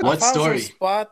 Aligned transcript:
What 0.00 0.16
I 0.18 0.20
found 0.20 0.34
some 0.34 0.42
story? 0.42 0.58
spot 0.60 1.10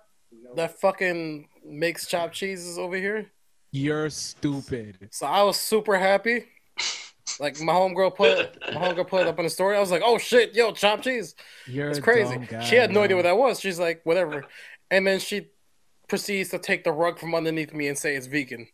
that 0.57 0.79
fucking 0.81 1.49
makes 1.65 2.07
chopped 2.07 2.35
cheeses 2.35 2.79
over 2.79 2.97
here. 2.97 3.31
You're 3.73 4.11
stupid. 4.11 5.09
So 5.11 5.27
I 5.27 5.43
was 5.43 5.59
super 5.59 5.97
happy. 5.99 6.45
Like 7.41 7.59
my 7.61 7.73
homegirl 7.73 8.15
put 8.15 8.61
my 8.75 8.81
homegirl 8.81 9.09
put 9.09 9.23
it 9.23 9.27
up 9.27 9.39
in 9.39 9.45
the 9.45 9.51
story. 9.51 9.77
I 9.77 9.81
was 9.81 9.91
like, 9.91 10.03
"Oh 10.05 10.19
shit, 10.19 10.55
yo, 10.55 10.71
chopped 10.73 11.05
cheese!" 11.05 11.35
You're 11.67 11.89
It's 11.89 11.99
crazy. 11.99 12.37
guy, 12.37 12.63
she 12.63 12.77
had 12.77 12.93
no 12.93 13.03
idea 13.03 13.17
what 13.17 13.23
that 13.23 13.37
was. 13.37 13.59
She's 13.59 13.79
like, 13.81 14.03
"Whatever," 14.05 14.45
and 14.91 15.07
then 15.07 15.19
she 15.19 15.49
proceeds 16.07 16.51
to 16.51 16.59
take 16.59 16.85
the 16.85 16.93
rug 16.93 17.19
from 17.19 17.35
underneath 17.35 17.73
me 17.73 17.89
and 17.89 17.99
say 17.99 18.15
it's 18.15 18.27
vegan. 18.27 18.69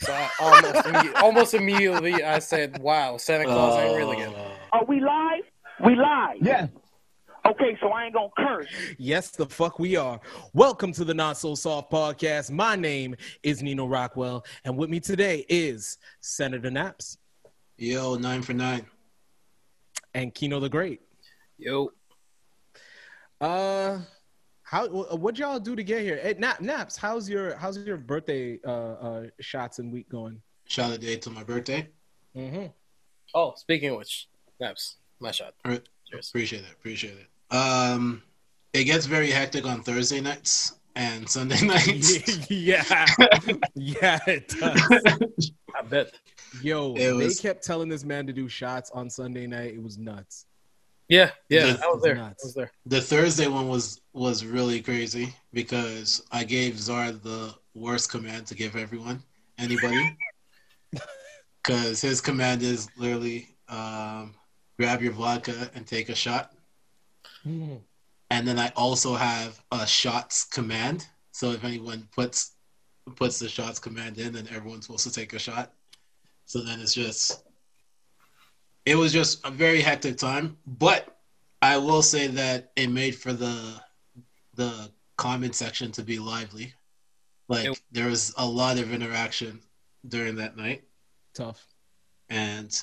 So 0.00 0.12
I 0.12 0.28
almost 0.40 0.74
imme- 0.86 1.22
almost 1.22 1.54
immediately 1.54 2.24
I 2.24 2.38
said, 2.40 2.80
"Wow, 2.80 3.18
Santa 3.18 3.44
Claus 3.44 3.78
ain't 3.78 3.96
real 3.96 4.10
again." 4.10 4.34
Are 4.72 4.84
we 4.86 4.98
live? 4.98 5.44
We 5.84 5.94
live. 5.94 6.38
Yeah. 6.40 6.68
Okay, 7.44 7.76
so 7.80 7.88
I 7.88 8.04
ain't 8.04 8.14
gonna 8.14 8.28
curse. 8.36 8.68
Yes, 8.98 9.30
the 9.30 9.46
fuck 9.46 9.78
we 9.78 9.96
are. 9.96 10.20
Welcome 10.52 10.92
to 10.92 11.04
the 11.04 11.12
Not 11.12 11.36
So 11.36 11.54
Soft 11.56 11.90
podcast. 11.90 12.50
My 12.52 12.76
name 12.76 13.16
is 13.42 13.62
Nino 13.62 13.86
Rockwell, 13.86 14.44
and 14.64 14.76
with 14.76 14.88
me 14.90 15.00
today 15.00 15.44
is 15.48 15.98
Senator 16.20 16.70
Naps 16.70 17.18
Yo, 17.78 18.14
nine 18.14 18.42
for 18.42 18.52
nine. 18.52 18.86
and 20.14 20.32
Kino 20.32 20.60
the 20.60 20.68
Great. 20.68 21.00
Yo, 21.58 21.90
Uh, 23.40 23.98
how 24.62 24.86
what 24.88 25.36
y'all 25.36 25.58
do 25.58 25.74
to 25.74 25.82
get 25.82 26.02
here? 26.02 26.18
Hey, 26.22 26.34
Nap, 26.38 26.60
Naps, 26.60 26.96
how's 26.96 27.28
your 27.28 27.56
how's 27.56 27.76
your 27.78 27.96
birthday 27.96 28.60
uh, 28.64 28.70
uh 28.92 29.26
shots 29.40 29.80
and 29.80 29.92
week 29.92 30.08
going? 30.08 30.40
Shout 30.68 30.92
out 30.92 31.00
day 31.00 31.16
to 31.16 31.30
my 31.30 31.42
birthday. 31.42 31.88
Mm-hmm. 32.36 32.66
oh, 33.34 33.54
speaking 33.56 33.90
of 33.90 33.96
which, 33.98 34.28
Naps, 34.60 34.96
my 35.18 35.32
shot. 35.32 35.54
All 35.64 35.72
right. 35.72 35.82
Cheers. 36.08 36.28
Appreciate 36.28 36.62
it. 36.62 36.72
Appreciate 36.72 37.14
it. 37.18 37.26
Um, 37.52 38.22
it 38.72 38.84
gets 38.84 39.06
very 39.06 39.30
hectic 39.30 39.66
on 39.66 39.82
Thursday 39.82 40.20
nights 40.20 40.74
and 40.96 41.28
Sunday 41.28 41.60
nights. 41.66 42.50
yeah, 42.50 42.84
yeah, 43.74 44.18
it 44.26 44.48
does. 44.48 45.52
I 45.74 45.82
bet. 45.82 46.12
Yo, 46.62 46.94
It 46.94 47.12
was- 47.12 47.36
they 47.36 47.42
kept 47.48 47.64
telling 47.64 47.88
this 47.88 48.04
man 48.04 48.26
to 48.26 48.32
do 48.32 48.48
shots 48.48 48.90
on 48.92 49.08
Sunday 49.10 49.46
night. 49.46 49.74
It 49.74 49.82
was 49.82 49.98
nuts. 49.98 50.46
Yeah, 51.08 51.30
yeah, 51.50 51.66
Yeah, 51.66 51.76
I 51.82 51.86
was 51.88 52.02
there. 52.02 52.18
I 52.18 52.32
was 52.42 52.54
there. 52.54 52.70
the 52.86 53.00
Thursday 53.00 53.46
one 53.46 53.68
was 53.68 54.00
was 54.14 54.46
really 54.46 54.80
crazy 54.80 55.34
because 55.52 56.22
I 56.32 56.44
gave 56.44 56.78
Zar 56.78 57.12
the 57.12 57.54
worst 57.74 58.10
command 58.10 58.46
to 58.46 58.54
give 58.54 58.76
everyone, 58.76 59.22
anybody, 59.58 60.16
because 61.62 62.00
his 62.00 62.20
command 62.22 62.62
is 62.62 62.88
literally 62.96 63.48
um, 63.68 64.34
grab 64.78 65.02
your 65.02 65.12
vodka 65.12 65.70
and 65.74 65.86
take 65.86 66.08
a 66.08 66.14
shot. 66.14 66.52
And 67.44 68.48
then 68.48 68.58
I 68.58 68.72
also 68.76 69.14
have 69.14 69.62
a 69.72 69.86
shots 69.86 70.44
command. 70.44 71.06
So 71.32 71.52
if 71.52 71.64
anyone 71.64 72.08
puts 72.14 72.52
puts 73.16 73.38
the 73.38 73.48
shots 73.48 73.78
command 73.78 74.18
in, 74.18 74.32
then 74.32 74.48
everyone's 74.54 74.86
supposed 74.86 75.06
to 75.06 75.12
take 75.12 75.32
a 75.32 75.38
shot. 75.38 75.72
So 76.46 76.60
then 76.60 76.80
it's 76.80 76.94
just 76.94 77.44
it 78.84 78.94
was 78.94 79.12
just 79.12 79.46
a 79.46 79.50
very 79.50 79.80
hectic 79.80 80.16
time. 80.16 80.56
But 80.66 81.18
I 81.60 81.78
will 81.78 82.02
say 82.02 82.26
that 82.28 82.72
it 82.76 82.88
made 82.88 83.16
for 83.16 83.32
the 83.32 83.80
the 84.54 84.90
comment 85.16 85.54
section 85.54 85.92
to 85.92 86.02
be 86.02 86.18
lively. 86.18 86.74
Like 87.48 87.78
there 87.90 88.06
was 88.06 88.32
a 88.38 88.46
lot 88.46 88.78
of 88.78 88.92
interaction 88.92 89.60
during 90.08 90.36
that 90.36 90.56
night. 90.56 90.84
Tough. 91.34 91.66
And 92.28 92.82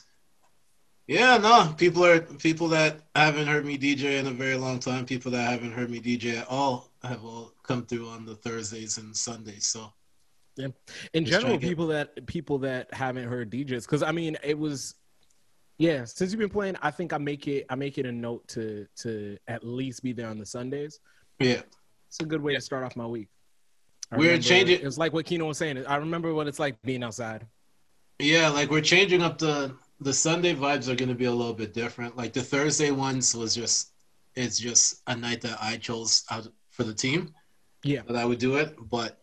yeah, 1.10 1.38
no, 1.40 1.74
people 1.76 2.06
are 2.06 2.20
people 2.20 2.68
that 2.68 3.00
haven't 3.16 3.48
heard 3.48 3.66
me 3.66 3.80
DJ 3.80 4.20
in 4.20 4.28
a 4.28 4.32
very 4.32 4.56
long 4.56 4.78
time. 4.80 5.08
People 5.08 5.32
that 5.32 5.50
haven't 5.50 5.72
heard 5.72 5.90
me 5.90 6.00
DJ 6.00 6.38
at 6.38 6.48
all 6.48 6.92
have 7.04 7.26
all 7.26 7.52
come 7.64 7.84
through 7.84 8.08
on 8.08 8.26
the 8.28 8.36
Thursdays 8.36 9.00
and 9.00 9.18
Sundays. 9.18 9.66
So 9.66 9.92
yeah. 10.56 10.68
In 11.14 11.26
Just 11.26 11.42
general, 11.42 11.58
get- 11.58 11.68
people 11.68 11.88
that 11.88 12.26
people 12.28 12.60
that 12.60 12.94
haven't 12.94 13.28
heard 13.28 13.50
DJs, 13.50 13.86
because 13.86 14.04
I 14.04 14.12
mean, 14.12 14.38
it 14.44 14.58
was, 14.58 14.94
yeah. 15.80 16.06
Since 16.06 16.32
you've 16.32 16.40
been 16.40 16.48
playing, 16.50 16.76
I 16.84 16.92
think 16.92 17.12
I 17.12 17.18
make 17.18 17.48
it 17.48 17.66
I 17.72 17.76
make 17.76 17.98
it 17.98 18.06
a 18.06 18.12
note 18.12 18.48
to 18.50 18.86
to 18.98 19.36
at 19.48 19.66
least 19.66 20.04
be 20.04 20.14
there 20.14 20.28
on 20.28 20.38
the 20.38 20.46
Sundays. 20.46 21.00
yeah, 21.40 21.62
It's 22.08 22.20
a 22.20 22.26
good 22.26 22.42
way 22.44 22.54
to 22.54 22.62
start 22.62 22.84
off 22.84 22.96
my 22.96 23.08
week. 23.08 23.30
I 24.12 24.18
We're 24.18 24.24
remember- 24.26 24.44
changing- 24.44 24.86
It's 24.86 25.00
like 25.00 25.12
what 25.14 25.26
Kino 25.26 25.46
was 25.48 25.58
saying. 25.58 25.84
I 25.88 25.96
remember 25.96 26.36
what 26.36 26.48
it's 26.48 26.60
like 26.60 26.80
being 26.84 27.02
outside. 27.04 27.48
yeah, 28.20 28.50
like 28.50 28.70
we're 28.70 28.82
changing 28.82 29.24
up 29.24 29.40
the 29.40 29.74
the 30.02 30.14
Sunday 30.14 30.56
vibes 30.56 30.88
are 30.88 30.96
going 30.96 31.10
to 31.10 31.16
be 31.16 31.26
a 31.26 31.32
little 31.32 31.54
bit 31.54 31.74
different. 31.74 32.16
Like 32.16 32.34
the 32.34 32.42
Thursday 32.42 32.92
ones 32.92 33.36
was 33.36 33.54
just 33.54 33.92
it's 34.36 34.58
just 34.58 35.02
a 35.08 35.16
night 35.16 35.42
that 35.42 35.58
I 35.62 35.78
chose 35.78 36.24
out 36.32 36.48
for 36.72 36.84
the 36.84 36.94
team. 36.94 37.34
Yeah. 37.84 38.02
that 38.08 38.16
I 38.16 38.26
would 38.26 38.40
do 38.40 38.58
it. 38.58 38.76
But 38.90 39.20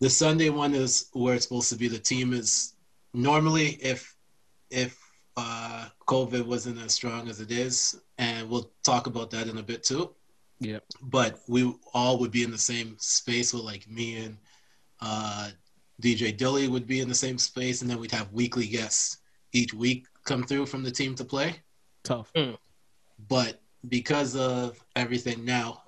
the 0.00 0.10
Sunday 0.10 0.50
one 0.50 0.74
is 0.74 1.08
where 1.12 1.34
it's 1.34 1.44
supposed 1.44 1.70
to 1.70 1.76
be. 1.76 1.88
The 1.88 1.98
team 1.98 2.32
is 2.32 2.74
normally 3.12 3.78
if 3.80 4.16
if 4.70 4.98
uh, 5.36 5.88
COVID 6.06 6.46
wasn't 6.46 6.80
as 6.80 6.92
strong 6.92 7.28
as 7.28 7.40
it 7.40 7.50
is, 7.50 8.00
and 8.18 8.48
we'll 8.48 8.70
talk 8.82 9.06
about 9.06 9.30
that 9.30 9.48
in 9.48 9.58
a 9.58 9.62
bit 9.62 9.82
too. 9.82 10.14
Yeah. 10.60 10.78
But 11.02 11.40
we 11.48 11.74
all 11.92 12.18
would 12.18 12.30
be 12.30 12.44
in 12.44 12.50
the 12.50 12.58
same 12.58 12.96
space 12.98 13.52
with 13.52 13.62
like 13.62 13.88
me 13.88 14.24
and 14.24 14.38
uh, 15.00 15.50
DJ 16.00 16.36
Dilly 16.36 16.68
would 16.68 16.86
be 16.86 17.00
in 17.00 17.08
the 17.08 17.14
same 17.14 17.38
space, 17.38 17.82
and 17.82 17.90
then 17.90 17.98
we'd 17.98 18.12
have 18.12 18.32
weekly 18.32 18.66
guests 18.66 19.18
each 19.52 19.74
week 19.74 20.06
come 20.24 20.42
through 20.42 20.66
from 20.66 20.82
the 20.82 20.90
team 20.90 21.14
to 21.16 21.24
play. 21.24 21.56
Tough. 22.02 22.30
Hmm. 22.36 22.52
but 23.28 23.62
because 23.88 24.36
of 24.36 24.82
everything 24.96 25.44
now 25.44 25.82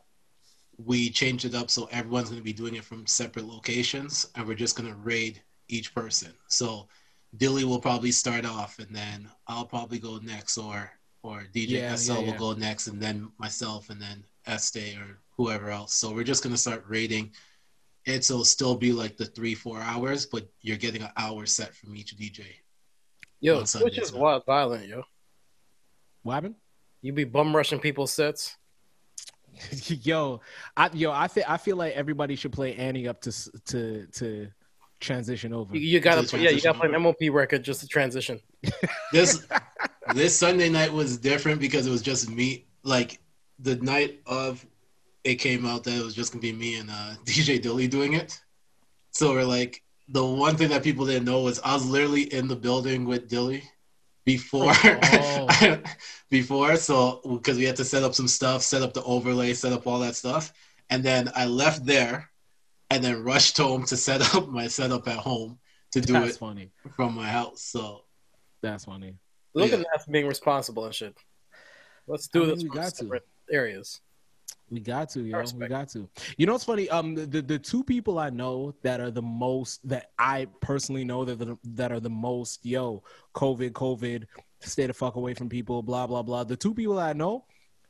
we 0.79 1.11
changed 1.11 1.45
it 1.45 1.55
up 1.55 1.71
so 1.71 1.89
everyone's 1.91 2.29
going 2.29 2.41
to 2.41 2.45
be 2.45 2.53
doing 2.53 2.75
it 2.75 2.85
from 2.85 3.07
separate 3.07 3.47
locations 3.47 4.27
and 4.35 4.47
we're 4.47 4.55
just 4.55 4.77
going 4.77 4.89
to 4.89 4.97
raid 4.97 5.43
each 5.69 5.95
person. 5.95 6.33
So 6.49 6.89
dilly 7.37 7.65
will 7.65 7.81
probably 7.81 8.13
start 8.13 8.47
off 8.47 8.79
and 8.79 8.95
then 8.95 9.29
i'll 9.49 9.67
probably 9.67 9.99
go 9.99 10.19
next 10.19 10.57
or 10.57 10.91
or 11.23 11.45
dj 11.55 11.69
Yeah, 11.69 11.95
sl 11.97 12.13
yeah, 12.13 12.21
will 12.31 12.39
go 12.39 12.53
next 12.55 12.87
and 12.87 13.01
then 13.01 13.31
myself 13.39 13.91
and 13.91 14.01
then 14.01 14.25
este 14.47 14.97
or 14.97 15.19
whoever 15.37 15.71
else. 15.71 15.95
So 15.95 16.13
we're 16.15 16.25
just 16.25 16.43
going 16.43 16.55
to 16.55 16.61
start 16.61 16.85
raiding. 16.89 17.33
It 18.07 18.31
it'll 18.31 18.45
still 18.45 18.77
be 18.77 18.93
like 18.93 19.17
the 19.17 19.27
three 19.27 19.55
four 19.55 19.81
hours 19.81 20.25
but 20.25 20.49
you're 20.63 20.77
getting 20.79 21.03
an 21.03 21.11
hour 21.17 21.45
set 21.47 21.75
from 21.75 21.97
each 21.97 22.17
dj 22.17 22.45
Yo, 23.41 23.59
On 23.59 23.65
Twitch 23.65 23.99
is 23.99 24.13
man. 24.13 24.23
wild 24.23 24.47
violent, 24.47 24.87
yo. 24.87 25.03
What 26.23 26.35
happened? 26.35 26.55
You 27.03 27.13
be 27.13 27.25
bum 27.25 27.55
rushing 27.55 27.79
people's 27.79 28.13
sets. 28.13 28.57
yo, 29.87 30.41
I 30.77 30.91
yo, 30.93 31.13
I 31.13 31.29
feel 31.29 31.45
I 31.47 31.57
feel 31.57 31.77
like 31.77 31.95
everybody 31.95 32.37
should 32.37 32.53
play 32.53 32.75
Ante 32.75 33.09
Up 33.09 33.21
to 33.23 33.33
to 33.67 34.07
to 34.07 34.49
transition 35.01 35.53
over. 35.53 35.77
You, 35.77 35.81
you 35.81 36.01
gotta, 36.01 36.23
Just 36.23 36.35
play, 36.35 36.43
yeah, 36.43 36.51
you 36.51 36.61
gotta 36.61 36.79
play 36.79 36.93
an 36.93 37.03
MOP 37.03 37.17
record 37.31 37.63
just 37.63 37.81
to 37.81 37.89
transition. 37.89 38.41
this 39.13 39.47
this 40.15 40.37
Sunday 40.37 40.69
night 40.69 40.93
was 40.93 41.19
different 41.19 41.61
because 41.61 41.87
it 41.87 41.91
was 41.91 42.03
just 42.03 42.31
me. 42.31 42.67
Like 42.83 43.21
the 43.59 43.77
night 43.77 44.21
of 44.27 44.65
it 45.25 45.37
came 45.37 45.67
out 45.67 45.85
that 45.85 45.99
it 45.99 46.05
was 46.05 46.15
just 46.15 46.33
gonna 46.33 46.43
be 46.43 46.53
me 46.53 46.79
and 46.79 46.91
uh, 46.91 47.15
DJ 47.25 47.61
Dilly 47.61 47.89
doing 47.89 48.15
it. 48.15 48.41
So 49.11 49.33
we're 49.33 49.45
like 49.45 49.83
the 50.09 50.25
one 50.25 50.57
thing 50.57 50.69
that 50.71 50.83
people 50.85 51.05
didn't 51.07 51.25
know 51.25 51.41
was 51.43 51.61
I 51.65 51.75
was 51.75 51.85
literally 51.87 52.33
in 52.33 52.47
the 52.49 52.57
building 52.57 53.05
with 53.05 53.29
Dilly 53.29 53.63
before 54.25 54.73
Oh. 54.85 55.47
before 56.31 56.77
so 56.77 57.21
because 57.39 57.57
we 57.59 57.65
had 57.65 57.77
to 57.77 57.85
set 57.85 58.03
up 58.03 58.15
some 58.15 58.27
stuff 58.29 58.63
set 58.63 58.83
up 58.83 58.93
the 58.93 59.03
overlay 59.05 59.53
set 59.55 59.73
up 59.73 59.87
all 59.87 60.01
that 60.01 60.17
stuff 60.17 60.53
and 60.91 61.05
then 61.05 61.31
i 61.37 61.45
left 61.47 61.87
there 61.87 62.29
and 62.91 63.05
then 63.05 63.23
rushed 63.23 63.57
home 63.57 63.85
to 63.85 63.97
set 63.97 64.21
up 64.35 64.49
my 64.49 64.67
setup 64.67 65.07
at 65.07 65.19
home 65.19 65.59
to 65.93 66.01
do 66.01 66.13
That's 66.15 66.35
it 66.35 66.39
funny. 66.39 66.73
from 66.97 67.15
my 67.15 67.29
house 67.29 67.63
so 67.63 68.03
That's 68.63 68.85
funny. 68.85 69.15
Look 69.55 69.71
Yeah. 69.71 69.77
at 69.79 69.87
that 69.95 70.11
being 70.13 70.27
responsible 70.27 70.85
and 70.87 70.95
shit. 70.95 71.17
Let's 72.09 72.27
do 72.29 72.43
I 72.43 72.47
mean, 72.47 72.55
this 72.57 72.63
we 72.65 72.69
from 72.69 72.79
got 72.79 72.95
to. 72.97 73.21
areas. 73.51 74.01
We 74.71 74.81
got 74.81 75.11
to, 75.11 75.21
yo. 75.21 75.45
We 75.57 75.69
got 75.69 75.89
to. 75.91 76.09
You 76.37 76.47
know 76.47 76.53
what's 76.53 76.65
funny? 76.65 76.89
Um, 76.89 77.15
the, 77.15 77.41
the 77.41 77.59
two 77.59 77.85
people 77.85 78.19
I 78.19 78.31
know 78.31 78.75
that 78.83 79.01
are 79.01 79.13
the 79.13 79.23
most 79.23 79.87
that 79.89 80.11
I 80.19 80.49
personally 80.61 81.05
know 81.05 81.25
that 81.25 81.39
the, 81.39 81.57
that 81.65 81.93
are 81.93 82.01
the 82.01 82.11
most 82.11 82.67
yo 82.67 83.05
COVID 83.35 83.71
COVID 83.71 84.25
stay 84.61 84.87
the 84.87 84.95
fuck 84.95 85.15
away 85.15 85.35
from 85.35 85.49
people 85.49 85.83
blah 85.83 86.07
blah 86.07 86.23
blah. 86.23 86.43
The 86.43 86.57
two 86.57 86.75
people 86.75 86.99
I 86.99 87.13
know, 87.13 87.45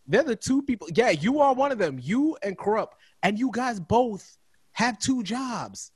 they're 0.06 0.22
the 0.22 0.36
two 0.36 0.62
people. 0.62 0.88
Yeah, 0.94 1.10
you 1.10 1.40
are 1.40 1.54
one 1.54 1.72
of 1.72 1.78
them. 1.78 1.98
You 2.00 2.36
and 2.42 2.58
Corrupt, 2.58 2.96
and 3.22 3.38
you 3.38 3.50
guys 3.52 3.80
both 3.80 4.36
have 4.72 4.98
two 4.98 5.22
jobs. 5.22 5.92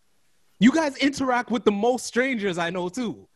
You 0.61 0.73
guys 0.73 0.97
interact 0.97 1.50
with 1.50 1.65
the 1.65 1.73
most 1.73 2.06
strangers 2.06 2.56
I 2.56 2.71
know 2.71 2.88
too. 2.88 3.29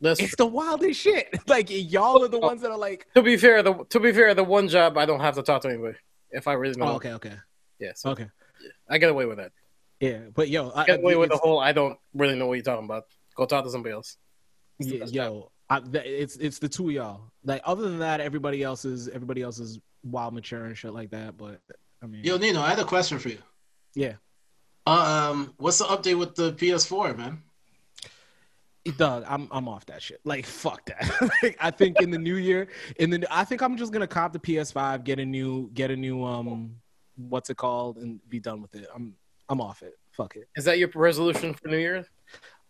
Let's, 0.00 0.20
It's 0.20 0.36
the 0.36 0.46
wildest 0.46 1.00
shit. 1.00 1.28
Like 1.46 1.68
y'all 1.70 2.22
are 2.24 2.28
the 2.28 2.38
ones 2.38 2.60
that 2.60 2.70
are 2.70 2.76
like, 2.76 3.06
to 3.14 3.22
be 3.22 3.38
fair, 3.38 3.62
the 3.62 3.84
to 3.88 4.00
be 4.00 4.12
fair, 4.12 4.34
the 4.34 4.44
one 4.44 4.68
job 4.68 4.98
I 4.98 5.06
don't 5.06 5.20
have 5.20 5.36
to 5.36 5.42
talk 5.42 5.62
to 5.62 5.68
anybody 5.68 5.96
if 6.34 6.46
I 6.48 6.52
really 6.54 6.74
know. 6.76 6.86
oh, 6.86 6.96
okay, 6.96 7.12
okay, 7.14 7.32
Yeah, 7.78 7.92
so 7.94 8.10
okay, 8.10 8.28
I 8.88 8.98
get 8.98 9.10
away 9.10 9.26
with 9.26 9.38
that. 9.38 9.52
yeah. 10.00 10.18
But 10.34 10.48
yo, 10.48 10.70
I, 10.70 10.82
I 10.82 10.86
get 10.86 11.00
away 11.00 11.16
with 11.16 11.30
the 11.30 11.36
whole. 11.38 11.58
I 11.60 11.72
don't 11.72 11.98
really 12.12 12.36
know 12.36 12.46
what 12.46 12.54
you're 12.54 12.62
talking 12.62 12.84
about. 12.84 13.04
Go 13.36 13.46
talk 13.46 13.64
to 13.64 13.70
somebody 13.70 13.92
else. 13.94 14.16
Yeah, 14.78 15.04
yo, 15.06 15.50
I, 15.70 15.80
it's 15.94 16.36
it's 16.36 16.58
the 16.58 16.68
two 16.68 16.88
of 16.88 16.94
y'all. 16.94 17.20
Like 17.44 17.62
other 17.64 17.82
than 17.82 17.98
that, 18.00 18.20
everybody 18.20 18.62
else 18.62 18.84
is 18.84 19.08
everybody 19.08 19.42
else 19.42 19.58
is 19.58 19.78
wild, 20.02 20.34
mature 20.34 20.66
and 20.66 20.76
shit 20.76 20.92
like 20.92 21.10
that. 21.10 21.36
But 21.36 21.60
I 22.02 22.06
mean, 22.06 22.24
Yo, 22.24 22.36
Nino, 22.36 22.60
I 22.60 22.70
had 22.70 22.78
a 22.78 22.84
question 22.84 23.18
for 23.18 23.28
you. 23.30 23.38
yeah. 23.94 24.14
Um, 24.86 25.54
what's 25.56 25.78
the 25.78 25.84
update 25.84 26.18
with 26.18 26.34
the 26.34 26.52
PS4, 26.52 27.16
man? 27.16 27.42
Dog, 28.98 29.24
I'm 29.26 29.48
I'm 29.50 29.66
off 29.66 29.86
that 29.86 30.02
shit. 30.02 30.20
Like 30.24 30.44
fuck 30.44 30.84
that. 30.86 31.30
like, 31.42 31.56
I 31.58 31.70
think 31.70 32.02
in 32.02 32.10
the 32.10 32.18
new 32.18 32.36
year, 32.36 32.68
in 32.98 33.08
the 33.10 33.26
I 33.30 33.44
think 33.44 33.62
I'm 33.62 33.76
just 33.78 33.92
gonna 33.92 34.06
cop 34.06 34.32
the 34.34 34.38
PS5, 34.38 35.04
get 35.04 35.18
a 35.18 35.24
new 35.24 35.70
get 35.72 35.90
a 35.90 35.96
new 35.96 36.22
um 36.22 36.76
what's 37.16 37.48
it 37.48 37.56
called, 37.56 37.96
and 37.96 38.20
be 38.28 38.40
done 38.40 38.60
with 38.60 38.74
it. 38.74 38.86
I'm 38.94 39.14
I'm 39.48 39.60
off 39.60 39.82
it. 39.82 39.94
Fuck 40.12 40.36
it. 40.36 40.48
Is 40.56 40.64
that 40.66 40.78
your 40.78 40.90
resolution 40.94 41.54
for 41.54 41.68
New 41.68 41.78
Year? 41.78 42.06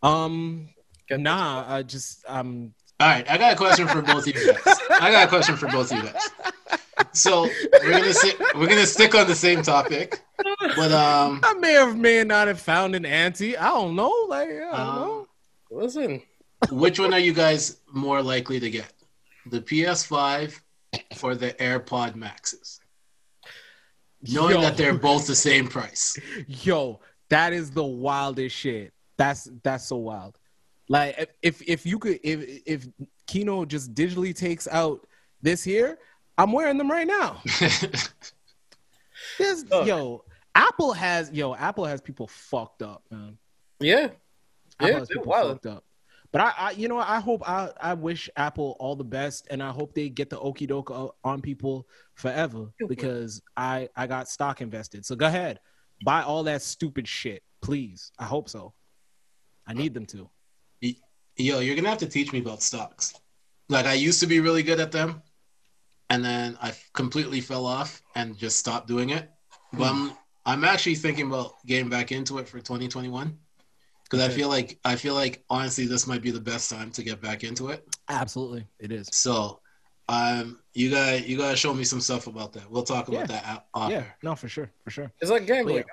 Um, 0.03 0.69
Get 1.09 1.19
nah, 1.21 1.65
I 1.67 1.83
just 1.83 2.25
um 2.29 2.73
All 3.01 3.09
right, 3.09 3.29
I 3.29 3.37
got 3.37 3.53
a 3.53 3.57
question 3.57 3.89
for 3.89 4.01
both 4.01 4.27
of 4.27 4.35
you 4.37 4.53
guys. 4.53 4.79
I 4.91 5.11
got 5.11 5.25
a 5.27 5.29
question 5.29 5.57
for 5.57 5.67
both 5.69 5.91
of 5.93 5.99
you 5.99 6.05
guys. 6.11 6.31
So 7.13 7.49
we're 7.83 7.91
gonna 7.91 8.15
sit, 8.15 8.39
we're 8.57 8.69
gonna 8.69 8.87
stick 8.87 9.15
on 9.15 9.27
the 9.27 9.35
same 9.35 9.63
topic, 9.63 10.21
but 10.77 10.93
um, 10.93 11.41
I 11.43 11.55
may 11.55 11.73
have 11.73 11.97
may 11.97 12.23
not 12.25 12.47
have 12.49 12.61
found 12.61 12.95
an 12.95 13.05
anti. 13.05 13.57
I 13.57 13.67
don't 13.69 13.95
know. 13.97 14.27
Like 14.29 14.49
I 14.49 14.53
don't 14.61 14.75
Um, 14.75 14.95
know. 14.97 15.24
Listen, 15.75 16.23
which 16.71 16.99
one 16.99 17.13
are 17.13 17.19
you 17.19 17.33
guys 17.33 17.81
more 17.93 18.23
likely 18.23 18.61
to 18.61 18.71
get, 18.71 18.93
the 19.47 19.61
PS5 19.61 20.61
or 21.23 21.35
the 21.35 21.53
AirPod 21.55 22.15
Maxes? 22.15 22.81
Knowing 24.23 24.57
Yo. 24.57 24.61
that 24.63 24.77
they're 24.77 24.95
both 24.95 25.27
the 25.27 25.35
same 25.35 25.69
price. 25.69 26.19
Yo, 26.47 27.01
that 27.29 27.53
is 27.53 27.71
the 27.71 27.85
wildest 27.85 28.57
shit. 28.57 28.93
That's 29.17 29.49
that's 29.63 29.87
so 29.87 29.97
wild. 29.97 30.39
Like 30.89 31.37
if 31.43 31.61
if, 31.61 31.69
if 31.69 31.87
you 31.87 31.99
could 31.99 32.21
if 32.23 32.63
if 32.67 32.87
Kino 33.27 33.65
just 33.65 33.95
digitally 33.95 34.35
takes 34.35 34.69
out 34.69 35.07
this 35.43 35.63
here, 35.63 35.99
I'm 36.39 36.53
wearing 36.53 36.79
them 36.79 36.91
right 36.91 37.07
now. 37.07 37.43
This 39.39 39.65
Look. 39.71 39.87
yo, 39.87 40.25
Apple 40.55 40.93
has 40.93 41.31
yo, 41.33 41.55
Apple 41.55 41.85
has 41.87 42.01
people 42.01 42.27
fucked 42.29 42.83
up, 42.83 43.03
man. 43.11 43.39
yeah, 43.81 44.09
Apple 44.09 44.24
Yeah, 44.81 44.99
has 44.99 45.09
they're 45.09 45.17
people 45.19 45.31
wild. 45.31 45.53
fucked 45.53 45.67
up. 45.67 45.85
But 46.35 46.41
I, 46.41 46.53
I, 46.59 46.71
you 46.73 46.89
know. 46.89 46.99
I 46.99 47.21
hope 47.21 47.49
I, 47.49 47.71
I 47.81 47.95
wish 47.95 48.29
Apple 48.37 48.77
all 48.81 48.97
the 48.97 49.05
best, 49.05 49.47
and 49.51 49.63
I 49.63 49.71
hope 49.71 49.95
they 49.95 50.09
get 50.09 50.31
the 50.31 50.37
okie 50.37 50.67
doke 50.67 50.91
on 51.23 51.41
people 51.41 51.87
forever 52.15 52.73
because 52.89 53.41
I, 53.57 53.89
I 53.95 54.09
got 54.09 54.29
stock 54.29 54.61
invested. 54.61 55.07
So 55.07 55.15
go 55.15 55.27
ahead, 55.27 55.61
buy 56.05 56.23
all 56.23 56.43
that 56.43 56.61
stupid 56.63 57.07
shit, 57.07 57.45
please. 57.63 58.11
I 58.19 58.25
hope 58.25 58.49
so. 58.49 58.75
I 59.65 59.75
need 59.75 59.95
them 59.95 60.07
to. 60.07 60.29
Yo, 61.37 61.61
you're 61.61 61.77
gonna 61.77 61.89
have 61.89 61.99
to 61.99 62.09
teach 62.09 62.33
me 62.33 62.41
about 62.41 62.63
stocks. 62.63 63.15
Like 63.69 63.87
I 63.87 63.95
used 63.95 64.19
to 64.19 64.27
be 64.27 64.41
really 64.41 64.65
good 64.65 64.81
at 64.81 64.91
them, 64.91 65.23
and 66.11 66.25
then 66.25 66.59
I 66.61 66.73
completely 66.95 67.41
fell 67.41 67.65
off 67.65 68.03
and 68.17 68.37
just 68.37 68.59
stopped 68.59 68.89
doing 68.89 69.11
it. 69.11 69.31
But 69.73 69.93
hmm. 69.93 70.09
I'm 70.09 70.17
I'm 70.47 70.65
actually 70.65 70.97
thinking 70.97 71.29
about 71.29 71.65
getting 71.65 71.89
back 71.89 72.11
into 72.11 72.39
it 72.39 72.49
for 72.49 72.59
2021 72.59 73.39
because 74.05 74.21
I 74.21 74.29
feel 74.29 74.49
like 74.49 74.79
I 74.85 74.97
feel 74.97 75.15
like 75.15 75.45
honestly 75.51 75.87
this 75.87 76.07
might 76.07 76.23
be 76.23 76.31
the 76.31 76.41
best 76.41 76.71
time 76.71 76.91
to 76.93 77.03
get 77.03 77.21
back 77.21 77.43
into 77.45 77.69
it. 77.69 77.85
Absolutely, 78.09 78.67
it 78.79 78.93
is. 78.93 79.09
So, 79.13 79.61
um, 80.09 80.61
you 80.75 80.91
got 80.91 81.27
you 81.27 81.37
gotta 81.37 81.57
show 81.57 81.73
me 81.75 81.85
some 81.85 82.01
stuff 82.01 82.27
about 82.27 82.53
that. 82.55 82.71
We'll 82.71 82.83
talk 82.83 83.09
about 83.09 83.21
Yeah. 83.31 83.41
that 83.43 83.67
out- 83.75 83.91
Yeah, 83.91 84.05
no, 84.23 84.35
for 84.35 84.49
sure, 84.49 84.71
for 84.85 84.91
sure. 84.91 85.11
it's 85.21 85.31
like 85.31 85.47
gambling. 85.47 85.85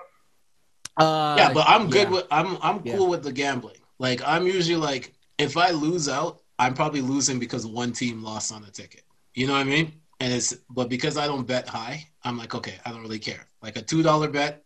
Uh, 0.97 1.35
yeah, 1.37 1.53
but 1.53 1.65
I'm 1.67 1.89
good 1.89 2.07
yeah. 2.09 2.15
with 2.15 2.27
I'm 2.31 2.57
I'm 2.61 2.81
Yeah. 2.85 2.97
cool 2.97 3.07
with 3.07 3.23
the 3.23 3.31
gambling. 3.31 3.77
Like 3.99 4.21
I'm 4.25 4.45
usually 4.45 4.75
like 4.75 5.13
if 5.37 5.55
I 5.57 5.71
lose 5.71 6.09
out, 6.09 6.41
I'm 6.59 6.73
probably 6.73 7.01
losing 7.01 7.39
because 7.39 7.65
one 7.65 7.93
team 7.93 8.21
lost 8.23 8.51
on 8.51 8.63
a 8.65 8.69
ticket. 8.71 9.03
You 9.33 9.47
know 9.47 9.53
what 9.53 9.61
I 9.61 9.63
mean? 9.63 9.93
And 10.19 10.31
it's 10.33 10.53
but 10.69 10.89
because 10.89 11.17
I 11.17 11.25
don't 11.27 11.47
bet 11.47 11.67
high, 11.67 12.07
I'm 12.23 12.37
like 12.37 12.53
okay, 12.53 12.75
I 12.85 12.91
don't 12.91 13.01
really 13.01 13.19
care. 13.19 13.47
Like 13.61 13.77
a 13.77 13.81
two 13.81 14.03
dollar 14.03 14.27
bet 14.27 14.63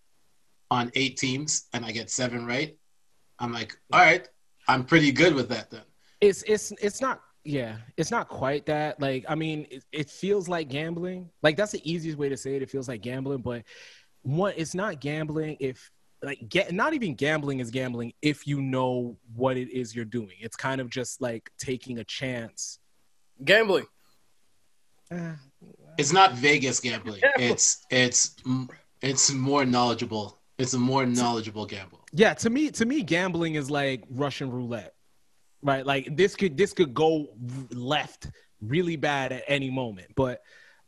on 0.71 0.91
eight 0.95 1.17
teams 1.17 1.67
and 1.73 1.85
I 1.85 1.91
get 1.91 2.09
seven 2.09 2.45
right, 2.45 2.75
I'm 3.39 3.51
like 3.53 3.77
all 3.91 3.99
right, 3.99 4.27
I'm 4.67 4.83
pretty 4.83 5.11
good 5.11 5.33
with 5.33 5.49
that 5.49 5.69
then. 5.71 5.81
it's 6.21 6.43
it's 6.43 6.71
it's 6.81 7.01
not 7.01 7.21
yeah 7.43 7.75
it's 7.97 8.09
not 8.09 8.27
quite 8.27 8.65
that 8.65 8.99
like 8.99 9.23
i 9.29 9.35
mean 9.35 9.67
it, 9.69 9.83
it 9.91 10.09
feels 10.09 10.47
like 10.49 10.67
gambling 10.67 11.29
like 11.43 11.55
that's 11.55 11.73
the 11.73 11.91
easiest 11.91 12.17
way 12.17 12.27
to 12.27 12.35
say 12.35 12.55
it 12.55 12.63
it 12.63 12.69
feels 12.71 12.87
like 12.87 13.01
gambling 13.01 13.37
but 13.39 13.61
one 14.23 14.51
it's 14.57 14.73
not 14.73 14.99
gambling 14.99 15.55
if 15.59 15.91
like 16.23 16.39
get 16.49 16.73
not 16.73 16.95
even 16.95 17.13
gambling 17.13 17.59
is 17.59 17.69
gambling 17.69 18.11
if 18.23 18.47
you 18.47 18.59
know 18.63 19.15
what 19.35 19.57
it 19.57 19.69
is 19.69 19.95
you're 19.95 20.05
doing 20.05 20.31
it's 20.39 20.55
kind 20.55 20.81
of 20.81 20.89
just 20.89 21.21
like 21.21 21.51
taking 21.59 21.99
a 21.99 22.03
chance 22.03 22.79
Gambling. 23.43 23.85
Eh, 25.11 25.33
It's 25.99 26.13
not 26.13 26.33
Vegas 26.33 26.79
gambling. 26.79 27.21
Yeah. 27.21 27.51
It's 27.51 27.85
it's 27.91 28.35
it's 29.01 29.31
more 29.31 29.65
knowledgeable. 29.65 30.39
It's 30.57 30.73
a 30.73 30.79
more 30.79 31.05
knowledgeable 31.05 31.65
gamble. 31.65 31.99
yeah 32.13 32.33
to 32.35 32.49
me 32.49 32.71
to 32.71 32.85
me 32.85 33.03
gambling 33.03 33.55
is 33.55 33.69
like 33.69 34.03
russian 34.09 34.49
roulette 34.49 34.93
right 35.61 35.85
like 35.85 36.15
this 36.15 36.35
could 36.35 36.55
this 36.55 36.73
could 36.73 36.93
go 36.93 37.27
left 37.71 38.29
really 38.61 38.95
bad 38.95 39.31
at 39.31 39.43
any 39.47 39.69
moment 39.69 40.07
but 40.15 40.41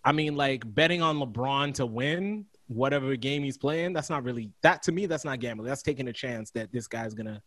i 0.06 0.12
mean 0.12 0.36
like 0.36 0.64
betting 0.74 1.02
on 1.02 1.18
lebron 1.18 1.74
to 1.74 1.86
win 1.86 2.46
whatever 2.68 3.16
game 3.16 3.44
he's 3.44 3.58
playing 3.58 3.94
that's 3.94 4.10
not 4.10 4.24
really 4.24 4.50
that 4.62 4.82
to 4.84 4.92
me 4.92 5.06
that's 5.06 5.26
not 5.26 5.40
gambling 5.40 5.68
that's 5.68 5.84
taking 5.84 6.08
a 6.08 6.14
chance 6.14 6.52
that 6.52 6.72
this 6.72 6.88
guy's 6.88 7.14
gonna 7.14 7.42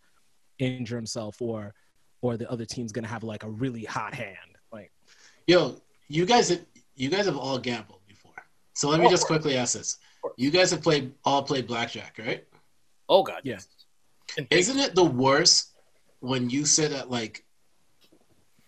injure 0.58 0.96
himself 0.96 1.40
or 1.40 1.74
or 2.22 2.36
the 2.36 2.50
other 2.50 2.66
team's 2.66 2.92
gonna 2.92 3.08
have 3.08 3.22
like 3.22 3.44
a 3.44 3.50
really 3.50 3.84
hot 3.84 4.14
hand 4.14 4.36
like 4.72 4.92
Yo, 5.50 5.80
you 6.06 6.26
guys 6.26 6.48
have 6.48 6.60
you 6.94 7.08
guys 7.08 7.26
have 7.26 7.36
all 7.36 7.58
gambled 7.58 8.00
before. 8.06 8.34
So 8.74 8.88
let 8.88 9.00
me 9.00 9.06
oh, 9.06 9.10
just 9.10 9.26
quickly 9.26 9.56
ask 9.56 9.76
this. 9.76 9.98
You 10.36 10.50
guys 10.50 10.70
have 10.70 10.82
played 10.82 11.12
all 11.24 11.42
played 11.42 11.66
blackjack, 11.66 12.16
right? 12.18 12.44
Oh 13.08 13.22
God. 13.22 13.40
Yeah. 13.44 13.58
Isn't 14.50 14.78
it 14.78 14.94
the 14.94 15.04
worst 15.04 15.70
when 16.20 16.50
you 16.50 16.64
sit 16.64 16.92
at 16.92 17.10
like 17.10 17.44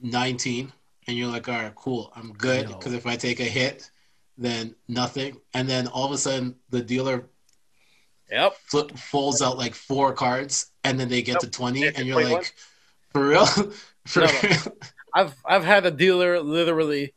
19 0.00 0.72
and 1.06 1.16
you're 1.16 1.28
like, 1.28 1.48
all 1.48 1.54
right, 1.54 1.74
cool, 1.74 2.12
I'm 2.16 2.32
good. 2.32 2.68
Because 2.68 2.92
if 2.94 3.06
I 3.06 3.16
take 3.16 3.40
a 3.40 3.44
hit, 3.44 3.90
then 4.38 4.74
nothing. 4.88 5.38
And 5.54 5.68
then 5.68 5.86
all 5.86 6.06
of 6.06 6.12
a 6.12 6.18
sudden 6.18 6.56
the 6.70 6.82
dealer 6.82 7.28
Yep. 8.30 8.54
flip, 8.64 8.96
folds 8.96 9.42
out 9.42 9.58
like 9.58 9.74
four 9.74 10.14
cards 10.14 10.70
and 10.84 10.98
then 10.98 11.08
they 11.08 11.20
get 11.20 11.40
to 11.40 11.50
20 11.50 11.80
Get 11.80 11.98
and 11.98 12.06
you're 12.06 12.14
21? 12.16 12.32
like, 12.40 12.54
for 13.12 13.28
real? 13.28 13.46
for 14.06 14.20
No, 14.20 14.26
no. 14.26 14.32
real? 14.42 14.76
I've 15.14 15.34
I've 15.44 15.64
had 15.64 15.84
a 15.84 15.90
dealer 15.90 16.40
literally 16.40 17.12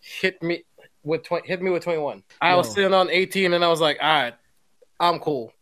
hit 0.00 0.40
me 0.42 0.62
with 1.02 1.24
twenty 1.24 1.48
hit 1.48 1.62
me 1.62 1.70
with 1.70 1.84
twenty 1.84 1.98
one. 2.00 2.22
I 2.40 2.56
was 2.56 2.72
sitting 2.72 2.94
on 2.94 3.10
eighteen 3.10 3.52
and 3.52 3.64
I 3.64 3.68
was 3.68 3.80
like, 3.80 3.98
all 4.00 4.08
right, 4.08 4.34
I'm 4.98 5.18
cool. 5.18 5.52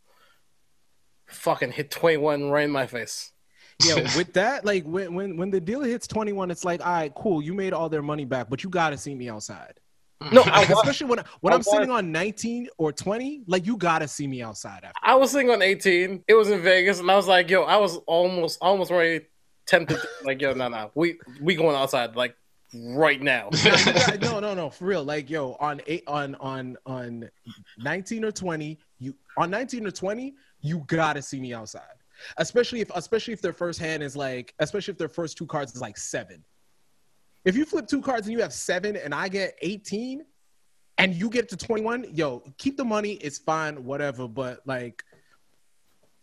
Fucking 1.29 1.72
hit 1.72 1.91
twenty 1.91 2.17
one 2.17 2.51
right 2.51 2.65
in 2.65 2.70
my 2.70 2.86
face. 2.86 3.32
yeah 3.84 3.94
with 4.17 4.32
that 4.32 4.65
like 4.65 4.84
when 4.84 5.15
when 5.15 5.36
when 5.36 5.51
the 5.51 5.60
dealer 5.60 5.86
hits 5.86 6.08
21 6.08 6.51
it's 6.51 6.65
like 6.65 6.84
all 6.84 6.93
right 6.93 7.15
cool 7.15 7.41
you 7.41 7.55
made 7.55 7.72
all 7.72 7.89
their 7.89 8.03
money 8.03 8.24
back 8.24 8.51
but 8.51 8.65
you 8.65 8.69
gotta 8.69 8.98
see 8.98 9.15
me 9.15 9.29
outside 9.29 9.74
mm. 10.20 10.32
No, 10.32 10.43
I 10.43 10.60
was, 10.69 10.70
especially 10.70 11.06
when 11.06 11.24
when 11.43 11.53
I 11.53 11.56
I'm 11.56 11.62
sitting 11.62 11.91
on 11.91 12.10
19 12.10 12.69
or 12.77 12.93
20, 12.93 13.44
like 13.46 13.67
you 13.67 13.77
gotta 13.77 14.08
see 14.08 14.27
me 14.27 14.43
outside 14.43 14.82
after. 14.82 14.98
I 15.01 15.15
was 15.15 15.31
sitting 15.31 15.51
on 15.51 15.62
eighteen. 15.62 16.24
It 16.27 16.34
was 16.34 16.51
in 16.51 16.60
Vegas, 16.60 16.98
and 16.98 17.08
I 17.08 17.15
was 17.15 17.29
like, 17.29 17.48
yo, 17.51 17.62
I 17.62 17.77
was 17.77 17.98
almost 17.98 18.58
almost 18.60 18.91
ready 18.91 19.27
tempted. 19.67 19.96
To, 19.96 20.08
like, 20.24 20.43
yo, 20.43 20.55
no, 20.55 20.67
no, 20.67 20.91
we 20.96 21.20
we 21.41 21.55
going 21.55 21.77
outside 21.77 22.17
like 22.17 22.34
right 22.75 23.20
now. 23.20 23.51
no, 24.20 24.41
no, 24.41 24.55
no, 24.55 24.70
for 24.70 24.87
real. 24.87 25.05
Like, 25.05 25.31
yo, 25.31 25.56
on 25.60 25.81
eight, 25.87 26.05
on 26.06 26.34
on 26.37 26.77
on 26.87 27.29
19 27.79 28.25
or 28.25 28.32
20, 28.32 28.79
you 28.98 29.15
on 29.37 29.51
19 29.51 29.87
or 29.87 29.91
20, 29.91 30.34
you 30.60 30.84
gotta 30.87 31.22
see 31.22 31.41
me 31.41 31.55
outside. 31.55 31.82
Especially 32.37 32.81
if 32.81 32.91
especially 32.94 33.32
if 33.32 33.41
their 33.41 33.53
first 33.53 33.79
hand 33.79 34.03
is 34.03 34.17
like, 34.17 34.55
especially 34.58 34.93
if 34.93 34.98
their 34.98 35.08
first 35.08 35.37
two 35.39 35.46
cards 35.46 35.75
is 35.75 35.81
like 35.81 35.96
seven. 35.96 36.44
If 37.44 37.56
you 37.56 37.65
flip 37.65 37.87
two 37.87 38.03
cards 38.03 38.27
and 38.27 38.37
you 38.37 38.43
have 38.43 38.53
seven 38.53 38.96
and 38.96 39.15
I 39.15 39.29
get 39.29 39.55
18 39.63 40.25
and 40.98 41.15
you 41.15 41.31
get 41.31 41.48
to 41.51 41.56
21, 41.56 42.06
yo, 42.13 42.43
keep 42.58 42.77
the 42.77 42.84
money, 42.84 43.13
it's 43.13 43.39
fine, 43.39 43.84
whatever. 43.84 44.27
But 44.27 44.60
like 44.67 45.05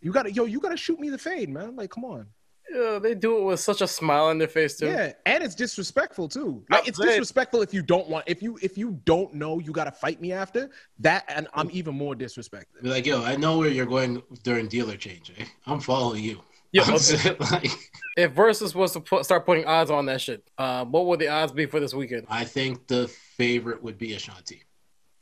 you 0.02 0.12
gotta 0.12 0.30
yo, 0.30 0.44
you 0.44 0.60
gotta 0.60 0.76
shoot 0.76 1.00
me 1.00 1.08
the 1.08 1.18
fade, 1.18 1.48
man. 1.48 1.74
Like, 1.76 1.90
come 1.90 2.04
on. 2.04 2.26
Yeah, 2.74 2.98
they 2.98 3.14
do 3.14 3.38
it 3.38 3.44
with 3.44 3.60
such 3.60 3.80
a 3.80 3.86
smile 3.86 4.24
on 4.26 4.38
their 4.38 4.48
face 4.48 4.76
too. 4.76 4.86
Yeah, 4.86 5.12
and 5.24 5.42
it's 5.42 5.54
disrespectful 5.54 6.28
too. 6.28 6.64
Like 6.68 6.88
it's 6.88 6.98
disrespectful 6.98 7.62
if 7.62 7.72
you 7.72 7.82
don't 7.82 8.08
want 8.08 8.24
if 8.28 8.42
you 8.42 8.58
if 8.60 8.76
you 8.76 9.00
don't 9.04 9.32
know 9.34 9.58
you 9.60 9.72
gotta 9.72 9.92
fight 9.92 10.20
me 10.20 10.32
after 10.32 10.70
that, 10.98 11.24
and 11.28 11.46
I'm 11.54 11.70
even 11.72 11.94
more 11.94 12.14
disrespectful. 12.14 12.82
Be 12.82 12.88
like, 12.90 13.06
yo, 13.06 13.22
I 13.22 13.36
know 13.36 13.58
where 13.58 13.68
you're 13.70 13.86
going 13.86 14.22
during 14.42 14.66
dealer 14.68 14.96
change. 14.96 15.32
Eh? 15.38 15.44
I'm 15.66 15.80
following 15.80 16.22
you. 16.24 16.42
Yeah, 16.72 16.82
okay. 16.90 17.36
like, 17.52 17.70
If 18.16 18.34
Verzuz 18.34 18.74
was 18.74 18.92
to 18.94 19.00
put, 19.00 19.24
start 19.24 19.46
putting 19.46 19.64
odds 19.64 19.90
on 19.90 20.06
that 20.06 20.20
shit, 20.20 20.42
uh, 20.58 20.84
what 20.84 21.06
would 21.06 21.20
the 21.20 21.28
odds 21.28 21.52
be 21.52 21.64
for 21.66 21.78
this 21.80 21.94
weekend? 21.94 22.26
I 22.28 22.44
think 22.44 22.86
the 22.88 23.06
favorite 23.08 23.82
would 23.82 23.96
be 23.96 24.14
Ashanti. 24.14 24.62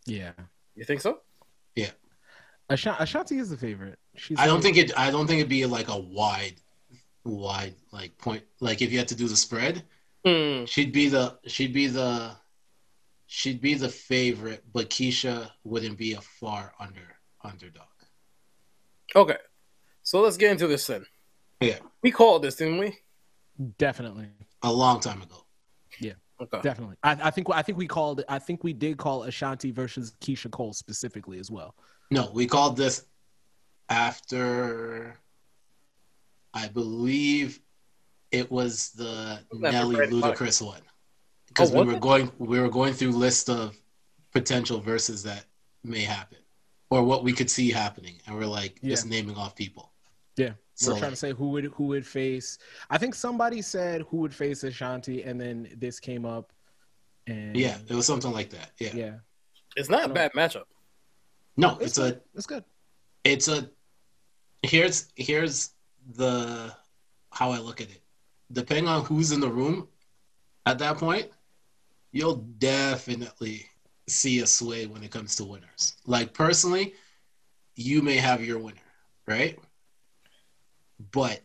Yeah, 0.06 0.32
You 0.74 0.84
think 0.84 1.00
so? 1.02 1.20
Asha- 2.70 2.98
Ashanti 2.98 3.36
is 3.38 3.50
the 3.50 3.58
favorite. 3.58 3.98
She's 4.16 4.38
I 4.38 4.46
don't 4.46 4.54
like- 4.56 4.62
think 4.62 4.76
it. 4.78 4.98
I 4.98 5.10
don't 5.10 5.26
think 5.26 5.40
it'd 5.40 5.50
be 5.50 5.66
like 5.66 5.88
a 5.88 5.98
wide, 6.00 6.54
wide 7.24 7.74
like 7.92 8.16
point. 8.18 8.42
Like 8.60 8.82
if 8.82 8.92
you 8.92 8.98
had 8.98 9.08
to 9.08 9.14
do 9.16 9.28
the 9.28 9.36
spread, 9.36 9.82
Hmm. 10.24 10.64
she'd 10.64 10.92
be 10.92 11.08
the. 11.08 11.38
She'd 11.46 11.72
be 11.72 11.86
the. 11.86 12.34
she'd 13.26 13.60
be 13.60 13.74
the 13.74 13.88
favorite, 13.88 14.62
but 14.72 14.88
Keyshia 14.90 15.50
wouldn't 15.64 15.98
be 15.98 16.12
a 16.14 16.20
far 16.20 16.72
under 16.80 17.16
underdog. 17.42 17.82
Okay, 19.16 19.36
so 20.02 20.20
let's 20.20 20.36
get 20.36 20.50
into 20.52 20.66
this 20.66 20.86
then. 20.86 21.04
Yeah. 21.60 21.78
we 22.02 22.10
called 22.10 22.42
this, 22.42 22.56
didn't 22.56 22.78
we? 22.78 22.98
Definitely, 23.78 24.28
A 24.62 24.72
long 24.72 25.00
time 25.00 25.22
ago. 25.22 25.44
Okay, 26.40 26.60
definitely. 26.62 26.96
I, 27.04 27.12
I 27.28 27.30
think 27.30 27.46
I 27.50 27.62
think 27.62 27.78
we 27.78 27.86
called. 27.86 28.24
I 28.28 28.40
think 28.40 28.64
we 28.64 28.72
did 28.72 28.98
call 28.98 29.22
Ashanti 29.22 29.70
versus 29.70 30.14
Keyshia 30.20 30.50
Cole 30.50 30.72
specifically 30.72 31.38
as 31.38 31.48
well. 31.50 31.76
No, 32.10 32.30
we 32.34 32.46
called 32.46 32.76
this 32.76 33.04
after 33.88 35.16
I 36.54 36.68
believe 36.68 37.60
it 38.30 38.50
was 38.50 38.90
the 38.90 39.40
After 39.52 39.58
Nelly 39.58 39.96
Brady 39.96 40.20
Bunch. 40.20 40.38
Ludacris 40.38 40.64
one. 40.64 40.80
Because 41.48 41.74
Oh, 41.74 41.80
we 41.80 41.86
were 41.86 41.94
it? 41.94 42.00
going 42.00 42.32
we 42.38 42.58
were 42.60 42.70
going 42.70 42.94
through 42.94 43.12
list 43.12 43.50
of 43.50 43.76
potential 44.32 44.80
verses 44.80 45.22
that 45.24 45.44
may 45.82 46.00
happen. 46.02 46.38
Or 46.90 47.02
what 47.02 47.24
we 47.24 47.32
could 47.32 47.50
see 47.50 47.70
happening. 47.70 48.20
And 48.26 48.36
we're 48.36 48.46
like 48.46 48.80
just 48.82 49.06
naming 49.06 49.36
off 49.36 49.54
people. 49.56 49.92
Yeah, 50.36 50.52
So 50.74 50.92
we're 50.92 50.98
trying 51.00 51.10
to 51.12 51.16
say 51.16 51.32
who 51.32 51.50
would 51.50 51.64
who 51.66 51.84
would 51.88 52.06
face. 52.06 52.58
I 52.90 52.98
think 52.98 53.14
somebody 53.14 53.62
said 53.62 54.02
who 54.08 54.18
would 54.18 54.34
face 54.34 54.64
Ashanti, 54.64 55.22
and 55.22 55.40
then 55.40 55.68
this 55.76 56.00
came 56.00 56.24
up. 56.24 56.52
And 57.26 57.56
yeah, 57.56 57.78
it 57.88 57.94
was 57.94 58.06
something 58.06 58.32
like 58.32 58.50
that. 58.50 58.70
Yeah. 58.78 58.90
yeah, 58.94 59.14
it's 59.76 59.88
not 59.88 60.10
a 60.10 60.12
bad 60.12 60.32
matchup. 60.32 60.64
No, 61.56 61.78
it's 61.78 61.98
a 61.98 62.20
It's 62.34 62.46
good. 62.46 62.64
it's 63.22 63.46
a 63.48 63.70
here's 64.62 65.06
here's 65.14 65.70
the 66.12 66.74
how 67.30 67.50
I 67.50 67.58
look 67.58 67.80
at 67.80 67.88
it. 67.88 68.02
Depending 68.52 68.88
on 68.88 69.04
who's 69.04 69.32
in 69.32 69.40
the 69.40 69.48
room 69.48 69.88
at 70.66 70.78
that 70.78 70.98
point, 70.98 71.28
you'll 72.12 72.36
definitely 72.58 73.66
see 74.06 74.40
a 74.40 74.46
sway 74.46 74.86
when 74.86 75.02
it 75.02 75.10
comes 75.10 75.34
to 75.36 75.44
winners. 75.44 75.96
Like 76.06 76.32
personally, 76.32 76.94
you 77.74 78.02
may 78.02 78.16
have 78.16 78.44
your 78.44 78.58
winner, 78.58 78.76
right? 79.26 79.58
But 81.10 81.40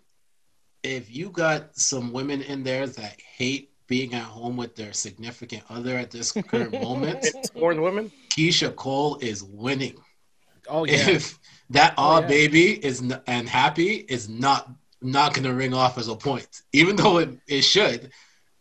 if 0.83 1.13
you 1.13 1.29
got 1.29 1.75
some 1.77 2.13
women 2.13 2.41
in 2.41 2.63
there 2.63 2.87
that 2.87 3.19
hate 3.21 3.71
being 3.87 4.13
at 4.13 4.23
home 4.23 4.55
with 4.55 4.75
their 4.75 4.93
significant 4.93 5.63
other 5.69 5.97
at 5.97 6.11
this 6.11 6.31
current 6.31 6.73
moment, 6.73 7.25
Born 7.55 7.81
women. 7.81 8.11
Keyshia 8.29 8.75
Cole 8.75 9.17
is 9.21 9.43
winning 9.43 9.95
Oh 10.69 10.85
yeah, 10.85 11.09
if 11.09 11.39
that 11.71 11.93
Oh, 11.97 12.03
all 12.03 12.21
yeah. 12.21 12.27
baby 12.27 12.83
is 12.85 13.01
n- 13.01 13.21
and 13.27 13.47
happy 13.49 13.95
is 14.07 14.29
not 14.29 14.69
not 15.01 15.33
gonna 15.33 15.53
ring 15.53 15.73
off 15.73 15.97
as 15.97 16.07
a 16.07 16.15
point, 16.15 16.61
even 16.73 16.95
though 16.95 17.19
it, 17.19 17.29
it 17.47 17.61
should. 17.61 18.11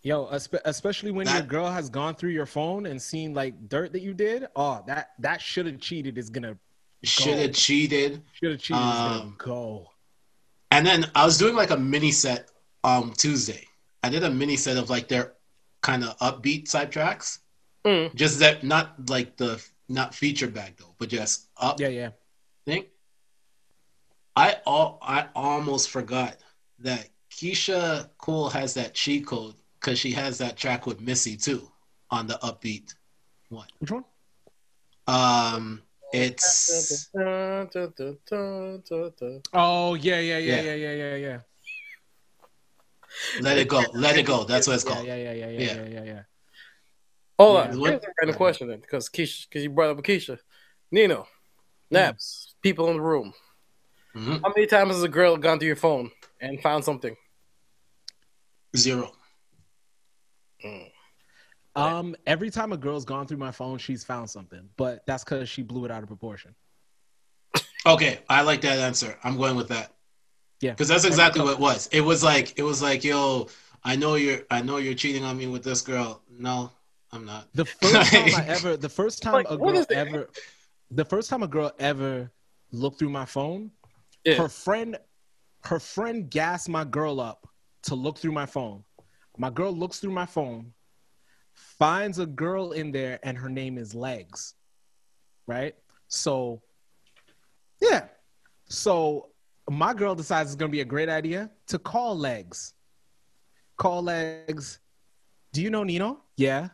yo, 0.03 0.27
especially 0.65 1.11
when 1.11 1.27
your 1.29 1.43
girl 1.43 1.69
has 1.71 1.91
gone 1.91 2.15
through 2.15 2.31
your 2.31 2.47
phone 2.47 2.87
and 2.87 3.01
seen 3.01 3.35
like 3.35 3.69
dirt 3.69 3.93
that 3.93 4.03
you 4.03 4.15
did. 4.15 4.47
Oh, 4.57 4.83
that 4.87 5.11
that 5.19 5.41
should 5.41 5.67
have 5.67 5.81
cheated 5.81 6.17
is 6.19 6.31
gonna 6.31 6.57
Should 7.05 7.39
have 7.39 7.53
cheated. 7.55 8.23
should 8.33 8.53
have 8.53 8.61
cheated 8.61 8.83
is 8.83 8.89
gonna 8.99 9.21
Um, 9.23 9.35
go. 9.39 9.91
And 10.71 10.87
then 10.87 11.11
I 11.15 11.25
was 11.25 11.39
doing 11.39 11.55
like 11.57 11.71
a 11.71 11.77
mini 11.77 12.13
set 12.13 12.51
um 12.85 13.13
Tuesday. 13.17 13.65
I 14.03 14.11
did 14.11 14.23
a 14.23 14.31
mini 14.31 14.57
set 14.57 14.77
of 14.77 14.91
like 14.91 15.09
their 15.09 15.35
kind 15.83 16.05
of 16.05 16.17
upbeat 16.19 16.69
side 16.69 16.93
tracks. 16.93 17.41
Mm. 17.85 18.15
Just 18.15 18.39
that 18.41 18.63
not 18.65 19.09
like 19.09 19.37
the 19.37 19.63
not 19.89 20.15
feature 20.15 20.49
bag 20.49 20.75
though, 20.79 20.95
but 20.99 21.09
just 21.09 21.49
up 21.57 21.81
Yeah, 21.81 21.89
yeah. 21.89 22.11
thing. 22.67 22.87
I 24.37 24.57
all 24.67 24.99
I 25.03 25.27
almost 25.35 25.91
forgot 25.91 26.37
that 26.81 27.09
Keyshia 27.31 28.09
Cole 28.19 28.51
has 28.51 28.75
that 28.75 28.95
cheat 28.95 29.27
code 29.27 29.55
because 29.81 29.99
she 29.99 30.13
has 30.13 30.39
that 30.39 30.57
track 30.57 30.87
with 30.87 31.01
Missy 31.01 31.37
too 31.37 31.71
on 32.11 32.27
the 32.27 32.39
upbeat 32.43 32.95
one. 33.49 33.67
Which 33.79 33.91
one? 33.91 34.05
Um, 35.07 35.83
it's. 36.13 37.11
Oh 39.53 39.95
yeah, 39.95 40.21
yeah, 40.21 40.39
yeah, 40.39 40.39
Yeah. 40.39 40.63
yeah, 40.63 40.75
yeah, 40.75 40.93
yeah, 40.93 41.15
yeah. 41.17 41.39
Let 43.41 43.59
It 43.59 43.69
Go, 43.69 43.85
Let 43.95 44.17
It 44.17 44.27
Go. 44.27 44.45
That's 44.45 44.67
what 44.67 44.75
it's 44.75 44.85
Yeah, 44.85 44.95
called. 44.95 45.07
yeah, 45.07 45.17
yeah, 45.17 45.33
yeah, 45.33 45.47
yeah, 45.49 45.61
Yeah. 45.61 45.75
yeah, 45.75 45.89
yeah, 45.89 46.05
yeah. 46.05 46.23
Hold 47.39 47.57
Yeah, 47.57 47.71
on. 47.73 47.81
what- 47.81 47.91
Here's 47.91 48.05
a 48.05 48.13
random 48.21 48.37
question 48.37 48.69
then, 48.69 48.81
because 48.81 49.09
Keyshia, 49.09 49.49
because 49.49 49.63
you 49.63 49.71
brought 49.71 49.91
up 49.91 49.99
Keyshia, 49.99 50.39
Nino, 50.91 51.29
Naps, 51.91 52.55
people 52.63 52.89
in 52.91 52.97
the 52.97 53.03
room. 53.03 53.33
Mhm. 54.15 54.43
How 54.43 54.53
many 54.55 54.67
times 54.67 54.95
has 54.95 55.03
a 55.03 55.09
girl 55.09 55.37
gone 55.37 55.59
through 55.59 55.69
your 55.69 55.77
phone 55.77 56.11
and 56.41 56.61
found 56.61 56.85
something? 56.85 57.17
Zero. 58.77 59.13
Um, 61.77 62.17
every 62.27 62.51
time 62.51 62.73
a 62.73 62.77
girl's 62.77 63.05
gone 63.05 63.27
through 63.29 63.37
my 63.37 63.53
phone, 63.53 63.79
she's 63.79 64.03
found 64.03 64.29
something, 64.29 64.69
but 64.77 65.07
that's 65.07 65.23
because 65.23 65.49
she 65.49 65.63
blew 65.63 65.85
it 65.85 65.91
out 65.93 66.03
of 66.03 66.09
proportion. 66.09 66.55
Okay, 67.87 68.19
I 68.29 68.43
like 68.43 68.61
that 68.63 68.79
answer. 68.81 69.17
I'm 69.23 69.37
going 69.37 69.55
with 69.57 69.69
that. 69.69 69.95
Yeah. 70.61 70.73
because 70.73 70.89
that's 70.89 71.05
exactly 71.05 71.41
what 71.41 71.53
it 71.53 71.59
was. 71.61 71.87
It 71.93 72.01
was 72.01 72.25
like 72.25 72.59
it 72.59 72.65
was 72.65 72.83
like, 72.83 73.05
yo, 73.05 73.47
I 73.85 73.95
know 73.95 74.17
you're, 74.17 74.41
I 74.51 74.61
know 74.61 74.79
you're 74.79 74.95
cheating 74.95 75.23
on 75.23 75.39
me 75.39 75.47
with 75.47 75.63
this 75.63 75.81
girl. 75.83 76.21
No, 76.29 76.73
I'm 77.13 77.25
not. 77.25 77.49
The 77.55 77.65
first 77.65 78.13
time 78.13 78.35
I 78.35 78.45
ever, 78.47 78.77
the 78.77 78.89
first 78.89 79.23
time 79.23 79.33
Like, 79.35 79.51
a 79.51 79.57
girl 79.57 79.85
ever, 79.91 80.29
the 80.91 81.05
first 81.05 81.31
time 81.31 81.43
a 81.43 81.49
girl 81.49 81.73
ever 81.79 82.31
looked 82.73 82.99
through 82.99 83.11
my 83.11 83.25
phone, 83.25 83.71
Yeah. 84.25 84.35
her 84.35 84.49
friend, 84.49 84.99
her 85.65 85.81
friend 85.81 86.31
gassed 86.31 86.69
my 86.69 86.85
girl 86.85 87.21
up 87.21 87.47
to 87.85 87.95
look 87.95 88.19
through 88.19 88.33
my 88.33 88.47
phone. 88.47 88.85
My 89.37 89.51
girl 89.51 89.73
looks 89.73 90.01
through 90.01 90.13
my 90.13 90.27
phone, 90.27 90.73
finds 91.55 92.19
a 92.19 92.27
girl 92.27 92.73
in 92.73 92.93
there, 92.93 93.19
and 93.23 93.39
her 93.39 93.49
name 93.49 93.79
is 93.79 93.95
Legs. 93.95 94.55
Right? 95.47 95.75
So, 96.09 96.61
yeah. 97.81 98.09
So 98.67 99.31
my 99.71 99.95
girl 99.95 100.15
decides 100.15 100.51
it's 100.51 100.57
gonna 100.57 100.71
be 100.71 100.81
a 100.81 100.85
great 100.85 101.09
idea 101.09 101.51
to 101.69 101.79
call 101.79 102.19
Legs. 102.19 102.75
Call 103.77 104.03
Legs. 104.03 104.81
Do 105.53 105.63
you 105.63 105.71
know 105.71 105.85
Nino? 105.85 106.25
Yeah. 106.37 106.69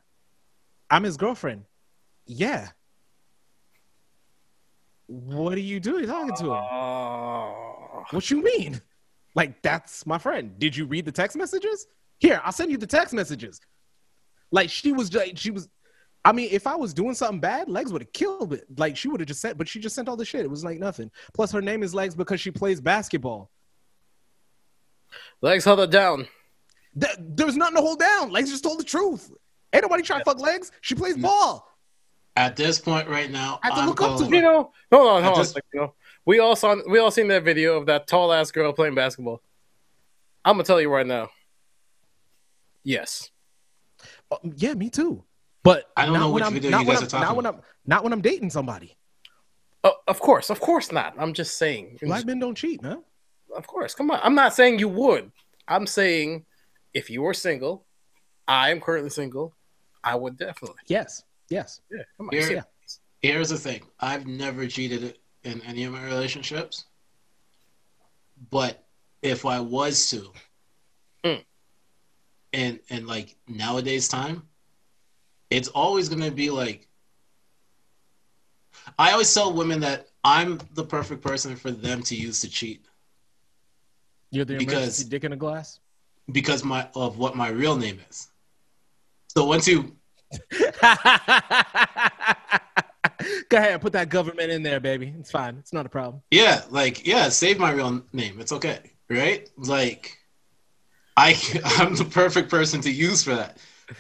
I'm 0.91 1.03
his 1.03 1.17
girlfriend. 1.17 1.65
Yeah. 2.27 2.69
What 5.07 5.55
are 5.55 5.61
you 5.61 5.81
doing 5.81 6.07
talking 6.07 6.35
to 6.37 6.45
him? 6.45 6.51
Oh. 6.53 8.05
What 8.11 8.31
you 8.31 8.43
mean? 8.43 8.81
Like 9.35 9.63
that's 9.63 10.07
my 10.07 10.19
friend. 10.19 10.59
Did 10.59 10.77
you 10.77 10.87
read 10.87 11.05
the 11.05 11.13
text 11.13 11.37
messages? 11.37 11.87
Here, 12.19 12.41
I'll 12.45 12.53
send 12.53 12.71
you 12.71 12.79
the 12.79 12.87
text 12.87 13.13
messages. 13.13 13.61
Like 14.51 14.71
she 14.71 14.93
was 14.93 15.13
like 15.13 15.37
she 15.37 15.51
was 15.51 15.69
I 16.25 16.33
mean, 16.33 16.49
if 16.53 16.67
I 16.67 16.75
was 16.75 16.95
doing 16.95 17.15
something 17.15 17.41
bad, 17.41 17.69
Legs 17.69 17.93
would 17.93 18.01
have 18.01 18.13
killed 18.13 18.55
it. 18.55 18.65
Like 18.79 18.97
she 18.97 19.09
would 19.09 19.21
have 19.21 19.27
just 19.27 19.43
sent, 19.43 19.59
but 19.59 19.69
she 19.69 19.79
just 19.79 19.95
sent 19.95 20.09
all 20.09 20.17
the 20.17 20.25
shit. 20.25 20.41
It 20.41 20.51
was 20.51 20.65
like 20.65 20.79
nothing. 20.79 21.11
Plus, 21.35 21.53
her 21.53 21.61
name 21.61 21.83
is 21.83 21.95
Legs 21.95 22.15
because 22.15 22.41
she 22.41 22.51
plays 22.51 22.81
basketball. 22.81 23.51
Legs 25.43 25.65
held 25.67 25.81
it 25.81 25.91
down. 25.91 26.27
Th- 26.99 27.17
There's 27.19 27.57
nothing 27.57 27.77
to 27.77 27.83
hold 27.83 27.99
down. 27.99 28.33
Legs 28.33 28.51
just 28.51 28.65
told 28.65 28.81
the 28.81 28.85
truth. 28.85 29.31
Ain't 29.75 29.83
nobody 29.83 30.03
trying 30.03 30.21
to 30.21 30.25
fuck 30.25 30.39
Legs. 30.41 30.73
She 30.81 30.95
plays 30.95 31.17
ball. 31.17 31.69
At 32.37 32.57
this 32.57 32.79
point 32.81 33.09
right 33.09 33.31
now, 33.31 33.61
I 33.63 33.67
have 33.69 33.75
to 33.77 33.81
I'm 33.83 33.89
look 33.89 34.01
up 34.01 34.17
to 34.19 34.23
going- 34.25 34.35
You 34.35 34.43
know, 34.43 34.73
hold 34.93 35.09
on, 35.09 35.23
hold 35.23 35.37
on. 35.37 35.45
just- 35.45 35.57
you 35.73 35.81
know. 35.81 35.95
We 36.27 36.39
all 36.39 36.57
saw 36.57 36.77
we 36.89 36.99
all 36.99 37.11
seen 37.11 37.29
that 37.29 37.43
video 37.45 37.77
of 37.77 37.87
that 37.87 38.07
tall 38.07 38.33
ass 38.33 38.51
girl 38.51 38.73
playing 38.73 38.95
basketball. 38.95 39.43
I'm 40.45 40.55
gonna 40.55 40.65
tell 40.65 40.81
you 40.81 40.89
right 40.91 41.07
now. 41.07 41.29
Yes. 42.83 43.31
Uh, 44.31 44.37
yeah, 44.57 44.75
me 44.75 44.91
too. 44.91 45.23
But 45.63 45.91
I 45.97 46.07
don't 46.07 46.15
know 46.15 46.27
when 46.27 46.35
which 46.35 46.45
I'm, 46.45 46.55
video 46.55 46.71
not 46.71 46.81
you 46.83 46.87
when 46.89 46.95
guys 46.97 47.03
I'm, 47.03 47.07
are 47.07 47.11
talking 47.11 47.27
not 47.27 47.37
when 47.37 47.47
I'm 47.47 47.61
not 47.87 48.05
when 48.05 48.13
I'm 48.13 48.21
dating 48.23 48.51
somebody. 48.51 48.97
Oh, 49.83 49.95
of 50.09 50.19
course, 50.19 50.49
of 50.51 50.61
course 50.61 50.91
not. 50.93 51.15
I'm 51.19 51.35
just 51.35 51.59
saying. 51.59 51.99
Black 52.03 52.25
men 52.25 52.39
don't 52.39 52.55
cheat, 52.55 52.83
man. 52.83 53.03
Of 53.55 53.67
course, 53.67 53.95
come 53.95 54.11
on. 54.11 54.19
I'm 54.23 54.35
not 54.35 54.55
saying 54.55 54.79
you 54.79 54.89
would. 54.89 55.31
I'm 55.69 55.87
saying 55.87 56.47
if 56.95 57.11
you 57.11 57.23
were 57.23 57.35
single, 57.35 57.85
I 58.49 58.71
am 58.71 58.81
currently 58.81 59.11
single, 59.11 59.55
I 60.05 60.15
would 60.15 60.37
definitely. 60.37 60.79
Yes, 60.87 61.25
yes. 61.49 61.81
Yeah, 61.91 62.03
come 62.17 62.29
on. 62.29 62.35
Here- 62.37 62.53
Yeah. 62.53 62.63
Here's 63.23 63.49
the 63.49 63.59
thing: 63.59 63.83
I've 64.01 64.27
never 64.27 64.67
cheated 64.67 65.19
in 65.45 65.61
any 65.63 65.85
of 65.85 65.93
my 65.93 66.05
relationships, 66.05 66.85
but 68.51 68.85
if 69.23 69.47
I 69.47 69.61
was 69.61 70.11
to, 70.11 70.31
Mm. 71.25 71.45
and 72.53 72.81
and 72.91 73.07
like 73.07 73.37
nowadays 73.49 74.09
time, 74.09 74.47
it's 75.51 75.69
always 75.69 76.09
gonna 76.11 76.31
be 76.31 76.51
like. 76.51 76.87
I 78.99 79.13
always 79.13 79.33
tell 79.33 79.53
women 79.53 79.81
that 79.81 80.09
I'm 80.25 80.59
the 80.75 80.85
perfect 80.85 81.23
person 81.23 81.57
for 81.57 81.71
them 81.71 82.03
to 82.03 82.15
use 82.15 82.41
to 82.43 82.49
cheat 82.51 82.85
You're 84.31 84.45
the 84.45 84.57
Because- 84.59 84.75
emergency 84.75 85.05
dick 85.09 85.25
in 85.25 85.33
a 85.33 85.37
glass. 85.37 85.81
because 86.33 86.63
my 86.65 86.89
of 86.95 87.17
what 87.17 87.35
my 87.37 87.49
real 87.49 87.77
name 87.77 88.01
is. 88.11 88.29
So 89.37 89.45
once 89.47 89.67
you 89.67 89.97
Go 93.49 93.57
ahead, 93.59 93.81
put 93.81 93.93
that 93.93 94.09
government 94.09 94.51
in 94.51 94.63
there, 94.63 94.81
baby. 94.81 95.15
It's 95.19 95.31
fine. 95.31 95.57
It's 95.59 95.73
not 95.73 95.87
a 95.87 95.89
problem. 95.89 96.23
Yeah, 96.31 96.63
like 96.71 97.07
yeah, 97.07 97.29
save 97.29 97.59
my 97.59 97.71
real 97.73 98.03
name. 98.13 98.41
It's 98.41 98.53
okay, 98.53 98.93
right? 99.09 99.49
Like, 99.57 100.19
I 101.17 101.37
I'm 101.79 101.95
the 101.95 102.05
perfect 102.05 102.51
person 102.51 102.81
to 102.83 102.91
use 102.91 103.23
for 103.23 103.35
that. 103.35 103.59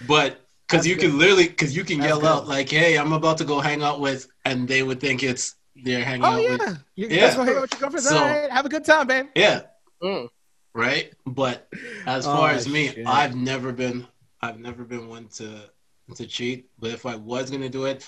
But 0.08 0.40
because 0.68 0.86
you 0.86 0.94
good. 0.96 1.10
can 1.10 1.18
literally 1.18 1.48
because 1.48 1.76
you 1.76 1.84
can 1.84 1.98
That's 1.98 2.08
yell 2.08 2.20
good. 2.20 2.26
out 2.28 2.48
like, 2.48 2.68
"Hey, 2.68 2.96
I'm 2.98 3.12
about 3.12 3.38
to 3.38 3.44
go 3.44 3.60
hang 3.60 3.82
out 3.82 4.00
with," 4.00 4.26
and 4.44 4.66
they 4.68 4.82
would 4.82 5.00
think 5.00 5.22
it's 5.22 5.54
they're 5.76 6.04
hanging 6.04 6.24
Oh 6.24 6.28
out 6.28 6.38
with. 6.50 6.60
yeah, 6.60 6.74
you 6.96 7.08
Yeah. 7.08 7.20
guys 7.26 7.34
go 7.36 7.44
hang 7.44 7.56
out 7.56 7.62
with 7.62 7.72
your 7.72 7.80
girlfriends. 7.80 8.08
So- 8.08 8.18
All 8.18 8.24
right, 8.28 8.50
have 8.50 8.66
a 8.66 8.68
good 8.68 8.84
time, 8.84 9.06
man. 9.06 9.28
Yeah, 9.36 9.62
Mm. 10.02 10.28
right. 10.74 11.12
But 11.26 11.68
as 12.06 12.24
far 12.26 12.50
Oh, 12.50 12.54
as 12.54 12.68
me, 12.68 12.88
shit. 12.88 13.06
I've 13.06 13.34
never 13.36 13.72
been, 13.72 14.06
I've 14.44 14.60
never 14.60 14.84
been 14.84 15.08
one 15.08 15.28
to 15.38 15.70
to 16.16 16.26
cheat. 16.26 16.68
But 16.78 16.90
if 16.90 17.06
I 17.06 17.16
was 17.16 17.50
gonna 17.50 17.68
do 17.70 17.86
it, 17.86 18.06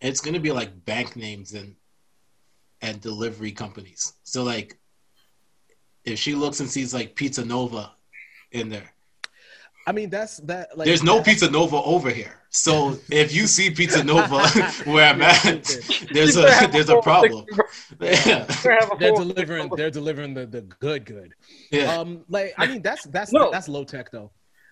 it's 0.00 0.20
gonna 0.20 0.40
be 0.40 0.52
like 0.52 0.84
bank 0.84 1.16
names 1.16 1.52
and 1.52 1.76
and 2.80 3.00
delivery 3.00 3.52
companies. 3.52 4.14
So 4.24 4.42
like, 4.42 4.78
if 6.04 6.18
she 6.18 6.34
looks 6.34 6.60
and 6.60 6.68
sees 6.68 6.92
like 6.94 7.14
Pizza 7.14 7.44
Nova 7.44 7.92
in 8.52 8.68
there, 8.68 8.90
I 9.86 9.92
mean, 9.92 10.08
that's 10.10 10.38
that. 10.38 10.76
Like, 10.76 10.86
there's 10.86 11.02
no 11.02 11.22
Pizza 11.22 11.50
Nova 11.50 11.76
over 11.76 12.10
here. 12.10 12.40
So 12.48 12.98
if 13.10 13.34
you 13.34 13.46
see 13.46 13.70
Pizza 13.70 14.02
Nova 14.02 14.46
where 14.84 15.12
I'm 15.12 15.20
at, 15.20 15.42
there's 16.12 16.36
You 16.36 16.46
a 16.46 16.68
there's 16.68 16.88
a 16.88 16.94
whole 16.94 17.02
problem. 17.02 17.44
Yeah, 18.00 18.40
you 18.40 18.46
better 18.46 18.76
have 18.80 18.92
a 18.92 18.96
They're 18.98 19.12
delivering. 19.14 19.70
They're 19.76 19.90
delivering 19.90 20.34
the 20.34 20.46
the 20.46 20.62
good 20.62 21.04
good. 21.04 21.34
yeah. 21.70 21.94
Um, 21.94 22.24
like 22.28 22.54
I 22.56 22.66
mean, 22.66 22.82
that's 22.82 23.04
that's 23.04 23.32
No. 23.32 23.50
that's 23.50 23.68
low 23.68 23.84
tech 23.84 24.10
though. 24.10 24.30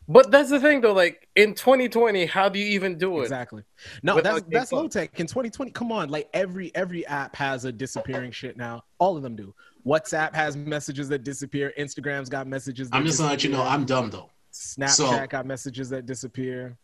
But 0.09 0.31
that's 0.31 0.51
the 0.51 0.61
thing, 0.61 0.81
though. 0.81 0.93
Like 0.93 1.29
in 1.37 1.55
2020, 1.55 2.27
how 2.27 2.49
do 2.49 2.59
you 2.59 2.67
even 2.67 2.99
do 2.99 3.21
it? 3.21 3.23
Exactly. 3.23 3.63
No, 4.03 4.17
With, 4.17 4.25
that's 4.25 4.35
like, 4.35 4.51
that's 4.51 4.73
low 4.73 4.89
tech. 4.89 5.19
In 5.21 5.27
2020, 5.27 5.71
come 5.71 5.93
on, 5.93 6.09
like 6.09 6.29
every 6.35 6.75
every 6.75 7.07
app 7.07 7.37
has 7.37 7.65
a 7.65 7.73
disappearing 7.73 8.33
shit 8.33 8.57
now. 8.57 8.85
All 8.99 9.17
of 9.17 9.23
them 9.23 9.37
do. 9.37 9.55
WhatsApp 9.87 10.35
has 10.35 10.57
messages 10.57 11.09
that 11.09 11.25
disappear. 11.25 11.73
Instagram's 11.79 12.29
got 12.29 12.47
messages. 12.47 12.91
That 12.91 12.97
I'm 12.97 13.07
just 13.07 13.19
gonna 13.19 13.31
let 13.31 13.45
you 13.45 13.51
know. 13.51 13.63
I'm 13.63 13.85
dumb 13.85 14.11
though. 14.11 14.31
Snapchat 14.53 14.91
so- 14.91 15.27
got 15.29 15.47
messages 15.47 15.89
that 15.91 16.07
disappear. 16.07 16.77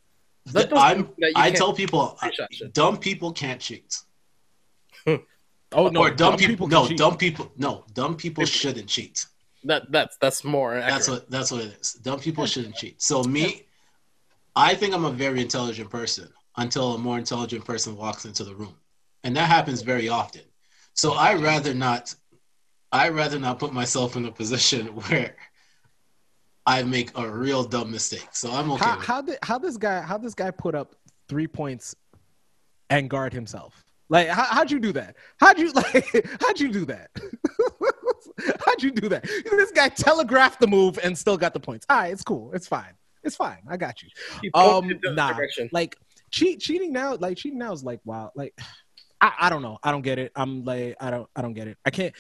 That 0.47 0.73
I'm 0.75 1.11
that 1.19 1.33
I 1.37 1.51
tell 1.51 1.75
people 1.75 2.17
screenshot 2.23 2.47
shit. 2.51 2.69
Uh, 2.69 2.71
dumb 2.73 2.97
people 2.99 3.33
can't 3.33 3.61
cheat. 3.61 3.99
Oh 5.73 5.89
no, 5.89 6.01
or 6.01 6.11
dumb, 6.11 6.39
people, 6.39 6.67
can 6.67 6.79
no 6.79 6.89
cheat. 6.89 6.97
dumb 6.97 7.17
people 7.19 7.53
no 7.59 7.85
dumb 7.93 8.17
people 8.17 8.47
shouldn't 8.47 8.87
cheat. 8.89 9.27
That 9.65 9.91
that's 9.91 10.17
that's 10.19 10.45
more. 10.45 10.77
Accurate. 10.77 10.91
That's 10.93 11.09
what 11.09 11.31
that's 11.31 11.51
what 11.51 11.61
it 11.63 11.77
is. 11.81 11.93
Dumb 11.95 12.21
people 12.21 12.47
shouldn't 12.47 12.77
cheat. 12.77 13.03
So 13.03 13.23
me, 13.25 13.67
I 14.55 14.75
think 14.75 14.95
I'm 14.95 15.05
a 15.05 15.11
very 15.11 15.41
intelligent 15.41 15.91
person 15.91 16.29
until 16.57 16.95
a 16.95 16.99
more 16.99 17.19
intelligent 17.19 17.65
person 17.65 17.97
walks 17.97 18.25
into 18.25 18.45
the 18.45 18.55
room, 18.55 18.75
and 19.25 19.37
that 19.37 19.49
happens 19.49 19.83
very 19.83 20.09
often. 20.09 20.43
So 20.95 21.15
I 21.15 21.35
rather 21.35 21.75
not. 21.75 22.15
I 22.91 23.11
rather 23.11 23.39
not 23.39 23.59
put 23.59 23.73
myself 23.73 24.17
in 24.17 24.25
a 24.25 24.33
position 24.33 24.87
where 25.09 25.35
I 26.69 26.83
make 26.83 27.17
a 27.17 27.29
real 27.29 27.65
dumb 27.65 27.91
mistake. 27.91 28.29
So 28.33 28.53
I'm 28.53 28.71
okay. 28.73 28.85
How, 28.85 28.97
with 28.97 29.07
how 29.07 29.23
did 29.23 29.39
how 29.43 29.59
this 29.59 29.77
guy 29.77 30.01
how 30.03 30.19
this 30.19 30.35
guy 30.35 30.51
put 30.51 30.75
up 30.75 30.95
three 31.29 31.47
points 31.47 31.95
and 32.91 33.09
guard 33.09 33.33
himself? 33.33 33.85
Like 34.09 34.29
how, 34.29 34.45
how'd 34.45 34.71
you 34.71 34.79
do 34.79 34.93
that? 34.93 35.17
How'd 35.41 35.59
you 35.59 35.73
like 35.75 36.27
how'd 36.41 36.61
you 36.61 36.71
do 36.71 36.85
that? 36.85 37.11
how'd 38.79 38.83
you 38.85 39.01
do 39.01 39.09
that? 39.09 39.23
This 39.23 39.71
guy 39.73 39.89
telegraphed 39.89 40.61
the 40.61 40.67
move 40.67 40.99
and 41.03 41.17
still 41.17 41.37
got 41.37 41.53
the 41.53 41.61
points. 41.61 41.87
All 41.89 41.99
right, 41.99 42.13
it's 42.13 42.23
cool. 42.23 42.53
It's 42.53 42.67
fine. 42.67 42.95
It's 43.25 43.37
fine. 43.37 43.59
I 43.69 43.77
got 43.77 44.03
you. 44.03 44.09
Um, 44.55 44.83
pointed 44.83 45.05
in 45.05 45.15
the 45.15 45.17
nah. 45.17 45.33
direction. 45.33 45.69
Like 45.73 45.97
cheat 46.31 46.61
cheating 46.61 46.93
now, 46.93 47.17
like 47.17 47.37
cheating 47.37 47.59
now 47.59 47.73
is 47.73 47.83
like 47.83 48.01
wow. 48.05 48.31
Like 48.35 48.59
I, 49.21 49.33
I 49.41 49.51
don't 49.51 49.63
know. 49.63 49.79
I 49.83 49.91
don't 49.91 50.03
get 50.03 50.19
it. 50.19 50.33
I'm 50.37 50.65
like 50.65 50.97
I 51.01 51.11
don't 51.11 51.29
I 51.35 51.43
don't 51.43 51.55
get 51.55 51.69
it. 51.69 51.77
I 51.85 51.91
can't. 51.91 52.15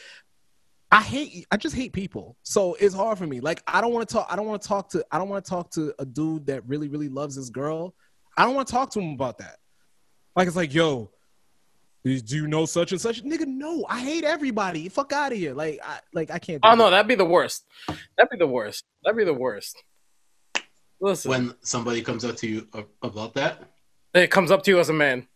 I 0.90 1.02
hate. 1.02 1.46
I 1.50 1.58
just 1.58 1.76
hate 1.76 1.92
people. 1.92 2.36
So 2.42 2.74
it's 2.80 2.94
hard 2.94 3.18
for 3.18 3.26
me. 3.26 3.40
Like 3.40 3.62
I 3.66 3.80
don't 3.80 3.92
want 3.92 4.08
to 4.08 4.12
talk. 4.12 4.26
I 4.30 4.36
don't 4.36 4.46
want 4.46 4.62
to 4.62 4.68
talk 4.68 4.88
to. 4.90 5.04
I 5.12 5.18
don't 5.18 5.28
want 5.28 5.44
to 5.44 5.48
talk 5.48 5.70
to 5.72 5.94
a 5.98 6.06
dude 6.06 6.46
that 6.46 6.66
really 6.66 6.88
really 6.88 7.08
loves 7.08 7.36
his 7.36 7.50
girl. 7.50 7.94
I 8.36 8.44
don't 8.44 8.54
want 8.54 8.68
to 8.68 8.72
talk 8.72 8.90
to 8.92 9.00
him 9.00 9.12
about 9.12 9.38
that. 9.38 9.58
Like 10.34 10.48
it's 10.48 10.56
like 10.56 10.74
yo. 10.74 11.10
Do 12.05 12.37
you 12.37 12.47
know 12.47 12.64
such 12.64 12.93
and 12.93 13.00
such? 13.00 13.23
Nigga, 13.25 13.47
no. 13.47 13.85
I 13.88 14.00
hate 14.00 14.25
everybody. 14.25 14.88
Fuck 14.88 15.12
out 15.12 15.33
of 15.33 15.38
here. 15.38 15.52
Like, 15.52 15.81
I 15.85 15.99
like 16.14 16.31
I 16.31 16.38
can't. 16.38 16.62
do 16.62 16.69
Oh 16.69 16.73
it. 16.73 16.76
no, 16.76 16.90
that'd 16.90 17.09
be 17.09 17.17
the 17.17 17.25
worst. 17.25 17.67
That'd 18.17 18.30
be 18.30 18.39
the 18.39 18.47
worst. 18.47 18.84
That'd 19.04 19.17
be 19.19 19.25
the 19.25 19.34
worst. 19.34 19.76
Listen, 21.00 21.30
when 21.30 21.54
somebody 21.61 22.02
comes 22.02 22.25
up 22.25 22.37
to 22.39 22.49
you 22.49 22.67
about 23.02 23.34
that, 23.34 23.63
it 24.15 24.30
comes 24.30 24.50
up 24.50 24.63
to 24.65 24.71
you 24.71 24.78
as 24.80 24.89
a 24.89 24.93
man. 24.93 25.26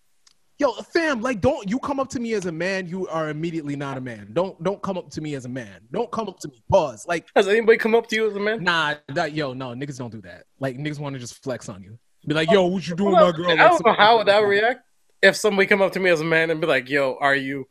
Yo, 0.58 0.72
fam, 0.72 1.20
like 1.20 1.40
don't 1.40 1.68
you 1.68 1.78
come 1.78 1.98
up 2.00 2.08
to 2.10 2.20
me 2.20 2.32
as 2.34 2.46
a 2.46 2.52
man, 2.52 2.86
you 2.88 3.06
are 3.08 3.28
immediately 3.30 3.74
not 3.76 3.96
a 3.96 4.00
man. 4.00 4.28
Don't 4.32 4.60
don't 4.62 4.80
come 4.82 4.96
up 4.98 5.10
to 5.10 5.20
me 5.20 5.34
as 5.34 5.44
a 5.44 5.48
man. 5.48 5.80
Don't 5.92 6.10
come 6.10 6.28
up 6.28 6.38
to 6.40 6.48
me. 6.48 6.62
Pause. 6.70 7.06
Like, 7.06 7.26
Has 7.36 7.48
anybody 7.48 7.78
come 7.78 7.94
up 7.94 8.06
to 8.08 8.16
you 8.16 8.28
as 8.28 8.34
a 8.36 8.40
man? 8.40 8.62
nah, 8.62 8.94
that, 9.08 9.32
yo, 9.32 9.52
no, 9.52 9.68
niggas 9.68 9.98
don't 9.98 10.10
do 10.12 10.20
that. 10.22 10.44
Like 10.60 10.76
niggas 10.78 10.98
want 10.98 11.14
to 11.14 11.18
just 11.20 11.42
flex 11.42 11.68
on 11.68 11.82
you. 11.82 11.98
Be 12.26 12.34
like, 12.34 12.48
oh, 12.50 12.54
yo, 12.54 12.66
what 12.66 12.86
you 12.86 12.94
doing, 12.94 13.12
Well, 13.12 13.32
my 13.32 13.36
girl? 13.36 13.50
I 13.50 13.56
don't 13.56 13.84
know 13.84 13.92
how 13.94 14.18
would 14.18 14.28
I 14.28 14.40
react 14.40 14.82
if 15.22 15.36
somebody 15.36 15.66
come 15.66 15.80
up 15.82 15.92
to 15.92 16.00
me 16.00 16.10
as 16.10 16.20
a 16.20 16.24
man 16.24 16.50
and 16.50 16.60
be 16.60 16.66
like, 16.66 16.88
"Yo, 16.88 17.16
are 17.20 17.34
you?" 17.36 17.68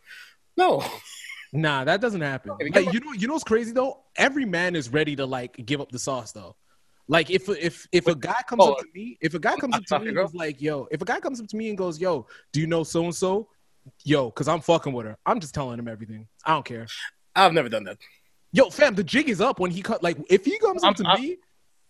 No, 0.57 0.83
Nah, 1.53 1.83
that 1.83 1.99
doesn't 1.99 2.21
happen. 2.21 2.53
Like, 2.73 2.93
you 2.93 3.01
know, 3.01 3.11
you 3.11 3.27
know 3.27 3.33
what's 3.33 3.43
crazy 3.43 3.73
though? 3.73 4.03
Every 4.15 4.45
man 4.45 4.73
is 4.75 4.87
ready 4.89 5.15
to 5.17 5.25
like 5.25 5.65
give 5.65 5.81
up 5.81 5.91
the 5.91 5.99
sauce 5.99 6.31
though. 6.31 6.55
Like 7.09 7.29
if 7.29 7.49
if 7.49 7.85
if 7.91 8.07
a 8.07 8.15
guy 8.15 8.41
comes 8.47 8.61
Oh, 8.63 8.71
up 8.73 8.79
to 8.79 8.87
me, 8.95 9.17
if 9.19 9.33
a 9.33 9.39
guy 9.39 9.57
comes 9.57 9.75
up 9.75 9.83
to 9.85 9.99
me 9.99 10.07
and 10.07 10.15
goes 10.15 10.33
like, 10.33 10.61
yo, 10.61 10.87
if 10.91 11.01
a 11.01 11.05
guy 11.05 11.19
comes 11.19 11.41
up 11.41 11.47
to 11.47 11.57
me 11.57 11.67
and 11.67 11.77
goes, 11.77 11.99
yo, 11.99 12.25
do 12.53 12.61
you 12.61 12.67
know 12.67 12.83
so 12.83 13.03
and 13.03 13.13
so? 13.13 13.49
Yo, 14.05 14.31
cause 14.31 14.47
I'm 14.47 14.61
fucking 14.61 14.93
with 14.93 15.05
her. 15.07 15.17
I'm 15.25 15.41
just 15.41 15.53
telling 15.53 15.77
him 15.77 15.89
everything. 15.89 16.27
I 16.45 16.53
don't 16.53 16.65
care. 16.65 16.87
I've 17.35 17.51
never 17.51 17.67
done 17.67 17.83
that. 17.85 17.97
Yo, 18.53 18.69
fam, 18.69 18.95
the 18.95 19.03
jig 19.03 19.27
is 19.27 19.41
up 19.41 19.59
when 19.59 19.71
he 19.71 19.81
cut. 19.81 20.01
Like, 20.03 20.17
if 20.29 20.45
he 20.45 20.57
comes 20.59 20.83
I'm- 20.83 20.91
up 20.91 20.95
to 20.97 21.03
I'm- 21.05 21.21
me, 21.21 21.37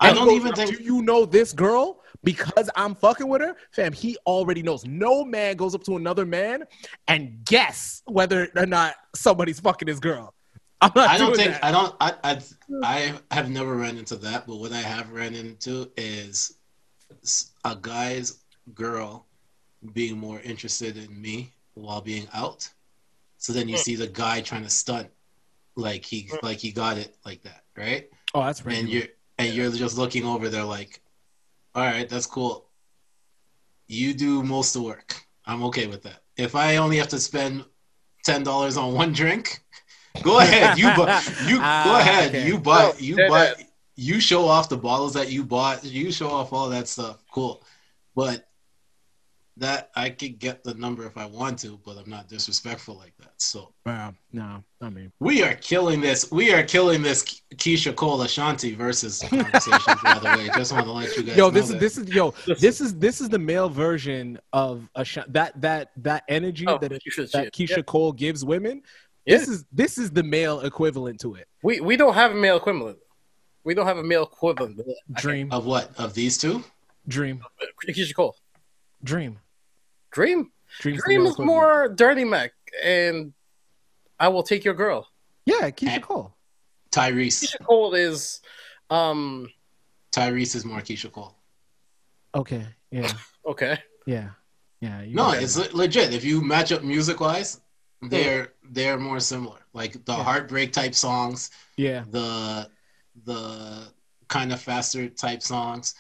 I 0.02 0.14
don't 0.14 0.32
even 0.32 0.54
think- 0.54 0.78
Do 0.78 0.84
you 0.84 1.02
know 1.02 1.26
this 1.26 1.54
girl? 1.54 2.00
Because 2.24 2.70
I'm 2.76 2.94
fucking 2.94 3.28
with 3.28 3.42
her, 3.42 3.56
fam. 3.72 3.94
He 3.94 4.16
already 4.28 4.62
knows. 4.62 4.86
No 4.86 5.26
man 5.26 5.56
goes 5.56 5.74
up 5.74 5.84
to 5.86 5.96
another 5.96 6.24
man 6.26 6.66
and 7.08 7.44
guess 7.46 8.04
whether 8.06 8.48
or 8.56 8.68
not 8.68 8.96
somebody's 9.16 9.60
fucking 9.60 9.88
his 9.88 10.00
girl. 10.00 10.34
I'm 10.82 10.92
not 10.96 11.10
I 11.10 11.18
don't 11.18 11.34
doing 11.34 11.40
think 11.40 11.52
that. 11.54 11.64
I 11.66 11.72
don't 11.72 11.96
I, 12.00 12.14
I 12.24 12.42
I 12.84 13.14
have 13.36 13.50
never 13.50 13.76
ran 13.76 13.98
into 13.98 14.16
that, 14.18 14.46
but 14.48 14.58
what 14.58 14.72
I 14.72 14.78
have 14.82 15.12
ran 15.12 15.34
into 15.34 15.92
is 15.98 16.58
a 17.66 17.76
guy's 17.76 18.40
girl 18.76 19.26
being 19.94 20.18
more 20.18 20.40
interested 20.42 20.98
in 20.98 21.20
me 21.20 21.52
while 21.74 22.02
being 22.02 22.28
out. 22.34 22.68
So 23.38 23.52
then 23.54 23.68
you 23.68 23.76
Hmm. 23.78 23.82
see 23.82 23.96
the 23.96 24.08
guy 24.08 24.42
trying 24.42 24.64
to 24.64 24.70
stunt 24.70 25.10
like 25.76 26.06
he 26.06 26.30
like 26.44 26.60
he 26.60 26.72
got 26.72 26.98
it 27.00 27.16
like 27.26 27.42
that, 27.44 27.64
right? 27.76 28.10
oh, 28.36 28.44
that's 28.44 28.64
right. 28.66 28.78
And 28.78 28.88
you're 28.90 29.08
and 29.42 29.54
you're 29.54 29.72
just 29.72 29.98
looking 29.98 30.26
over 30.26 30.50
there 30.50 30.64
like, 30.64 31.02
all 31.76 31.84
right, 31.84 32.08
that's 32.08 32.26
cool. 32.28 32.66
You 33.88 34.14
do 34.14 34.44
most 34.44 34.76
of 34.76 34.82
the 34.82 34.88
work. 34.88 35.16
I'm 35.46 35.64
okay 35.64 35.88
with 35.88 36.04
that. 36.04 36.22
If 36.38 36.56
I 36.56 36.78
only 36.78 36.98
have 36.98 37.10
to 37.10 37.20
spend 37.20 37.66
ten 38.24 38.44
dollars 38.44 38.78
on 38.78 38.94
one 38.94 39.12
drink, 39.12 39.60
go 40.24 40.40
ahead. 40.40 40.78
You 40.78 40.92
buy. 40.92 41.22
You 41.40 41.58
go 41.58 41.64
Ah, 41.64 42.00
ahead. 42.00 42.30
okay. 42.30 42.46
You 42.48 42.60
buy. 42.60 42.84
No, 42.84 42.94
You 43.00 43.16
dead 43.18 43.30
buy. 43.30 43.46
ass. 43.48 43.64
You 43.96 44.20
show 44.20 44.48
off 44.48 44.70
the 44.70 44.78
bottles 44.78 45.14
that 45.14 45.32
you 45.32 45.44
bought. 45.44 45.84
You 45.84 46.12
show 46.12 46.30
off 46.30 46.54
all 46.54 46.70
that 46.70 46.88
stuff. 46.88 47.24
Cool, 47.32 47.64
but 48.16 48.48
that 49.58 49.92
I 49.96 50.10
could 50.10 50.40
get 50.40 50.64
the 50.64 50.74
number 50.76 51.06
if 51.06 51.18
I 51.18 51.26
want 51.26 51.60
to, 51.60 51.78
but 51.86 51.98
I'm 51.98 52.10
not 52.10 52.30
disrespectful 52.30 52.96
like 52.98 53.14
that. 53.20 53.34
So 53.38 53.74
Wow, 53.86 54.14
no, 54.32 54.64
I 54.82 54.90
mean, 54.90 55.12
we 55.20 55.44
are 55.44 55.56
killing 55.56 56.00
this. 56.00 56.32
We 56.32 56.54
are 56.54 56.64
killing 56.64 57.02
this 57.02 57.42
Keyshia 57.56 57.96
Cole 57.96 58.22
Ashanti 58.22 58.74
versus 58.76 59.20
conversation. 59.30 59.96
by 60.04 60.20
the 60.20 60.36
way, 60.38 60.50
just 60.56 60.72
want 60.72 60.86
to 60.86 60.92
let 60.92 61.16
you 61.18 61.24
guys 61.24 61.36
yo, 61.36 61.46
know 61.46 61.50
this 61.52 61.66
is 61.66 61.72
that. 61.72 61.80
this 61.80 61.98
is 61.98 62.08
yo, 62.10 62.34
this 62.60 62.80
is 62.82 62.96
this 62.98 63.20
is 63.22 63.30
the 63.30 63.40
male 63.40 63.70
version 63.70 64.40
of 64.54 64.88
a 64.96 65.06
that 65.28 65.60
that 65.62 65.92
that 65.98 66.24
energy 66.30 66.66
Oh, 66.68 66.78
that 66.78 66.92
Keyshia 66.92 67.30
that. 67.32 67.54
Keyshia 67.54 67.78
Yeah. 67.78 67.84
Cole 67.84 68.14
gives 68.14 68.46
women. 68.46 68.82
Yeah. 69.26 69.38
This 69.38 69.50
is 69.50 69.66
this 69.72 69.98
is 69.98 70.12
the 70.12 70.24
male 70.24 70.62
equivalent 70.62 71.20
to 71.22 71.36
it. 71.36 71.48
We 71.62 71.82
we 71.82 71.98
don't 71.98 72.14
have 72.14 72.32
a 72.32 72.36
male 72.36 72.56
equivalent. 72.58 72.98
We 73.64 73.74
don't 73.76 73.86
have 73.86 73.98
a 73.98 74.04
male 74.04 74.24
equivalent. 74.24 74.80
Dream, 75.14 75.52
of 75.52 75.66
what 75.66 75.92
of 76.00 76.14
these 76.16 76.38
two. 76.38 76.64
dream, 77.08 77.42
Keyshia 77.88 78.16
Cole. 78.16 78.36
Dream. 79.04 79.40
Dream. 80.12 80.52
Dream's 80.80 81.04
Dream 81.04 81.26
is 81.26 81.38
more 81.38 81.90
Dirty 81.90 82.24
Mac, 82.24 82.52
and 82.84 83.34
I 84.20 84.28
will 84.30 84.44
take 84.44 84.64
your 84.64 84.74
girl. 84.74 85.08
Yeah, 85.46 85.70
Keyshia. 85.72 86.02
Cole. 86.02 86.34
Tyrese. 86.92 87.44
Keyshia 87.44 87.66
Cole 87.66 87.94
is, 87.94 88.42
um, 88.90 89.50
Tyrese 90.12 90.56
is 90.56 90.66
more 90.66 90.80
Keyshia 90.80 91.12
Cole. 91.12 91.36
Okay. 92.36 92.66
Yeah. 92.92 93.12
okay. 93.46 93.78
Yeah. 94.06 94.30
Yeah. 94.80 95.02
you 95.02 95.16
No, 95.16 95.32
it's 95.32 95.58
le- 95.58 95.76
legit. 95.76 96.14
If 96.14 96.24
you 96.24 96.42
match 96.42 96.72
up 96.72 96.84
music 96.84 97.20
wise, 97.20 97.60
they're 98.02 98.54
they're 98.72 98.98
more 98.98 99.20
similar. 99.20 99.60
Like 99.74 99.94
the 100.06 100.14
Yeah. 100.16 100.24
heartbreak 100.24 100.74
type 100.74 100.96
songs, 100.96 101.52
yeah. 101.78 102.04
the 102.10 102.70
the 103.26 103.92
kind 104.28 104.52
of 104.54 104.62
faster 104.62 105.08
type 105.10 105.42
songs. 105.44 105.94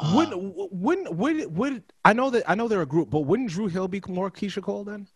Uh, 0.00 0.12
Wouldn't 0.14 0.72
wouldn't 0.72 1.14
would 1.14 1.56
would 1.56 1.82
I 2.04 2.12
know 2.12 2.30
that 2.30 2.44
I 2.50 2.54
know 2.54 2.68
they're 2.68 2.82
a 2.82 2.86
group, 2.86 3.10
but 3.10 3.20
wouldn't 3.20 3.50
Dru 3.50 3.66
Hill 3.68 3.88
be 3.88 4.00
more 4.08 4.30
Keyshia 4.30 4.62
Cole 4.62 4.84
then? 4.84 5.06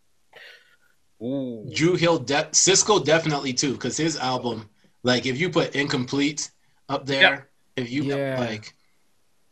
Ooh. 1.22 1.68
Dru 1.74 1.96
Hill, 1.96 2.18
de- 2.20 2.44
Sisqó 2.52 3.04
definitely 3.04 3.52
too, 3.52 3.72
because 3.72 3.96
his 3.96 4.16
album, 4.16 4.68
like 5.02 5.26
if 5.26 5.38
you 5.38 5.50
put 5.50 5.74
incomplete 5.74 6.50
up 6.88 7.06
there, 7.06 7.48
if 7.76 7.90
you 7.90 8.04
Yeah. 8.04 8.38
like 8.38 8.74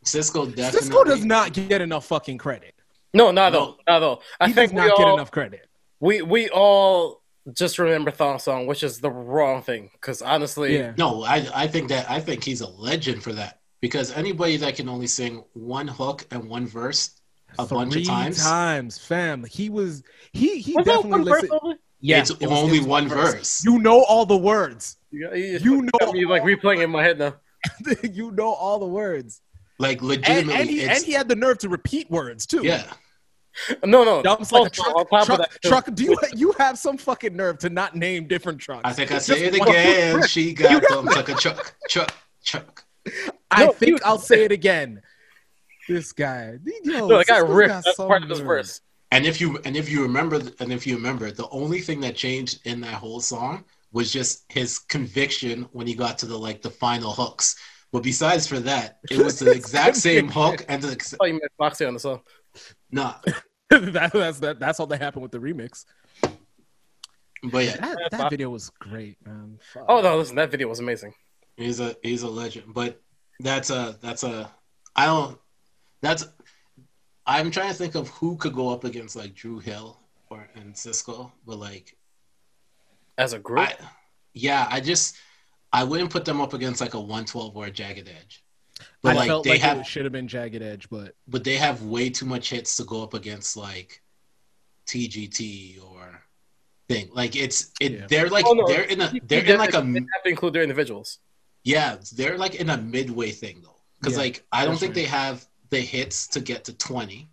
Sisqó 0.05 0.53
definitely. 0.55 0.89
Sisqó 0.89 1.05
does 1.05 1.25
not 1.25 1.53
get 1.53 1.81
enough 1.81 2.05
fucking 2.05 2.37
credit. 2.37 2.73
No, 3.13 3.31
not 3.31 3.47
at 3.47 3.53
No. 3.53 3.59
all. 3.59 3.77
Not 3.87 3.95
at 3.97 4.03
all. 4.03 4.21
I 4.39 4.47
He 4.47 4.53
think 4.53 4.71
does 4.71 4.75
we 4.81 4.87
not 4.87 4.97
get 4.97 5.07
enough 5.09 5.31
credit. 5.31 5.67
we 5.99 6.21
we 6.21 6.49
all 6.49 7.21
just 7.53 7.79
remember 7.79 8.11
Thong 8.11 8.39
Song, 8.39 8.67
which 8.67 8.83
is 8.83 8.99
the 8.99 9.09
wrong 9.11 9.61
thing. 9.61 9.89
Because 9.93 10.21
honestly, 10.21 10.77
Yeah. 10.77 10.93
No, 10.97 11.23
I 11.23 11.47
I 11.53 11.67
think 11.67 11.89
that 11.89 12.09
I 12.09 12.19
think 12.21 12.43
he's 12.43 12.61
a 12.61 12.67
legend 12.67 13.23
for 13.23 13.33
that 13.33 13.56
because 13.81 14.11
anybody 14.13 14.57
that 14.57 14.75
can 14.75 14.89
only 14.89 15.07
sing 15.07 15.43
one 15.53 15.87
hook 15.87 16.25
and 16.31 16.47
one 16.49 16.67
verse 16.67 17.11
a 17.59 17.65
bunch 17.65 17.87
of 17.87 17.93
Three 17.93 18.05
times, 18.05 18.41
times, 18.43 18.97
fam. 18.97 19.43
He 19.45 19.69
was 19.69 20.03
he 20.33 20.59
he 20.59 20.73
Was 20.75 20.85
that 20.85 20.95
definitely 20.95 21.11
one 21.11 21.25
verse 21.25 21.41
listened. 21.43 21.59
only? 21.63 21.75
Yeah, 22.01 22.19
it's 22.19 22.29
it 22.29 22.41
was- 22.41 22.51
only 22.51 22.79
was 22.79 22.87
one 22.87 23.07
verse. 23.07 23.63
You 23.65 23.79
know 23.79 24.03
all 24.03 24.25
the 24.25 24.37
words. 24.37 24.97
You, 25.11 25.33
you, 25.33 25.57
You 25.59 25.81
know 25.83 25.89
got 25.99 26.13
me, 26.13 26.25
like 26.25 26.43
replaying 26.43 26.83
in 26.83 26.89
my 26.89 27.01
head 27.03 27.17
now. 27.19 27.35
you 28.03 28.31
know 28.31 28.51
all 28.51 28.77
the 28.79 28.85
words. 28.87 29.41
Like 29.79 29.99
And, 29.99 30.07
legitimately, 30.09 30.53
and 30.61 30.69
he 30.69 30.81
it's, 30.81 30.97
and 30.99 31.05
he 31.05 31.13
had 31.13 31.27
the 31.27 31.35
nerve 31.35 31.59
to 31.59 31.69
repeat 31.69 32.09
words 32.11 32.45
too. 32.45 32.61
yeah. 32.63 32.83
No, 33.83 34.03
no. 34.03 34.21
Dumps 34.21 34.51
like 34.51 34.67
a 34.67 34.69
truck. 34.69 34.95
on 34.95 35.05
top 35.07 35.25
truck, 35.25 35.39
of 35.39 35.45
that, 35.49 35.61
truck. 35.67 35.95
Do 35.95 36.03
you 36.03 36.17
you 36.35 36.53
have 36.59 36.77
some 36.77 36.95
fucking 36.97 37.35
nerve 37.35 37.57
to 37.59 37.69
not 37.71 37.95
name 37.95 38.27
different 38.27 38.59
trucks? 38.59 38.81
I 38.85 38.93
think 38.93 39.11
I 39.11 39.17
say 39.17 39.45
it 39.45 39.55
again. 39.55 40.21
She 40.27 40.53
got 40.53 40.83
dumps 40.83 41.15
like 41.15 41.29
a 41.29 41.33
truck, 41.35 41.73
truck, 41.89 42.13
truck. 42.43 42.83
I 43.51 43.65
No, 43.65 43.71
think 43.71 43.89
you- 43.91 43.99
I'll 44.03 44.17
say 44.19 44.43
it 44.45 44.51
again. 44.51 45.01
This 45.87 46.11
guy, 46.11 46.57
yo, 46.83 47.07
No, 47.07 47.17
the 47.19 47.23
guy 47.23 47.37
ripped. 47.39 47.69
got 47.69 47.83
That's 47.85 47.97
some 47.97 48.07
part 48.07 48.23
of 48.23 48.29
his 48.29 48.39
nerve. 48.39 48.47
verse. 48.47 48.81
And 49.11 49.25
if 49.25 49.39
you 49.39 49.57
and 49.63 49.77
if 49.77 49.89
you 49.89 50.01
remember 50.01 50.41
and 50.59 50.73
if 50.73 50.85
you 50.85 50.95
remember, 50.95 51.31
the 51.31 51.47
only 51.49 51.79
thing 51.79 52.01
that 52.01 52.15
changed 52.17 52.59
in 52.67 52.81
that 52.81 52.95
whole 52.95 53.21
song 53.21 53.63
was 53.93 54.11
just 54.11 54.43
his 54.51 54.79
conviction 54.79 55.63
when 55.71 55.87
he 55.87 55.93
got 55.95 56.17
to 56.19 56.25
the 56.25 56.37
like 56.37 56.61
the 56.61 56.69
final 56.69 57.13
hooks. 57.13 57.55
But 57.93 58.03
besides 58.03 58.45
for 58.47 58.59
that, 58.59 58.99
it 59.09 59.17
was 59.17 59.39
the 59.39 59.49
exact 59.59 59.95
same 59.95 60.27
hook 60.27 60.65
and 60.67 60.83
the 60.83 60.91
ex- 60.91 61.15
Oh, 61.21 61.25
you 61.25 61.33
meant 61.33 61.51
Foxy 61.57 61.85
on 61.85 61.93
the 61.93 62.01
song. 62.01 62.19
nah. 62.91 63.15
that, 63.69 64.11
that's 64.13 64.39
that, 64.39 64.59
that's 64.59 64.81
all 64.81 64.87
that 64.87 65.01
happened 65.01 65.23
with 65.23 65.31
the 65.31 65.39
remix. 65.39 65.85
But 67.43 67.63
yeah, 67.65 67.77
That, 67.77 67.97
that 68.11 68.29
video 68.29 68.49
was 68.49 68.69
great, 68.71 69.17
man. 69.25 69.57
Fuck. 69.73 69.85
Oh 69.87 70.01
no, 70.01 70.17
listen, 70.17 70.35
that 70.35 70.51
video 70.51 70.67
was 70.67 70.79
amazing. 70.79 71.13
he's 71.55 71.79
a 71.79 71.95
he's 72.03 72.23
a 72.23 72.27
legend. 72.29 72.73
But 72.73 73.01
that's 73.39 73.69
a 73.69 73.97
that's 74.01 74.23
a 74.23 74.51
I 74.95 75.05
don't 75.05 75.37
that's 76.01 76.27
I'm 77.25 77.51
trying 77.51 77.69
to 77.69 77.75
think 77.75 77.95
of 77.95 78.07
who 78.09 78.37
could 78.37 78.53
go 78.53 78.69
up 78.69 78.83
against 78.83 79.15
like 79.15 79.35
Dru 79.35 79.59
Hill 79.59 79.99
or 80.29 80.47
and 80.55 80.73
Sisqó, 80.73 81.31
but 81.45 81.57
like 81.57 81.95
As 83.17 83.33
a 83.33 83.39
group, 83.39 83.59
I, 83.59 83.75
yeah, 84.33 84.67
I 84.69 84.79
just 84.79 85.17
I 85.73 85.83
wouldn't 85.83 86.09
put 86.09 86.23
them 86.25 86.39
up 86.41 86.53
against 86.53 86.79
like 86.81 86.93
a 86.93 86.99
112 86.99 87.55
or 87.57 87.65
a 87.65 87.71
Jagged 87.71 88.07
Edge. 88.07 88.43
But 89.01 89.13
I 89.13 89.15
like 89.19 89.27
felt 89.27 89.43
they 89.43 89.51
like 89.51 89.61
have 89.61 89.79
it 89.79 89.85
should 89.85 90.05
have 90.05 90.11
been 90.13 90.27
Jagged 90.27 90.61
Edge, 90.61 90.87
but 90.89 91.15
but 91.27 91.43
they 91.43 91.55
have 91.57 91.83
way 91.83 92.09
too 92.09 92.25
much 92.25 92.49
hits 92.51 92.77
to 92.77 92.83
go 92.85 93.03
up 93.03 93.13
against 93.13 93.57
like 93.57 94.01
TGT 94.85 95.83
or 95.83 96.21
thing. 96.87 97.09
Like 97.13 97.35
it's 97.35 97.71
it 97.81 97.91
Yeah. 97.91 98.05
they're 98.09 98.29
like 98.29 98.45
Oh, 98.47 98.53
no. 98.53 98.67
they're 98.67 98.83
in 98.83 99.01
a 99.01 99.11
they're 99.23 99.43
in 99.43 99.57
like 99.57 99.73
a 99.73 99.81
they 99.81 99.99
have 99.99 100.23
to 100.23 100.29
include 100.29 100.53
their 100.53 100.63
individuals. 100.63 101.19
Yeah, 101.67 101.97
they're 102.15 102.37
like 102.37 102.55
in 102.55 102.69
a 102.69 102.77
midway 102.77 103.31
thing 103.31 103.61
though. 103.61 103.79
Cuz 104.03 104.13
Yeah, 104.13 104.19
like 104.19 104.45
I 104.51 104.65
don't 104.65 104.77
think 104.77 104.91
right. 104.91 105.01
they 105.01 105.05
have 105.05 105.45
the 105.69 105.81
hits 105.81 106.27
to 106.27 106.39
get 106.39 106.65
to 106.65 106.73
20. 106.73 107.29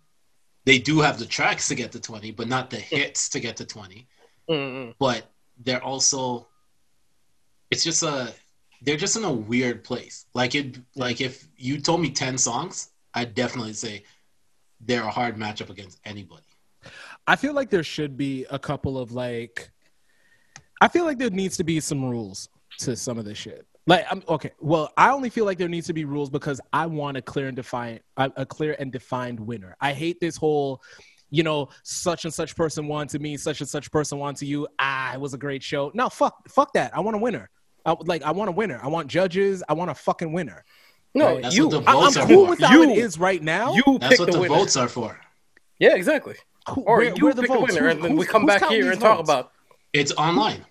They 0.65 0.79
do 0.79 0.99
have 0.99 1.19
the 1.19 1.25
tracks 1.25 1.67
to 1.69 1.75
get 1.75 1.91
to 1.93 1.99
20, 1.99 2.31
but 2.31 2.47
not 2.47 2.69
the 2.69 2.77
mm. 2.77 2.81
hits 2.81 3.29
to 3.29 3.39
get 3.39 3.57
to 3.57 3.65
20. 3.65 4.07
Mm-mm. 4.47 4.93
but 4.99 5.31
they're 5.63 5.83
also 5.83 6.47
it's 7.71 7.83
just 7.83 8.03
a 8.03 8.31
they're 8.83 8.95
just 9.05 9.15
in 9.15 9.23
a 9.23 9.33
weird 9.33 9.83
place 9.83 10.27
like 10.35 10.53
it 10.53 10.77
like 10.95 11.19
if 11.19 11.47
you 11.57 11.81
told 11.81 11.99
me 11.99 12.11
10 12.11 12.37
songs 12.37 12.91
i'd 13.15 13.33
definitely 13.33 13.73
say 13.73 14.03
they're 14.81 15.01
a 15.01 15.09
hard 15.09 15.35
matchup 15.35 15.71
against 15.71 15.99
anybody 16.05 16.45
I 17.27 17.35
feel 17.35 17.53
like 17.53 17.69
there 17.69 17.83
should 17.83 18.17
be 18.17 18.45
a 18.49 18.59
couple 18.59 18.97
of 18.97 19.11
like. 19.11 19.71
I 20.81 20.87
feel 20.87 21.05
like 21.05 21.17
there 21.17 21.29
needs 21.29 21.57
to 21.57 21.63
be 21.63 21.79
some 21.79 22.03
rules 22.03 22.49
to 22.79 22.95
some 22.95 23.17
of 23.17 23.25
this 23.25 23.37
shit. 23.37 23.65
Like, 23.87 24.05
I'm 24.09 24.23
okay. 24.27 24.51
Well, 24.59 24.91
I 24.97 25.11
only 25.11 25.29
feel 25.29 25.45
like 25.45 25.57
there 25.59 25.69
needs 25.69 25.87
to 25.87 25.93
be 25.93 26.05
rules 26.05 26.29
because 26.29 26.59
I 26.73 26.87
want 26.87 27.17
a 27.17 27.21
clear 27.21 27.47
and 27.47 27.55
defined, 27.55 27.99
a, 28.17 28.31
a 28.37 28.45
clear 28.45 28.75
and 28.79 28.91
defined 28.91 29.39
winner. 29.39 29.75
I 29.79 29.93
hate 29.93 30.19
this 30.19 30.35
whole, 30.37 30.81
you 31.29 31.43
know, 31.43 31.69
such 31.83 32.25
and 32.25 32.33
such 32.33 32.55
person 32.55 32.87
won 32.87 33.07
to 33.09 33.19
me, 33.19 33.37
such 33.37 33.59
and 33.61 33.69
such 33.69 33.91
person 33.91 34.17
won 34.17 34.33
to 34.35 34.45
you. 34.45 34.67
Ah, 34.79 35.13
it 35.13 35.19
was 35.21 35.35
a 35.35 35.37
great 35.37 35.61
show. 35.61 35.91
No, 35.93 36.09
fuck, 36.09 36.49
fuck 36.49 36.73
that. 36.73 36.95
I 36.97 36.99
want 37.01 37.15
a 37.15 37.19
winner. 37.19 37.49
I, 37.85 37.95
like, 38.05 38.23
I 38.23 38.31
want 38.31 38.49
a 38.49 38.53
winner. 38.53 38.79
I 38.81 38.87
want 38.87 39.07
judges. 39.07 39.61
I 39.69 39.73
want 39.73 39.91
a 39.91 39.95
fucking 39.95 40.33
winner. 40.33 40.65
No, 41.13 41.39
That's 41.39 41.55
you. 41.55 41.67
what 41.67 41.85
the 41.85 41.89
I, 41.91 41.93
I'm 41.93 42.27
cool 42.27 42.45
for. 42.45 42.49
with 42.49 42.59
how 42.61 42.73
You- 42.81 42.89
it 42.89 42.97
is 42.97 43.19
right 43.19 43.41
now. 43.41 43.73
You 43.75 43.83
that's 43.99 44.09
pick 44.13 44.19
what 44.19 44.25
the, 44.25 44.31
the, 44.33 44.39
winner. 44.39 44.55
votes 44.55 44.75
are 44.75 44.87
for 44.89 45.19
Yeah, 45.79 45.95
exactly. 45.95 46.35
Who- 46.73 46.81
Or 46.81 46.97
where- 46.97 47.13
you 47.15 47.23
where 47.25 47.31
are 47.31 47.35
the 47.35 47.43
pick 47.43 47.51
votes? 47.51 47.73
winner, 47.73 47.87
and 47.89 48.03
then 48.03 48.15
we 48.15 48.25
come 48.25 48.47
back 48.47 48.65
here 48.65 48.83
these 48.85 48.93
and 48.93 48.99
talk 49.01 49.19
about. 49.19 49.51
it's 49.93 50.11
online 50.13 50.65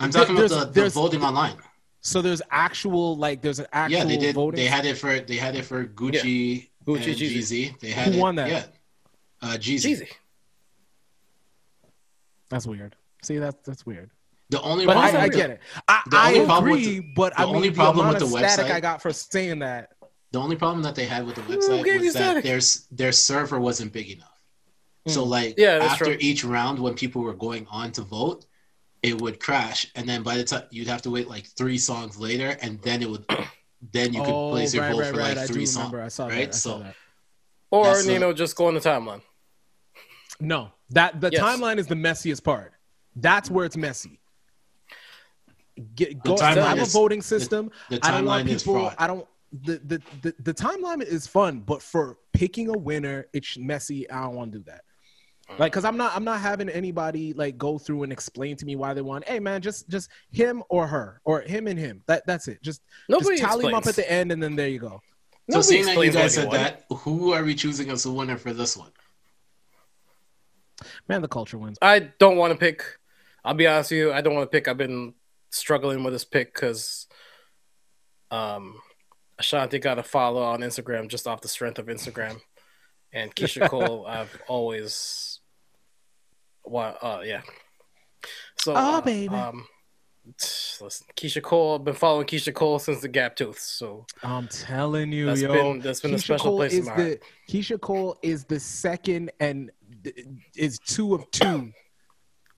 i'm 0.00 0.10
There- 0.10 0.22
talking 0.24 0.36
about 0.36 0.50
the, 0.50 0.64
the 0.66 0.70
there's- 0.72 0.94
voting 0.94 1.22
online 1.22 1.56
So 2.02 2.22
there's 2.22 2.40
actual 2.50 3.16
like 3.16 3.42
there's 3.42 3.58
an 3.58 3.66
actual 3.72 3.98
yeah 3.98 4.04
they 4.04 4.16
did 4.16 4.34
voting. 4.34 4.56
they 4.58 4.66
had 4.66 4.86
it 4.86 4.96
for 4.96 5.20
they 5.20 5.36
had 5.36 5.54
it 5.56 5.64
for 5.64 5.84
gucci 5.84 6.68
Gucci, 6.86 6.96
and 6.96 7.04
Jeezy. 7.04 7.36
Jeezy. 7.36 7.80
they 7.80 7.90
had 7.90 8.08
Who 8.08 8.12
it 8.14 8.20
won 8.20 8.34
that? 8.36 8.48
yeah 8.48 8.64
uh 9.42 9.56
Jeezy. 9.58 9.92
Jeezy. 10.00 10.08
That's 12.48 12.66
weird. 12.66 12.96
See, 13.22 13.38
that's 13.38 13.56
that's 13.64 13.84
weird. 13.86 14.10
the 14.50 14.60
only 14.62 14.86
But 14.86 14.94
problem 14.94 15.16
I, 15.16 15.20
I 15.20 15.26
with- 15.26 15.36
get 15.36 15.50
it. 15.50 15.60
I, 15.88 16.02
I 16.12 16.38
only 16.38 16.70
agree, 16.72 16.84
the- 17.00 17.12
but 17.14 17.34
the 17.36 17.42
I 17.42 17.46
mean, 17.46 17.56
only 17.56 17.68
the 17.68 17.74
problem 17.76 18.06
amount 18.06 18.22
with 18.22 18.32
the 18.32 18.38
static 18.38 18.66
website- 18.66 18.74
I 18.74 18.80
got 18.80 19.02
for 19.02 19.12
saying 19.12 19.58
that. 19.60 19.90
The 20.32 20.40
only 20.40 20.56
problem 20.56 20.82
that 20.84 20.94
they 20.94 21.06
had 21.06 21.26
with 21.26 21.34
the 21.36 21.42
website 21.42 21.84
gave 21.84 22.00
was 22.00 22.14
that 22.14 22.18
static? 22.42 22.44
their 22.44 22.60
their 22.96 23.12
server 23.12 23.60
wasn't 23.60 23.92
big 23.92 24.10
enough. 24.10 24.26
So 25.08 25.24
like 25.24 25.54
Hmm. 25.56 25.60
Yeah, 25.62 25.78
after 25.82 26.04
true. 26.06 26.16
each 26.20 26.44
round, 26.44 26.78
when 26.78 26.94
people 26.94 27.22
were 27.22 27.34
going 27.34 27.66
on 27.70 27.90
to 27.92 28.02
vote, 28.02 28.46
it 29.02 29.20
would 29.20 29.40
crash, 29.40 29.86
and 29.94 30.08
then 30.08 30.22
by 30.22 30.36
the 30.36 30.44
time 30.44 30.64
you'd 30.70 30.88
have 30.88 31.02
to 31.02 31.10
wait 31.10 31.28
like 31.28 31.46
three 31.56 31.78
songs 31.78 32.18
later, 32.18 32.56
and 32.60 32.80
then 32.82 33.02
it 33.02 33.10
would 33.10 33.24
then 33.92 34.12
you 34.12 34.20
could 34.20 34.32
oh, 34.32 34.50
place 34.50 34.74
your 34.74 34.84
right, 34.84 34.92
vote 34.92 35.00
right, 35.00 35.10
for 35.10 35.18
right. 35.18 35.36
like 35.36 35.38
I 35.38 35.46
three 35.46 35.66
songs. 35.66 35.94
I 35.94 36.08
saw 36.08 36.28
that. 36.28 36.34
right? 36.34 36.48
I 36.48 36.50
saw 36.50 36.78
So- 36.78 36.82
that. 36.82 36.94
Or 37.72 38.00
you 38.00 38.18
know, 38.18 38.32
just 38.32 38.56
go 38.56 38.66
on 38.66 38.74
the 38.74 38.80
timeline. 38.80 39.22
No, 40.40 40.72
that 40.90 41.20
the 41.20 41.30
Yes. 41.32 41.40
timeline 41.40 41.78
is 41.78 41.86
the 41.86 41.94
messiest 41.94 42.42
part. 42.42 42.72
That's 43.14 43.48
where 43.48 43.64
it's 43.64 43.76
messy. 43.76 44.18
Get, 45.94 46.22
go, 46.24 46.34
timeline 46.34 46.66
have 46.66 46.82
a 46.82 46.84
voting 46.86 47.22
system. 47.22 47.70
The 47.88 48.00
I 48.02 48.10
don't 48.10 48.24
want 48.24 48.48
timeline 48.48 48.50
is 48.50 48.62
people. 48.64 48.92
I 48.98 49.06
don't. 49.06 49.26
The, 49.52 49.78
the 49.84 50.02
the 50.22 50.34
the 50.40 50.54
timeline 50.54 51.02
is 51.02 51.26
fun, 51.26 51.60
but 51.60 51.80
for 51.80 52.18
picking 52.32 52.68
a 52.68 52.76
winner, 52.76 53.26
it's 53.32 53.56
messy. 53.56 54.10
I 54.10 54.22
don't 54.22 54.34
want 54.34 54.52
to 54.52 54.58
do 54.58 54.64
that. 54.64 54.82
Like, 55.58 55.72
cause 55.72 55.84
I'm 55.84 55.96
not, 55.96 56.14
I'm 56.14 56.24
not 56.24 56.40
having 56.40 56.68
anybody 56.68 57.32
like 57.32 57.58
go 57.58 57.76
through 57.76 58.04
and 58.04 58.12
explain 58.12 58.56
to 58.56 58.64
me 58.64 58.76
why 58.76 58.94
they 58.94 59.02
won. 59.02 59.22
Hey, 59.26 59.40
man, 59.40 59.60
just, 59.60 59.88
just 59.88 60.10
him 60.30 60.62
or 60.68 60.86
her, 60.86 61.20
or 61.24 61.40
him 61.42 61.66
and 61.66 61.78
him. 61.78 62.02
That, 62.06 62.26
that's 62.26 62.48
it. 62.48 62.62
Just, 62.62 62.82
Nobody 63.08 63.36
just 63.36 63.42
tally 63.42 63.64
them 63.64 63.74
up 63.74 63.86
at 63.86 63.96
the 63.96 64.10
end, 64.10 64.32
and 64.32 64.42
then 64.42 64.56
there 64.56 64.68
you 64.68 64.78
go. 64.78 65.02
So 65.50 65.58
Nobody 65.58 65.62
seeing 65.62 65.84
that 65.86 66.04
you 66.04 66.12
guys 66.12 66.34
said 66.34 66.50
that, 66.52 66.84
who 66.90 67.32
are 67.32 67.42
we 67.42 67.54
choosing 67.54 67.90
as 67.90 68.04
the 68.04 68.12
winner 68.12 68.36
for 68.36 68.52
this 68.52 68.76
one? 68.76 68.92
Man, 71.08 71.20
the 71.20 71.28
culture 71.28 71.58
wins. 71.58 71.76
I 71.82 71.98
don't 71.98 72.36
want 72.36 72.52
to 72.52 72.58
pick. 72.58 72.84
I'll 73.44 73.54
be 73.54 73.66
honest 73.66 73.90
with 73.90 73.98
you. 73.98 74.12
I 74.12 74.20
don't 74.20 74.34
want 74.34 74.50
to 74.50 74.56
pick. 74.56 74.68
I've 74.68 74.78
been 74.78 75.14
struggling 75.50 76.02
with 76.04 76.12
this 76.12 76.24
pick 76.24 76.54
because 76.54 77.06
um, 78.30 78.80
Ashanti 79.38 79.78
got 79.78 79.98
a 79.98 80.02
follow 80.02 80.42
on 80.42 80.60
Instagram 80.60 81.08
just 81.08 81.26
off 81.26 81.40
the 81.40 81.48
strength 81.48 81.78
of 81.78 81.86
Instagram, 81.86 82.40
and 83.12 83.34
Keyshia 83.34 83.68
Cole. 83.68 84.06
I've 84.06 84.40
always, 84.48 85.29
well, 86.64 86.96
uh, 87.00 87.20
yeah. 87.24 87.42
So, 88.60 88.72
Oh, 88.74 88.98
uh, 88.98 89.00
baby. 89.00 89.34
Um, 89.34 89.66
listen, 90.80 91.06
Keyshia 91.16 91.42
Cole. 91.42 91.76
I've 91.76 91.84
been 91.84 91.94
following 91.94 92.26
Keyshia 92.26 92.54
Cole 92.54 92.78
since 92.78 93.00
the 93.00 93.08
Gap 93.08 93.36
Tooth. 93.36 93.58
So 93.58 94.06
I'm 94.22 94.48
telling 94.48 95.12
you, 95.12 95.26
that's 95.26 95.40
yo. 95.40 95.52
been 95.52 95.80
that's 95.80 96.00
been 96.00 96.14
a 96.14 96.18
special 96.18 96.50
Cole 96.50 96.56
place 96.58 96.72
is 96.72 96.78
in 96.80 96.84
my 96.86 96.96
the 96.96 97.02
heart. 97.02 97.22
Keyshia 97.48 97.80
Cole 97.80 98.18
is 98.22 98.44
the 98.44 98.60
second 98.60 99.32
and 99.40 99.70
is 100.56 100.78
two 100.78 101.14
of 101.14 101.30
two 101.30 101.72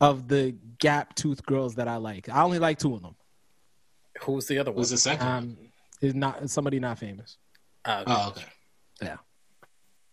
of 0.01 0.27
the 0.29 0.55
gap 0.81 1.15
tooth 1.15 1.45
girls 1.47 1.77
that 1.77 1.87
I 1.88 1.97
like. 1.97 2.29
I 2.29 2.43
only 2.43 2.59
like 2.59 2.79
two 2.79 2.95
of 2.95 3.03
them. 3.03 3.15
Who's 4.23 4.47
the 4.47 4.59
other 4.59 4.73
one? 4.73 4.79
Who's 4.79 4.91
the 4.91 4.99
second? 4.99 5.27
Um, 5.27 5.57
is 6.01 6.15
not 6.15 6.51
somebody 6.51 6.81
not 6.81 6.99
famous. 6.99 7.37
Uh, 7.85 8.03
Oh, 8.07 8.29
okay. 8.37 8.45
Yeah. 9.01 9.17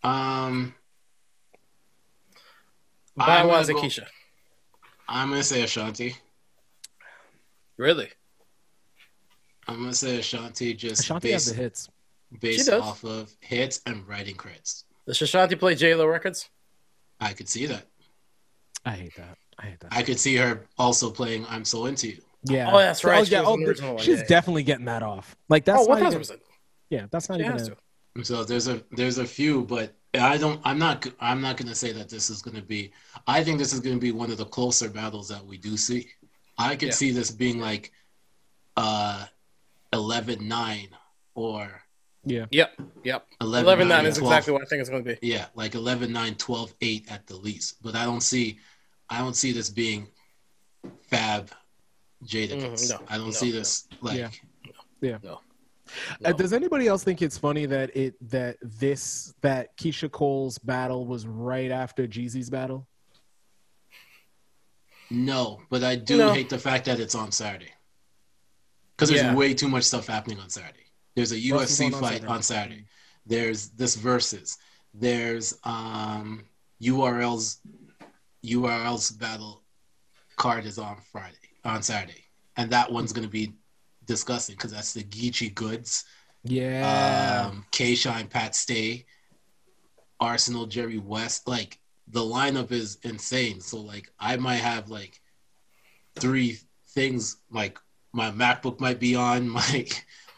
Um, 0.03 0.75
But 3.19 3.29
I'm 3.29 3.47
why 3.47 3.59
is 3.59 3.67
gonna 3.67 3.81
go- 3.81 3.87
Keyshia? 3.87 4.07
I'm 5.07 5.29
gonna 5.29 5.43
say 5.43 5.61
Ashanti. 5.63 6.15
Really? 7.77 8.09
I'm 9.67 9.77
gonna 9.79 9.93
say 9.93 10.17
Ashanti 10.19 10.73
just 10.73 11.01
Ashanti 11.01 11.31
has 11.31 11.45
based, 11.45 11.55
the 11.55 11.61
hits. 11.61 11.89
based 12.39 12.69
off 12.69 13.03
of 13.03 13.31
hits 13.41 13.81
and 13.85 14.07
writing 14.07 14.35
credits. 14.35 14.85
Does 15.05 15.21
Ashanti 15.21 15.55
play 15.55 15.75
J 15.75 15.95
Lo 15.95 16.05
records? 16.05 16.49
I 17.19 17.33
could 17.33 17.49
see 17.49 17.65
that. 17.67 17.85
I 18.85 18.91
hate 18.91 19.15
that. 19.17 19.37
I 19.57 19.65
hate 19.67 19.79
that. 19.81 19.93
I 19.93 20.03
could 20.03 20.19
see 20.19 20.35
her 20.37 20.65
also 20.77 21.09
playing 21.11 21.45
"I'm 21.49 21.65
So 21.65 21.85
Into 21.87 22.07
You." 22.09 22.21
yeah. 22.45 22.71
Oh, 22.73 22.77
that's 22.77 23.03
right. 23.03 23.19
Oh, 23.21 23.23
she 23.25 23.31
yeah, 23.33 23.41
oh, 23.43 23.53
on 23.53 23.59
the 23.59 23.65
the- 23.65 23.69
original 23.71 23.95
one. 23.95 24.03
she's 24.03 24.15
Yeah, 24.15 24.21
yeah. 24.21 24.27
definitely 24.27 24.63
getting 24.63 24.85
that 24.85 25.03
off. 25.03 25.35
Like 25.49 25.65
that's 25.65 25.79
oh, 25.81 25.85
one 25.85 25.99
not 25.99 26.05
thousand 26.05 26.21
even, 26.21 26.21
percent. 26.21 26.41
yeah. 26.89 27.05
That's 27.11 27.27
not 27.29 27.39
She 27.39 27.45
even. 27.45 27.57
has 27.57 27.67
A. 27.69 28.23
So 28.23 28.43
there's 28.43 28.67
a 28.67 28.81
there's 28.91 29.17
a 29.17 29.25
few, 29.25 29.63
but 29.65 29.93
I 30.15 30.37
don't. 30.37 30.59
I'm 30.63 30.79
not. 30.79 31.07
I'm 31.19 31.41
not 31.41 31.57
going 31.57 31.67
to 31.69 31.75
say 31.75 31.91
that 31.91 32.09
this 32.09 32.29
is 32.29 32.41
going 32.41 32.55
to 32.55 32.63
be. 32.63 32.91
I 33.27 33.43
think 33.43 33.59
this 33.59 33.73
is 33.73 33.79
going 33.79 33.95
to 33.95 34.01
be 34.01 34.11
one 34.11 34.31
of 34.31 34.37
the 34.37 34.45
closer 34.45 34.89
battles 34.89 35.27
that 35.29 35.45
we 35.45 35.57
do 35.57 35.77
see. 35.77 36.07
I 36.57 36.75
could 36.75 36.89
Yeah. 36.89 36.95
see 36.95 37.11
this 37.11 37.31
being 37.31 37.59
like 37.59 37.91
uh 38.75 39.25
11-9 39.93 40.89
or 41.35 41.81
Yeah. 42.25 42.45
Yep, 42.51 42.81
yep. 43.03 43.27
11 43.41 43.65
Eleven 43.65 43.87
9 43.87 43.97
nine 43.97 44.05
is 44.05 44.17
12 44.17 44.31
exactly 44.31 44.53
what 44.53 44.61
I 44.61 44.65
think 44.65 44.81
it's 44.81 44.89
going 44.89 45.03
to 45.03 45.15
be. 45.15 45.27
Yeah, 45.27 45.45
like 45.55 45.75
11 45.75 46.11
9 46.11 46.35
12 46.35 46.73
8 46.81 47.11
at 47.11 47.27
the 47.27 47.35
least. 47.35 47.81
But 47.81 47.95
I 47.95 48.05
don't 48.05 48.21
see 48.21 48.59
I 49.09 49.19
don't 49.19 49.35
see 49.35 49.51
this 49.51 49.69
being 49.69 50.07
Fab 51.07 51.49
Jadakiss. 52.25 52.63
Mhm, 52.63 52.89
no, 52.89 53.05
I 53.07 53.17
don't 53.17 53.27
no, 53.27 53.31
see 53.31 53.51
this 53.51 53.87
like 54.01 54.17
Yeah. 54.17 54.29
Yeah. 55.01 55.17
No. 56.21 56.29
Uh, 56.29 56.33
does 56.33 56.53
anybody 56.53 56.87
else 56.87 57.03
think 57.03 57.21
it's 57.21 57.37
funny 57.37 57.65
that 57.65 57.95
it 57.95 58.15
that 58.29 58.57
this 58.61 59.33
that 59.41 59.75
Keyshia 59.77 60.11
Cole's 60.11 60.57
battle 60.57 61.05
was 61.07 61.25
right 61.27 61.71
after 61.71 62.07
Jeezy's 62.07 62.49
battle? 62.49 62.87
No, 65.09 65.61
but 65.69 65.83
I 65.83 65.95
do 65.95 66.17
No. 66.17 66.33
hate 66.33 66.49
the 66.49 66.59
fact 66.59 66.85
that 66.85 66.99
it's 66.99 67.15
on 67.15 67.31
Saturday. 67.31 67.73
Because 68.95 69.09
there's 69.09 69.21
Yeah. 69.21 69.33
way 69.35 69.53
too 69.53 69.67
much 69.69 69.83
stuff 69.85 70.05
happening 70.07 70.39
on 70.39 70.49
Saturday. 70.49 70.85
There's 71.15 71.31
a 71.31 71.39
UFC 71.39 71.85
on 71.85 71.91
fight 72.01 72.13
Saturday? 72.13 72.27
on 72.27 72.43
Saturday. 72.43 72.85
There's 73.25 73.69
this 73.69 73.95
versus. 73.95 74.57
There's 74.93 75.57
um 75.63 76.45
URL's 76.81 77.61
URL's 78.43 79.11
battle 79.11 79.63
card 80.37 80.65
is 80.65 80.77
on 80.77 80.97
Friday 81.11 81.35
on 81.65 81.81
Saturday, 81.83 82.25
and 82.57 82.71
that 82.71 82.91
one's 82.91 83.11
gonna 83.13 83.27
be 83.27 83.53
disgusting 84.09 84.55
because 84.55 84.71
that's 84.71 84.91
the 84.93 85.03
Geechi 85.03 85.53
Gotti, 85.53 86.03
Yeah. 86.43 87.47
um, 87.51 87.63
K 87.71 87.93
Shine, 87.93 88.27
Pat 88.27 88.55
Stay, 88.55 89.05
Arsenal, 90.19 90.65
Jerry 90.65 90.97
West. 90.97 91.47
Like 91.47 91.79
the 92.07 92.19
lineup 92.21 92.71
is 92.71 92.97
insane. 93.03 93.61
So 93.61 93.77
like 93.79 94.11
I 94.19 94.35
might 94.37 94.55
have 94.71 94.89
like 94.89 95.21
three 96.19 96.57
things. 96.89 97.37
Like 97.51 97.77
my 98.11 98.31
MacBook 98.31 98.79
might 98.79 98.99
be 98.99 99.15
on, 99.15 99.47
my 99.61 99.87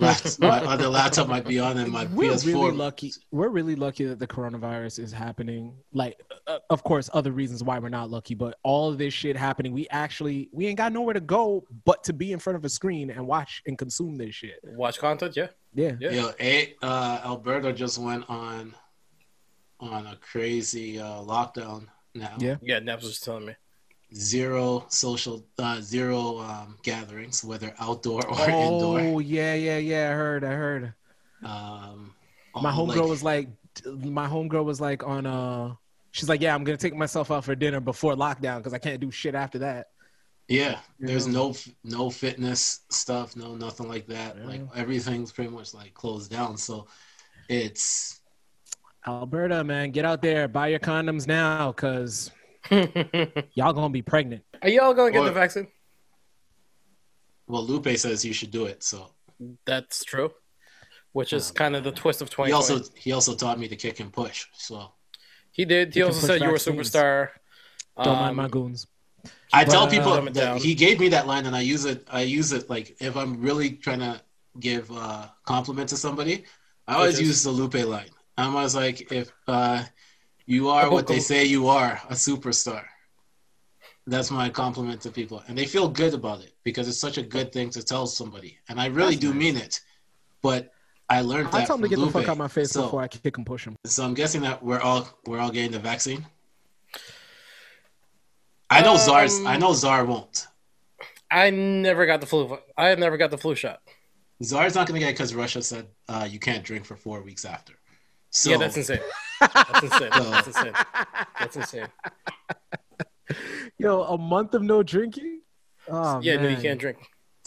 laps- 0.02 0.40
my 0.40 0.60
other 0.66 0.88
laptop 0.88 1.28
might 1.28 1.46
be 1.46 1.60
on, 1.60 1.78
and 1.78 1.92
my 1.92 2.06
we're 2.06 2.32
PS4. 2.32 2.46
really 2.46 2.72
lucky. 2.72 3.14
We're 3.32 3.50
really 3.50 3.76
lucky 3.76 4.06
that 4.06 4.20
the 4.20 4.28
coronavirus 4.28 5.00
is 5.00 5.12
happening. 5.12 5.76
Like, 5.94 6.22
uh, 6.48 6.60
of 6.70 6.84
course, 6.84 7.10
other 7.14 7.32
reasons 7.32 7.64
why 7.64 7.80
we're 7.80 7.90
not 7.90 8.10
lucky, 8.10 8.36
but 8.36 8.58
all 8.64 8.90
of 8.90 8.98
this 8.98 9.14
shit 9.14 9.38
happening, 9.38 9.74
we 9.74 9.88
actually 9.90 10.50
we 10.52 10.68
ain't 10.68 10.78
got 10.78 10.92
nowhere 10.92 11.14
to 11.14 11.20
go 11.20 11.66
but 11.86 12.04
to 12.06 12.14
be 12.14 12.34
in 12.34 12.40
front 12.40 12.58
of 12.58 12.66
a 12.66 12.70
screen 12.70 13.10
and 13.10 13.26
watch 13.26 13.62
and 13.66 13.78
consume 13.78 14.18
this 14.18 14.36
shit. 14.36 14.60
Watch 14.64 15.00
content, 15.00 15.38
yeah. 15.38 15.48
Yeah. 15.74 15.94
Yeah. 16.00 16.12
Yo, 16.12 16.32
a, 16.40 16.76
uh, 16.82 17.22
Alberta 17.24 17.72
just 17.72 17.98
went 17.98 18.30
on 18.30 18.76
on 19.80 20.06
a 20.08 20.16
crazy 20.18 21.00
uh, 21.00 21.22
lockdown 21.22 21.88
now. 22.14 22.36
Yeah. 22.38 22.58
Yeah, 22.62 22.80
Naps 22.80 23.04
was 23.04 23.20
telling 23.20 23.46
me. 23.46 23.56
Zero 24.14 24.86
social, 24.90 25.46
uh, 25.58 25.80
zero 25.80 26.40
um, 26.40 26.78
gatherings, 26.84 27.44
whether 27.44 27.74
outdoor 27.80 28.26
or 28.28 28.50
indoor. 28.50 29.00
Oh 29.00 29.20
yeah, 29.20 29.54
yeah, 29.54 29.78
yeah. 29.78 30.10
I 30.12 30.14
heard. 30.14 30.44
I 30.44 30.52
heard. 30.54 30.94
Um, 31.44 32.14
My 32.56 32.72
homegirl 32.72 32.98
like- 32.98 33.08
was 33.08 33.24
like, 33.24 33.50
my 33.86 34.28
homegirl 34.28 34.66
was 34.66 34.82
like 34.82 35.04
on 35.08 35.26
uh, 35.26 35.74
she's 36.12 36.28
like, 36.30 36.42
yeah, 36.42 36.54
I'm 36.54 36.64
gonna 36.64 36.78
take 36.78 36.96
myself 36.96 37.32
out 37.32 37.46
for 37.46 37.56
dinner 37.56 37.80
before 37.80 38.16
lockdown 38.16 38.58
because 38.58 38.74
I 38.74 38.80
can't 38.80 39.00
do 39.00 39.12
shit 39.12 39.34
after 39.34 39.60
that. 39.60 39.88
Yeah, 40.48 40.80
there's 41.00 41.28
no 41.28 41.56
no 41.86 42.10
fitness 42.10 42.82
stuff, 42.90 43.38
no 43.38 43.56
nothing 43.56 43.88
like 43.88 44.08
that. 44.08 44.36
Yeah. 44.38 44.46
Like 44.46 44.62
everything's 44.76 45.32
pretty 45.32 45.50
much 45.50 45.74
like 45.74 45.94
closed 45.94 46.30
down. 46.32 46.58
So 46.58 46.88
it's 47.48 48.20
Alberta, 49.08 49.64
man, 49.64 49.92
get 49.92 50.04
out 50.04 50.22
there, 50.22 50.48
buy 50.50 50.68
your 50.68 50.80
condoms 50.80 51.28
now, 51.28 51.72
cause 51.72 52.30
Are 52.30 52.41
y'all 53.56 53.74
gonna 53.74 53.90
be 53.90 54.02
pregnant. 54.02 54.44
Are 54.62 54.70
y'all 54.70 54.94
going 54.94 55.12
to 55.14 55.18
get 55.20 55.24
Or- 55.26 55.30
the 55.30 55.34
vaccine? 55.34 55.68
well, 57.48 57.66
Lupe 57.66 57.98
says 57.98 58.24
you 58.24 58.34
should 58.34 58.52
do 58.52 58.66
it. 58.66 58.84
So 58.84 59.10
That's 59.66 60.04
true. 60.04 60.32
Which 61.14 61.34
is 61.34 61.52
Oh, 61.52 61.54
kind 61.54 61.76
of 61.76 61.84
the 61.84 61.92
twist 61.92 62.22
of 62.22 62.30
he 62.34 62.52
also 62.54 62.82
he 62.96 63.12
also 63.12 63.36
taught 63.36 63.60
me 63.60 63.68
to 63.68 63.76
kick 63.76 64.00
and 64.00 64.14
push. 64.14 64.46
So 64.54 64.92
he 65.52 65.66
did. 65.66 65.94
He 65.94 66.00
You 66.00 66.06
can 66.06 66.14
also 66.14 66.22
push 66.22 66.28
said 66.40 66.42
you 66.42 66.48
were 66.48 66.56
a 66.56 66.58
superstar. 66.58 67.30
Don't 67.98 68.16
mind 68.16 68.30
Um, 68.30 68.36
my 68.38 68.48
goons. 68.48 68.88
I 69.52 69.66
tell 69.66 69.88
people 69.90 70.14
uh, 70.14 70.22
that 70.22 70.34
down. 70.34 70.58
he 70.58 70.74
gave 70.74 71.00
me 71.00 71.10
that 71.10 71.28
line, 71.28 71.46
and 71.46 71.54
I 71.56 71.60
use 71.62 71.84
it. 71.84 72.08
I 72.10 72.22
use 72.22 72.54
it 72.54 72.70
like 72.70 72.96
if 73.02 73.18
I'm 73.18 73.42
really 73.42 73.72
trying 73.72 74.00
to 74.00 74.22
give 74.62 74.90
uh, 74.92 75.28
compliment 75.44 75.90
to 75.90 75.98
somebody, 75.98 76.46
I 76.88 76.96
always 76.96 77.16
is- 77.16 77.28
use 77.28 77.44
the 77.44 77.52
Lupe 77.52 77.74
line. 77.86 78.10
I'm 78.38 78.56
always 78.56 78.74
like, 78.74 79.12
if 79.12 79.32
uh, 79.50 79.84
you 80.52 80.70
are 80.70 80.92
what 80.92 81.08
they 81.08 81.20
say 81.32 81.46
you 81.46 81.68
are, 81.68 82.02
a 82.10 82.14
superstar. 82.14 82.84
That's 84.08 84.32
my 84.32 84.50
compliment 84.50 85.00
to 85.02 85.12
people, 85.12 85.44
and 85.48 85.58
they 85.58 85.66
feel 85.66 85.88
good 85.88 86.14
about 86.14 86.42
it 86.42 86.54
because 86.64 86.88
it's 86.88 87.00
such 87.00 87.18
a 87.18 87.22
good 87.22 87.54
thing 87.54 87.70
to 87.72 87.84
tell 87.84 88.06
somebody, 88.08 88.58
and 88.68 88.80
I 88.82 88.88
really 88.88 89.16
That's 89.16 89.22
do 89.22 89.34
nice. 89.34 89.38
mean 89.38 89.58
it. 89.58 89.80
But 90.42 90.74
I 91.08 91.22
learned 91.22 91.50
I 91.50 91.52
that 91.52 91.68
tell 91.68 91.76
him 91.76 91.84
to 91.84 91.88
get 91.88 92.00
the 92.00 92.10
fuck 92.10 92.24
out 92.24 92.30
of 92.30 92.38
my 92.38 92.48
face 92.48 92.72
so, 92.72 92.84
before 92.84 93.02
I 93.02 93.08
kick 93.08 93.38
and 93.38 93.46
push 93.46 93.66
him. 93.66 93.76
So 93.86 94.04
I'm 94.04 94.14
guessing 94.14 94.42
that 94.42 94.62
we're 94.64 94.80
all 94.80 95.08
we're 95.26 95.40
all 95.40 95.52
getting 95.52 95.72
the 95.72 95.80
vaccine. 95.80 96.26
I 98.70 98.82
know. 98.82 98.96
Um, 98.96 99.48
I 99.48 99.58
know 99.58 99.74
Zar 99.74 100.06
won't. 100.06 100.48
I 101.30 101.50
never 101.50 102.06
got 102.06 102.22
the 102.22 102.28
flu. 102.28 102.58
I 102.78 102.96
never 102.96 103.18
got 103.18 103.30
the 103.30 103.38
flu 103.38 103.56
shot. 103.56 103.82
Zar's 104.44 104.74
not 104.74 104.88
going 104.88 105.00
to 105.00 105.06
get 105.06 105.10
it 105.12 105.14
because 105.14 105.36
Russia 105.36 105.62
said 105.62 105.88
uh, 106.10 106.28
you 106.30 106.40
can't 106.40 106.64
drink 106.64 106.86
for 106.86 106.96
four 106.96 107.22
weeks 107.22 107.46
after. 107.46 107.74
So 108.32 108.50
yeah, 108.50 108.58
that's 108.58 108.76
insane. 108.76 109.00
That's 109.42 109.84
insane. 109.84 110.10
That's 110.12 110.48
insane. 110.48 110.74
That's 111.40 111.56
insane. 111.56 111.88
Yo, 113.78 114.04
a 114.04 114.18
month 114.18 114.54
of 114.54 114.62
no 114.62 114.84
drinking? 114.84 115.42
Oh, 115.90 116.20
yeah, 116.22 116.36
no, 116.42 116.48
you 116.50 116.58
can't 116.58 116.80
drink. 116.80 116.98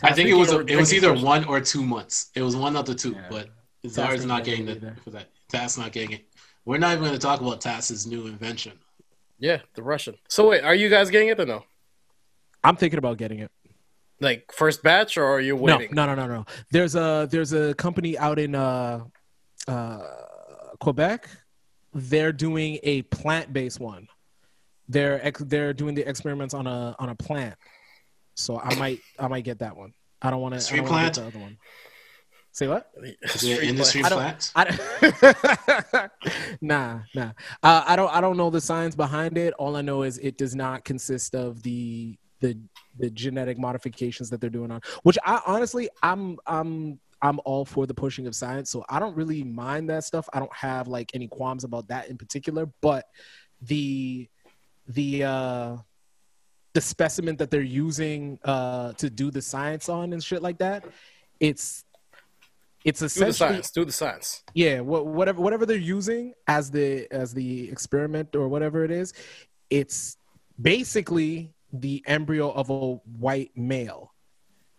I 0.03 0.13
think 0.13 0.29
it 0.29 0.35
was 0.35 0.49
Speaking 0.49 0.63
of 0.65 0.71
it 0.71 0.77
was 0.77 0.93
either 0.95 1.13
first- 1.13 1.25
one 1.25 1.45
or 1.45 1.61
two 1.61 1.85
months. 1.85 2.31
It 2.35 2.43
was 2.43 2.57
one 2.57 2.77
of 2.77 2.87
the 2.87 2.95
two, 2.95 3.13
Yeah. 3.13 3.27
but 3.31 3.49
Taz 3.85 3.91
Czar's 3.93 4.25
not 4.25 4.45
getting 4.45 4.67
getting 4.67 4.83
it 4.83 4.87
it 4.87 4.87
either. 4.93 4.97
for 5.05 5.11
that. 5.11 5.29
Taz 5.53 5.79
not 5.79 5.93
getting 5.93 6.13
it. 6.13 6.25
We're 6.65 6.79
not 6.79 6.93
even 6.93 7.05
going 7.05 7.13
to 7.13 7.19
talk 7.21 7.41
about 7.41 7.61
Taz's 7.61 8.07
new 8.07 8.27
invention. 8.27 8.73
Yeah, 9.39 9.61
the 9.75 9.83
Russian. 9.83 10.17
So 10.29 10.49
wait, 10.49 10.65
are 10.65 10.75
you 10.75 10.89
guys 10.89 11.11
getting 11.11 11.29
it 11.29 11.39
or 11.39 11.45
no? 11.47 11.65
I'm 12.65 12.77
thinking 12.77 12.99
about 12.99 13.19
getting 13.19 13.41
it. 13.41 13.51
Like 14.21 14.51
first 14.53 14.83
batch, 14.83 15.19
or 15.19 15.25
are 15.27 15.41
you 15.41 15.55
waiting? 15.55 15.91
No, 15.93 16.07
no, 16.07 16.15
no, 16.15 16.27
no, 16.27 16.35
no. 16.37 16.45
There's 16.71 16.95
a 16.95 17.29
there's 17.31 17.53
a 17.53 17.75
company 17.75 18.17
out 18.17 18.39
in 18.39 18.55
uh, 18.55 19.05
uh, 19.69 19.99
Quebec. 20.81 21.29
They're 21.95 22.33
doing 22.33 22.79
a 22.83 23.03
plant 23.03 23.53
based 23.53 23.81
one. 23.81 24.09
They're 24.89 25.25
ex- 25.25 25.45
they're 25.47 25.73
doing 25.73 25.95
the 25.95 26.09
experiments 26.09 26.55
on 26.55 26.67
a 26.67 26.95
on 26.99 27.09
a 27.09 27.15
plant. 27.15 27.55
So 28.35 28.59
I 28.59 28.75
might 28.75 29.01
I 29.19 29.29
might 29.29 29.45
get 29.45 29.61
that 29.61 29.77
one. 29.77 29.95
I 30.21 30.31
don't 30.31 30.41
want 30.41 30.55
to. 30.55 30.61
Street 30.61 30.81
Get 30.81 30.89
plant? 30.89 31.15
the 31.15 31.27
other 31.27 31.39
one. 31.39 31.59
Say 32.53 32.69
what? 32.69 32.91
Is 33.03 33.15
it 33.23 33.39
Street 33.39 33.69
industry 33.69 34.03
plant. 34.03 34.53
I 34.55 34.65
plant? 34.65 35.91
don't, 35.93 36.11
nah, 36.61 37.01
nah. 37.15 37.33
Uh, 37.63 37.85
I 37.87 37.97
don't. 37.97 38.13
I 38.15 38.21
don't 38.21 38.37
know 38.37 38.49
the 38.51 38.61
science 38.61 38.95
behind 38.95 39.37
it. 39.39 39.55
All 39.55 39.77
I 39.77 39.83
know 39.83 40.03
is 40.03 40.19
it 40.19 40.39
does 40.39 40.55
not 40.55 40.85
consist 40.85 41.35
of 41.35 41.63
the 41.63 42.17
the 42.41 42.57
the 42.99 43.11
genetic 43.11 43.59
modifications 43.59 44.31
that 44.31 44.41
they're 44.41 44.51
doing 44.51 44.71
on. 44.71 44.81
Which 45.03 45.19
I 45.25 45.41
honestly, 45.47 45.89
I'm 46.03 46.39
I'm 46.47 47.01
I'm 47.25 47.41
all 47.45 47.65
for 47.65 47.87
the 47.87 47.95
pushing 47.95 48.27
of 48.29 48.35
science. 48.35 48.71
So 48.71 48.85
I 48.89 49.01
don't 49.01 49.17
really 49.17 49.43
mind 49.43 49.89
that 49.91 50.05
stuff. 50.05 50.29
I 50.33 50.39
don't 50.39 50.55
have 50.55 50.87
like 50.89 51.11
any 51.15 51.27
qualms 51.27 51.65
about 51.65 51.89
that 51.89 52.09
in 52.09 52.17
particular. 52.19 52.67
But 52.83 53.07
the 53.63 54.29
the 54.87 55.25
uh 55.25 55.77
the 56.75 56.81
specimen 56.81 57.37
that 57.37 57.51
they're 57.51 57.63
using 57.63 58.39
uh 58.45 58.93
to 58.95 59.09
do 59.09 59.31
the 59.31 59.41
science 59.41 59.89
on 59.89 60.13
and 60.13 60.23
shit 60.23 60.43
like 60.43 60.59
that, 60.59 60.85
it's 61.41 61.85
it's 62.85 63.01
a 63.01 63.09
Do 63.09 63.25
the 63.25 63.33
science. 63.33 63.71
Do 63.71 63.85
the 63.87 63.93
science. 63.93 64.43
yeah 64.53 64.81
wha- 64.81 65.01
whatever 65.01 65.41
whatever 65.41 65.65
they're 65.65 65.77
using 65.99 66.35
as 66.47 66.71
the 66.71 67.09
as 67.11 67.33
the 67.33 67.71
experiment 67.71 68.37
or 68.37 68.47
whatever 68.49 68.85
it 68.85 68.91
is 68.91 69.15
it's 69.71 70.19
basically 70.61 71.55
the 71.73 72.03
embryo 72.07 72.51
of 72.53 72.69
a 72.71 72.95
white 73.19 73.51
male 73.57 74.13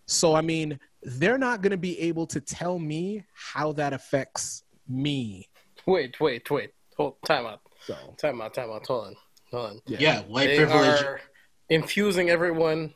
so 0.05 0.35
i 0.35 0.41
mean 0.41 0.79
they're 1.03 1.37
not 1.37 1.61
going 1.61 1.71
to 1.71 1.77
be 1.77 1.99
able 1.99 2.25
to 2.25 2.39
tell 2.41 2.79
me 2.79 3.23
how 3.33 3.71
that 3.71 3.93
affects 3.93 4.63
me 4.87 5.47
Wait, 5.87 6.19
wait, 6.19 6.49
wait. 6.49 6.71
Hold. 6.97 7.15
Time 7.27 7.45
out. 7.45 7.59
so 7.85 7.95
Time 8.17 8.41
out. 8.41 8.55
Time 8.55 8.71
out. 8.71 8.87
Hold 8.87 9.07
on. 9.07 9.15
Hold 9.51 9.69
on. 9.69 9.79
Yeah, 9.85 10.21
white 10.23 10.47
They 10.47 10.57
privilege. 10.57 11.03
are 11.03 11.21
infusing 11.69 12.31
everyone 12.31 12.91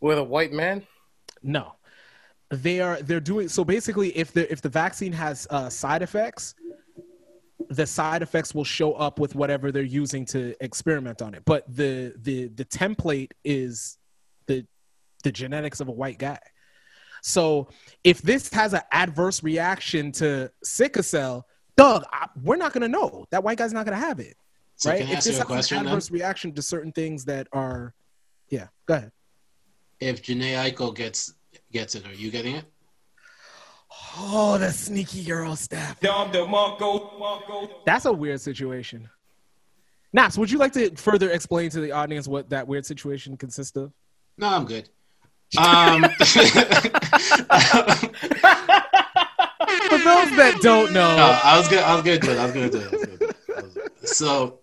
with 0.00 0.16
a 0.18 0.22
white 0.22 0.52
man. 0.52 0.86
no 1.42 1.72
they 2.50 2.78
are 2.80 3.02
they're 3.02 3.18
doing 3.18 3.48
so 3.48 3.64
basically 3.64 4.16
if 4.16 4.32
the 4.32 4.50
if 4.52 4.62
the 4.62 4.68
vaccine 4.68 5.12
has 5.12 5.48
uh, 5.50 5.68
side 5.68 6.02
effects 6.02 6.54
the 7.70 7.84
side 7.86 8.22
effects 8.22 8.54
will 8.54 8.62
show 8.64 8.92
up 8.92 9.18
with 9.18 9.34
whatever 9.34 9.72
they're 9.72 9.82
using 9.82 10.24
to 10.24 10.54
experiment 10.60 11.20
on 11.22 11.34
it 11.34 11.42
but 11.44 11.64
the 11.74 12.14
the 12.22 12.46
the 12.48 12.64
template 12.64 13.32
is 13.44 13.98
the 13.98 14.05
the 15.26 15.32
genetics 15.32 15.80
of 15.80 15.88
a 15.88 15.92
white 15.92 16.18
guy 16.18 16.38
so 17.20 17.66
if 18.04 18.22
this 18.22 18.52
has 18.52 18.72
an 18.74 18.82
adverse 18.92 19.42
reaction 19.42 20.12
to 20.12 20.50
sickle 20.62 21.02
cell 21.02 21.46
Doug, 21.76 22.04
I, 22.10 22.28
we're 22.42 22.56
not 22.56 22.72
gonna 22.72 22.88
know. 22.88 23.26
That 23.30 23.44
white 23.44 23.58
guy's 23.58 23.74
not 23.74 23.84
gonna 23.84 23.98
have 23.98 24.18
it, 24.18 24.34
So 24.76 24.88
right? 24.90 25.00
can 25.00 25.08
I 25.08 25.18
If 25.18 25.24
this 25.24 25.26
a 25.26 25.30
has 25.32 25.40
an 25.40 25.46
question 25.46 25.76
then? 25.76 25.86
adverse 25.88 26.10
reaction 26.10 26.54
to 26.54 26.62
certain 26.62 26.90
things 26.90 27.26
that 27.26 27.48
are, 27.52 27.92
yeah. 28.48 28.68
Go 28.86 28.94
ahead. 28.94 29.12
If 30.00 30.22
Jhené 30.22 30.54
Aiko 30.72 30.94
gets 30.96 31.34
gets 31.70 31.94
it, 31.94 32.06
are 32.06 32.14
you 32.14 32.30
getting 32.30 32.54
it? 32.56 32.64
Oh, 34.16 34.56
the 34.56 34.72
sneaky 34.72 35.22
girl 35.24 35.54
stuff. 35.54 36.00
Dom 36.00 36.32
DeMarco, 36.32 37.18
Marco. 37.18 37.68
That's 37.84 38.06
a 38.06 38.12
weird 38.12 38.40
situation. 38.40 39.10
Naps, 40.14 40.38
would 40.38 40.50
you 40.50 40.56
like 40.58 40.72
to 40.72 40.94
further 40.96 41.30
explain 41.30 41.68
to 41.70 41.80
the 41.80 41.92
audience 41.92 42.26
what 42.26 42.48
that 42.48 42.66
weird 42.66 42.86
situation 42.86 43.36
consists 43.36 43.76
of? 43.76 43.92
No, 44.38 44.48
I'm 44.48 44.64
good. 44.64 44.88
Um, 45.58 46.02
For 49.88 49.98
those 49.98 50.30
that 50.36 50.58
don't 50.62 50.92
know, 50.92 51.16
No, 51.16 51.40
I 51.44 51.56
was 51.58 51.68
gonna, 51.68 51.82
I 51.82 51.94
was 51.94 52.02
gonna 52.04 52.18
do 52.18 52.30
it. 52.30 52.38
I 52.38 52.44
was 52.44 52.52
gonna 52.52 52.70
do 52.70 52.78
it. 52.78 52.86
I 52.86 52.90
was 52.96 53.04
gonna 53.06 53.16
do 53.18 53.26
it. 53.26 53.36
So, 54.08 54.58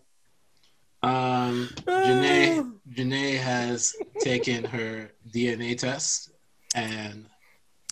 um, 1.01 1.69
Jhené, 1.85 2.71
Jhené 2.93 3.37
has 3.37 3.95
taken 4.19 4.63
her 4.65 5.11
DNA 5.33 5.77
test 5.77 6.31
and 6.75 7.25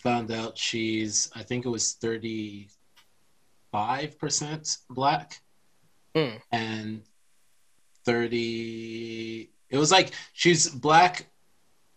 found 0.01 0.32
out 0.32 0.58
she's, 0.58 1.30
I 1.36 1.43
think 1.43 1.65
it 1.65 1.69
was 1.69 1.93
thirty-five 1.93 2.69
percent 4.19 4.77
black 4.89 5.41
Hmm. 6.15 6.36
and 6.51 7.04
thirty. 8.06 9.49
It 9.69 9.77
was 9.77 9.91
like 9.91 10.12
she's 10.34 10.67
black, 10.69 11.30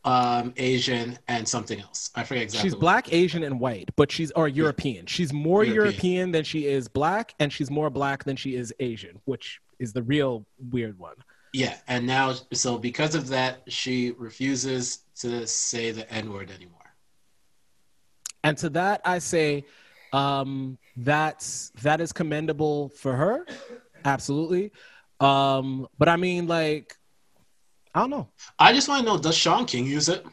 um, 0.05 0.53
Asian, 0.57 1.19
and 1.29 1.49
something 1.49 1.81
else. 1.81 2.11
I 2.15 2.25
forget 2.25 2.45
exactly. 2.45 2.71
she's 2.71 2.75
black, 2.77 3.13
Asian, 3.13 3.43
and 3.43 3.59
white, 3.59 3.91
but 3.97 4.13
she's 4.13 4.31
or 4.33 4.49
European. 4.49 5.07
She's 5.07 5.33
more 5.33 5.65
European. 5.65 5.85
European. 5.85 6.33
than 6.33 6.45
she 6.45 6.67
is 6.67 6.89
black, 6.89 7.35
and 7.41 7.53
she's 7.53 7.71
more 7.71 7.91
black 7.91 8.25
than 8.25 8.37
she 8.37 8.55
is 8.55 8.73
Asian, 8.81 9.21
which 9.25 9.61
is 9.79 9.93
the 9.93 10.03
real 10.03 10.47
weird 10.71 10.99
one. 10.99 11.17
Yeah, 11.53 11.77
and 11.87 12.07
now 12.07 12.35
so 12.53 12.79
because 12.79 13.15
of 13.15 13.29
that, 13.29 13.63
she 13.69 14.11
refuses 14.19 15.05
to 15.21 15.47
say 15.47 15.93
the 15.93 16.11
N 16.13 16.33
word 16.33 16.51
anymore. 16.51 16.81
And 18.43 18.59
to 18.59 18.69
that, 18.71 19.01
I 19.05 19.21
say, 19.21 19.65
um, 20.13 20.79
that's 20.97 21.71
that 21.83 22.01
is 22.01 22.13
commendable 22.13 22.91
for 22.91 23.15
her, 23.15 23.47
absolutely. 24.05 24.73
Um, 25.21 25.89
but 25.97 26.09
I 26.09 26.17
mean, 26.17 26.47
like, 26.47 26.97
I 27.95 28.01
don't 28.01 28.11
know. 28.11 28.29
I 28.59 28.73
just 28.73 28.89
want 28.89 29.05
to 29.05 29.13
know: 29.13 29.19
Does 29.19 29.37
Shaun 29.37 29.67
King 29.67 29.87
use 29.87 30.09
it? 30.09 30.25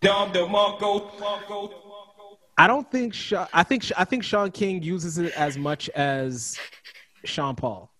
Dom 0.00 0.32
DeMarco, 0.32 1.70
I 2.58 2.66
don't 2.66 2.90
think 2.90 3.14
Sha- 3.14 3.46
I 3.52 3.62
think 3.62 3.84
I 3.96 4.04
think 4.04 4.24
Shaun 4.24 4.50
King 4.50 4.82
uses 4.82 5.18
it 5.18 5.32
as 5.34 5.56
much 5.56 5.88
as 5.90 6.58
Sean 7.24 7.54
Paul. 7.54 7.90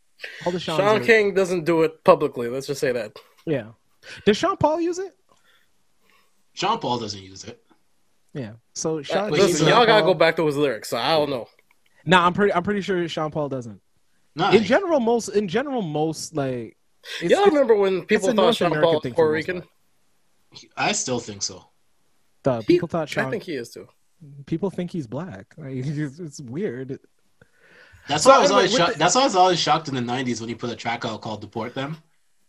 Hold 0.42 0.54
the 0.56 0.60
Sean. 0.60 0.78
Shaun 0.78 1.04
King 1.04 1.34
doesn't 1.34 1.64
do 1.64 1.82
it 1.82 2.02
publicly. 2.04 2.48
Let's 2.48 2.66
just 2.66 2.80
say 2.80 2.92
that. 2.92 3.12
Yeah. 3.46 3.68
Does 4.26 4.36
Sean 4.36 4.56
Paul 4.56 4.80
use 4.80 4.98
it? 4.98 5.16
Sean 6.54 6.78
Paul 6.78 6.98
doesn't 6.98 7.22
use 7.22 7.44
it. 7.44 7.62
Yeah. 8.34 8.52
So 8.74 8.98
uh, 8.98 9.02
Sean. 9.02 9.30
wait, 9.30 9.40
Listen, 9.40 9.66
a- 9.68 9.70
y'all 9.70 9.86
gotta 9.86 10.02
Paul- 10.02 10.14
go 10.14 10.18
back 10.18 10.36
to 10.36 10.46
his 10.46 10.56
lyrics. 10.56 10.88
So 10.90 10.96
I 10.96 11.10
don't 11.16 11.30
know. 11.30 11.46
Nah, 12.04 12.26
I'm 12.26 12.32
pretty. 12.32 12.52
I'm 12.52 12.64
pretty 12.64 12.80
sure 12.80 13.06
Sean 13.08 13.30
Paul 13.30 13.48
doesn't. 13.48 13.80
No, 14.34 14.50
In 14.50 14.64
general, 14.64 14.98
most. 15.00 15.28
In 15.28 15.46
general, 15.48 15.82
most 15.82 16.34
like. 16.34 16.76
it's- 17.20 17.30
Y'all 17.30 17.40
it's- 17.40 17.48
remember 17.52 17.74
when 17.76 18.04
people 18.06 18.28
a 18.30 18.32
thought 18.34 18.42
North 18.42 18.56
Sean 18.56 18.72
American 18.72 18.90
Paul 18.92 19.00
was 19.04 19.12
Puerto 19.14 19.32
Rican? 19.32 19.62
I 20.76 20.92
still 20.92 21.18
think 21.20 21.42
so. 21.42 21.66
the 22.42 22.62
people 22.62 22.88
thought 22.88 23.08
Sean. 23.08 23.26
I 23.26 23.30
think 23.30 23.42
he 23.44 23.54
is 23.54 23.70
too. 23.70 23.88
people 24.46 24.70
think 24.70 24.90
he's 24.90 25.06
black. 25.06 25.46
Like, 25.56 25.72
it's, 25.76 26.18
it's 26.18 26.40
weird. 26.40 26.98
That's 28.08 28.24
So 28.24 28.30
why 28.30 28.36
I 28.36 28.40
was 28.40 28.50
anyway, 28.50 28.56
always 28.60 28.72
with 28.72 28.78
shocked. 28.80 28.92
the- 28.94 28.98
That's 28.98 29.14
why 29.14 29.20
I 29.20 29.24
was 29.24 29.36
always 29.36 29.58
shocked 29.60 29.88
in 29.88 29.94
the 29.94 30.00
'90s 30.00 30.40
when 30.40 30.48
he 30.48 30.54
put 30.54 30.70
a 30.70 30.76
track 30.76 31.04
out 31.04 31.20
called 31.20 31.40
"Deport 31.40 31.74
Them," 31.74 31.96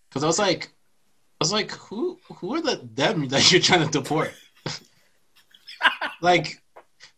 because 0.09 0.23
I 0.23 0.27
was 0.27 0.39
like, 0.39 0.67
I 0.67 1.43
was 1.43 1.51
like, 1.51 1.71
who 1.71 2.17
who 2.37 2.55
are 2.55 2.61
the 2.61 2.87
them 2.93 3.27
that 3.29 3.51
you're 3.51 3.61
trying 3.61 3.85
to 3.85 3.91
deport? 3.91 4.33
like, 6.21 6.61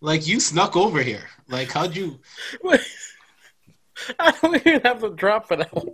like 0.01 0.25
you 0.27 0.39
snuck 0.39 0.75
over 0.75 1.01
here. 1.01 1.23
Like, 1.47 1.71
how'd 1.71 1.95
you? 1.95 2.19
I 4.19 4.31
don't 4.41 4.55
even 4.55 4.81
have 4.81 5.01
the 5.01 5.09
drop 5.09 5.47
for 5.47 5.55
that 5.57 5.73
one. 5.73 5.89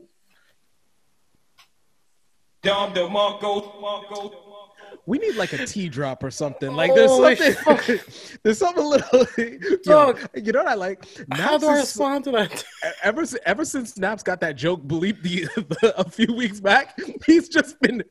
Dom 2.62 2.94
DeMarco, 2.94 3.82
Marco. 3.82 4.51
We 5.06 5.18
need 5.18 5.36
like 5.36 5.54
a 5.54 5.66
T 5.66 5.90
drop 5.90 6.24
or 6.24 6.32
something. 6.32 6.74
Like 6.74 6.94
there's 6.96 7.10
Holy 7.12 7.36
something. 7.36 8.00
there's 8.44 8.58
something 8.58 8.84
little. 8.84 9.26
Yo, 9.38 9.78
Dog. 9.84 10.20
you 10.36 10.52
know 10.52 10.60
what 10.64 10.68
I 10.72 10.76
like? 10.76 11.06
How 11.32 11.52
Naps 11.58 11.64
do 11.64 11.70
I 11.70 11.74
is- 11.76 11.80
respond 11.82 12.24
to 12.26 12.32
that? 12.32 12.64
ever 13.04 13.26
si- 13.26 13.38
ever 13.46 13.66
since 13.66 13.94
Snaps 13.94 14.24
got 14.24 14.40
that 14.42 14.56
joke 14.56 14.84
bleep 14.84 15.22
the, 15.22 15.48
the 15.82 16.00
a 16.00 16.10
few 16.10 16.34
weeks 16.34 16.60
back, 16.60 16.98
he's 17.26 17.50
just 17.50 17.80
been 17.82 18.04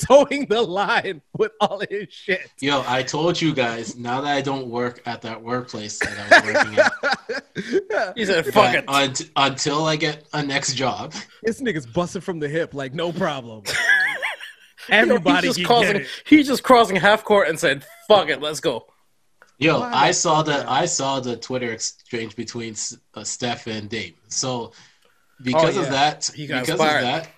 towing 0.00 0.46
the 0.46 0.62
line 0.62 1.20
with 1.36 1.52
all 1.60 1.82
his 1.90 2.06
shit. 2.10 2.50
Yo, 2.60 2.82
I 2.86 3.02
told 3.02 3.40
you 3.40 3.54
guys. 3.54 3.96
Now 3.96 4.20
that 4.22 4.34
I 4.34 4.40
don't 4.40 4.68
work 4.68 5.00
at 5.06 5.22
that 5.22 5.42
workplace 5.42 5.98
that 6.00 6.32
I 6.32 6.40
was 6.40 6.54
working 6.54 6.78
at, 6.78 7.82
yeah. 7.90 8.12
He 8.16 8.24
said, 8.24 8.46
"Fuck 8.46 8.74
it." 8.74 8.86
but 8.86 8.94
unt- 9.08 9.30
until 9.36 9.84
I 9.86 9.96
get 9.96 10.26
a 10.32 10.42
next 10.42 10.74
job, 10.74 11.14
This 11.42 11.60
nigga's 11.60 11.86
busted 11.86 12.24
from 12.24 12.38
the 12.38 12.48
hip, 12.48 12.74
like 12.74 12.94
no 12.94 13.12
problem. 13.12 13.62
Yo, 14.90 14.96
Everybody 14.96 15.46
he's 15.48 15.56
just 15.56 15.66
crossing. 15.66 15.98
get. 15.98 16.06
He's 16.24 16.46
just 16.46 16.62
crossing 16.62 16.96
half 16.96 17.24
court 17.24 17.48
and 17.48 17.58
said, 17.58 17.84
"Fuck 18.08 18.28
it, 18.28 18.40
let's 18.40 18.60
go." 18.60 18.86
Yo, 19.58 19.80
Why 19.80 19.90
I 19.92 20.10
saw 20.12 20.42
the 20.42 20.64
I 20.70 20.86
saw 20.86 21.20
the 21.20 21.36
Twitter 21.36 21.72
exchange 21.72 22.36
between 22.36 22.74
uh, 23.14 23.24
Steph 23.24 23.66
and 23.66 23.88
Dame. 23.88 24.14
So 24.28 24.72
because 25.42 25.76
Oh, 25.76 25.82
of 25.82 25.90
that, 25.90 26.30
because 26.36 26.68
inspired. 26.68 26.98
of 26.98 27.02
that, 27.04 27.28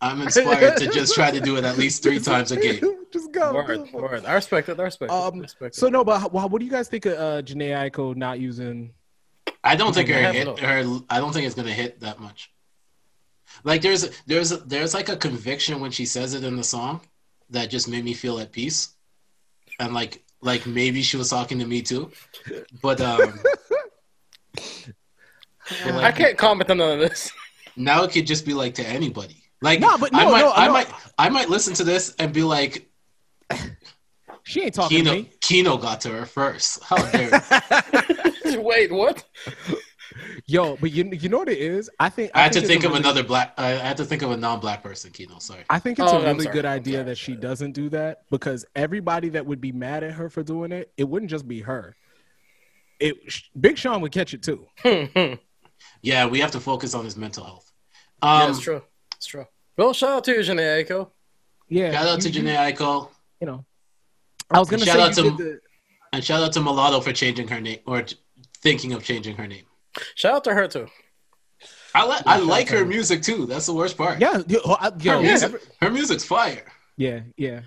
I'm 0.00 0.22
inspired 0.26 0.78
to 0.78 0.88
just 0.90 1.14
try 1.14 1.30
to 1.30 1.40
do 1.40 1.56
it 1.56 1.64
at 1.64 1.76
least 1.76 2.02
three 2.02 2.18
times 2.18 2.50
a 2.52 2.56
game. 2.56 2.80
Just 3.12 3.32
go. 3.32 3.52
Word, 3.52 3.90
go. 3.90 3.98
word. 4.02 4.24
I 4.24 4.34
respect 4.34 4.68
it. 4.68 4.78
I 4.78 4.84
respect 4.84 5.10
it. 5.10 5.14
I 5.14 5.26
Um, 5.26 5.40
respect 5.40 5.74
so 5.74 5.88
it. 5.88 5.90
no, 5.90 6.04
but 6.04 6.20
how, 6.20 6.28
what 6.28 6.60
do 6.60 6.64
you 6.64 6.70
guys 6.70 6.88
think 6.88 7.06
of 7.06 7.14
uh, 7.14 7.42
Jhené 7.42 7.90
Aiko 7.90 8.14
not 8.14 8.38
using? 8.38 8.92
I 9.64 9.74
don't 9.74 9.92
think 9.92 10.08
her 10.08 10.32
hit 10.32 10.60
her. 10.60 11.00
I 11.10 11.18
don't 11.18 11.32
think 11.32 11.44
it's 11.46 11.56
gonna 11.56 11.72
hit 11.72 11.98
that 12.00 12.20
much. 12.20 12.52
Like 13.64 13.82
there's 13.82 14.08
there's 14.26 14.50
there's 14.60 14.94
like 14.94 15.08
a 15.08 15.16
conviction 15.16 15.80
when 15.80 15.90
she 15.90 16.06
says 16.06 16.34
it 16.34 16.44
in 16.44 16.56
the 16.56 16.64
song 16.64 17.00
that 17.50 17.70
just 17.70 17.88
made 17.88 18.04
me 18.04 18.14
feel 18.14 18.38
at 18.38 18.52
peace, 18.52 18.94
and 19.78 19.92
like 19.94 20.22
like 20.40 20.66
maybe 20.66 21.02
she 21.02 21.16
was 21.16 21.28
talking 21.30 21.58
to 21.58 21.66
me 21.66 21.82
too, 21.82 22.10
but 22.82 23.00
um. 23.00 23.40
but, 24.54 25.94
I 26.04 26.12
can't 26.12 26.36
comment 26.38 26.70
on 26.70 26.78
none 26.78 26.92
of 26.92 26.98
this. 27.00 27.30
now 27.76 28.02
it 28.04 28.12
could 28.12 28.26
just 28.26 28.44
be 28.46 28.54
like 28.54 28.74
to 28.74 28.86
anybody. 28.86 29.36
Like 29.62 29.80
No, 29.80 29.98
but 29.98 30.10
I 30.14 30.24
no, 30.24 30.30
might, 30.32 30.40
no, 30.40 30.52
I 30.52 30.66
no. 30.66 30.72
might, 30.72 30.88
I 31.18 31.28
might 31.28 31.50
listen 31.50 31.74
to 31.74 31.84
this 31.84 32.14
and 32.18 32.32
be 32.32 32.42
like, 32.42 32.90
She 34.44 34.62
ain't 34.62 34.74
talking 34.74 35.04
to 35.04 35.10
Kino, 35.10 35.22
me. 35.22 35.30
Kino 35.40 35.76
got 35.76 36.00
to 36.02 36.10
her 36.10 36.26
first. 36.26 36.82
How 36.82 36.96
dare? 37.10 37.42
you. 38.44 38.62
Wait, 38.62 38.90
what? 38.90 39.24
Yo, 40.50 40.76
but 40.80 40.90
you 40.90 41.04
you 41.12 41.28
know 41.28 41.38
what 41.38 41.48
it 41.48 41.58
is? 41.58 41.88
I 42.00 42.08
think 42.08 42.32
I 42.34 42.42
had 42.42 42.52
to 42.54 42.60
think 42.60 42.82
of 42.82 42.90
really- 42.90 43.02
another 43.02 43.22
black. 43.22 43.54
I 43.56 43.68
had 43.68 43.96
to 43.98 44.04
think 44.04 44.22
of 44.22 44.32
a 44.32 44.36
non-black 44.36 44.82
person. 44.82 45.12
Kino, 45.12 45.38
sorry. 45.38 45.62
I 45.70 45.78
think 45.78 46.00
it's 46.00 46.10
Oh, 46.12 46.16
a 46.20 46.26
I'm 46.28 46.38
really 46.38 46.50
good 46.50 46.64
idea 46.64 46.94
sorry. 46.94 47.04
that 47.04 47.18
she 47.18 47.36
doesn't 47.36 47.70
do 47.70 47.88
that 47.90 48.22
because 48.32 48.64
everybody 48.74 49.28
that 49.28 49.46
would 49.46 49.60
be 49.60 49.70
mad 49.70 50.02
at 50.02 50.10
her 50.14 50.28
for 50.28 50.42
doing 50.42 50.72
it, 50.72 50.92
it 50.96 51.04
wouldn't 51.04 51.30
just 51.30 51.46
be 51.46 51.60
her. 51.60 51.94
It 52.98 53.14
Big 53.60 53.78
Sean 53.78 54.00
would 54.00 54.10
catch 54.10 54.34
it 54.34 54.42
too. 54.42 54.66
yeah, 54.84 55.36
Yeah, 56.02 56.26
we 56.26 56.40
have 56.40 56.50
to 56.50 56.60
focus 56.60 56.94
on 56.94 57.04
his 57.04 57.16
mental 57.16 57.44
health. 57.44 57.70
Um, 58.20 58.50
it's 58.50 58.58
true. 58.58 58.82
It's 59.18 59.26
true. 59.26 59.46
Well, 59.76 59.92
shout 59.92 60.10
out 60.10 60.24
to 60.24 60.32
you, 60.32 60.40
Jhené 60.40 60.84
Aiko. 60.84 61.10
Yeah. 61.68 61.92
shout 61.92 62.08
out 62.08 62.20
to 62.22 62.28
you- 62.28 62.42
you- 62.42 62.48
Jhené 62.48 62.74
Aiko 62.74 63.08
You 63.40 63.46
know, 63.46 63.64
I 64.50 64.58
was 64.58 64.68
gonna 64.68 64.84
Shout 64.84 64.96
say 64.96 65.02
out 65.02 65.14
to- 65.14 65.36
the, 65.44 65.60
and 66.12 66.24
shout 66.24 66.42
out 66.42 66.52
to 66.54 66.60
Mulatto 66.60 67.00
for 67.00 67.12
changing 67.12 67.46
her 67.46 67.60
name 67.60 67.78
or 67.86 68.04
thinking 68.58 68.92
of 68.94 69.04
changing 69.04 69.36
her 69.36 69.46
name. 69.46 69.64
Shout 70.14 70.34
out 70.34 70.44
to 70.44 70.54
her 70.54 70.68
too. 70.68 70.86
I 71.94 72.04
like 72.04 72.22
I 72.26 72.36
like 72.38 72.68
her 72.68 72.78
her. 72.78 72.84
music 72.84 73.22
too. 73.22 73.46
That's 73.46 73.66
the 73.66 73.74
worst 73.74 73.96
part. 73.96 74.20
yeah, 74.20 74.42
yo, 74.46 74.60
oh, 74.64 74.76
I- 74.80 74.92
yo, 75.00 75.14
her, 75.16 75.20
music, 75.22 75.44
every- 75.48 75.60
her 75.82 75.90
music's 75.90 76.24
fire. 76.24 76.64
yeah, 76.96 77.20
yeah. 77.36 77.62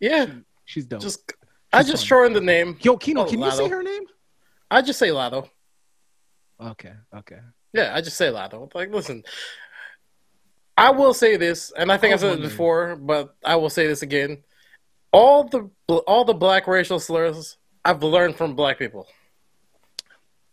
Yeah, 0.00 0.26
She's 0.64 0.86
dope. 0.86 1.00
just 1.00 1.32
I 1.72 1.82
just 1.82 2.02
fun. 2.04 2.08
throw 2.08 2.26
in 2.26 2.32
the 2.32 2.40
name. 2.40 2.76
yo, 2.80 2.96
Kino, 2.96 3.22
Oh, 3.22 3.24
can 3.26 3.40
you 3.40 3.50
say 3.50 3.68
her 3.68 3.82
name? 3.82 4.02
I 4.70 4.82
just 4.82 4.98
say 4.98 5.10
Lotto. 5.12 5.48
Okay, 6.60 6.92
okay. 7.14 7.38
Yeah, 7.72 7.92
I 7.94 8.00
just 8.00 8.16
say 8.16 8.30
Lotto. 8.30 8.68
Like, 8.74 8.90
listen, 8.90 9.22
I 10.76 10.90
will 10.90 11.14
say 11.14 11.36
this, 11.36 11.72
and 11.76 11.90
I 11.92 11.96
think 11.98 12.12
I 12.12 12.14
I've 12.14 12.20
said 12.20 12.26
it 12.28 12.30
wonder. 12.40 12.48
before, 12.48 12.96
but 12.96 13.34
I 13.44 13.56
will 13.56 13.70
say 13.70 13.86
this 13.86 14.02
again. 14.02 14.42
All 15.12 15.44
the 15.44 15.70
all 16.06 16.24
the 16.24 16.34
black 16.34 16.66
racial 16.66 16.98
slurs 17.00 17.56
I've 17.84 18.02
learned 18.02 18.36
from 18.36 18.54
black 18.54 18.78
people, 18.78 19.06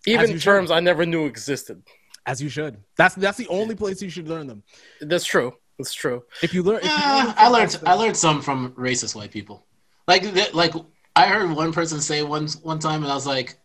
even 0.06 0.32
you 0.32 0.38
should. 0.40 0.44
terms 0.44 0.72
I 0.72 0.80
never 0.80 1.06
knew 1.06 1.26
existed. 1.26 1.84
As 2.26 2.42
you 2.42 2.48
should. 2.50 2.78
That's 2.96 3.16
that's 3.16 3.38
the 3.38 3.48
only 3.50 3.76
place 3.76 4.02
you 4.02 4.10
should 4.10 4.30
learn 4.30 4.48
them. 4.48 4.64
That's 5.02 5.26
true. 5.26 5.54
That's 5.78 5.94
true. 5.94 6.24
If 6.42 6.54
you 6.54 6.64
learn, 6.64 6.78
if 6.78 6.84
you 6.84 6.90
Yeah, 6.90 7.24
learn 7.26 7.34
I 7.38 7.48
learned 7.50 7.76
us, 7.76 7.84
I 7.86 7.94
learned 7.96 8.16
some 8.16 8.42
from 8.42 8.72
racist 8.74 9.16
white 9.16 9.32
people. 9.32 9.66
Like 10.08 10.22
th- 10.22 10.54
like 10.54 10.74
I 11.16 11.26
heard 11.28 11.52
one 11.52 11.74
person 11.74 12.00
say 12.00 12.24
one 12.24 12.48
one 12.62 12.80
time, 12.80 13.04
and 13.04 13.12
I 13.12 13.16
was 13.16 13.28
like, 13.28 13.56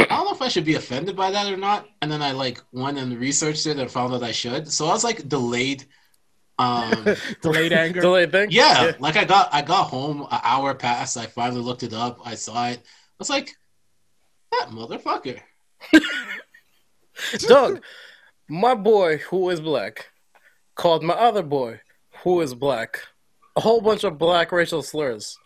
I 0.00 0.06
don't 0.06 0.24
know 0.24 0.32
if 0.32 0.42
I 0.42 0.48
should 0.48 0.64
be 0.64 0.74
offended 0.74 1.14
by 1.14 1.30
that 1.30 1.52
or 1.52 1.56
not. 1.56 1.86
And 2.02 2.10
then 2.10 2.20
I 2.22 2.32
like 2.32 2.60
went 2.72 2.98
and 2.98 3.16
researched 3.18 3.66
it 3.66 3.78
and 3.78 3.88
found 3.90 4.12
that 4.14 4.24
I 4.24 4.32
should. 4.32 4.70
So 4.72 4.86
I 4.86 4.92
was 4.92 5.04
like 5.04 5.28
delayed. 5.28 5.84
Um, 6.58 7.04
Delayed 7.40 7.72
anger. 7.72 8.00
Delayed 8.00 8.32
thing. 8.32 8.48
yeah, 8.50 8.92
like 8.98 9.16
I 9.16 9.24
got 9.24 9.48
I 9.54 9.62
got 9.62 9.84
home 9.84 10.22
an 10.22 10.40
hour 10.42 10.74
passed. 10.74 11.16
I 11.16 11.26
finally 11.26 11.60
looked 11.60 11.84
it 11.84 11.92
up. 11.94 12.18
I 12.24 12.34
saw 12.34 12.66
it. 12.68 12.78
I 12.78 13.14
was 13.20 13.30
like, 13.30 13.54
that 14.50 14.70
motherfucker. 14.70 15.38
Doug, 17.40 17.82
my 18.48 18.74
boy 18.74 19.18
who 19.18 19.50
is 19.50 19.60
black 19.60 20.10
called 20.74 21.02
my 21.02 21.14
other 21.14 21.42
boy 21.42 21.80
who 22.22 22.40
is 22.40 22.54
black 22.54 23.00
a 23.56 23.60
whole 23.60 23.80
bunch 23.80 24.04
of 24.04 24.18
black 24.18 24.52
racial 24.52 24.82
slurs. 24.82 25.36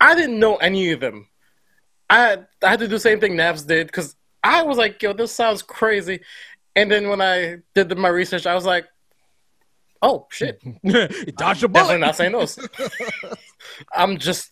I 0.00 0.14
didn't 0.14 0.38
know 0.38 0.56
any 0.56 0.90
of 0.92 1.00
them. 1.00 1.28
I 2.08 2.38
I 2.62 2.70
had 2.70 2.78
to 2.80 2.86
do 2.86 2.90
the 2.94 3.00
same 3.00 3.20
thing 3.20 3.34
Navs 3.34 3.66
did 3.66 3.86
because 3.86 4.16
I 4.42 4.62
was 4.62 4.78
like, 4.78 5.00
yo, 5.02 5.12
this 5.12 5.32
sounds 5.32 5.62
crazy. 5.62 6.20
And 6.74 6.90
then 6.90 7.08
when 7.08 7.20
I 7.20 7.58
did 7.74 7.88
the- 7.90 7.96
my 7.96 8.08
research, 8.08 8.46
I 8.46 8.54
was 8.54 8.64
like, 8.64 8.86
oh 10.00 10.26
shit, 10.30 10.60
Dodge 10.84 11.62
a 11.62 11.68
definitely 11.68 11.68
bullet. 11.68 11.98
not 11.98 12.16
saying 12.16 12.32
those. 12.32 12.58
I'm 13.94 14.16
just 14.18 14.50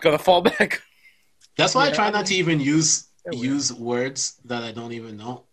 gonna 0.00 0.18
fall 0.18 0.40
back. 0.42 0.82
That's 1.58 1.74
why 1.74 1.88
I 1.88 1.90
try 1.92 2.08
not 2.10 2.26
to 2.26 2.34
even 2.34 2.58
use 2.60 3.07
Yeah, 3.07 3.07
we 3.07 3.07
use 3.32 3.72
words 3.72 4.40
that 4.44 4.62
I 4.62 4.72
don't 4.72 4.92
even 4.92 5.16
know 5.16 5.44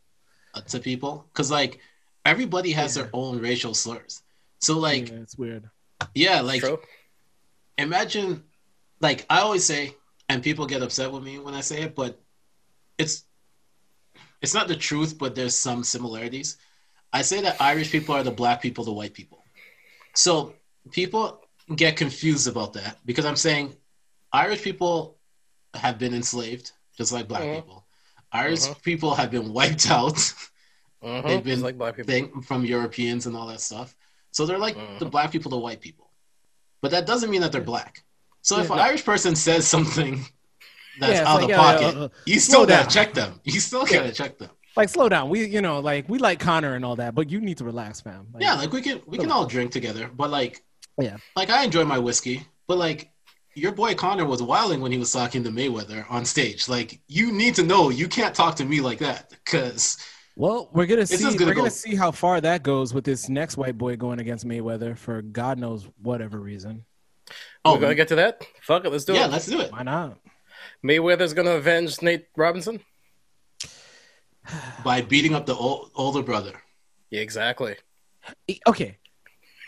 uh, 0.53 0.61
to 0.61 0.79
people 0.79 1.25
because 1.33 1.51
like 1.51 1.79
everybody 2.25 2.71
has 2.71 2.95
Yeah. 2.95 3.03
their 3.03 3.09
own 3.13 3.39
racial 3.39 3.73
slurs. 3.73 4.21
So 4.59 4.79
like 4.79 5.09
yeah, 5.09 5.15
it's 5.21 5.37
weird. 5.37 5.69
yeah, 6.13 6.41
like 6.41 6.61
True. 6.61 6.79
imagine 7.77 8.43
like 9.01 9.25
I 9.29 9.39
always 9.39 9.65
say, 9.65 9.95
and 10.29 10.41
people 10.41 10.65
get 10.65 10.81
upset 10.81 11.11
with 11.11 11.23
me 11.23 11.39
when 11.39 11.53
I 11.53 11.61
say 11.61 11.81
it, 11.83 11.95
but 11.95 12.19
it's 12.97 13.25
it's 14.41 14.53
not 14.53 14.67
the 14.67 14.75
truth, 14.75 15.17
but 15.17 15.35
there's 15.35 15.57
some 15.57 15.83
similarities. 15.83 16.57
I 17.13 17.21
say 17.21 17.41
that 17.41 17.61
Irish 17.61 17.91
people 17.91 18.15
are 18.15 18.23
the 18.23 18.31
black 18.31 18.61
people, 18.61 18.83
the 18.83 18.93
white 18.93 19.13
people. 19.13 19.43
So 20.13 20.53
people 20.91 21.41
get 21.75 21.97
confused 21.97 22.47
about 22.47 22.73
that 22.73 22.97
because 23.05 23.25
I'm 23.25 23.35
saying 23.35 23.75
Irish 24.31 24.61
people 24.61 25.17
have 25.73 25.97
been 25.97 26.13
enslaved, 26.13 26.71
just 26.97 27.11
like 27.11 27.27
black 27.27 27.43
Mhm. 27.43 27.55
people. 27.55 27.85
Irish 28.31 28.61
Mhm. 28.61 28.81
people 28.81 29.15
have 29.15 29.31
been 29.31 29.53
wiped 29.53 29.89
out 29.97 30.15
Mhm, 31.03 31.27
They've 31.27 31.43
been 31.43 31.53
just 31.55 31.63
like 31.63 31.77
black 31.77 31.95
people. 31.97 32.11
thing 32.11 32.41
from 32.41 32.65
Europeans 32.65 33.27
and 33.27 33.35
all 33.37 33.47
that 33.47 33.61
stuff. 33.61 33.95
So 34.31 34.45
they're 34.45 34.57
like 34.57 34.75
the 34.99 35.05
black 35.05 35.31
people, 35.31 35.51
the 35.51 35.57
white 35.57 35.79
people. 35.79 36.09
But 36.81 36.91
that 36.91 37.05
doesn't 37.05 37.29
mean 37.29 37.41
that 37.41 37.51
they're 37.51 37.61
black. 37.61 38.03
So 38.41 38.59
if 38.59 38.69
an 38.71 38.77
no. 38.77 38.83
Irish 38.83 39.03
person 39.05 39.35
says 39.35 39.67
something 39.67 40.25
that's 40.99 41.19
Yeah, 41.19 41.27
out 41.29 41.35
like, 41.35 41.43
of 41.43 41.49
yeah, 41.49 41.57
pocket, 41.57 41.95
yeah, 41.95 42.01
uh, 42.03 42.09
you 42.25 42.39
still 42.39 42.65
gotta 42.65 42.83
down. 42.83 42.89
check 42.91 43.13
them. 43.13 43.39
You 43.43 43.59
still 43.59 43.85
gotta 43.85 44.11
check 44.11 44.37
them. 44.39 44.49
Like, 44.75 44.89
slow 44.89 45.07
down. 45.07 45.29
We, 45.29 45.45
you 45.45 45.61
know, 45.61 45.79
like 45.79 46.09
we 46.09 46.17
like 46.17 46.39
Conor 46.39 46.73
and 46.75 46.83
all 46.83 46.95
that, 46.97 47.13
but 47.15 47.29
you 47.29 47.39
need 47.39 47.57
to 47.59 47.65
relax, 47.65 48.01
fam. 48.01 48.27
Like, 48.33 48.43
Yeah, 48.43 48.55
like 48.55 48.71
we 48.73 48.81
can 48.81 49.01
we 49.05 49.17
can 49.17 49.31
all 49.31 49.45
drink 49.45 49.71
together, 49.71 50.09
but 50.13 50.29
like 50.31 50.63
Yeah. 50.99 51.17
like 51.35 51.49
I 51.49 51.63
enjoy 51.63 51.85
my 51.85 51.99
whiskey, 51.99 52.45
but 52.67 52.77
like 52.77 53.09
your 53.55 53.71
boy 53.71 53.95
Conor 53.95 54.25
was 54.25 54.43
wilding 54.43 54.81
when 54.81 54.91
he 54.91 54.97
was 54.97 55.11
talking 55.11 55.43
to 55.43 55.49
Mayweather 55.49 56.05
on 56.11 56.25
stage. 56.25 56.67
Like 56.67 56.99
you 57.07 57.31
need 57.31 57.55
to 57.55 57.63
know 57.63 57.89
you 57.89 58.07
can't 58.07 58.35
talk 58.35 58.55
to 58.57 58.65
me 58.65 58.81
like 58.81 58.99
that 58.99 59.29
because 59.29 59.97
Well, 60.35 60.69
we're 60.73 60.85
gonna 60.85 61.07
see. 61.07 61.23
gonna 61.23 61.45
we're 61.45 61.55
gonna 61.55 61.69
see 61.69 61.95
how 61.95 62.11
far 62.11 62.41
that 62.41 62.63
goes 62.63 62.93
with 62.93 63.05
this 63.05 63.29
next 63.29 63.57
white 63.57 63.77
boy 63.77 63.95
going 63.95 64.19
against 64.19 64.45
Mayweather 64.45 64.97
for 64.97 65.21
God 65.21 65.57
knows 65.57 65.87
whatever 66.01 66.39
reason. 66.39 66.85
We're 67.27 67.71
oh 67.71 67.75
um, 67.75 67.81
gonna 67.81 67.95
get 67.95 68.09
to 68.09 68.15
that. 68.15 68.45
Fuck 68.61 68.85
it, 68.85 68.91
let's 68.91 69.05
do 69.05 69.13
yeah, 69.13 69.19
it. 69.19 69.21
Yeah, 69.21 69.27
let's 69.27 69.45
do 69.45 69.59
it 69.61 69.71
Why 69.71 69.83
not? 69.83 70.19
Mayweather's 70.85 71.33
gonna 71.33 71.51
avenge 71.51 72.01
Nate 72.01 72.27
Robinson. 72.35 72.81
by 74.83 75.01
beating 75.01 75.33
up 75.33 75.45
the 75.45 75.55
ol- 75.55 75.89
older 75.95 76.21
brother. 76.21 76.61
Yeah, 77.09 77.21
exactly. 77.21 77.75
Okay. 78.67 78.97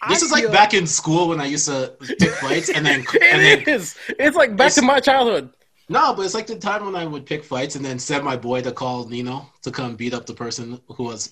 This 0.09 0.21
I 0.21 0.25
is 0.25 0.31
like 0.31 0.51
back 0.51 0.73
in 0.73 0.85
school 0.85 1.29
when 1.29 1.41
I 1.41 1.45
used 1.45 1.67
to 1.67 1.93
pick 2.19 2.31
fights 2.31 2.69
and 2.69 2.85
then 2.85 2.99
and 3.21 3.41
then 3.41 3.59
It 3.61 3.67
is. 3.67 3.95
It's 4.09 4.35
like 4.35 4.55
back 4.55 4.73
to 4.73 4.81
my 4.81 4.99
childhood. 4.99 5.49
No, 5.89 6.13
but 6.13 6.25
it's 6.25 6.33
like 6.33 6.47
the 6.47 6.57
time 6.57 6.85
when 6.85 6.95
I 6.95 7.05
would 7.05 7.25
pick 7.25 7.43
fights 7.43 7.75
and 7.75 7.83
then 7.83 7.97
send 7.97 8.23
my 8.23 8.35
boy 8.35 8.61
to 8.61 8.71
call 8.71 9.07
Nino 9.07 9.49
to 9.61 9.71
come 9.71 9.95
beat 9.95 10.13
up 10.13 10.25
the 10.25 10.33
person 10.33 10.79
who 10.89 11.03
was 11.03 11.31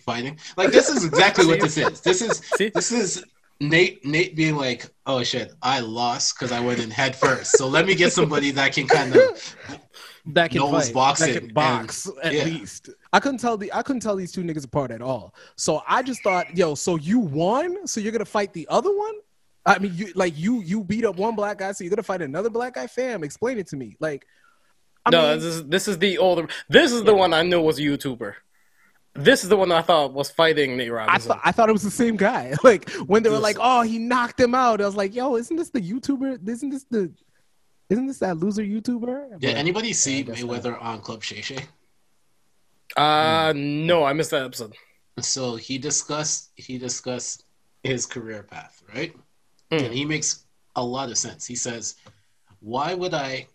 fighting. 0.00 0.38
Like 0.56 0.72
this 0.72 0.88
is 0.88 1.04
exactly 1.04 1.46
what 1.46 1.60
this 1.60 1.76
is. 1.76 2.00
This 2.00 2.20
is 2.20 2.38
See? 2.56 2.70
this 2.70 2.90
is 2.92 3.24
Nate 3.60 4.04
Nate 4.04 4.34
being 4.34 4.56
like, 4.56 4.90
"Oh 5.06 5.22
shit, 5.22 5.52
I 5.62 5.80
lost 5.80 6.34
because 6.34 6.50
I 6.50 6.60
went 6.60 6.80
in 6.80 6.90
head 6.90 7.14
first. 7.14 7.56
So 7.56 7.68
let 7.68 7.86
me 7.86 7.94
get 7.94 8.12
somebody 8.12 8.50
that 8.52 8.72
can 8.72 8.88
kind 8.88 9.14
of 9.14 9.56
that 10.26 10.50
can 10.50 10.60
knows 10.60 10.86
fight, 10.86 10.94
boxing 10.94 11.34
that 11.34 11.40
can 11.40 11.52
box 11.52 12.08
at 12.22 12.32
yeah. 12.32 12.44
least. 12.44 12.90
I 13.12 13.20
couldn't 13.20 13.38
tell 13.38 13.56
the 13.56 13.72
I 13.72 13.82
couldn't 13.82 14.00
tell 14.00 14.16
these 14.16 14.32
two 14.32 14.42
niggas 14.42 14.64
apart 14.64 14.90
at 14.90 15.02
all. 15.02 15.34
So 15.56 15.82
I 15.88 16.02
just 16.02 16.22
thought, 16.22 16.56
yo, 16.56 16.74
so 16.74 16.96
you 16.96 17.18
won, 17.18 17.86
so 17.86 18.00
you're 18.00 18.12
gonna 18.12 18.24
fight 18.24 18.52
the 18.52 18.66
other 18.70 18.94
one? 18.96 19.14
I 19.66 19.78
mean, 19.78 19.92
you 19.94 20.12
like 20.14 20.38
you 20.38 20.60
you 20.62 20.84
beat 20.84 21.04
up 21.04 21.16
one 21.16 21.34
black 21.34 21.58
guy, 21.58 21.72
so 21.72 21.84
you're 21.84 21.90
gonna 21.90 22.02
fight 22.02 22.22
another 22.22 22.50
black 22.50 22.74
guy? 22.74 22.86
Fam, 22.86 23.24
explain 23.24 23.58
it 23.58 23.66
to 23.68 23.76
me. 23.76 23.96
Like, 24.00 24.26
I 25.04 25.10
no, 25.10 25.22
mean, 25.22 25.38
this 25.38 25.44
is 25.44 25.64
this 25.66 25.88
is 25.88 25.98
the 25.98 26.18
older. 26.18 26.48
This 26.68 26.92
is 26.92 27.02
the 27.02 27.14
one 27.14 27.32
I 27.32 27.42
knew 27.42 27.60
was 27.60 27.78
a 27.78 27.82
YouTuber. 27.82 28.34
This 29.14 29.42
is 29.42 29.50
the 29.50 29.56
one 29.56 29.70
I 29.70 29.82
thought 29.82 30.14
was 30.14 30.30
fighting 30.30 30.76
Nate 30.76 30.90
Robinson. 30.90 31.10
I 31.10 31.12
Robinson. 31.12 31.28
thought 31.28 31.40
I 31.44 31.52
thought 31.52 31.68
it 31.68 31.72
was 31.72 31.82
the 31.82 31.90
same 31.90 32.16
guy. 32.16 32.54
Like 32.64 32.88
when 32.90 33.22
they 33.22 33.30
were 33.30 33.38
like, 33.38 33.56
"Oh, 33.60 33.82
he 33.82 33.98
knocked 33.98 34.40
him 34.40 34.54
out," 34.54 34.80
I 34.80 34.86
was 34.86 34.96
like, 34.96 35.14
"Yo, 35.14 35.36
isn't 35.36 35.56
this 35.56 35.70
the 35.70 35.80
YouTuber? 35.80 36.48
Isn't 36.48 36.70
this 36.70 36.84
the, 36.90 37.12
isn't 37.92 38.06
this 38.06 38.18
that 38.18 38.38
loser 38.38 38.62
YouTuber?" 38.62 39.30
Did 39.32 39.40
But- 39.40 39.56
anybody 39.56 39.92
see 39.92 40.18
I 40.18 40.22
guess 40.22 40.42
not. 40.42 40.48
Mayweather 40.50 40.82
on 40.82 41.00
Club 41.00 41.22
Shay 41.22 41.40
Shay? 41.42 41.64
uh 42.96 43.52
no, 43.56 44.04
I 44.04 44.12
missed 44.12 44.30
that 44.32 44.44
episode. 44.44 44.74
So 45.20 45.56
he 45.56 45.78
discussed 45.78 46.50
he 46.56 46.78
discussed 46.78 47.44
his 47.82 48.06
career 48.06 48.42
path, 48.42 48.82
right? 48.94 49.12
Hmm. 49.70 49.78
And 49.84 49.94
he 49.94 50.04
makes 50.04 50.44
a 50.76 50.84
lot 50.84 51.10
of 51.10 51.18
sense. 51.18 51.46
He 51.46 51.54
says, 51.56 51.96
"Why 52.60 52.94
would 52.94 53.14
I 53.14 53.46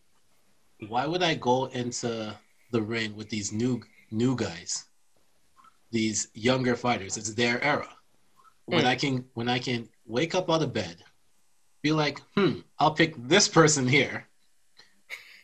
why 0.88 1.06
would 1.08 1.24
I 1.24 1.34
go 1.36 1.66
into 1.66 2.36
the 2.72 2.82
ring 2.82 3.16
with 3.16 3.30
these 3.30 3.52
new 3.52 3.82
new 4.12 4.36
guys? 4.36 4.86
These 5.92 6.28
younger 6.34 6.76
fighters. 6.76 7.18
It's 7.18 7.34
their 7.34 7.64
era. 7.64 7.90
When 8.66 8.82
Hmm. 8.82 8.88
I 8.88 8.96
can 8.96 9.26
when 9.34 9.48
I 9.50 9.60
can 9.60 9.90
wake 10.06 10.36
up 10.36 10.50
out 10.50 10.62
of 10.62 10.74
bed, 10.74 11.04
be 11.82 11.92
like, 11.92 12.20
"Hmm, 12.36 12.62
I'll 12.80 12.92
pick 12.94 13.14
this 13.18 13.48
person 13.48 13.88
here. 13.88 14.27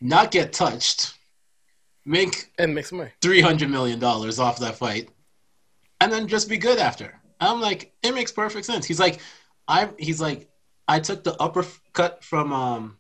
Not 0.04 0.32
get 0.32 0.52
touched. 0.52 1.14
Make 2.06 2.52
And 2.60 2.76
make 2.76 2.86
some 2.86 2.98
money. 2.98 3.12
three 3.22 3.40
hundred 3.40 3.70
million 3.70 3.98
dollars 4.00 4.38
off 4.38 4.60
that 4.60 4.76
fight, 4.76 5.10
and 6.02 6.12
then 6.12 6.28
just 6.28 6.50
be 6.50 6.58
good 6.58 6.78
after. 6.78 7.22
I'm 7.40 7.62
like, 7.62 7.94
it 8.04 8.14
makes 8.14 8.32
perfect 8.32 8.66
sense. 8.66 8.86
He's 8.86 9.00
like, 9.00 9.22
I. 9.70 9.90
He's 9.98 10.20
like, 10.20 10.50
I 10.90 11.00
took 11.00 11.24
the 11.24 11.42
uppercut 11.42 12.22
from 12.22 12.52
um, 12.52 12.98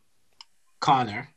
Conor. 0.79 1.27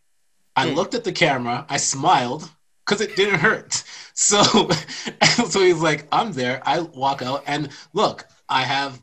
I 0.54 0.68
Hmm. 0.68 0.74
looked 0.76 0.94
at 0.94 1.02
the 1.02 1.10
camera. 1.12 1.66
I 1.68 1.78
smiled 1.78 2.48
because 2.86 3.00
it 3.00 3.16
didn't 3.16 3.40
hurt. 3.40 3.82
So, 4.18 4.42
so 5.50 5.60
he's 5.60 5.82
like, 5.82 6.06
I'm 6.10 6.32
there. 6.32 6.62
I 6.64 6.80
walk 6.80 7.20
out 7.20 7.42
and 7.46 7.68
look. 7.92 8.24
I 8.48 8.62
have. 8.62 9.02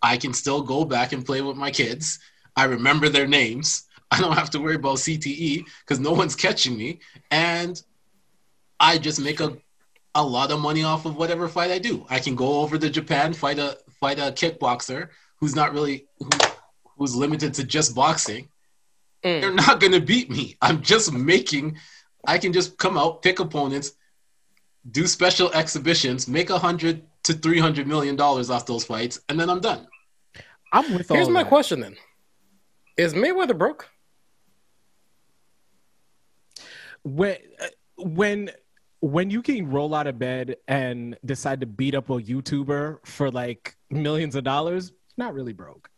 I 0.00 0.16
can 0.16 0.32
still 0.32 0.62
go 0.62 0.86
back 0.86 1.12
and 1.12 1.26
play 1.26 1.42
with 1.42 1.58
my 1.58 1.70
kids. 1.70 2.20
I 2.56 2.64
remember 2.64 3.10
their 3.10 3.26
names. 3.26 3.82
I 4.10 4.20
don't 4.20 4.32
have 4.32 4.50
to 4.50 4.60
worry 4.60 4.76
about 4.76 4.98
CTE 4.98 5.64
because 5.80 5.98
no 5.98 6.12
one's 6.12 6.36
catching 6.36 6.76
me. 6.76 7.00
And 7.30 7.82
I 8.78 8.98
just 8.98 9.20
make 9.20 9.40
a 9.40 9.56
a 10.14 10.22
lot 10.22 10.52
of 10.52 10.60
money 10.60 10.84
off 10.84 11.06
of 11.06 11.16
whatever 11.16 11.48
fight 11.48 11.70
I 11.70 11.78
do. 11.78 12.06
I 12.08 12.20
can 12.20 12.36
go 12.36 12.60
over 12.60 12.78
to 12.78 12.88
Japan, 12.88 13.32
fight 13.32 13.58
a 13.58 13.78
fight 14.00 14.18
a 14.18 14.32
kickboxer 14.32 15.08
who's 15.40 15.56
not 15.56 15.72
really 15.72 16.06
who, 16.18 16.28
who's 16.96 17.16
limited 17.16 17.54
to 17.54 17.64
just 17.64 17.94
boxing. 17.94 18.48
Mm. 19.24 19.40
They're 19.40 19.54
not 19.54 19.80
gonna 19.80 20.00
beat 20.00 20.30
me. 20.30 20.56
I'm 20.62 20.82
just 20.82 21.12
making. 21.12 21.76
I 22.26 22.38
can 22.38 22.52
just 22.52 22.78
come 22.78 22.96
out, 22.96 23.22
pick 23.22 23.38
opponents, 23.40 23.92
do 24.90 25.06
special 25.06 25.52
exhibitions, 25.52 26.28
make 26.28 26.50
a 26.50 26.58
hundred 26.58 27.02
to 27.24 27.34
three 27.34 27.58
hundred 27.58 27.86
million 27.86 28.16
dollars 28.16 28.50
off 28.50 28.66
those 28.66 28.84
fights, 28.84 29.20
and 29.28 29.38
then 29.40 29.50
I'm 29.50 29.60
done. 29.60 29.86
I'm 30.72 30.94
with 30.94 31.10
all 31.10 31.16
Here's 31.16 31.28
my 31.28 31.42
that. 31.42 31.48
question 31.48 31.80
then: 31.80 31.96
Is 32.96 33.14
Mayweather 33.14 33.56
broke? 33.56 33.88
When 37.04 37.36
uh, 37.60 37.66
when 37.98 38.50
when 39.00 39.30
you 39.30 39.42
can 39.42 39.70
roll 39.70 39.94
out 39.94 40.06
of 40.06 40.18
bed 40.18 40.56
and 40.66 41.16
decide 41.24 41.60
to 41.60 41.66
beat 41.66 41.94
up 41.94 42.08
a 42.10 42.14
YouTuber 42.14 43.06
for 43.06 43.30
like 43.30 43.76
millions 43.90 44.34
of 44.34 44.44
dollars, 44.44 44.92
not 45.16 45.34
really 45.34 45.52
broke. 45.52 45.90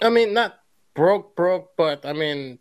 I 0.00 0.08
mean, 0.10 0.32
not 0.32 0.60
broke, 0.94 1.34
broke, 1.34 1.72
but 1.76 2.06
I 2.06 2.12
mean, 2.12 2.60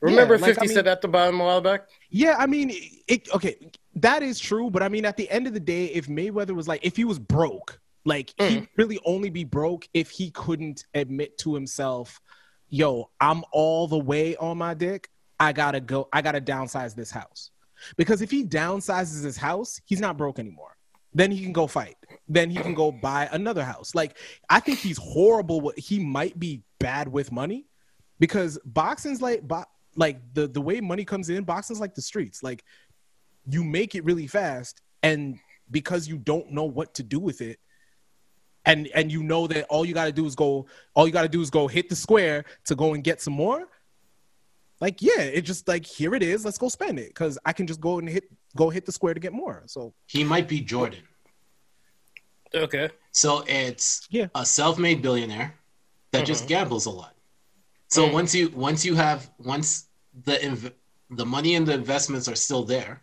remember 0.00 0.34
like, 0.36 0.42
I 0.44 0.46
Fifty 0.48 0.66
mean- 0.68 0.74
said 0.74 0.84
that 0.84 1.02
about 1.02 1.12
bottom 1.12 1.40
a 1.40 1.44
while 1.44 1.60
back. 1.62 1.88
Yeah, 2.10 2.36
I 2.38 2.46
mean, 2.46 2.72
it, 3.06 3.32
okay, 3.34 3.56
that 3.96 4.22
is 4.22 4.38
true, 4.38 4.70
but 4.70 4.82
I 4.82 4.88
mean, 4.88 5.04
at 5.06 5.16
the 5.16 5.28
end 5.30 5.46
of 5.46 5.54
the 5.54 5.60
day, 5.60 5.86
if 5.86 6.06
Mayweather 6.06 6.54
was 6.54 6.68
like, 6.68 6.84
if 6.84 6.94
he 6.96 7.04
was 7.04 7.18
broke, 7.18 7.80
like 8.04 8.32
he'd 8.38 8.68
really 8.76 8.98
only 9.04 9.30
be 9.30 9.44
broke 9.44 9.88
if 9.94 10.10
he 10.10 10.30
couldn't 10.30 10.84
admit 10.94 11.36
to 11.38 11.54
himself, 11.54 12.20
"Yo, 12.68 13.10
I'm 13.20 13.44
all 13.50 13.88
the 13.88 13.98
way 13.98 14.36
on 14.36 14.58
my 14.58 14.74
dick. 14.74 15.10
I 15.40 15.52
gotta 15.52 15.80
go. 15.80 16.08
I 16.12 16.22
gotta 16.22 16.40
downsize 16.40 16.94
this 16.94 17.10
house." 17.10 17.50
Because 17.96 18.22
if 18.22 18.30
he 18.30 18.44
downsizes 18.44 19.22
his 19.24 19.36
house, 19.36 19.80
he's 19.86 20.00
not 20.00 20.16
broke 20.16 20.38
anymore. 20.38 20.76
Then 21.14 21.30
he 21.30 21.42
can 21.42 21.52
go 21.52 21.66
fight. 21.66 21.96
Then 22.28 22.50
he 22.50 22.58
can 22.58 22.74
go 22.74 22.92
buy 22.92 23.28
another 23.32 23.64
house. 23.64 23.94
Like 23.94 24.18
I 24.48 24.60
think 24.60 24.78
he's 24.78 24.98
horrible. 24.98 25.72
He 25.76 25.98
might 25.98 26.38
be 26.38 26.62
bad 26.78 27.08
with 27.08 27.32
money 27.32 27.66
because 28.18 28.58
boxing's 28.64 29.22
like 29.22 29.42
bo- 29.42 29.64
like 29.96 30.20
the 30.34 30.46
the 30.46 30.60
way 30.60 30.80
money 30.80 31.04
comes 31.04 31.28
in. 31.28 31.44
Boxing's 31.44 31.80
like 31.80 31.94
the 31.94 32.02
streets. 32.02 32.42
Like 32.42 32.64
you 33.50 33.64
make 33.64 33.94
it 33.94 34.04
really 34.04 34.26
fast, 34.26 34.82
and 35.02 35.38
because 35.70 36.06
you 36.06 36.18
don't 36.18 36.52
know 36.52 36.64
what 36.64 36.94
to 36.94 37.02
do 37.02 37.18
with 37.18 37.40
it, 37.40 37.58
and 38.66 38.88
and 38.88 39.10
you 39.10 39.22
know 39.22 39.46
that 39.46 39.66
all 39.70 39.84
you 39.84 39.94
got 39.94 40.04
to 40.04 40.12
do 40.12 40.26
is 40.26 40.34
go 40.34 40.66
all 40.94 41.06
you 41.06 41.12
got 41.12 41.22
to 41.22 41.28
do 41.28 41.40
is 41.40 41.50
go 41.50 41.66
hit 41.66 41.88
the 41.88 41.96
square 41.96 42.44
to 42.66 42.74
go 42.74 42.94
and 42.94 43.02
get 43.02 43.20
some 43.20 43.34
more 43.34 43.66
like 44.80 45.00
yeah 45.02 45.20
it 45.20 45.42
just 45.42 45.66
like 45.68 45.84
here 45.84 46.14
it 46.14 46.22
is 46.22 46.44
let's 46.44 46.58
go 46.58 46.68
spend 46.68 46.98
it 46.98 47.08
because 47.08 47.38
i 47.44 47.52
can 47.52 47.66
just 47.66 47.80
go 47.80 47.98
and 47.98 48.08
hit 48.08 48.24
go 48.56 48.70
hit 48.70 48.84
the 48.86 48.92
square 48.92 49.14
to 49.14 49.20
get 49.20 49.32
more 49.32 49.62
so 49.66 49.92
He 50.06 50.24
might 50.24 50.48
be 50.48 50.60
Jordan. 50.60 51.02
Okay. 52.54 52.88
So 53.12 53.44
it's 53.46 54.06
Yeah. 54.10 54.28
a 54.34 54.44
self-made 54.46 55.02
billionaire 55.02 55.54
that 56.12 56.24
just 56.24 56.44
Mhm. 56.44 56.48
gambles 56.48 56.86
a 56.86 56.90
lot. 56.90 57.14
So 57.88 58.08
Mm. 58.08 58.12
once 58.12 58.34
you 58.34 58.48
once 58.50 58.84
you 58.86 58.94
have 58.94 59.30
once 59.38 59.86
the 60.24 60.36
inv- 60.38 60.72
the 61.10 61.26
money 61.26 61.54
and 61.56 61.66
the 61.66 61.74
investments 61.74 62.26
are 62.26 62.34
still 62.36 62.64
there, 62.64 63.02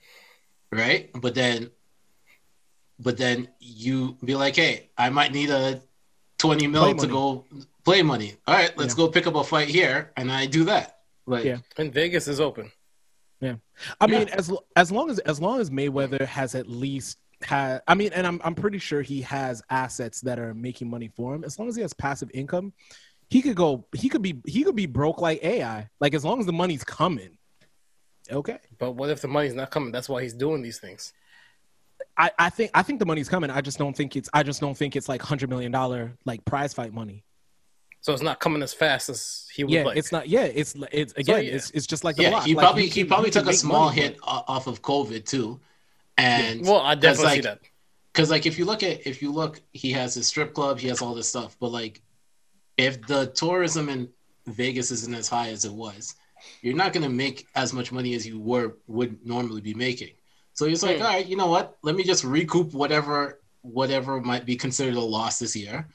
right? 0.72 1.12
But 1.14 1.36
then 1.36 1.72
but 2.98 3.18
then 3.18 3.50
you 3.60 4.18
be 4.24 4.36
like, 4.36 4.56
"Hey, 4.56 4.90
I 4.98 5.10
might 5.10 5.32
need 5.34 5.50
a 5.50 5.82
20 6.38 6.66
mil 6.66 6.84
Play 6.84 6.92
to 6.94 6.98
money. 6.98 7.10
go 7.12 7.46
play 7.84 8.02
money. 8.02 8.38
All 8.48 8.56
right, 8.56 8.76
let's 8.78 8.94
Yeah. 8.94 8.98
go 9.06 9.10
pick 9.10 9.28
up 9.28 9.36
a 9.36 9.44
fight 9.44 9.68
here." 9.68 10.12
And 10.18 10.32
I 10.32 10.46
do 10.48 10.64
that. 10.66 10.95
Like 11.26 11.46
Yeah. 11.46 11.58
And 11.78 11.94
Vegas 11.94 12.28
is 12.28 12.40
open. 12.40 12.72
Yeah, 13.42 13.56
I 14.00 14.08
mean 14.08 14.30
as 14.30 14.52
as 14.76 14.92
long 14.92 15.10
as 15.10 15.20
as 15.20 15.40
long 15.42 15.60
as 15.60 15.70
mayweather 15.70 16.26
has 16.26 16.56
at 16.56 16.68
least 16.70 17.18
had 17.42 17.82
i 17.86 17.94
mean 17.94 18.12
and 18.14 18.26
i'm 18.26 18.40
i'm 18.46 18.56
pretty 18.56 18.80
sure 18.80 19.02
he 19.02 19.22
has 19.22 19.62
assets 19.70 20.22
that 20.22 20.40
are 20.40 20.54
making 20.54 20.90
money 20.90 21.10
for 21.10 21.36
him 21.36 21.44
as 21.44 21.60
long 21.60 21.68
as 21.68 21.76
he 21.76 21.82
has 21.82 21.92
passive 21.92 22.32
income 22.34 22.72
he 23.30 23.42
could 23.42 23.58
go 23.58 23.86
he 23.94 24.08
could 24.08 24.22
be 24.22 24.42
he 24.48 24.64
could 24.64 24.76
be 24.76 24.86
broke 24.86 25.20
like 25.20 25.44
ai 25.44 25.88
like 26.00 26.14
as 26.14 26.24
long 26.24 26.40
as 26.40 26.46
the 26.46 26.54
money's 26.54 26.86
coming 26.86 27.38
okay 28.32 28.60
But 28.80 28.94
what 28.94 29.10
if 29.10 29.22
the 29.22 29.28
money's 29.28 29.54
not 29.54 29.70
coming? 29.70 29.92
That's 29.92 30.10
why 30.10 30.24
he's 30.24 30.34
doing 30.34 30.62
these 30.62 30.80
things. 30.80 31.14
I, 32.18 32.32
I 32.40 32.50
think 32.50 32.72
I 32.74 32.82
think 32.82 33.00
the 33.00 33.06
money's 33.06 33.30
coming. 33.30 33.50
I 33.50 33.62
just 33.62 33.78
don't 33.78 33.96
think 33.96 34.16
it's 34.16 34.30
I 34.34 34.44
just 34.44 34.62
don't 34.62 34.76
think 34.76 34.96
it's 34.96 35.10
like 35.10 35.22
hundred 35.22 35.50
million 35.50 35.72
dollar 35.72 36.14
like 36.26 36.44
prize 36.46 36.74
fight 36.74 36.94
money. 36.94 37.24
So 38.06 38.14
it's 38.14 38.22
not 38.22 38.40
coming 38.40 38.62
as 38.62 38.72
fast 38.72 39.10
as 39.10 39.48
he 39.52 39.64
would 39.64 39.74
Yeah, 39.74 39.84
like. 39.84 39.98
it's 39.98 40.12
not. 40.12 40.30
Yeah, 40.30 40.44
it's 40.44 40.76
it's 40.92 41.12
again. 41.14 41.44
yeah. 41.44 41.56
It's 41.56 41.72
it's 41.72 41.88
just 41.88 42.04
like 42.04 42.16
the 42.16 42.22
yeah, 42.24 42.30
block. 42.30 42.46
he 42.46 42.54
Like, 42.54 42.64
probably 42.64 42.84
you 42.84 42.92
he 42.92 43.04
probably 43.04 43.30
you 43.30 43.32
can 43.34 43.46
took 43.46 43.52
a 43.52 43.58
small 43.58 43.86
money, 43.86 44.02
hit 44.02 44.18
o- 44.22 44.44
off 44.48 44.68
of 44.68 44.84
COVID 44.84 45.26
too. 45.26 45.60
And 46.16 46.62
well, 46.62 46.82
I 46.82 46.94
definitely 46.94 47.26
like, 47.26 47.36
see 47.38 47.42
that. 47.50 47.62
because 48.14 48.30
like 48.30 48.46
if 48.46 48.60
you 48.60 48.66
look 48.66 48.84
at 48.84 49.08
if 49.08 49.24
you 49.24 49.32
look 49.32 49.60
he 49.74 49.92
has 49.94 50.14
his 50.14 50.28
strip 50.28 50.54
club 50.54 50.78
he 50.78 50.88
has 50.88 51.02
all 51.02 51.16
this 51.16 51.28
stuff 51.28 51.58
but 51.60 51.72
like 51.72 52.00
if 52.78 53.02
the 53.08 53.26
tourism 53.32 53.90
in 53.90 54.08
vegas 54.46 54.92
isn't 54.92 55.16
as 55.16 55.28
high 55.28 55.50
as 55.50 55.66
it 55.66 55.74
was 55.74 56.14
you're 56.62 56.76
not 56.76 56.94
going 56.94 57.02
to 57.04 57.10
make 57.10 57.48
as 57.56 57.74
much 57.74 57.92
money 57.92 58.14
as 58.14 58.26
you 58.28 58.40
were 58.40 58.78
would 58.88 59.18
normally 59.26 59.62
be 59.62 59.74
making 59.74 60.12
so 60.54 60.68
he's 60.68 60.84
like 60.84 60.98
Hmm. 60.98 61.04
all 61.04 61.10
right 61.10 61.26
you 61.26 61.36
know 61.36 61.48
what 61.48 61.76
let 61.82 61.96
me 61.96 62.04
just 62.04 62.24
recoup 62.24 62.72
whatever 62.74 63.42
whatever 63.64 64.22
might 64.22 64.46
be 64.46 64.56
considered 64.56 64.94
a 64.96 65.00
loss 65.18 65.40
this 65.40 65.56
year 65.56 65.88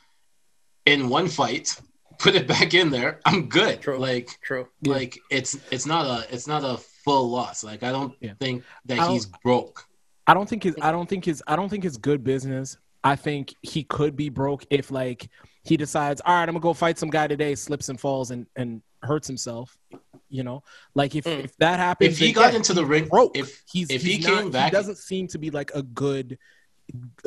in 0.87 1.09
one 1.09 1.29
fight 1.29 1.79
put 2.21 2.35
it 2.35 2.47
back 2.47 2.75
in 2.75 2.91
there 2.91 3.19
i'm 3.25 3.49
good 3.49 3.81
True. 3.81 3.99
like 3.99 4.29
True. 4.43 4.69
Yeah. 4.83 4.93
like 4.95 5.19
it's 5.31 5.57
it's 5.71 5.87
not 5.87 6.05
a 6.07 6.33
it's 6.35 6.47
not 6.47 6.63
a 6.65 6.77
full 7.05 7.31
loss 7.31 7.65
like 7.65 7.83
i 7.83 7.91
don't 7.91 8.15
Yeah. 8.21 8.35
think 8.41 8.63
that 8.87 8.99
I 9.01 9.05
don't- 9.05 9.13
he's 9.15 9.27
broke 9.45 9.87
I 10.27 10.35
don't 10.35 10.49
think 10.49 10.63
his 10.63 10.77
I 10.81 10.93
don't 10.93 11.09
think 11.09 11.25
his 11.25 11.43
I 11.49 11.57
don't 11.57 11.69
think 11.69 11.85
it's 11.85 11.97
good 11.97 12.23
business. 12.23 12.77
I 13.03 13.17
think 13.17 13.53
he 13.63 13.83
could 13.83 14.15
be 14.15 14.29
broke 14.29 14.65
if 14.71 14.93
like 14.93 15.29
he 15.65 15.77
decides, 15.77 16.21
all 16.25 16.35
right, 16.35 16.43
I'm 16.49 16.55
gonna 16.55 16.61
go 16.61 16.73
fight 16.73 16.99
some 17.01 17.11
guy 17.11 17.27
today, 17.27 17.57
slips 17.57 17.89
and 17.89 17.99
falls 17.99 18.31
and 18.31 18.47
and 18.55 18.81
hurts 19.03 19.27
himself. 19.27 19.77
You 20.29 20.45
know, 20.45 20.63
like 20.95 21.17
if 21.17 21.25
Mm. 21.25 21.45
if 21.47 21.57
that 21.57 21.81
happens, 21.81 22.13
if 22.13 22.19
he 22.19 22.33
got 22.33 22.53
yeah, 22.53 22.59
into 22.59 22.75
the 22.75 22.85
ring 22.87 23.09
broke. 23.09 23.37
if 23.37 23.61
he's 23.73 23.91
if 23.91 24.03
he's 24.03 24.19
he 24.25 24.31
not- 24.31 24.39
came 24.43 24.51
back 24.53 24.71
he 24.71 24.77
doesn't 24.77 24.99
seem 24.99 25.27
to 25.29 25.39
be 25.39 25.51
like 25.51 25.73
a 25.75 25.83
good 25.83 26.39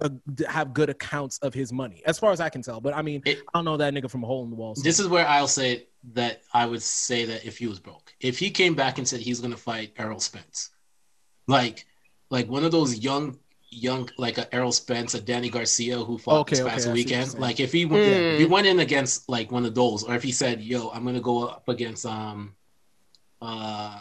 a, 0.01 0.11
have 0.49 0.73
good 0.73 0.89
accounts 0.89 1.37
of 1.39 1.53
his 1.53 1.71
money 1.73 2.01
as 2.05 2.17
far 2.19 2.31
as 2.31 2.39
i 2.39 2.49
can 2.49 2.61
tell 2.61 2.79
but 2.81 2.93
i 2.95 3.01
mean 3.01 3.21
It- 3.25 3.39
i 3.53 3.57
don't 3.57 3.65
know 3.65 3.77
that 3.77 3.93
nigga 3.93 4.09
from 4.09 4.23
a 4.23 4.27
hole 4.27 4.43
in 4.43 4.49
the 4.49 4.55
wall 4.55 4.75
so- 4.75 4.81
This 4.83 4.99
is 4.99 5.07
where 5.07 5.27
I'll 5.27 5.47
say 5.47 5.87
that 6.13 6.41
I 6.53 6.65
would 6.65 6.81
say 6.81 7.23
that 7.25 7.45
if 7.45 7.57
he 7.57 7.67
was 7.67 7.79
broke, 7.79 8.13
if 8.19 8.37
he 8.37 8.49
came 8.51 8.75
back 8.75 8.97
and 8.97 9.07
said 9.07 9.21
he's 9.21 9.39
going 9.39 9.51
to 9.53 9.57
fight 9.57 9.93
Errol 9.97 10.19
Spence, 10.19 10.71
like 11.47 11.85
like 12.29 12.49
one 12.49 12.65
of 12.65 12.71
those 12.71 12.99
young 12.99 13.37
young 13.69 14.09
like 14.17 14.37
a 14.37 14.53
Errol 14.53 14.73
Spence, 14.73 15.13
a 15.13 15.21
Danny 15.21 15.49
Garcia 15.49 15.97
who 15.97 16.17
fought 16.17 16.41
Okay, 16.41 16.49
this 16.57 16.59
okay, 16.59 16.69
past 16.71 16.83
see 16.85 16.91
weekend, 16.91 17.39
like 17.39 17.59
if 17.61 17.71
he 17.71 17.83
Hmm. 17.83 17.95
if 17.95 18.37
he 18.39 18.45
went 18.45 18.67
in 18.67 18.79
against 18.81 19.29
like 19.29 19.49
one 19.51 19.65
of 19.65 19.73
those, 19.75 20.03
or 20.03 20.13
if 20.15 20.23
he 20.23 20.33
said, 20.33 20.59
"Yo, 20.61 20.89
I'm 20.89 21.03
going 21.03 21.15
to 21.15 21.21
go 21.21 21.47
up 21.47 21.67
against 21.69 22.05
um 22.05 22.53
uh 23.41 23.99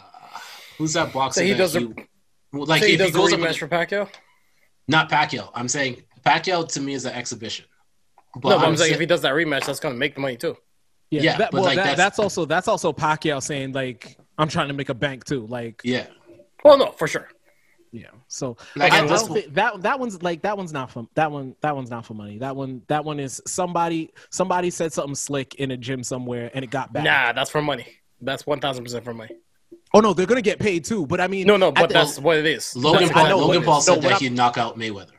who's 0.77 0.93
that 0.93 1.13
boxer 1.13 1.39
So 1.39 1.45
he 1.45 1.51
that 1.51 1.57
doesn't. 1.57 1.81
you- 1.97 2.65
like 2.65 2.81
so 2.81 2.87
he 2.87 2.93
if 2.95 2.99
he 2.99 3.05
does 3.07 3.15
goes 3.15 3.33
up 3.33 3.39
against, 3.39 3.59
for 3.59 3.67
Pacquiao. 3.67 4.09
Not 4.87 5.09
Pacquiao, 5.09 5.49
I'm 5.53 5.67
saying 5.67 6.03
Pacquiao 6.25 6.67
to 6.73 6.81
me 6.81 6.93
is 6.93 7.05
an 7.05 7.13
exhibition. 7.13 7.65
But 8.35 8.49
no, 8.49 8.57
but 8.59 8.67
I'm 8.67 8.77
saying 8.77 8.89
sa- 8.91 8.95
if 8.95 8.99
he 8.99 9.05
does 9.05 9.21
that 9.21 9.33
rematch, 9.33 9.65
that's 9.65 9.79
gonna 9.79 9.95
make 9.95 10.15
the 10.15 10.21
money 10.21 10.37
too. 10.37 10.57
yeah, 11.11 11.21
yeah, 11.21 11.37
that, 11.37 11.51
but, 11.51 11.59
well 11.59 11.63
like, 11.65 11.75
that, 11.75 11.83
that's- 11.83 11.97
that's 11.97 12.19
also 12.19 12.45
that's 12.45 12.67
also 12.67 12.91
pacquiao 12.91 13.41
saying 13.41 13.71
like 13.73 14.17
i'm 14.39 14.47
trying 14.47 14.67
to 14.69 14.73
make 14.73 14.89
a 14.89 14.93
bank 14.95 15.23
too 15.25 15.45
like 15.47 15.81
yeah, 15.83 16.07
Well, 16.63 16.77
no, 16.77 16.91
for 16.91 17.07
sure. 17.07 17.27
yeah 17.91 18.07
so 18.27 18.57
Like, 18.75 18.91
I, 18.93 19.03
I 19.03 19.07
don't 19.07 19.27
think 19.31 19.53
that 19.53 19.81
that 19.83 19.99
one's 19.99 20.23
like 20.23 20.41
that 20.41 20.57
one's 20.57 20.73
not 20.73 20.89
for 20.89 21.07
that 21.13 21.31
one 21.31 21.55
that 21.61 21.75
one's 21.75 21.91
not 21.91 22.05
for 22.07 22.15
money 22.15 22.39
that 22.39 22.55
one 22.55 22.81
that 22.87 23.05
one 23.05 23.19
is 23.19 23.39
somebody 23.45 24.11
somebody 24.31 24.71
said 24.71 24.91
something 24.91 25.13
slick 25.13 25.53
in 25.55 25.69
a 25.69 25.77
gym 25.77 26.01
somewhere 26.03 26.49
and 26.55 26.63
it 26.65 26.71
got 26.71 26.91
back 26.91 27.03
Nah, 27.03 27.31
that's 27.33 27.51
for 27.51 27.61
money. 27.61 27.85
That's 28.19 28.47
one 28.47 28.59
thousand 28.59 28.83
percent 28.85 29.03
for 29.03 29.13
money. 29.13 29.35
Oh 29.93 29.99
no 29.99 30.13
they're 30.13 30.25
gonna 30.25 30.41
get 30.41 30.59
paid 30.59 30.83
too 30.83 31.05
but 31.07 31.19
i 31.21 31.27
mean 31.27 31.45
No, 31.47 31.57
no, 31.57 31.71
but 31.71 31.87
the- 31.87 31.93
that's 31.93 32.19
what 32.19 32.37
it 32.37 32.45
is. 32.45 32.75
Logan 32.75 33.09
I 33.09 33.13
Paul, 33.13 33.29
know, 33.29 33.37
Logan 33.39 33.63
Paul 33.63 33.81
said 33.81 33.91
what 33.93 34.01
that 34.03 34.11
I'm- 34.13 34.21
he'd 34.21 34.33
knock 34.33 34.57
out 34.57 34.77
Mayweather. 34.77 35.11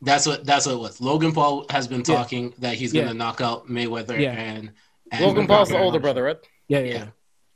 That's 0.00 0.26
what 0.26 0.44
that's 0.46 0.66
what 0.66 0.74
it 0.74 0.78
was. 0.78 1.00
Logan 1.00 1.32
Paul 1.32 1.66
has 1.70 1.88
been 1.88 1.98
Yeah. 2.06 2.14
talking 2.16 2.54
that 2.58 2.74
he's 2.74 2.92
gonna 2.92 3.14
knock 3.14 3.40
out 3.40 3.68
Mayweather 3.68 4.18
Yeah. 4.18 4.30
and, 4.32 4.70
and 5.10 5.24
Logan 5.24 5.46
Paul's 5.48 5.70
the 5.70 5.78
older 5.78 5.98
brother, 5.98 6.22
right? 6.22 6.36
yeah 6.68 6.78
yeah, 6.80 6.92
Yeah. 6.94 7.06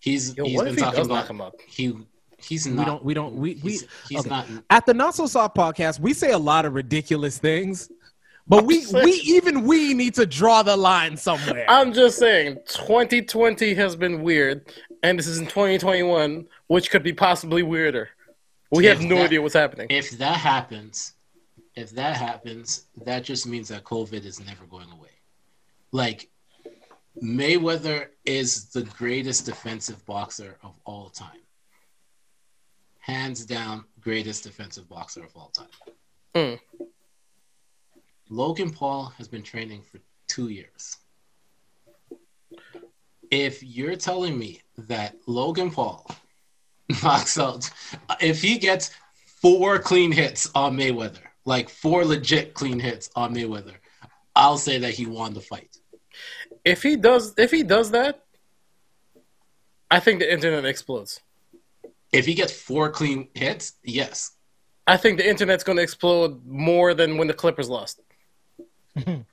He's 0.01 0.37
Yo, 0.37 0.45
he's 0.45 0.57
what 0.57 0.65
been 0.65 0.75
he 0.75 0.81
talking 0.81 1.05
about 1.05 1.29
him 1.31 1.41
out? 1.41 1.55
he 1.69 1.95
he's 2.39 2.67
not. 2.67 2.79
we 2.79 2.85
don't 2.85 3.05
we 3.05 3.15
don't 3.15 3.35
we, 3.37 3.55
we 3.63 3.71
he's, 3.73 3.87
he's 4.09 4.21
okay. 4.21 4.31
not 4.31 4.47
at 4.71 4.85
the 4.87 4.93
not 4.95 5.15
so 5.15 5.27
soft 5.27 5.55
podcast 5.57 6.01
we 6.01 6.13
say 6.13 6.33
a 6.33 6.39
lot 6.39 6.65
of 6.65 6.75
ridiculous 6.75 7.39
things 7.39 7.89
but 8.49 8.65
we 8.65 8.83
saying- 8.83 9.05
we 9.05 9.13
even 9.13 9.63
we 9.67 9.95
need 9.95 10.15
to 10.15 10.27
draw 10.27 10.63
the 10.63 10.77
line 10.77 11.17
somewhere 11.17 11.65
I'm 11.69 11.93
just 11.93 12.19
saying, 12.19 12.59
2020 12.69 13.75
has 13.75 13.97
been 13.97 14.23
weird, 14.23 14.73
and 15.03 15.19
this 15.19 15.27
is 15.27 15.39
in 15.39 15.47
2021, 15.47 16.47
which 16.69 16.91
could 16.91 17.03
be 17.03 17.13
possibly 17.13 17.63
weirder. 17.63 18.11
We 18.71 18.87
If 18.87 18.99
have 18.99 19.07
no 19.09 19.17
that- 19.17 19.25
idea 19.27 19.43
what's 19.43 19.55
happening. 19.55 19.87
if 19.91 20.11
that 20.13 20.37
happens, 20.39 21.15
if 21.77 21.91
that 21.93 22.17
happens, 22.17 22.87
that 23.05 23.25
just 23.25 23.47
means 23.47 23.69
that 23.69 23.85
COVID 23.85 24.25
is 24.25 24.41
never 24.45 24.65
going 24.67 24.91
away. 24.93 25.11
Like 25.93 26.29
Mayweather 27.23 28.09
is 28.25 28.71
the 28.71 28.83
greatest 28.83 29.45
defensive 29.47 30.05
boxer 30.07 30.57
of 30.63 30.75
all 30.87 31.11
time. 31.11 31.41
Hands 33.01 33.45
down, 33.45 33.85
greatest 34.01 34.45
defensive 34.45 34.89
boxer 34.89 35.23
of 35.25 35.37
all 35.37 35.51
time. 35.53 35.69
Hmm. 36.35 36.85
Logan 38.33 38.71
Paul 38.71 39.13
has 39.19 39.29
been 39.29 39.43
training 39.43 39.83
for 39.83 40.01
two 40.27 40.49
years. 40.49 40.97
If 43.31 43.63
you're 43.63 43.97
telling 43.97 44.39
me 44.39 44.63
that 44.79 45.17
Logan 45.27 45.71
Paul 45.71 46.11
knocks 47.03 47.39
out, 47.39 47.69
if 48.23 48.41
he 48.41 48.57
gets 48.57 48.91
four 49.27 49.79
clean 49.79 50.13
hits 50.13 50.51
on 50.55 50.79
Mayweather, 50.79 51.19
like 51.45 51.69
four 51.69 52.07
legit 52.07 52.55
clean 52.55 52.81
hits 52.81 53.11
on 53.15 53.35
Mayweather, 53.35 53.75
I'll 54.35 54.57
say 54.57 54.79
that 54.79 54.95
he 54.95 55.05
won 55.05 55.35
the 55.35 55.43
fight. 55.43 55.77
If 56.65 56.83
he 56.83 56.97
does, 56.97 57.35
if 57.37 57.51
he 57.51 57.63
does 57.63 57.91
that, 57.91 58.25
I 59.91 60.01
think 60.01 60.21
the 60.21 60.33
internet 60.33 60.65
explodes. 60.65 61.21
If 62.13 62.25
he 62.25 62.33
gets 62.33 62.53
four 62.55 62.89
clean 62.89 63.29
hits, 63.35 63.75
yes. 63.85 64.33
I 64.87 64.97
think 64.97 65.19
the 65.19 65.29
internet's 65.29 65.65
going 65.65 65.77
to 65.77 65.83
explode 65.83 66.47
more 66.47 66.95
than 66.95 67.19
when 67.19 67.29
the 67.29 67.35
Clippers 67.35 67.69
lost. 67.69 68.01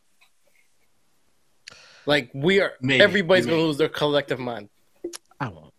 like 2.05 2.31
we 2.33 2.59
are, 2.61 2.73
Maybe, 2.81 3.01
everybody's 3.03 3.45
gonna 3.45 3.61
lose 3.61 3.77
their 3.77 3.89
collective 3.89 4.39
mind. 4.39 4.69
I 5.39 5.49
won't. 5.49 5.73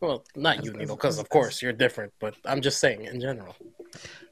Well, 0.00 0.24
not 0.34 0.64
you, 0.64 0.72
Nino, 0.72 0.96
because 0.96 1.18
of 1.18 1.28
course 1.28 1.60
you're 1.62 1.72
different. 1.72 2.12
But 2.20 2.34
I'm 2.44 2.60
just 2.62 2.78
saying 2.80 3.02
in 3.04 3.20
general. 3.20 3.54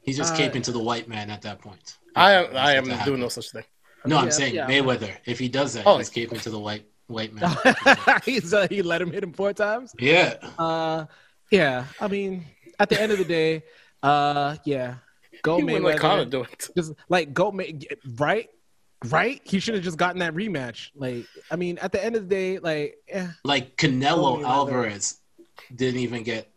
He's 0.01 0.17
just 0.17 0.33
Uh, 0.33 0.37
caping 0.37 0.63
to 0.63 0.71
the 0.71 0.79
white 0.79 1.07
man 1.07 1.29
at 1.29 1.41
that 1.43 1.59
point. 1.61 1.97
I 2.15 2.33
am, 2.33 2.55
I 2.57 2.73
am 2.73 2.83
what 2.83 2.91
happened. 2.93 3.05
doing 3.05 3.19
no 3.21 3.29
such 3.29 3.51
thing. 3.51 3.63
No, 4.05 4.17
I'm 4.17 4.31
saying 4.31 4.55
yeah. 4.55 4.67
Mayweather. 4.67 5.13
If 5.25 5.37
he 5.37 5.47
does 5.49 5.73
that, 5.73 5.83
Oh. 5.85 5.97
he's 5.97 6.09
caping 6.09 6.41
to 6.41 6.49
the 6.49 6.59
white 6.59 6.85
white 7.07 7.33
man. 7.33 7.55
He's 8.25 8.53
uh, 8.53 8.67
he 8.69 8.81
let 8.83 9.01
him 9.01 9.11
hit 9.11 9.23
him 9.23 9.33
four 9.33 9.51
times. 9.53 9.93
yeah. 9.99 10.35
Uh, 10.57 11.05
Yeah, 11.51 11.85
I 11.99 12.07
mean, 12.07 12.45
at 12.79 12.87
the 12.89 13.01
end 13.01 13.11
of 13.11 13.17
the 13.17 13.25
day, 13.25 13.63
uh, 14.03 14.55
yeah, 14.63 14.95
go 15.41 15.57
He 15.57 15.63
wouldn't 15.63 15.83
let 15.85 15.99
Mayweather. 15.99 16.29
do 16.29 16.43
it. 16.43 16.69
Just 16.75 16.93
like 17.09 17.33
go, 17.33 17.51
May- 17.51 17.79
right, 18.17 18.49
right. 19.05 19.41
He 19.43 19.59
should 19.59 19.75
have 19.75 19.83
just 19.83 19.97
gotten 19.97 20.19
that 20.19 20.33
rematch. 20.33 20.89
Like, 20.95 21.25
I 21.51 21.55
mean, 21.55 21.77
at 21.79 21.91
the 21.91 22.03
end 22.03 22.15
of 22.15 22.27
the 22.27 22.35
day, 22.35 22.59
like, 22.59 22.97
yeah, 23.07 23.31
Like 23.43 23.75
Canelo 23.77 24.43
Alvarez 24.43 25.19
didn't 25.75 25.99
even 26.01 26.23
get 26.23 26.49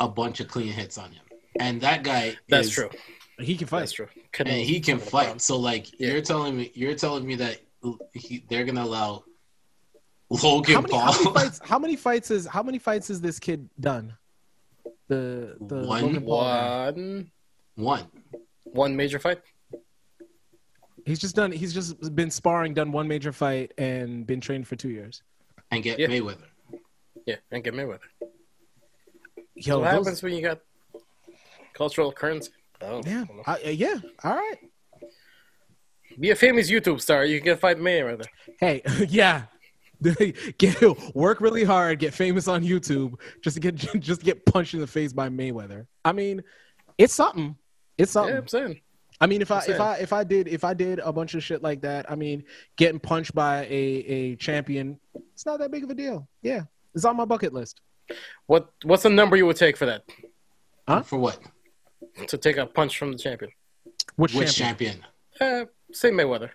a 0.00 0.08
bunch 0.08 0.40
of 0.40 0.48
clean 0.48 0.72
hits 0.72 0.98
on 0.98 1.10
him, 1.12 1.22
and 1.60 1.80
that 1.82 2.02
guy 2.02 2.36
That's 2.48 2.68
is, 2.68 2.74
true. 2.74 2.90
he 3.38 3.56
can 3.56 3.66
fight. 3.68 3.80
That's 3.80 3.92
true. 3.92 4.08
and 4.40 4.48
he 4.48 4.80
can 4.80 4.98
fight. 4.98 5.40
So 5.40 5.58
like 5.58 5.98
Yeah. 6.00 6.12
you're 6.12 6.22
telling 6.22 6.56
me, 6.56 6.70
you're 6.74 6.94
telling 6.94 7.26
me 7.26 7.34
that 7.36 7.60
he, 8.14 8.44
they're 8.48 8.64
gonna 8.64 8.82
allow 8.84 9.24
Logan 10.30 10.74
How 10.74 10.80
many, 10.80 10.92
Paul. 10.92 11.00
how 11.12 11.12
many 11.18 11.32
fights? 11.34 11.60
How 11.64 11.78
many 11.78 11.96
fights 11.96 12.30
is 12.30 12.46
how 12.46 12.62
many 12.62 12.78
fights 12.78 13.08
has 13.08 13.20
this 13.20 13.38
kid 13.38 13.68
done? 13.78 14.14
The 15.08 15.56
the 15.60 15.84
One? 15.86 16.02
Logan 16.02 16.22
Paul 16.24 16.40
guy. 16.44 16.84
One, 16.90 17.30
One. 17.76 18.06
one 18.64 18.96
major 18.96 19.18
fight. 19.18 19.40
He's 21.04 21.18
just 21.18 21.34
done. 21.34 21.50
He's 21.52 21.74
just 21.74 22.14
been 22.14 22.30
sparring, 22.30 22.74
done 22.74 22.92
one 22.92 23.08
major 23.08 23.32
fight, 23.32 23.72
and 23.76 24.26
been 24.26 24.40
trained 24.40 24.68
for 24.68 24.76
two 24.76 24.90
years. 24.90 25.22
and 25.70 25.82
get 25.82 25.98
Yeah. 25.98 26.08
Mayweather. 26.08 26.44
Yeah, 27.26 27.36
and 27.50 27.64
get 27.64 27.72
Mayweather. 27.74 28.00
Yo, 29.54 29.78
what 29.78 29.84
those- 29.90 30.04
happens 30.06 30.22
when 30.22 30.34
you 30.34 30.42
got 30.42 30.60
cultural 31.72 32.12
currency? 32.12 32.50
Oh, 32.82 33.00
Yeah, 33.06 33.24
uh, 33.46 33.56
yeah. 33.64 33.94
All 34.24 34.34
right. 34.36 34.56
Be 36.20 36.30
a 36.30 36.36
famous 36.36 36.70
YouTube 36.70 37.00
star. 37.00 37.24
You 37.24 37.38
can 37.38 37.44
get 37.46 37.60
fight 37.60 37.78
Mayweather. 37.78 38.26
Hey, 38.60 38.82
yeah. 39.08 39.44
get 40.58 40.82
work 41.14 41.40
really 41.40 41.62
hard, 41.64 41.98
get 42.00 42.12
famous 42.12 42.48
on 42.48 42.62
YouTube, 42.64 43.14
just 43.40 43.54
to 43.54 43.60
get 43.60 43.76
just 44.00 44.20
to 44.20 44.24
get 44.26 44.44
punched 44.44 44.74
in 44.74 44.80
the 44.80 44.86
face 44.86 45.12
by 45.12 45.28
Mayweather. 45.28 45.86
I 46.04 46.12
mean, 46.12 46.42
it's 46.98 47.14
something. 47.14 47.56
It's 47.98 48.10
Yeah, 48.10 48.12
something. 48.22 48.36
I'm 48.36 48.48
saying. 48.48 48.80
I 49.20 49.26
mean, 49.26 49.40
if 49.40 49.50
I 49.50 49.60
I'm 49.60 49.70
if. 49.70 49.80
I 49.80 49.96
if 49.98 50.12
I 50.12 50.24
did 50.24 50.48
if 50.48 50.64
I 50.64 50.74
did 50.74 50.98
a 50.98 51.12
bunch 51.12 51.34
of 51.34 51.44
shit 51.44 51.62
like 51.62 51.82
that, 51.82 52.10
I 52.10 52.16
mean, 52.16 52.44
getting 52.76 52.98
punched 52.98 53.34
by 53.34 53.64
a 53.66 53.68
a 53.70 54.36
champion, 54.36 54.98
it's 55.32 55.46
not 55.46 55.58
that 55.60 55.70
big 55.70 55.84
of 55.84 55.90
a 55.90 55.94
deal. 55.94 56.26
Yeah, 56.42 56.62
it's 56.94 57.04
on 57.04 57.16
my 57.16 57.24
bucket 57.24 57.52
list. 57.52 57.80
What 58.46 58.70
What's 58.82 59.04
the 59.04 59.10
number 59.10 59.36
you 59.36 59.46
would 59.46 59.56
take 59.56 59.76
for 59.76 59.86
that? 59.86 60.02
Huh? 60.88 61.02
For 61.02 61.18
what? 61.18 61.38
To 62.26 62.36
take 62.36 62.56
a 62.56 62.66
punch 62.66 62.98
from 62.98 63.12
the 63.12 63.18
champion? 63.18 63.52
Which, 64.16 64.34
Which 64.34 64.56
champion? 64.56 65.04
champion? 65.38 65.62
Uh, 65.62 65.66
say 65.92 66.10
Mayweather. 66.10 66.50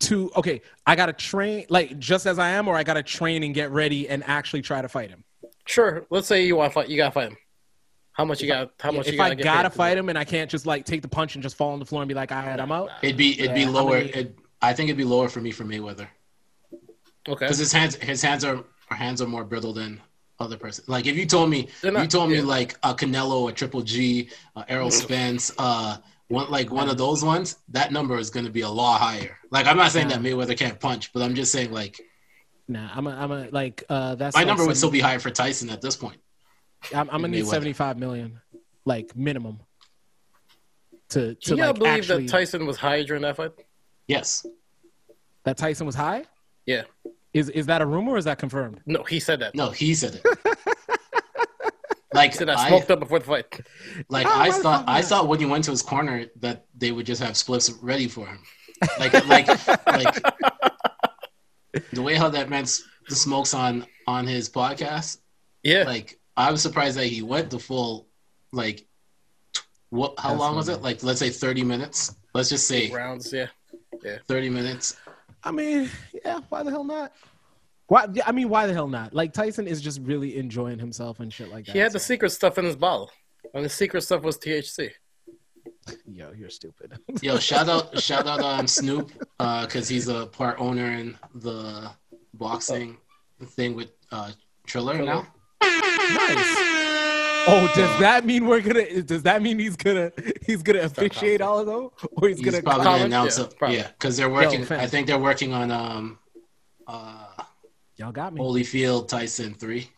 To 0.00 0.30
okay, 0.36 0.62
I 0.86 0.94
gotta 0.96 1.12
train 1.12 1.66
like 1.68 1.98
just 1.98 2.24
as 2.24 2.38
I 2.38 2.50
am, 2.50 2.68
or 2.68 2.76
I 2.76 2.84
gotta 2.84 3.02
train 3.02 3.42
and 3.42 3.52
get 3.52 3.70
ready 3.70 4.08
and 4.08 4.22
actually 4.26 4.62
try 4.62 4.80
to 4.80 4.88
fight 4.88 5.10
him. 5.10 5.24
Sure. 5.66 6.06
Let's 6.08 6.26
say 6.28 6.46
you 6.46 6.56
want 6.56 6.72
to 6.72 6.74
fight. 6.74 6.88
You 6.88 6.96
gotta 6.96 7.12
fight 7.12 7.28
him. 7.30 7.36
How 8.18 8.24
much 8.24 8.42
you 8.42 8.48
got? 8.48 8.72
How 8.80 8.90
much 8.90 9.06
you 9.06 9.12
if 9.12 9.16
gotta 9.16 9.30
I 9.32 9.34
get 9.36 9.44
gotta 9.44 9.68
paid 9.68 9.72
to 9.72 9.76
fight 9.78 9.96
him 9.96 10.08
and 10.08 10.18
I 10.18 10.24
can't 10.24 10.50
just 10.50 10.66
like 10.66 10.84
take 10.84 11.02
the 11.02 11.08
punch 11.08 11.36
and 11.36 11.42
just 11.42 11.54
fall 11.56 11.70
on 11.72 11.78
the 11.78 11.86
floor 11.86 12.02
and 12.02 12.08
be 12.08 12.14
like, 12.16 12.32
all 12.32 12.42
right, 12.44 12.58
I'm 12.58 12.72
out. 12.72 12.90
It'd 13.00 13.16
be 13.16 13.38
it'd 13.40 13.54
be 13.54 13.60
Yeah, 13.60 13.66
how 13.66 13.72
lower. 13.72 13.98
many- 13.98 14.08
It, 14.10 14.38
I 14.60 14.72
think 14.72 14.88
it'd 14.88 14.98
be 14.98 15.04
lower 15.04 15.28
for 15.28 15.40
me 15.40 15.52
for 15.52 15.62
Mayweather? 15.64 16.08
Okay. 17.28 17.44
because 17.46 17.58
his 17.58 17.72
hands 17.72 17.94
his 17.94 18.20
hands 18.20 18.44
are 18.44 18.64
hands 18.90 19.22
are 19.22 19.26
more 19.28 19.44
brittle 19.44 19.72
than 19.72 20.00
other 20.40 20.56
person. 20.56 20.84
Like 20.88 21.06
if 21.06 21.16
you 21.16 21.26
told 21.26 21.48
me 21.48 21.68
not- 21.84 22.02
you 22.02 22.08
told 22.08 22.28
me 22.30 22.40
like 22.40 22.76
a 22.82 22.92
Canelo, 22.92 23.48
a 23.48 23.52
Triple 23.52 23.82
G, 23.82 24.30
uh, 24.56 24.64
Errol 24.68 24.90
Spence, 24.90 25.52
uh, 25.56 25.98
one 26.26 26.50
like 26.50 26.72
one 26.72 26.88
of 26.88 26.98
those 26.98 27.24
ones, 27.24 27.56
that 27.68 27.92
number 27.92 28.18
is 28.18 28.30
going 28.30 28.46
to 28.46 28.52
be 28.52 28.62
a 28.62 28.68
lot 28.68 29.00
higher. 29.00 29.38
Like 29.52 29.66
I'm 29.66 29.76
not 29.76 29.92
saying 29.92 30.08
that 30.08 30.18
Mayweather 30.20 30.56
can't 30.58 30.80
punch, 30.80 31.12
but 31.12 31.22
I'm 31.22 31.36
just 31.36 31.52
saying 31.52 31.70
like 31.70 32.00
Nah, 32.66 32.88
I'm 32.94 33.06
a, 33.06 33.10
I'm 33.10 33.30
a 33.30 33.48
like 33.52 33.84
uh 33.88 34.16
that's 34.16 34.34
my 34.34 34.40
like 34.40 34.48
number 34.48 34.66
would 34.66 34.76
still 34.76 34.90
be 34.90 34.98
higher 35.00 35.20
for 35.20 35.30
Tyson 35.30 35.70
at 35.70 35.80
this 35.80 35.94
point. 35.94 36.18
I'm, 36.94 37.08
I'm 37.10 37.20
gonna 37.20 37.28
need 37.28 37.44
Mayweather. 37.44 37.50
75 37.50 37.98
million, 37.98 38.40
like 38.84 39.14
minimum. 39.16 39.60
To 41.10 41.34
to 41.34 41.50
Do 41.50 41.56
you 41.56 41.62
like 41.64 41.74
believe 41.78 41.92
actually 42.00 42.26
that 42.26 42.30
Tyson 42.30 42.66
was 42.66 42.76
high 42.76 43.02
during 43.02 43.22
that 43.22 43.36
fight? 43.36 43.52
Yes, 44.06 44.44
that 45.44 45.56
Tyson 45.56 45.86
was 45.86 45.94
high. 45.94 46.24
Yeah. 46.66 46.82
Is 47.34 47.48
is 47.50 47.66
that 47.66 47.80
a 47.82 47.86
rumor 47.86 48.12
or 48.12 48.18
is 48.18 48.24
that 48.26 48.38
confirmed? 48.38 48.80
No, 48.86 49.02
he 49.04 49.18
said 49.20 49.40
that. 49.40 49.54
no, 49.54 49.70
he 49.70 49.94
said 49.94 50.20
it. 50.22 50.48
like 52.14 52.32
He 52.32 52.38
said 52.38 52.48
I 52.48 52.54
I, 52.64 52.68
smoked 52.68 52.90
up 52.90 53.00
before 53.00 53.18
the 53.18 53.24
fight. 53.26 53.60
like 54.08 54.26
Oh, 54.26 54.32
I 54.34 54.50
thought 54.50 54.84
I 54.88 55.02
thought 55.02 55.28
when 55.28 55.38
he 55.38 55.46
went 55.46 55.64
to 55.64 55.70
his 55.70 55.82
corner 55.82 56.26
that 56.40 56.66
they 56.76 56.90
would 56.92 57.06
just 57.06 57.22
have 57.22 57.32
spliffs 57.34 57.76
ready 57.82 58.08
for 58.08 58.26
him. 58.26 58.38
Like 58.98 59.12
like 59.26 59.46
like 59.86 60.14
the 61.92 62.02
way 62.02 62.14
how 62.14 62.28
that 62.30 62.48
man 62.48 62.62
s- 62.62 62.82
smokes 63.08 63.54
on 63.54 63.86
on 64.06 64.26
his 64.26 64.48
podcast. 64.48 65.18
Yeah. 65.62 65.84
Like 65.84 66.17
I 66.38 66.52
was 66.52 66.62
surprised 66.62 66.96
that 66.96 67.06
he 67.06 67.20
went 67.20 67.50
the 67.50 67.58
full 67.58 68.06
like 68.52 68.86
what 69.90 70.14
how 70.18 70.30
That's 70.30 70.40
long 70.40 70.56
was 70.56 70.68
it? 70.68 70.82
Like 70.82 71.02
let's 71.02 71.18
say 71.18 71.30
30 71.30 71.64
minutes. 71.64 72.14
Let's 72.32 72.48
just 72.48 72.68
say 72.68 72.90
rounds. 72.90 73.32
Yeah. 73.32 73.48
yeah, 74.04 74.18
30 74.28 74.48
minutes. 74.48 74.96
I 75.42 75.50
mean, 75.50 75.90
yeah. 76.24 76.40
Why 76.48 76.62
the 76.62 76.70
hell 76.70 76.84
not? 76.84 77.12
Why? 77.88 78.06
I 78.24 78.32
mean, 78.32 78.48
why 78.48 78.66
the 78.66 78.72
hell 78.72 78.86
not? 78.86 79.14
Like 79.14 79.32
Tyson 79.32 79.66
is 79.66 79.80
just 79.80 80.00
really 80.02 80.36
enjoying 80.36 80.78
himself 80.78 81.18
and 81.18 81.32
shit 81.32 81.50
like 81.50 81.66
that. 81.66 81.72
He 81.72 81.78
had 81.78 81.92
the 81.92 82.00
secret 82.00 82.30
stuff 82.30 82.56
in 82.56 82.64
his 82.64 82.76
bottle, 82.76 83.10
and 83.52 83.64
the 83.64 83.68
secret 83.68 84.02
stuff 84.02 84.22
was 84.22 84.38
THC. 84.38 84.90
Yo, 86.06 86.32
you're 86.36 86.50
stupid. 86.50 86.98
Yo, 87.22 87.38
shout 87.38 87.68
out 87.68 87.98
shout 88.00 88.28
out 88.28 88.40
um 88.40 88.66
Snoop 88.68 89.10
uh 89.40 89.66
cuz 89.66 89.88
he's 89.88 90.06
a 90.06 90.26
part 90.26 90.60
owner 90.60 90.92
in 90.92 91.18
the 91.34 91.90
boxing 92.34 92.96
thing 93.42 93.74
with 93.74 93.90
uh 94.12 94.30
Triller 94.66 95.02
now. 95.02 95.26
Nice. 96.14 96.56
Oh, 97.50 97.70
does 97.74 98.00
that 98.00 98.24
mean 98.26 98.46
we're 98.46 98.60
gonna? 98.60 99.02
Does 99.02 99.22
that 99.22 99.40
mean 99.40 99.58
he's 99.58 99.76
gonna 99.76 100.12
he's 100.46 100.62
gonna 100.62 100.80
officiate 100.80 101.40
all 101.40 101.58
of 101.58 101.66
them, 101.66 101.90
or 102.16 102.28
he's, 102.28 102.38
He's 102.38 102.44
gonna? 102.50 102.62
probably 102.62 102.84
comment? 102.84 103.00
gonna 103.02 103.04
announce 103.06 103.38
Yeah, 103.38 103.44
it. 103.44 103.56
probably. 103.58 103.76
Yeah, 103.78 103.88
because 103.88 104.16
they're 104.16 104.28
working. 104.30 104.64
fam. 104.64 104.80
I 104.80 104.86
think 104.86 105.06
they're 105.06 105.18
working 105.18 105.52
on 105.54 105.70
um, 105.70 106.18
uh, 106.86 107.24
Y'all 107.96 108.12
got 108.12 108.34
me. 108.34 108.40
Holyfield 108.40 109.08
Tyson 109.08 109.54
three 109.54 109.90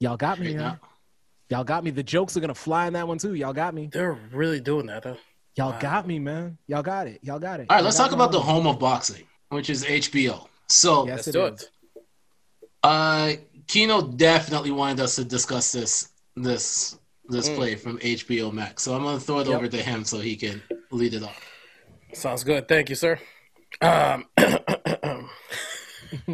Y'all 0.00 0.16
got 0.16 0.38
me. 0.40 0.48
right 0.48 0.56
man. 0.56 0.64
now. 0.64 0.80
Y'all 1.50 1.64
got 1.64 1.82
me. 1.84 1.90
The 1.90 2.02
jokes 2.02 2.36
are 2.36 2.40
gonna 2.40 2.54
fly 2.54 2.86
in 2.88 2.92
that 2.94 3.06
one 3.06 3.18
too. 3.18 3.34
Y'all 3.34 3.52
got 3.52 3.74
me. 3.74 3.88
They're 3.92 4.18
really 4.32 4.60
doing 4.60 4.86
that, 4.86 5.02
though. 5.04 5.16
Y'all 5.56 5.70
Wow. 5.72 5.78
got 5.80 6.06
me, 6.06 6.18
man. 6.18 6.58
Y'all 6.66 6.82
got 6.82 7.06
it. 7.06 7.20
Y'all 7.22 7.38
got 7.38 7.60
it. 7.60 7.66
All 7.70 7.76
right, 7.76 7.84
let's 7.84 7.96
talk 7.96 8.10
me 8.10 8.14
about 8.16 8.32
the 8.32 8.40
home 8.40 8.66
of 8.66 8.78
boxing, 8.78 9.24
which 9.50 9.70
is 9.70 9.84
HBO. 9.84 10.46
So, 10.68 11.06
Yes, 11.06 11.16
Let's 11.16 11.28
it 11.28 11.32
do 11.32 11.44
is. 11.46 11.62
it. 11.62 11.70
uh, 12.82 13.32
Kino 13.68 14.02
definitely 14.02 14.70
wanted 14.70 15.00
us 15.00 15.16
to 15.16 15.24
discuss 15.24 15.72
this 15.72 16.08
this 16.36 16.98
this 17.30 17.48
Mm. 17.50 17.54
play 17.56 17.74
from 17.76 17.98
HBO 18.00 18.50
Max. 18.50 18.82
So 18.82 18.94
I'm 18.94 19.02
gonna 19.04 19.20
throw 19.20 19.40
it 19.40 19.46
Yep. 19.48 19.56
over 19.56 19.68
to 19.68 19.82
him 19.82 20.04
so 20.04 20.18
he 20.18 20.34
can 20.36 20.62
lead 20.90 21.12
it 21.14 21.22
off. 21.22 21.38
Sounds 22.14 22.42
good. 22.42 22.66
Thank 22.66 22.88
you, 22.88 22.96
sir. 22.96 23.20
Um, 23.82 24.24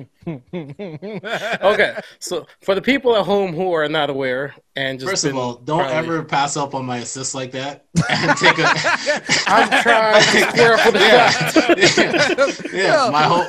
okay, 1.62 1.96
so 2.18 2.46
for 2.62 2.74
the 2.74 2.82
people 2.82 3.16
at 3.16 3.24
home 3.24 3.52
who 3.54 3.72
are 3.72 3.88
not 3.88 4.10
aware 4.10 4.54
and 4.76 4.98
just 4.98 5.10
First 5.10 5.24
of 5.24 5.36
all, 5.36 5.56
don't 5.56 5.78
probably- 5.80 5.96
ever 5.96 6.24
pass 6.24 6.56
up 6.56 6.74
on 6.74 6.84
my 6.84 6.98
assist 6.98 7.34
like 7.34 7.52
that 7.52 7.86
and 8.10 8.36
take 8.38 8.58
a. 8.58 8.64
I'm 9.46 9.82
trying 9.82 10.22
to 10.22 10.28
square 10.50 10.74
up 10.78 10.84
with 10.86 10.94
the 10.94 11.00
yeah, 11.00 11.30
shot. 11.30 12.72
yeah, 12.72 13.10
my 13.10 13.22
whole 13.22 13.46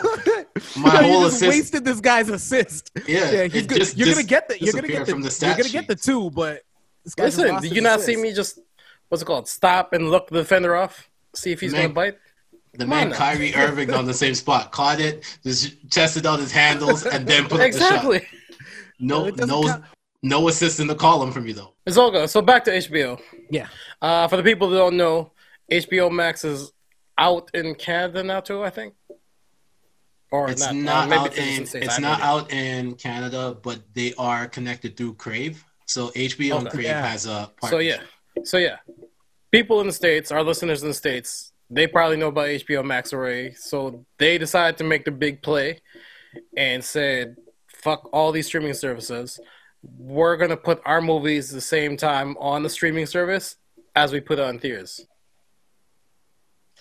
my 0.82 0.96
Yo, 0.96 1.02
you 1.08 1.14
whole 1.14 1.22
just 1.24 1.36
assist. 1.38 1.50
wasted 1.50 1.86
this 1.86 2.00
guy's 2.02 2.30
assist. 2.30 2.92
Yeah, 3.08 3.32
Yeah, 3.32 3.44
he's 3.48 3.66
good. 3.68 3.78
just 3.80 3.98
You're 3.98 4.10
gonna 4.10 4.24
get 4.24 4.48
the. 4.48 4.60
You're 4.60 4.74
gonna 4.74 4.88
get 4.88 5.06
the. 5.06 5.12
from 5.12 5.22
the 5.22 5.38
you're 5.46 5.56
gonna 5.58 5.70
get 5.70 5.88
the 5.88 5.96
two, 5.96 6.30
but 6.32 6.62
this 7.04 7.16
guy 7.16 7.26
just 7.26 7.38
Listen, 7.38 7.62
did 7.62 7.76
you 7.76 7.82
not 7.82 8.00
assist. 8.00 8.06
see 8.08 8.16
me 8.22 8.34
just 8.34 8.60
what's 9.10 9.22
it 9.22 9.26
called? 9.26 9.48
Stop 9.48 9.94
and 9.94 10.10
look 10.10 10.28
the 10.30 10.40
defender 10.40 10.76
off. 10.76 11.10
See 11.36 11.52
if 11.52 11.60
he's 11.60 11.72
Man, 11.74 11.84
gonna 11.84 11.94
bite. 11.94 12.18
The 12.78 12.84
Come 12.84 12.90
man 12.90 13.04
on 13.06 13.10
now. 13.12 13.18
Kyrie 13.18 13.56
Irving 13.56 13.94
on 13.94 14.06
the 14.06 14.14
same 14.14 14.36
spot, 14.36 14.72
caught 14.72 15.00
it, 15.00 15.24
just 15.44 15.76
tested 15.92 16.26
out 16.26 16.40
his 16.40 16.52
handles, 16.52 17.06
and 17.06 17.26
then 17.28 17.48
put 17.48 17.62
up 17.62 17.72
the 17.72 17.80
shot. 17.80 18.22
No, 19.00 19.30
no, 19.30 19.64
count. 19.64 19.84
no 20.24 20.48
assist 20.48 20.80
in 20.80 20.88
the 20.88 20.96
column 20.96 21.32
from 21.32 21.46
you 21.48 21.54
though. 21.54 21.74
It's 21.86 21.98
all 21.98 22.12
good. 22.12 22.30
So 22.30 22.42
back 22.42 22.64
to 22.66 22.72
HBO. 22.72 23.20
Yeah. 23.50 23.68
Uh, 24.02 24.28
for 24.28 24.38
the 24.38 24.44
people 24.44 24.70
that 24.70 24.78
don't 24.78 24.98
know, 24.98 25.32
HBO 25.72 26.12
Max 26.12 26.44
is 26.46 26.72
out 27.18 27.50
in 27.54 27.76
Canada 27.76 28.24
now 28.24 28.40
too. 28.40 28.64
I 28.64 28.70
think. 28.70 28.94
Or 30.32 30.50
It's 30.50 30.62
not. 30.62 30.76
not, 30.76 31.12
uh, 31.12 31.16
out 31.22 31.38
in 31.38 31.66
States. 31.66 31.86
it's 31.86 32.00
not 32.00 32.20
don't 32.20 32.28
out 32.28 32.52
in 32.52 32.96
Canada, 32.96 33.58
but 33.62 33.80
they 33.94 34.14
are 34.18 34.48
connected 34.48 34.98
through 34.98 35.14
Crave. 35.16 35.64
So 35.86 36.10
HBO 36.10 36.58
and 36.60 36.70
Crave 36.70 36.86
Yeah. 36.86 37.06
has 37.08 37.26
a 37.26 37.52
So 37.70 37.78
yeah, 37.78 38.02
so 38.44 38.58
yeah, 38.58 38.78
people 39.52 39.80
in 39.82 39.88
the 39.88 39.94
states, 39.94 40.32
our 40.32 40.44
listeners 40.44 40.82
in 40.82 40.88
the 40.90 40.94
states, 40.96 41.52
they 41.70 41.88
probably 41.88 42.18
know 42.18 42.28
about 42.28 42.48
HBO 42.48 42.84
Max 42.86 43.14
already. 43.14 43.54
So 43.54 44.06
they 44.18 44.38
decided 44.38 44.78
to 44.78 44.84
make 44.84 45.06
the 45.06 45.12
big 45.12 45.42
play 45.42 45.82
and 46.56 46.84
said, 46.84 47.36
"Fuck 47.68 48.10
all 48.14 48.32
these 48.32 48.46
streaming 48.48 48.74
services. 48.74 49.40
We're 49.98 50.38
gonna 50.38 50.58
put 50.58 50.82
our 50.86 51.02
movies 51.02 51.50
the 51.50 51.62
same 51.62 51.98
time 51.98 52.36
on 52.38 52.64
the 52.64 52.70
streaming 52.70 53.06
service 53.06 53.56
as 53.96 54.12
we 54.12 54.20
put 54.20 54.40
it 54.40 54.44
on 54.46 54.60
theaters." 54.60 55.06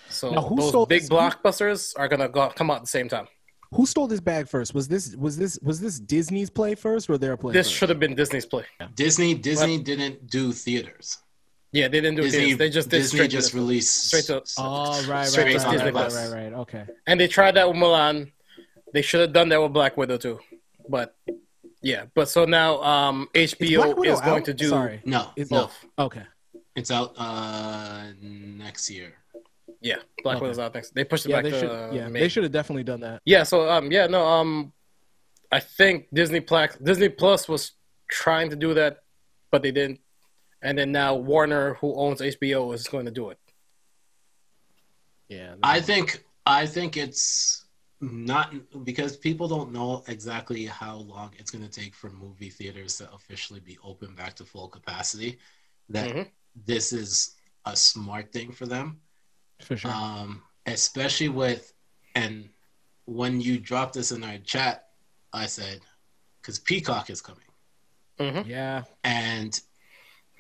So 0.09 0.31
Now, 0.31 0.43
who 0.43 0.57
those 0.57 0.73
sold 0.73 0.89
big 0.89 1.03
this- 1.03 1.11
blockbusters 1.11 1.93
are 1.97 2.09
gonna 2.09 2.29
go, 2.29 2.49
come 2.51 2.71
out 2.71 2.77
at 2.77 2.83
the 2.83 2.89
same 2.89 3.09
time. 3.09 3.27
Who 3.73 3.87
stole 3.87 4.07
this 4.07 4.21
bag 4.21 4.49
first? 4.49 4.73
Was 4.75 4.87
this 4.87 5.17
was 5.17 5.37
this 5.37 5.59
was 5.61 5.81
this 5.81 5.99
Disney's 5.99 6.49
play 6.51 6.77
first 6.77 7.11
or 7.11 7.19
their 7.19 7.37
play? 7.37 7.53
This 7.53 7.67
first? 7.67 7.77
should 7.77 7.89
have 7.89 7.99
been 7.99 8.15
Disney's 8.15 8.47
play. 8.47 8.65
Disney 8.95 9.35
Disney 9.35 9.79
didn't 9.83 10.29
do 10.31 10.53
theaters. 10.53 11.19
Yeah, 11.75 11.89
they 11.89 12.01
didn't 12.01 12.15
do 12.17 12.23
Disney 12.23 12.51
this. 12.51 12.59
They 12.59 12.71
just 12.71 12.89
did 12.89 12.99
Disney 13.03 13.27
just 13.27 13.51
to, 13.51 13.57
released 13.57 14.05
straight 14.07 14.25
to- 14.27 14.43
Oh 14.59 15.05
right, 15.09 15.27
Straight 15.27 15.45
right, 15.45 15.59
to 15.61 15.67
right, 15.67 15.73
Disney 15.73 15.91
right, 15.91 15.95
right, 15.95 16.13
right, 16.13 16.33
right. 16.45 16.53
Okay. 16.65 16.85
and 17.09 17.19
they 17.19 17.27
tried 17.27 17.57
that 17.57 17.67
with 17.69 17.77
Mulan. 17.77 18.31
They 18.93 19.03
should 19.03 19.21
have 19.21 19.33
done 19.33 19.49
that 19.49 19.61
with 19.61 19.73
Black 19.73 19.97
Widow 19.97 20.17
too. 20.19 20.39
But 20.89 21.17
yeah, 21.83 22.05
but 22.15 22.29
so 22.29 22.45
now 22.45 22.81
um 22.83 23.29
HBO 23.35 23.97
Widow 23.97 24.13
is 24.15 24.21
going 24.21 24.39
out? 24.43 24.45
to 24.45 24.55
do 24.55 24.69
Sorry. 24.69 25.03
No, 25.05 25.31
Is 25.35 25.51
no, 25.51 25.63
both. 25.63 25.77
Okay. 25.99 26.23
it's 26.77 26.93
out 26.93 27.13
uh 27.19 28.05
next 28.23 28.89
year. 28.89 29.13
Yeah, 29.81 29.97
Black 30.23 30.37
Okay. 30.37 30.43
Widow's 30.43 30.61
out 30.61 30.75
next. 30.75 30.95
They 30.95 31.03
pushed 31.03 31.27
it 31.27 31.31
Yeah, 31.31 31.37
back 31.43 31.45
they 31.45 31.51
to 31.51 31.59
should. 31.61 31.71
uh, 31.71 31.91
yeah, 31.93 32.09
May. 32.09 32.21
they 32.21 32.29
should 32.29 32.45
have 32.45 32.53
definitely 32.53 32.85
done 32.85 33.01
that. 33.01 33.21
Yeah, 33.25 33.43
so 33.43 33.69
um 33.69 33.91
yeah, 33.91 34.07
no, 34.07 34.25
um 34.25 34.73
I 35.51 35.59
think 35.59 36.07
Disney 36.15 36.39
Plus 36.39 36.77
Disney 36.77 37.09
Plus 37.09 37.49
was 37.49 37.73
trying 38.09 38.51
to 38.51 38.57
do 38.57 38.75
that, 38.75 38.99
but 39.51 39.63
they 39.63 39.73
didn't. 39.73 39.99
And 40.65 40.79
then 40.79 40.91
now 40.91 41.15
Warner, 41.15 41.75
who 41.75 41.95
owns 41.95 42.21
HBO, 42.21 42.75
is 42.75 42.89
going 42.89 43.05
to 43.05 43.11
do 43.13 43.29
it. 43.31 43.39
Yeah. 45.29 45.55
I 45.63 45.81
think 45.81 46.25
I 46.47 46.67
think 46.67 46.97
it's 46.97 47.67
not 48.01 48.53
because 48.85 49.17
people 49.17 49.47
don't 49.47 49.73
know 49.73 50.03
exactly 50.09 50.65
how 50.67 50.97
long 50.97 51.33
it's 51.39 51.51
going 51.51 51.65
to 51.67 51.71
take 51.71 51.95
for 51.95 52.11
movie 52.11 52.51
theaters 52.51 52.99
to 52.99 53.11
officially 53.13 53.61
be 53.61 53.79
open 53.83 54.15
back 54.15 54.35
to 54.37 54.45
full 54.45 54.69
capacity. 54.69 55.39
That 55.91 56.11
Mhm. 56.11 56.31
this 56.67 56.93
is 56.93 57.37
a 57.67 57.77
smart 57.77 58.33
thing 58.33 58.53
for 58.53 58.67
them, 58.67 59.01
for 59.61 59.77
sure. 59.77 59.91
um, 59.91 60.43
especially 60.67 61.29
with 61.29 61.73
and 62.15 62.49
when 63.07 63.41
you 63.41 63.59
dropped 63.59 63.95
this 63.95 64.13
in 64.13 64.23
our 64.25 64.39
chat, 64.39 64.89
I 65.33 65.47
said 65.47 65.81
because 66.41 66.59
Peacock 66.59 67.11
is 67.11 67.21
coming. 67.21 67.45
hmm 68.19 68.49
yeah. 68.49 68.85
And 69.03 69.61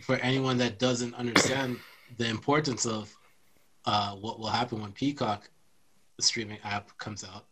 for 0.02 0.16
anyone 0.16 0.56
that 0.58 0.78
doesn't 0.78 1.14
understand 1.14 1.78
the 2.16 2.26
importance 2.28 2.86
of 2.86 3.14
uh, 3.86 4.12
what 4.12 4.38
will 4.38 4.48
happen 4.48 4.80
when 4.80 4.92
Peacock, 4.92 5.48
the 6.16 6.22
streaming 6.22 6.58
app, 6.64 6.96
comes 6.98 7.24
out, 7.24 7.46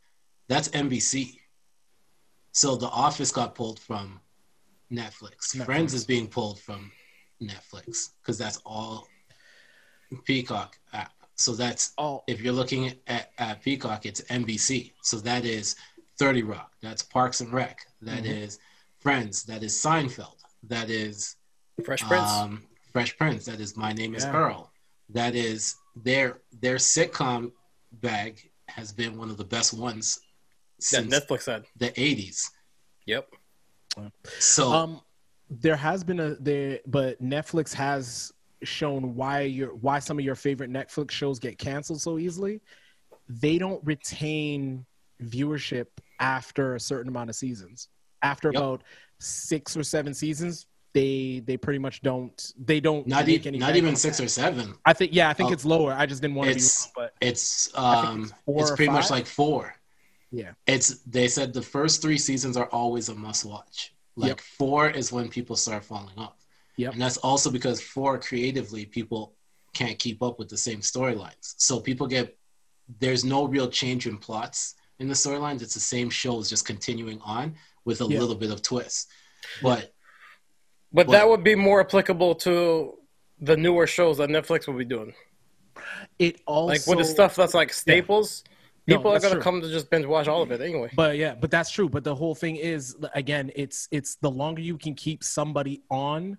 that's 0.48 0.68
NBC. 0.68 1.38
So 2.52 2.76
The 2.76 2.88
Office 2.88 3.30
got 3.32 3.54
pulled 3.54 3.78
from 3.80 4.20
Netflix. 4.92 5.54
Netflix. 5.56 5.64
Friends 5.64 5.94
is 5.94 6.04
being 6.04 6.26
pulled 6.28 6.60
from 6.60 6.90
Netflix 7.42 8.10
because 8.20 8.36
that's 8.38 8.58
all 8.66 9.08
Peacock 10.24 10.78
app. 10.92 11.12
So 11.36 11.52
that's 11.52 11.92
all. 11.96 12.24
if 12.26 12.40
you're 12.42 12.52
looking 12.52 12.92
at, 13.06 13.30
at 13.38 13.62
Peacock, 13.62 14.04
it's 14.04 14.20
NBC. 14.22 14.92
So 15.02 15.16
that 15.20 15.44
is 15.44 15.76
30 16.18 16.42
Rock. 16.42 16.72
That's 16.82 17.02
Parks 17.02 17.40
and 17.40 17.52
Rec. 17.52 17.78
That 18.02 18.26
is 18.26 18.56
Mhm. 18.58 18.60
Friends. 19.00 19.42
That 19.44 19.62
is 19.64 19.74
Seinfeld. 19.74 20.36
That 20.64 20.88
is 20.90 21.36
Fresh 21.84 22.02
Prince. 22.02 22.30
um, 22.30 22.62
Fresh 22.92 23.16
Prince. 23.16 23.44
That 23.46 23.60
is 23.60 23.76
My 23.76 23.92
Name 23.92 24.14
Is 24.14 24.24
Yeah. 24.24 24.36
Earl. 24.36 24.70
That 25.10 25.34
is 25.34 25.76
their 25.96 26.38
their 26.60 26.76
sitcom 26.76 27.52
bag 28.00 28.50
has 28.68 28.92
been 28.92 29.18
one 29.18 29.28
of 29.30 29.36
the 29.36 29.44
best 29.44 29.74
ones 29.74 30.20
that 30.78 30.84
since 30.84 31.14
Netflix 31.14 31.46
had. 31.46 31.66
the 31.76 31.90
80s. 31.90 32.48
Yep. 33.06 33.28
So 34.38 34.72
um, 34.72 35.00
there 35.50 35.76
has 35.76 36.02
been 36.02 36.20
a 36.20 36.34
there, 36.36 36.78
but 36.86 37.22
Netflix 37.22 37.74
has 37.74 38.32
shown 38.62 39.14
why 39.14 39.40
your 39.42 39.74
why 39.74 39.98
some 39.98 40.18
of 40.18 40.24
your 40.24 40.34
favorite 40.34 40.70
Netflix 40.70 41.10
shows 41.10 41.38
get 41.38 41.58
canceled 41.58 42.00
so 42.00 42.18
easily. 42.18 42.60
They 43.28 43.58
don't 43.58 43.84
retain 43.84 44.86
viewership 45.22 45.86
after 46.20 46.74
a 46.74 46.80
certain 46.80 47.08
amount 47.08 47.28
of 47.30 47.36
seasons. 47.36 47.88
After 48.22 48.48
Yep. 48.52 48.56
about 48.62 48.82
six 49.18 49.76
or 49.76 49.82
seven 49.82 50.14
seasons, 50.14 50.66
they 50.94 51.42
they 51.46 51.56
pretty 51.56 51.78
much 51.78 52.02
don't 52.02 52.52
they 52.58 52.80
don't 52.80 53.06
not, 53.06 53.28
e- 53.28 53.50
not 53.52 53.76
even 53.76 53.96
six 53.96 54.18
that. 54.18 54.24
or 54.24 54.28
seven. 54.28 54.74
I 54.84 54.92
think 54.92 55.14
yeah, 55.14 55.28
I 55.30 55.32
think 55.32 55.50
Oh. 55.50 55.52
it's 55.52 55.64
lower. 55.64 55.92
I 55.92 56.06
just 56.06 56.20
didn't 56.22 56.36
want 56.36 56.48
to 56.48 56.54
be 56.54 56.56
It's- 56.58 56.90
wrong, 56.96 57.06
but 57.06 57.14
It's 57.26 57.70
um 57.74 58.32
it's 58.46 58.60
it's 58.62 58.70
pretty 58.76 58.92
much 58.92 59.10
like 59.10 59.26
four. 59.26 59.74
yeah, 60.30 60.52
It's 60.66 60.98
they 61.00 61.28
said 61.28 61.52
the 61.52 61.62
first 61.62 62.02
three 62.02 62.18
seasons 62.18 62.56
are 62.56 62.66
always 62.66 63.08
a 63.08 63.14
must 63.14 63.44
watch. 63.44 63.94
Like 64.16 64.28
Yep. 64.28 64.40
four 64.58 64.90
is 64.90 65.10
when 65.12 65.28
people 65.30 65.56
start 65.56 65.84
falling 65.84 66.18
off. 66.18 66.36
Yep. 66.76 66.92
And 66.94 67.00
that's 67.02 67.16
also 67.18 67.50
because 67.50 67.80
four 67.80 68.18
creatively 68.18 68.84
people 68.84 69.34
can't 69.74 69.98
keep 69.98 70.22
up 70.22 70.38
with 70.38 70.48
the 70.50 70.58
same 70.58 70.80
storylines. 70.80 71.54
So 71.56 71.80
people 71.80 72.06
get 72.06 72.36
there's 73.00 73.24
no 73.24 73.46
real 73.46 73.68
change 73.70 74.06
in 74.06 74.18
plots 74.18 74.74
in 74.98 75.08
the 75.08 75.14
storylines. 75.14 75.62
It's 75.62 75.72
the 75.74 75.80
same 75.80 76.10
shows 76.10 76.50
just 76.50 76.66
continuing 76.66 77.18
on 77.22 77.54
with 77.86 78.02
a 78.02 78.04
Yeah. 78.04 78.20
little 78.20 78.34
bit 78.34 78.50
of 78.50 78.60
twist. 78.60 79.08
But 79.62 79.92
But 80.92 81.06
Well- 81.06 81.18
that 81.18 81.28
would 81.28 81.42
be 81.44 81.54
more 81.54 81.80
applicable 81.80 82.34
to 82.36 82.98
the 83.40 83.56
newer 83.56 83.86
shows 83.86 84.18
that 84.18 84.28
Netflix 84.28 84.66
will 84.66 84.74
be 84.78 84.84
doing. 84.84 85.14
it 86.18 86.40
also 86.46 86.66
Like 86.74 86.86
with 86.86 86.98
the 86.98 87.04
stuff 87.04 87.34
that's 87.34 87.54
like 87.54 87.72
staples, 87.72 88.44
No, 88.86 88.96
people 88.98 89.12
are 89.12 89.18
gonna 89.18 89.34
true. 89.34 89.42
come 89.42 89.60
to 89.62 89.68
just 89.68 89.88
binge 89.90 90.04
watch 90.06 90.28
all 90.28 90.42
of 90.42 90.52
it 90.52 90.60
anyway. 90.60 90.90
But 90.94 91.16
yeah, 91.16 91.34
but 91.34 91.50
that's 91.50 91.70
true. 91.70 91.88
But 91.88 92.04
the 92.04 92.14
whole 92.14 92.34
thing 92.34 92.56
is 92.56 92.94
again, 93.14 93.50
it's 93.56 93.88
it's 93.90 94.16
the 94.16 94.30
longer 94.30 94.60
you 94.60 94.76
can 94.78 94.94
keep 94.94 95.24
somebody 95.24 95.82
on 95.90 96.38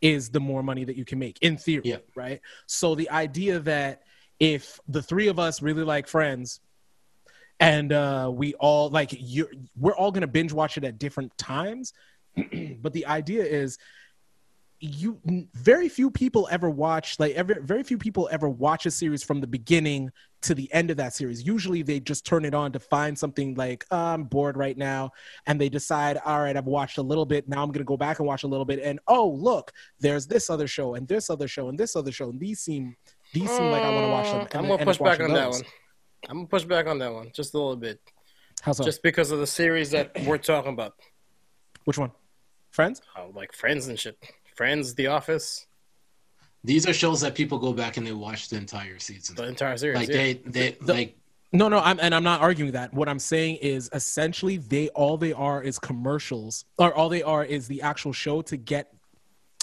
is 0.00 0.30
the 0.30 0.40
more 0.40 0.62
money 0.62 0.84
that 0.84 0.96
you 0.96 1.04
can 1.04 1.18
make 1.18 1.38
in 1.42 1.56
theory, 1.56 1.82
Yeah. 1.84 1.96
right? 2.16 2.40
So 2.66 2.94
the 2.94 3.08
idea 3.10 3.60
that 3.60 4.02
if 4.40 4.80
the 4.88 5.02
three 5.02 5.28
of 5.28 5.38
us 5.38 5.62
really 5.62 5.84
like 5.84 6.08
friends 6.08 6.60
and 7.60 7.92
uh 7.92 8.30
we 8.34 8.54
all 8.54 8.88
like 8.90 9.10
you 9.12 9.46
we're 9.78 9.94
all 9.94 10.10
going 10.10 10.22
to 10.22 10.26
binge 10.26 10.52
watch 10.52 10.76
it 10.76 10.84
at 10.84 10.98
different 10.98 11.36
times, 11.38 11.92
but 12.80 12.92
the 12.92 13.06
idea 13.06 13.44
is 13.44 13.78
you 14.84 15.16
very 15.54 15.88
few 15.88 16.10
people 16.10 16.48
ever 16.50 16.68
watch 16.68 17.20
like 17.20 17.32
ever 17.34 17.60
very 17.60 17.84
few 17.84 17.96
people 17.96 18.28
ever 18.32 18.48
watch 18.48 18.84
a 18.84 18.90
series 18.90 19.22
from 19.22 19.40
the 19.40 19.46
beginning 19.46 20.10
to 20.40 20.56
the 20.56 20.72
end 20.74 20.90
of 20.90 20.96
that 20.96 21.14
series. 21.14 21.46
Usually 21.46 21.82
they 21.82 22.00
just 22.00 22.26
turn 22.26 22.44
it 22.44 22.52
on 22.52 22.72
to 22.72 22.80
find 22.80 23.16
something 23.16 23.54
like 23.54 23.84
"Uh, 23.92 23.96
i'm 23.96 24.24
bored 24.24 24.56
right 24.56 24.76
now 24.76 25.12
and 25.46 25.60
they 25.60 25.68
decide 25.68 26.18
all 26.24 26.40
right 26.40 26.56
i've 26.56 26.66
watched 26.66 26.98
a 26.98 27.02
little 27.02 27.24
bit. 27.24 27.48
Now 27.48 27.62
i'm 27.62 27.68
going 27.68 27.78
to 27.78 27.84
go 27.84 27.96
back 27.96 28.18
and 28.18 28.26
watch 28.26 28.42
a 28.42 28.48
little 28.48 28.64
bit 28.64 28.80
and 28.82 28.98
oh 29.06 29.28
look 29.28 29.70
there's 30.00 30.26
this 30.26 30.50
other 30.50 30.66
show 30.66 30.94
and 30.94 31.06
this 31.06 31.30
other 31.30 31.46
show 31.46 31.68
and 31.68 31.78
this 31.78 31.94
other 31.94 32.10
show 32.10 32.30
and 32.30 32.40
these 32.40 32.58
seem 32.58 32.96
these 33.32 33.50
seem 33.50 33.70
like 33.70 33.82
i 33.84 33.90
want 33.94 34.04
to 34.04 34.10
watch 34.10 34.26
them 34.26 34.40
Mm, 34.40 34.46
and 34.46 34.54
I'm 34.56 34.68
gonna 34.68 34.84
push 34.84 34.98
back 34.98 35.20
on 35.20 35.32
that 35.32 35.50
one. 35.50 35.62
I'm 36.28 36.36
gonna 36.38 36.48
push 36.48 36.64
back 36.64 36.86
on 36.88 36.98
that 36.98 37.12
one 37.12 37.30
just 37.32 37.54
a 37.54 37.56
little 37.56 37.76
bit, 37.76 38.00
how's 38.62 38.78
that 38.78 38.84
just 38.84 39.02
because 39.04 39.30
of 39.30 39.38
the 39.38 39.46
series 39.46 39.92
that 39.92 40.10
we're 40.26 40.38
talking 40.38 40.72
about, 40.72 40.94
which 41.84 41.98
one 41.98 42.10
friends 42.72 43.00
oh, 43.16 43.30
like 43.34 43.52
Friends 43.52 43.86
and 43.86 43.98
shit. 43.98 44.18
Friends, 44.56 44.94
The 44.94 45.06
Office, 45.06 45.66
these 46.64 46.86
are 46.86 46.92
shows 46.92 47.20
that 47.22 47.34
people 47.34 47.58
go 47.58 47.72
back 47.72 47.96
and 47.96 48.06
they 48.06 48.12
watch 48.12 48.48
the 48.48 48.56
entire 48.56 48.98
season. 48.98 49.36
the 49.36 49.46
entire 49.46 49.76
series. 49.76 49.98
Like 49.98 50.08
yeah. 50.08 50.16
they 50.16 50.32
they 50.46 50.70
The- 50.80 50.92
like 50.92 51.16
No, 51.52 51.68
no, 51.68 51.78
I'm 51.78 51.98
and 52.00 52.14
I'm 52.14 52.22
not 52.24 52.40
arguing 52.40 52.72
that. 52.72 52.92
What 52.94 53.08
I'm 53.08 53.18
saying 53.18 53.56
is 53.56 53.90
essentially 53.92 54.56
they 54.58 54.88
all 54.90 55.16
they 55.16 55.32
are 55.32 55.62
is 55.62 55.78
commercials, 55.78 56.64
or 56.78 56.92
all 56.94 57.08
they 57.08 57.22
are 57.22 57.44
is 57.44 57.68
the 57.68 57.82
actual 57.82 58.12
show 58.12 58.42
to 58.42 58.56
get 58.56 58.94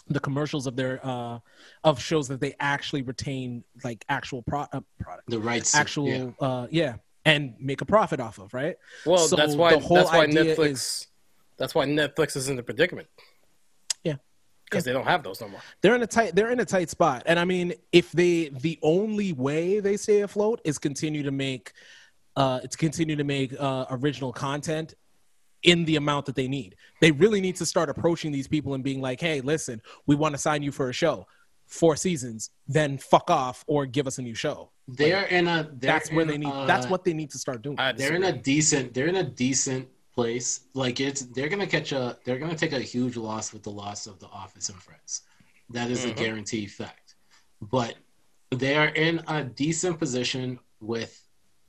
the 0.07 0.19
commercials 0.19 0.65
of 0.65 0.75
their 0.75 0.99
uh 1.05 1.39
of 1.83 2.01
shows 2.01 2.27
that 2.27 2.41
they 2.41 2.55
actually 2.59 3.03
retain 3.03 3.63
like 3.83 4.03
actual 4.09 4.41
pro- 4.41 4.67
uh, 4.73 4.81
product, 4.99 5.29
the 5.29 5.39
rights 5.39 5.75
actual 5.75 6.07
yeah. 6.07 6.47
uh 6.47 6.67
yeah, 6.71 6.95
and 7.25 7.53
make 7.59 7.81
a 7.81 7.85
profit 7.85 8.19
off 8.19 8.39
of, 8.39 8.53
right? 8.53 8.75
well, 9.05 9.19
so 9.19 9.35
that's 9.35 9.55
why 9.55 9.73
the 9.73 9.79
whole 9.79 9.97
that's 9.97 10.11
why 10.11 10.23
idea 10.23 10.55
Netflix. 10.55 10.71
is- 10.71 11.07
That's 11.59 11.75
why 11.75 11.85
Netflix 11.85 12.35
is 12.35 12.49
in 12.49 12.55
the 12.55 12.63
predicament. 12.63 13.07
Yeah. 14.03 14.15
because 14.65 14.83
they 14.85 14.93
don't 14.93 15.05
have 15.05 15.23
those 15.23 15.41
no 15.41 15.49
more. 15.49 15.61
They're 15.81 15.95
in 15.95 16.01
a 16.03 16.07
tight 16.07 16.35
they're 16.35 16.51
in 16.51 16.59
a 16.59 16.65
tight 16.65 16.89
spot. 16.89 17.23
And 17.25 17.37
I 17.37 17.45
mean, 17.45 17.73
if 17.91 18.11
they 18.11 18.49
the 18.49 18.79
only 18.81 19.33
way 19.33 19.79
they 19.79 19.97
stay 19.97 20.21
afloat 20.21 20.61
is 20.63 20.77
continue 20.79 21.23
to 21.23 21.31
make 21.31 21.73
uh 22.35 22.59
to 22.61 22.77
continue 22.77 23.15
to 23.15 23.23
make 23.23 23.53
uh 23.59 23.85
original 23.91 24.31
content 24.31 24.93
in 25.63 25.83
the 25.85 25.97
amount 25.97 26.25
that 26.27 26.35
they 26.35 26.47
need. 26.47 26.75
They 27.01 27.11
really 27.11 27.41
need 27.41 27.57
to 27.57 27.65
start 27.65 27.89
approaching 27.89 28.31
these 28.31 28.47
people 28.47 28.75
and 28.75 28.83
being 28.83 29.01
like, 29.01 29.19
"Hey, 29.19 29.41
listen, 29.41 29.81
we 30.05 30.15
want 30.15 30.33
to 30.33 30.37
sign 30.37 30.63
you 30.63 30.71
for 30.71 30.87
a 30.89 30.93
show. 30.93 31.27
Four 31.67 31.97
seasons, 31.97 32.49
then 32.67 32.97
fuck 32.97 33.29
off 33.29 33.65
or 33.67 33.85
give 33.85 34.07
us 34.07 34.19
a 34.19 34.21
new 34.21 34.35
show." 34.35 34.71
They're 34.87 35.25
in 35.25 35.47
a 35.47 35.63
they're 35.73 35.91
That's 35.93 36.11
where 36.13 36.23
they 36.25 36.37
need 36.37 36.53
a- 36.53 36.65
that's 36.65 36.87
what 36.87 37.03
they 37.03 37.13
need 37.13 37.31
to 37.31 37.37
start 37.39 37.61
doing. 37.61 37.75
They're 37.97 38.15
in 38.15 38.23
a 38.23 38.31
decent 38.31 38.93
they're 38.93 39.07
in 39.07 39.17
a 39.17 39.23
decent 39.23 39.89
place 40.19 40.49
like 40.73 40.97
it's 41.07 41.21
they're 41.35 41.47
gonna 41.53 41.71
catch 41.77 41.91
a 42.01 42.03
they're 42.23 42.39
gonna 42.43 42.61
take 42.63 42.73
a 42.73 42.85
huge 42.95 43.15
loss 43.27 43.45
with 43.53 43.63
the 43.67 43.75
loss 43.83 44.01
of 44.11 44.15
the 44.23 44.29
office 44.43 44.67
and 44.71 44.79
friends 44.87 45.11
that 45.75 45.87
is 45.95 45.99
Mhm. 46.05 46.11
a 46.11 46.13
guaranteed 46.23 46.69
fact 46.81 47.07
but 47.77 47.93
they 48.63 48.75
are 48.81 48.91
in 49.05 49.15
a 49.27 49.39
decent 49.63 49.95
position 50.03 50.45
with 50.93 51.13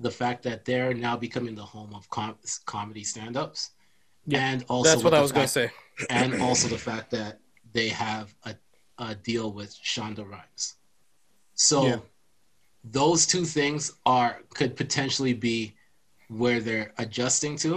the 0.06 0.10
fact 0.20 0.40
that 0.48 0.58
they're 0.68 0.94
now 1.08 1.16
becoming 1.26 1.54
the 1.62 1.68
home 1.74 1.92
of 1.98 2.02
com- 2.16 2.38
comedy 2.74 3.04
stand-ups 3.12 3.60
Yeah. 4.26 4.38
and 4.48 4.58
also 4.72 4.88
That's 4.90 5.04
what 5.06 5.14
I 5.14 5.20
was 5.26 5.32
gonna 5.36 5.54
fact- 5.56 5.60
say. 5.60 5.68
and 6.20 6.30
also 6.46 6.66
the 6.76 6.82
fact 6.90 7.06
that 7.18 7.32
they 7.76 7.88
have 8.06 8.26
a, 8.50 8.52
a 8.98 9.10
deal 9.30 9.48
with 9.58 9.70
Shonda 9.92 10.24
Rhimes. 10.32 10.64
So 11.54 11.78
Yeah. 11.90 12.00
those 13.00 13.20
two 13.32 13.44
things 13.58 13.82
are 14.18 14.32
could 14.58 14.72
potentially 14.82 15.34
be 15.50 15.58
where 16.42 16.60
they're 16.66 16.90
adjusting 17.04 17.54
to, 17.64 17.72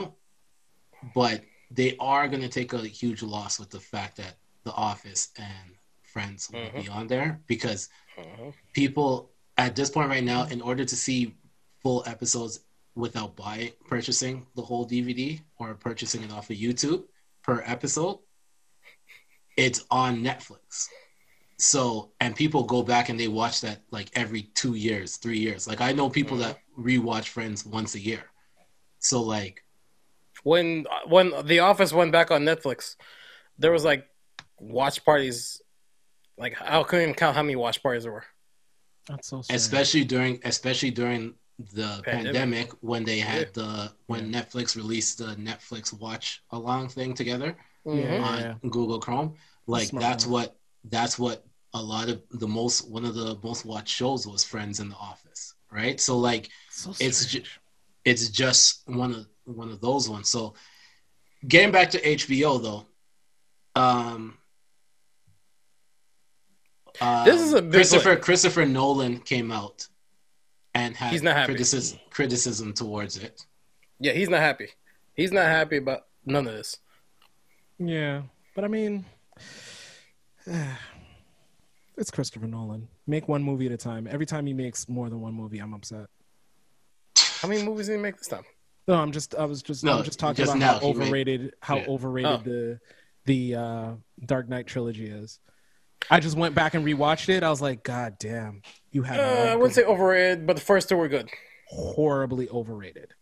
but 1.14 1.44
they 1.72 1.96
are 2.00 2.28
going 2.28 2.42
to 2.42 2.50
take 2.50 2.74
a 2.74 2.80
huge 2.80 3.24
loss 3.24 3.60
with 3.60 3.70
the 3.70 3.80
fact 3.80 4.18
that 4.18 4.36
The 4.64 4.72
Office 4.74 5.30
and 5.38 5.76
Friends 6.04 6.50
will 6.52 6.70
be 6.72 6.88
on 6.88 7.08
there 7.08 7.42
because 7.48 7.90
Mhm. 8.18 8.54
people 8.74 9.32
at 9.58 9.76
this 9.76 9.90
point 9.90 10.10
right 10.10 10.24
now, 10.24 10.46
in 10.46 10.62
order 10.62 10.86
to 10.86 10.96
see 10.96 11.36
full 11.82 12.04
episodes 12.06 12.60
without 12.96 13.36
buying 13.36 13.72
purchasing 13.88 14.46
the 14.56 14.62
whole 14.62 14.86
DVD 14.86 15.42
or 15.58 15.74
purchasing 15.76 16.22
it 16.24 16.32
off 16.32 16.50
of 16.50 16.58
YouTube 16.58 17.08
per 17.42 17.62
episode, 17.66 18.20
it's 19.58 19.84
on 19.90 20.22
Netflix. 20.24 20.88
So 21.58 22.14
and 22.20 22.36
people 22.36 22.64
go 22.64 22.84
back 22.84 23.10
and 23.10 23.20
they 23.20 23.28
watch 23.28 23.62
that 23.62 23.82
like 23.92 24.10
every 24.14 24.44
two 24.44 24.76
years, 24.76 25.18
three 25.18 25.40
years. 25.40 25.68
Like 25.68 25.82
I 25.82 25.92
know 25.92 26.10
people 26.10 26.38
that 26.38 26.60
rewatch 26.78 27.28
Friends 27.28 27.66
once 27.66 27.96
a 27.96 28.00
year. 28.00 28.24
So 29.00 29.22
like 29.22 29.63
when 30.44 30.86
when 31.08 31.34
The 31.46 31.60
Office 31.60 31.92
went 31.92 32.12
back 32.12 32.32
on 32.32 32.44
Netflix, 32.44 32.96
there 33.58 33.72
was 33.72 33.84
like 33.84 34.08
watch 34.60 35.04
parties. 35.04 35.62
Like 36.38 36.62
I 36.62 36.82
couldn't 36.84 37.04
even 37.04 37.16
count 37.16 37.36
how 37.36 37.44
many 37.44 37.56
watch 37.56 37.82
parties 37.82 38.04
there 38.04 38.12
were. 38.12 38.26
That's 39.08 39.28
so 39.28 39.42
sad. 39.42 39.56
especially 39.56 40.04
during 40.06 40.40
especially 40.44 40.92
during 40.92 41.34
the 41.74 42.02
Pandemic. 42.04 42.34
pandemic, 42.34 42.72
when 42.82 43.04
they 43.04 43.20
had 43.20 43.54
the 43.54 43.92
when 44.08 44.32
Netflix 44.32 44.76
released 44.76 45.20
the 45.20 45.36
Netflix 45.36 45.98
watch 45.98 46.42
along 46.52 46.90
thing 46.90 47.14
together 47.14 47.56
mm-hmm. 47.86 48.00
Yeah. 48.00 48.56
on 48.64 48.70
Google 48.70 49.00
Chrome. 49.00 49.36
Like 49.68 49.88
Smart 49.88 50.02
that's 50.02 50.26
move. 50.26 50.34
what 50.34 50.56
that's 50.86 51.20
what 51.20 51.46
a 51.74 51.82
lot 51.82 52.10
of 52.10 52.22
the 52.32 52.48
most 52.48 52.90
one 52.90 53.06
of 53.06 53.14
the 53.16 53.38
most 53.44 53.66
watched 53.66 53.90
shows 53.94 54.26
was 54.28 54.44
Friends 54.44 54.80
in 54.80 54.90
the 54.90 54.96
Office, 54.96 55.54
right? 55.72 56.00
So 56.00 56.18
like 56.18 56.50
So 56.70 56.92
it's 57.00 57.20
strange. 57.20 57.46
ju- 57.46 57.52
it's 58.06 58.30
just 58.30 58.82
one 58.88 59.12
of 59.12 59.28
one 59.46 59.70
of 59.70 59.82
those 59.82 60.10
ones. 60.10 60.30
So 60.30 60.54
getting 61.48 61.72
back 61.72 61.90
to 61.92 62.02
HBO 62.02 62.62
though, 62.62 62.86
um, 63.82 64.38
um, 67.02 67.26
This 67.26 67.42
is 67.42 67.54
a 67.54 67.62
big 67.62 67.74
Christopher 67.74 68.16
Christopher 68.16 68.66
Nolan 68.66 69.20
came 69.20 69.52
out 69.52 69.88
and 70.74 70.96
had 70.96 71.12
He's 71.12 71.24
not 71.24 71.36
happy. 71.36 71.54
criticism 71.54 72.00
criticism 72.10 72.74
towards 72.74 73.18
it. 73.18 73.46
Yeah, 74.00 74.14
he's 74.14 74.30
not 74.30 74.40
happy. 74.42 74.70
He's 75.16 75.32
not 75.32 75.46
happy 75.46 75.78
about 75.78 76.08
none 76.26 76.48
of 76.48 76.54
this. 76.54 76.78
Yeah, 77.80 78.24
but 78.56 78.64
I 78.64 78.68
mean, 78.68 79.06
it's 81.98 82.12
Christopher 82.12 82.48
Nolan. 82.48 82.88
Make 83.08 83.28
one 83.28 83.44
movie 83.44 83.66
at 83.68 83.72
a 83.72 83.78
time. 83.78 84.08
Every 84.10 84.26
time 84.26 84.46
he 84.46 84.54
makes 84.54 84.88
more 84.90 85.10
than 85.10 85.22
one 85.22 85.34
movie, 85.34 85.60
I'm 85.60 85.74
upset. 85.74 86.08
How 87.18 87.48
many 87.48 87.64
movies 87.64 87.88
did 87.88 87.98
he 87.98 88.02
make 88.02 88.18
this 88.18 88.28
time? 88.28 88.44
No, 88.88 88.96
I'm 88.96 89.12
just, 89.12 89.34
I 89.36 89.46
was 89.46 89.62
just, 89.64 89.84
No, 89.84 89.98
I'm 89.98 90.04
just 90.04 90.20
talking 90.20 90.44
just 90.44 90.56
about 90.56 90.82
how 90.82 90.88
he 90.88 90.94
made- 90.94 91.04
overrated, 91.06 91.54
how 91.62 91.78
Yeah. 91.78 91.86
overrated 91.88 92.32
Oh. 92.32 92.38
the 92.44 92.80
the 93.26 93.56
uh, 93.56 93.92
Dark 94.26 94.50
Knight 94.50 94.68
trilogy 94.68 95.06
is. 95.08 95.40
I 96.12 96.20
just 96.20 96.36
went 96.36 96.54
back 96.56 96.74
and 96.74 96.86
rewatched 96.86 97.30
it. 97.30 97.42
I 97.42 97.50
was 97.50 97.62
like, 97.62 97.82
God 97.84 98.18
damn, 98.20 98.62
you 98.92 99.04
had 99.04 99.18
Uh, 99.22 99.52
I 99.52 99.56
wouldn't 99.56 99.74
say 99.76 99.86
overrated, 99.86 100.46
but 100.46 100.58
the 100.58 100.62
first 100.62 100.90
two 100.90 100.98
were 100.98 101.08
good. 101.08 101.30
horribly 101.70 102.50
overrated, 102.50 103.14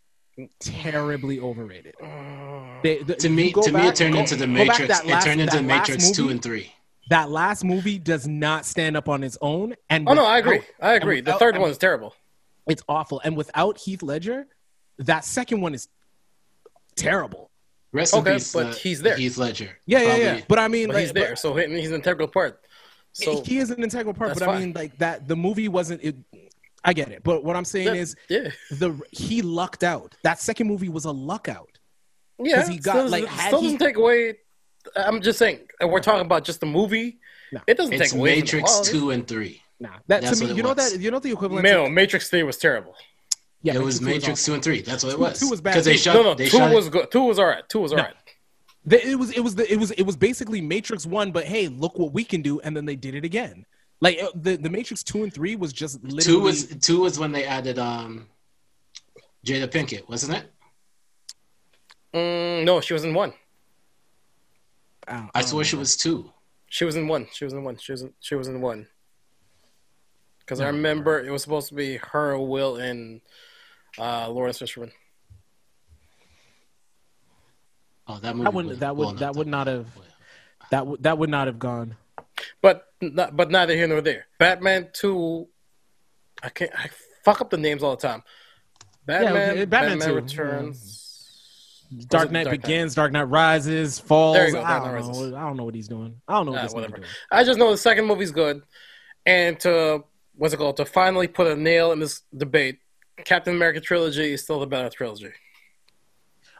terribly 0.59 1.39
overrated. 1.39 1.93
Uh, 2.01 2.79
They, 2.81 3.03
the, 3.03 3.13
To 3.15 3.29
me, 3.29 3.51
go 3.51 3.61
to 3.61 3.71
me, 3.71 3.87
it 3.87 3.95
turned 3.95 4.13
go- 4.15 4.21
into 4.21 4.35
the 4.35 4.47
Matrix. 4.47 4.87
that 4.87 5.05
last- 5.05 5.25
it 5.25 5.29
turned 5.29 5.41
into 5.41 5.57
that 5.57 5.65
last 5.65 5.89
Matrix 5.89 6.11
two 6.11 6.29
and 6.29 6.41
three. 6.41 6.73
that 7.09 7.29
last 7.29 7.63
movie 7.63 7.99
does 7.99 8.27
not 8.27 8.65
stand 8.65 8.97
up 8.97 9.07
on 9.07 9.23
its 9.23 9.37
own. 9.41 9.75
And 9.89 10.09
oh 10.09 10.13
no, 10.15 10.25
I 10.25 10.39
agree. 10.39 10.61
I 10.81 10.93
agree. 10.93 11.21
The 11.21 11.25
without- 11.25 11.39
third 11.39 11.53
and- 11.55 11.61
one 11.61 11.69
is 11.71 11.77
terrible. 11.77 12.15
It's 12.67 12.81
awful. 12.89 13.21
And 13.23 13.37
without 13.37 13.77
Heath 13.77 14.01
Ledger, 14.01 14.47
that 14.99 15.25
second 15.25 15.61
one 15.61 15.73
is 15.73 15.87
terrible. 16.95 17.49
Rest 17.93 18.13
Okay, 18.13 18.33
peace, 18.33 18.53
but 18.53 18.65
uh, 18.67 18.71
he's 18.73 19.01
there. 19.01 19.17
Heath 19.17 19.37
Ledger. 19.37 19.77
Yeah, 19.85 20.01
yeah, 20.01 20.15
yeah. 20.15 20.41
But 20.47 20.59
I 20.59 20.67
mean, 20.69 20.87
But 20.87 20.95
like, 20.95 21.01
he's 21.03 21.13
there, 21.13 21.35
so 21.35 21.53
he's 21.55 21.89
an 21.89 21.95
integral 21.95 22.27
part. 22.27 22.61
So 23.13 23.41
he 23.43 23.57
is 23.57 23.69
an 23.71 23.83
integral 23.83 24.13
part. 24.13 24.29
That's 24.29 24.39
But 24.39 24.47
I 24.49 24.53
fine. 24.53 24.61
mean, 24.67 24.73
like 24.73 24.97
that, 24.99 25.27
the 25.27 25.35
movie 25.35 25.67
wasn't. 25.67 26.01
It, 26.01 26.15
I 26.85 26.93
get 26.93 27.09
it. 27.09 27.21
But 27.23 27.43
what 27.43 27.55
I'm 27.57 27.65
saying 27.65 27.87
that- 27.87 27.97
is, 27.97 28.15
yeah, 28.29 28.49
the 28.71 28.97
he 29.11 29.41
lucked 29.41 29.83
out. 29.83 30.15
That 30.23 30.39
second 30.39 30.67
movie 30.67 30.87
was 30.89 31.03
a 31.05 31.11
luck 31.11 31.49
out. 31.49 31.77
yeah. 32.39 32.55
Because 32.57 32.69
he 32.69 32.77
got, 32.77 32.93
still, 32.93 33.09
like, 33.09 33.23
doesn't- 33.25 33.37
had 33.39 33.47
still 33.47 33.59
he- 33.61 33.65
doesn't 33.67 33.79
take 33.79 33.97
away. 33.97 34.37
I'm 34.95 35.21
just 35.21 35.37
saying, 35.37 35.59
and 35.81 35.91
we're 35.91 35.99
talking 35.99 36.21
about 36.25 36.43
just 36.45 36.59
the 36.61 36.65
movie. 36.65 37.19
No. 37.51 37.59
It 37.67 37.75
doesn't 37.77 37.93
It's 37.93 38.11
take 38.11 38.17
away 38.19 38.35
Matrix 38.37 38.51
from 38.51 38.61
the 38.61 38.63
quality. 38.89 38.91
two 38.99 39.11
and 39.11 39.27
three. 39.27 39.61
Nah, 39.81 39.89
that 40.07 40.21
That's 40.21 40.39
to 40.39 40.45
me, 40.45 40.51
it 40.51 40.57
you 40.57 40.63
know 40.63 40.73
was. 40.73 40.93
that 40.93 40.99
you 41.01 41.11
know 41.11 41.19
the 41.19 41.31
equivalent. 41.31 41.65
No, 41.65 41.83
to, 41.85 41.89
Matrix 41.91 42.29
Three 42.29 42.43
was 42.43 42.57
terrible. 42.57 42.95
Yeah, 43.63 43.75
it 43.75 43.81
was 43.81 44.01
Matrix 44.01 44.29
awesome. 44.41 44.51
two 44.51 44.53
and 44.55 44.63
three. 44.63 44.81
That's 44.81 45.03
what 45.03 45.13
it 45.13 45.19
was. 45.19 45.39
two 45.39 45.49
was 45.49 45.61
bad 45.61 45.71
because 45.71 45.85
they 45.85 45.93
too. 45.93 45.97
shot. 45.99 46.13
No, 46.15 46.23
no, 46.23 46.33
they 46.35 46.45
two 46.45 46.57
shot 46.57 46.73
was 46.73 46.89
good. 46.89 47.11
Two 47.11 47.23
was 47.23 47.39
alright. 47.39 47.67
Two 47.69 47.79
was 47.79 47.91
No. 47.91 47.99
alright. 47.99 48.15
The- 48.85 49.07
It 49.07 49.15
was 49.19 49.31
it 49.31 49.39
was 49.41 49.55
the 49.55 49.71
it 49.71 49.77
was 49.77 49.91
it 49.91 50.03
was 50.03 50.15
basically 50.17 50.61
Matrix 50.61 51.05
one, 51.05 51.31
but 51.31 51.45
hey, 51.45 51.67
look 51.67 51.97
what 51.99 52.11
we 52.13 52.23
can 52.23 52.41
do, 52.41 52.59
and 52.61 52.75
then 52.75 52.85
they 52.85 52.95
did 52.95 53.13
it 53.15 53.23
again. 53.23 53.65
Like 53.99 54.21
uh, 54.21 54.29
the 54.33 54.55
the 54.57 54.69
Matrix 54.69 55.03
two 55.03 55.23
and 55.23 55.31
three 55.33 55.55
was 55.55 55.71
just 55.73 56.03
literally 56.03 56.23
two 56.23 56.39
was 56.39 56.65
two 56.77 57.01
was 57.01 57.19
when 57.19 57.31
they 57.31 57.45
added 57.45 57.77
um 57.77 58.27
Jada 59.45 59.67
Pinkett, 59.67 60.07
wasn't 60.09 60.37
it? 60.37 60.45
Mm, 62.13 62.65
no, 62.65 62.81
she 62.81 62.93
was 62.93 63.03
in 63.03 63.13
one. 63.13 63.33
don't- 65.07 65.29
I 65.33 65.41
don't 65.41 65.63
she 65.63 65.75
was 65.75 65.95
two. 65.95 66.31
She 66.67 66.85
was 66.85 66.95
in 66.95 67.07
one. 67.07 67.27
She 67.33 67.43
was 67.43 67.53
in 67.53 67.63
one. 67.63 67.77
She 67.77 67.91
was 67.91 68.01
in, 68.01 68.13
she 68.21 68.33
was 68.35 68.47
in 68.47 68.61
one. 68.61 68.87
Because 70.39 70.59
I 70.61 70.67
remember 70.67 71.19
it 71.23 71.29
was 71.31 71.43
supposed 71.43 71.69
to 71.69 71.75
be 71.75 71.97
her, 71.97 72.37
Will, 72.37 72.75
and 72.77 73.21
uh, 73.99 74.29
Laurence 74.29 74.59
Fishburne. 74.59 74.91
Oh, 78.07 78.19
that 78.19 78.35
movie. 78.35 78.43
That 78.45 78.53
would 78.53 78.79
that 78.79 78.95
blown 78.95 79.07
would 79.13 79.19
that 79.19 79.35
would 79.35 79.47
not 79.47 79.67
have 79.67 79.87
that 80.71 80.87
would 80.87 81.03
that 81.03 81.17
would 81.17 81.29
not 81.29 81.47
have 81.47 81.59
gone. 81.59 81.95
But 82.61 82.87
not, 83.01 83.35
but 83.35 83.51
neither 83.51 83.75
here 83.75 83.87
nor 83.87 84.01
there. 84.01 84.27
Batman 84.39 84.89
two. 84.93 85.47
I 86.43 86.49
can't. 86.49 86.71
I 86.77 86.89
fuck 87.23 87.41
up 87.41 87.49
the 87.49 87.57
names 87.57 87.83
all 87.83 87.95
the 87.95 88.07
time. 88.07 88.23
Batman. 89.05 89.49
okay, 89.51 89.65
Batman 89.65 89.99
Batman, 89.99 90.09
2, 90.09 90.15
Returns. 90.15 90.97
Dark 92.07 92.29
it 92.29 92.31
Knight 92.31 92.43
Dark 92.45 92.53
Knight? 92.55 92.61
Begins, 92.61 92.95
Dark 92.95 93.11
Knight 93.11 93.23
Rises, 93.23 93.99
Falls. 93.99 94.37
Go, 94.37 94.61
I, 94.61 94.79
don't 94.79 94.93
Knight 94.93 95.07
know, 95.31 95.37
I 95.37 95.41
don't 95.41 95.57
know 95.57 95.65
what 95.65 95.75
he's 95.75 95.89
doing. 95.89 96.21
I 96.27 96.33
don't 96.35 96.45
know 96.45 96.51
what 96.53 96.59
Ah, 96.59 96.63
this 96.63 96.73
whatever. 96.73 96.91
whatever. 96.93 97.07
doing. 97.07 97.15
I 97.31 97.43
just 97.43 97.59
know 97.59 97.71
the 97.71 97.77
second 97.77 98.05
movie's 98.05 98.31
good, 98.31 98.61
and 99.25 99.59
to 99.61 100.03
what's 100.35 100.53
it 100.53 100.57
called? 100.57 100.77
To 100.77 100.85
finally 100.85 101.27
put 101.27 101.47
a 101.47 101.55
nail 101.55 101.91
in 101.91 101.99
this 101.99 102.21
debate, 102.35 102.79
Captain 103.25 103.55
America 103.55 103.79
trilogy 103.79 104.33
is 104.33 104.41
still 104.43 104.59
the 104.59 104.67
better 104.67 104.89
trilogy. 104.89 105.31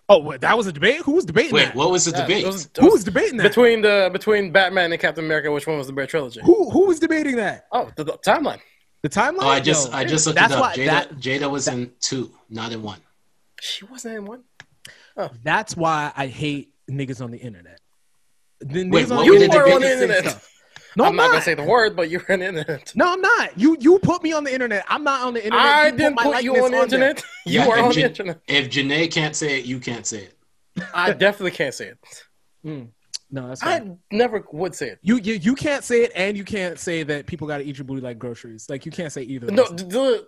Oh, 0.10 0.20
wait, 0.20 0.42
that 0.42 0.58
was 0.58 0.68
a 0.68 0.74
debate. 0.74 0.98
Who 1.02 1.14
was 1.14 1.24
debating 1.26 1.54
Wait, 1.54 1.66
that? 1.66 1.76
what 1.76 1.90
was 1.90 2.04
the 2.06 2.12
Yeah, 2.12 2.22
debate? 2.24 2.44
it 2.44 2.48
was- 2.48 2.66
it 2.66 2.78
Who 2.80 2.86
was 2.88 2.94
was 2.96 3.04
debating 3.06 3.38
that? 3.38 3.44
between 3.44 3.82
the 3.82 4.10
between 4.12 4.52
Batman 4.52 4.92
and 4.92 5.00
Captain 5.02 5.24
America? 5.24 5.50
Which 5.52 5.68
one 5.68 5.78
was 5.78 5.88
the 5.88 5.94
better 5.94 6.08
trilogy? 6.08 6.42
who 6.44 6.70
who 6.70 6.86
was 6.88 7.00
debating 7.00 7.38
that? 7.38 7.68
Oh, 7.72 7.90
the, 7.96 8.04
the 8.04 8.14
timeline. 8.18 8.60
The 9.04 9.10
timeline. 9.10 9.38
oh, 9.42 9.48
I 9.48 9.60
just 9.62 9.90
Yo, 9.90 9.98
I 9.98 10.04
just 10.04 10.28
looked 10.28 10.38
that's 10.38 10.52
it 10.54 10.58
up. 10.58 10.62
why 10.62 10.76
Jada 10.76 10.86
that 10.86 11.16
Jada 11.18 11.50
was 11.50 11.68
in 11.68 11.92
two, 12.02 12.32
not 12.50 12.72
in 12.74 12.84
one. 12.84 13.00
She 13.62 13.86
wasn't 13.86 14.16
in 14.16 14.26
one. 14.26 14.44
Oh. 15.18 15.30
that's 15.44 15.76
why 15.78 16.12
I 16.16 16.28
hate 16.28 16.72
niggas 16.90 17.22
on 17.22 17.32
the 17.32 17.38
internet. 17.38 17.80
The 18.60 18.88
Wait, 18.90 19.06
niggas 19.08 19.16
what 19.16 19.26
You 19.26 19.34
were 19.34 19.40
the 19.40 19.48
were 19.50 19.72
on 19.74 19.82
the 19.82 19.92
internet. 19.92 20.44
No, 20.98 21.06
I'm 21.06 21.12
I'm, 21.12 21.16
not 21.16 21.24
not. 21.26 21.32
gonna 21.32 21.42
say 21.44 21.54
the 21.54 21.64
word, 21.64 21.96
but 21.96 22.10
you're 22.10 22.22
in 22.24 22.42
it. 22.58 22.92
No, 22.96 23.14
I'm 23.14 23.22
not. 23.22 23.58
You 23.58 23.78
you 23.80 23.98
put 24.00 24.22
me 24.24 24.34
on 24.34 24.44
the 24.44 24.54
internet. 24.54 24.84
I'm 24.90 25.04
not 25.04 25.26
on 25.26 25.34
the 25.34 25.44
internet. 25.46 25.66
I 25.66 25.86
You 25.88 25.98
didn't 25.98 26.16
my 26.16 26.24
put 26.24 26.44
you 26.44 26.52
likeness 26.54 26.66
on 26.66 26.72
the 26.72 26.78
there. 26.78 26.84
internet. 27.10 27.24
You 27.46 27.60
Yeah, 27.60 27.68
are 27.68 27.78
if 27.80 27.84
on 27.86 27.92
the 27.94 28.04
internet. 28.04 28.42
If 28.48 28.70
Jhené 28.70 29.12
can't 29.12 29.36
say 29.36 29.60
it, 29.60 29.66
you 29.66 29.80
can't 29.80 30.06
say 30.06 30.24
it. 30.26 30.38
I 30.94 31.12
definitely 31.14 31.52
can't 31.52 31.74
say 31.74 31.88
it. 31.88 31.98
Hmm. 32.64 32.84
No, 33.34 33.48
that's 33.48 33.64
I 33.64 33.90
never 34.12 34.46
would 34.52 34.76
say 34.76 34.90
it. 34.90 35.00
You, 35.02 35.16
you 35.18 35.36
you 35.36 35.56
can't 35.56 35.84
say 35.86 36.04
it, 36.04 36.12
and 36.16 36.36
you 36.38 36.44
can't 36.44 36.78
say 36.78 37.04
that 37.04 37.26
people 37.28 37.48
got 37.48 37.60
to 37.60 37.64
eat 37.64 37.78
your 37.78 37.86
booty 37.86 38.02
like 38.02 38.20
groceries. 38.20 38.70
Like 38.70 38.86
you 38.86 38.92
can't 38.92 39.12
say 39.14 39.22
either. 39.24 39.48
No, 39.48 39.64
those. 39.68 39.84
d- 39.84 39.86
the- 39.90 40.28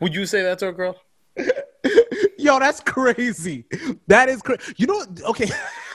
Would 0.00 0.14
you 0.14 0.24
say 0.26 0.42
that 0.42 0.58
to 0.60 0.68
a 0.68 0.72
girl? 0.72 0.96
Yo, 2.38 2.58
that's 2.58 2.80
crazy. 2.80 3.64
That 4.06 4.28
is 4.28 4.40
crazy. 4.42 4.74
You 4.78 4.86
know, 4.86 5.04
okay, 5.28 5.48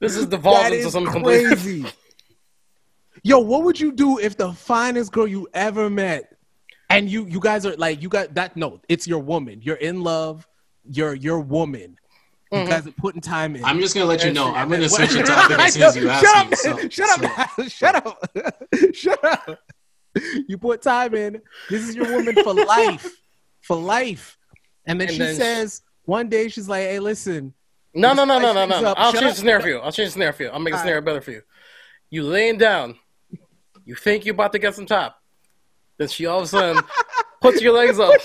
This 0.00 0.16
is 0.16 0.26
devolved 0.26 0.64
that 0.64 0.72
into 0.72 0.86
is 0.86 0.92
something 0.92 1.12
completely. 1.12 1.48
crazy. 1.48 1.84
Yo, 3.24 3.38
what 3.38 3.62
would 3.64 3.78
you 3.78 3.92
do 3.92 4.18
if 4.18 4.36
the 4.36 4.52
finest 4.52 5.12
girl 5.12 5.26
you 5.26 5.48
ever 5.54 5.88
met, 5.90 6.36
and 6.90 7.08
you 7.10 7.26
you 7.26 7.40
guys 7.40 7.64
are 7.66 7.76
like 7.76 8.02
you 8.02 8.08
got 8.08 8.34
that? 8.34 8.56
No, 8.56 8.80
it's 8.88 9.06
your 9.06 9.20
woman. 9.20 9.60
You're 9.62 9.76
in 9.76 10.02
love. 10.02 10.46
You're 10.90 11.14
your 11.14 11.40
woman. 11.40 11.96
You 12.50 12.58
Mhm. 12.58 12.68
guys 12.68 12.86
are 12.86 12.90
putting 12.92 13.20
time 13.20 13.54
in. 13.56 13.64
I'm 13.64 13.80
just 13.80 13.94
gonna 13.94 14.06
let 14.06 14.24
you 14.24 14.32
know. 14.32 14.52
I'm 14.54 14.68
gonna 14.68 14.82
What- 14.82 14.90
switch 14.90 15.10
the 15.12 15.22
topic 15.26 15.58
as 15.58 15.74
soon 15.74 15.82
as 15.84 15.96
you 15.96 16.08
ask 16.10 16.24
shut 16.24 16.36
up, 16.36 16.50
me. 16.50 16.56
So, 16.56 16.88
shut 16.90 17.24
up, 17.24 17.48
man. 17.58 17.68
shut 17.68 17.94
up, 18.06 18.94
shut 18.94 19.24
up. 19.24 19.58
You 20.48 20.58
put 20.58 20.82
time 20.82 21.14
in. 21.14 21.40
This 21.70 21.88
is 21.88 21.94
your 21.96 22.10
woman 22.14 22.34
for 22.44 22.52
life, 22.54 23.10
for 23.62 23.76
life. 23.76 24.36
And 24.86 25.00
then 25.00 25.08
And 25.08 25.14
she 25.14 25.18
then 25.22 25.34
she- 25.34 25.40
says 25.40 25.82
one 26.04 26.28
day 26.28 26.48
she's 26.48 26.68
like, 26.68 26.82
"Hey, 26.82 26.98
listen, 26.98 27.54
No, 27.94 28.14
no, 28.14 28.24
no, 28.24 28.38
no, 28.38 28.52
no, 28.52 28.66
no. 28.66 28.94
I'll 28.96 29.12
change 29.12 29.34
the 29.34 29.40
snare 29.40 29.60
for 29.60 29.68
you. 29.68 29.78
I'll 29.78 29.92
change 29.92 30.08
the 30.08 30.12
snare 30.12 30.32
for 30.32 30.44
you. 30.44 30.48
I'll 30.48 30.60
make 30.60 30.72
the 30.72 30.82
snare 30.82 31.00
better 31.02 31.20
for 31.20 31.32
you. 31.32 31.42
You 32.10 32.22
laying 32.22 32.58
down. 32.58 32.96
You 33.84 33.94
think 33.94 34.24
you're 34.24 34.34
about 34.34 34.52
to 34.52 34.58
get 34.58 34.74
some 34.74 34.86
top. 34.86 35.20
Then 35.98 36.08
she 36.08 36.26
all 36.26 36.38
of 36.38 36.44
a 36.44 36.48
sudden 36.48 36.82
puts 37.40 37.60
your 37.60 37.72
legs 37.72 37.98
up. 37.98 38.12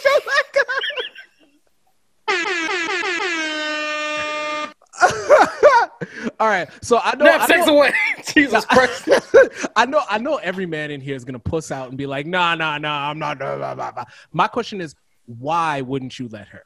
All 6.39 6.47
right, 6.47 6.70
so 6.84 6.99
I 7.03 7.15
know. 7.15 7.26
Nap 7.26 7.41
I 7.41 7.47
takes 7.47 7.65
know, 7.65 7.78
away. 7.78 7.93
Jesus 8.34 8.63
Christ. 8.65 9.09
I 9.76 9.86
know. 9.86 10.01
I 10.07 10.20
know. 10.20 10.36
Every 10.36 10.68
man 10.68 10.91
in 10.91 11.01
here 11.01 11.15
is 11.15 11.26
gonna 11.26 11.39
puss 11.39 11.72
out 11.72 11.89
and 11.89 11.97
be 11.97 12.05
like, 12.05 12.28
"Nah, 12.28 12.53
nah, 12.55 12.78
nah, 12.78 13.09
I'm 13.09 13.18
not." 13.18 13.39
Blah, 13.39 13.74
blah, 13.74 13.91
blah." 13.91 14.03
My 14.32 14.47
question 14.47 14.80
is, 14.80 14.93
why 15.26 15.82
wouldn't 15.82 16.20
you 16.20 16.28
let 16.28 16.47
her? 16.49 16.63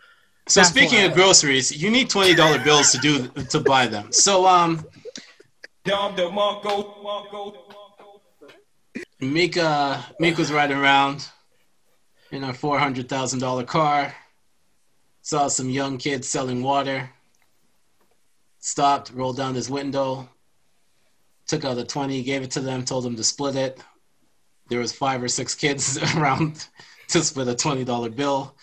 So 0.48 0.60
That's 0.60 0.70
speaking 0.70 1.04
of 1.06 1.14
groceries, 1.14 1.72
you 1.72 1.90
need 1.90 2.10
twenty 2.10 2.34
dollar 2.34 2.60
bills 2.60 2.92
to 2.92 2.98
do 2.98 3.28
to 3.28 3.60
buy 3.60 3.88
them. 3.88 4.12
So 4.12 4.46
um, 4.46 4.86
Dom 5.86 6.16
DeMarco, 6.16 7.54
Mika 9.20 10.04
Mika's 10.20 10.52
riding 10.52 10.78
around 10.78 11.28
in 12.32 12.44
her 12.44 12.54
four 12.54 12.80
hundred 12.80 13.08
thousand 13.08 13.40
dollar 13.40 13.64
car. 13.64 14.14
Saw 15.22 15.48
some 15.48 15.70
young 15.70 15.98
kids 15.98 16.28
selling 16.28 16.64
water. 16.64 17.10
Stopped, 18.60 19.12
rolled 19.12 19.38
down 19.38 19.56
his 19.56 19.70
window, 19.70 20.30
took 21.48 21.66
out 21.66 21.76
the 21.76 21.86
twenty, 21.86 22.24
gave 22.24 22.42
it 22.42 22.52
to 22.52 22.62
them, 22.62 22.84
told 22.84 23.04
them 23.04 23.16
to 23.16 23.24
split 23.24 23.56
it. 23.56 23.80
There 24.70 24.80
was 24.80 24.92
five 24.92 25.22
or 25.22 25.28
six 25.28 25.54
kids 25.56 25.98
around 26.16 26.68
to 27.10 27.24
split 27.24 27.48
a 27.48 27.56
twenty 27.56 27.84
dollar 27.84 28.10
bill, 28.10 28.56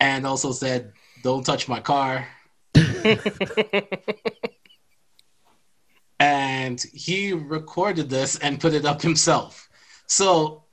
and 0.00 0.26
also 0.26 0.52
said, 0.52 0.92
"Don't 1.22 1.44
touch 1.44 1.68
my 1.68 1.80
car." 1.80 2.26
and 6.20 6.80
he 6.92 7.32
recorded 7.32 8.10
this 8.10 8.38
and 8.38 8.60
put 8.60 8.74
it 8.74 8.84
up 8.84 9.02
himself. 9.02 9.68
So 10.06 10.64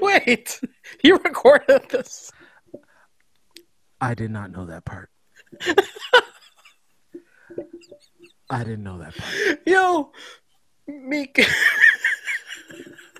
wait, 0.00 0.60
he 1.00 1.12
recorded 1.12 1.88
this? 1.90 2.30
I 4.00 4.14
did 4.14 4.30
not 4.30 4.50
know 4.50 4.64
that 4.66 4.84
part. 4.84 5.10
I 8.50 8.64
didn't 8.64 8.82
know 8.82 8.98
that 8.98 9.14
part. 9.16 9.60
Yo, 9.66 10.12
Meek. 10.86 11.46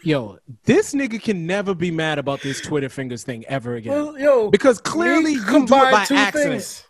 Yo, 0.03 0.39
this 0.65 0.95
nigga 0.95 1.23
can 1.23 1.47
never 1.47 1.75
be 1.75 1.91
mad 1.91 2.19
about 2.19 2.41
this 2.41 2.61
Twitter 2.61 2.89
fingers 2.89 3.23
thing 3.23 3.45
ever 3.47 3.75
again. 3.77 3.93
Well, 3.93 4.19
yo, 4.19 4.51
because 4.51 4.81
clearly 4.81 5.35
Meek 5.35 5.47
you 5.47 5.59
do 5.59 5.63
it 5.65 5.69
by 5.69 6.07
accident. 6.11 6.33
things. 6.33 6.85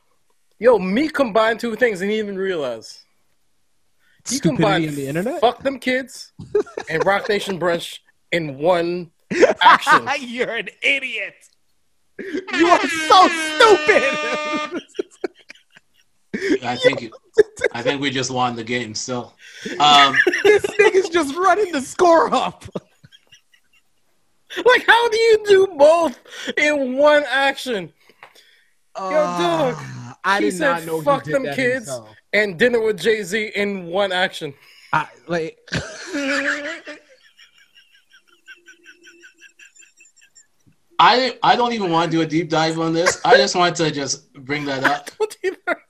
Yo, 0.59 0.79
me 0.79 1.09
combined 1.09 1.59
two 1.59 1.75
things 1.75 2.01
and 2.03 2.11
he 2.11 2.19
even 2.19 2.37
realize. 2.37 3.03
He 4.29 4.37
Stupidity 4.37 4.63
combined 4.63 4.85
in 4.85 4.95
the 4.95 5.07
internet. 5.09 5.41
Fuck 5.41 5.63
them 5.63 5.79
kids 5.79 6.33
and 6.91 7.05
Roc 7.05 7.29
Nation 7.29 7.59
brunch 7.59 7.99
in 8.33 8.59
one 8.59 9.11
action. 9.63 10.07
You're 10.21 10.57
an 10.57 10.69
idiot. 10.83 11.35
You 12.19 12.67
are 12.69 12.89
so 13.09 13.29
stupid. 13.29 14.83
I 16.63 16.77
think 16.77 17.13
I 17.73 17.83
think 17.83 18.01
we 18.01 18.11
just 18.11 18.31
won 18.31 18.55
the 18.55 18.63
game 18.65 18.95
So 18.95 19.33
Um, 19.81 20.15
this 20.45 20.65
nigga's 20.67 21.09
just 21.09 21.35
running 21.35 21.73
the 21.73 21.81
score 21.81 22.33
up. 22.33 22.65
like, 24.65 24.85
how 24.87 25.09
do 25.09 25.19
you 25.19 25.45
do 25.47 25.67
both 25.77 26.19
in 26.57 26.97
one 26.97 27.25
action? 27.29 27.93
Yo, 28.99 29.11
dog. 29.11 29.75
Ah, 29.79 30.19
I 30.25 30.41
he 30.41 30.51
did 30.51 30.61
not 30.61 30.81
said, 30.81 30.87
know 30.87 31.01
"Fuck 31.03 31.25
he 31.25 31.33
did 31.33 31.35
them 31.35 31.45
that 31.45 31.57
kids." 31.57 31.87
himself. 31.87 32.17
And 32.33 32.59
dinner 32.59 32.81
with 32.81 33.01
Jay 33.01 33.23
Z 33.23 33.53
in 33.55 33.87
one 33.87 34.13
action. 34.13 34.55
I, 34.93 35.09
like, 35.27 35.59
I 41.01 41.39
I 41.43 41.57
don't 41.57 41.73
even 41.73 41.91
want 41.91 42.11
to 42.11 42.17
do 42.19 42.23
a 42.23 42.27
deep 42.27 42.51
dive 42.51 42.79
on 42.79 42.93
this. 42.93 43.21
I 43.25 43.37
just 43.37 43.57
want 43.57 43.75
to 43.77 43.91
just 43.91 44.33
bring 44.35 44.67
that 44.67 44.85
up 44.85 45.11
What 45.17 45.37
either? 45.43 45.83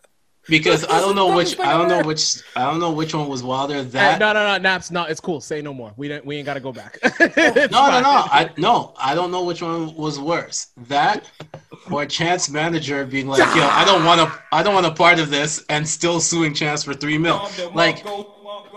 Because 0.50 0.84
I 0.84 1.00
don't 1.00 1.14
know 1.14 1.34
which 1.34 1.58
I 1.58 1.72
don't 1.72 1.88
know 1.88 2.02
dumbest 2.02 2.36
which 2.36 2.56
I 2.56 2.70
don't 2.70 2.80
know 2.80 2.92
which 2.92 3.14
one 3.14 3.28
was 3.28 3.42
wilder. 3.42 3.76
Hey, 3.76 3.82
That 3.82 4.18
no, 4.18 4.32
no, 4.32 4.46
no, 4.46 4.58
Naps, 4.58 4.90
no, 4.90 5.04
it's 5.04 5.20
cool. 5.20 5.40
Say 5.40 5.62
no 5.62 5.72
more. 5.72 5.92
We 5.96 6.08
don't. 6.08 6.24
We 6.26 6.36
ain't 6.36 6.46
got 6.46 6.54
to 6.54 6.60
go 6.60 6.72
back. 6.72 6.98
no 7.20 7.26
no 7.26 8.00
no 8.00 8.26
I 8.38 8.50
no 8.56 8.92
I 8.98 9.14
don't 9.14 9.30
know 9.30 9.44
which 9.44 9.62
one 9.62 9.94
was 9.94 10.18
worse. 10.18 10.68
That 10.88 11.30
or 11.90 12.04
Chance 12.06 12.50
manager 12.50 13.04
being 13.06 13.28
like, 13.28 13.38
yo, 13.54 13.62
I 13.62 13.84
don't 13.84 14.04
want 14.04 14.20
to 14.20 14.42
I 14.52 14.62
don't 14.62 14.74
want 14.74 14.86
a 14.86 14.92
part 14.92 15.18
of 15.18 15.30
this 15.30 15.64
and 15.68 15.88
still 15.88 16.20
suing 16.20 16.54
Chance 16.54 16.84
for 16.84 16.94
three 16.94 17.18
mil. 17.18 17.48
Like, 17.74 18.04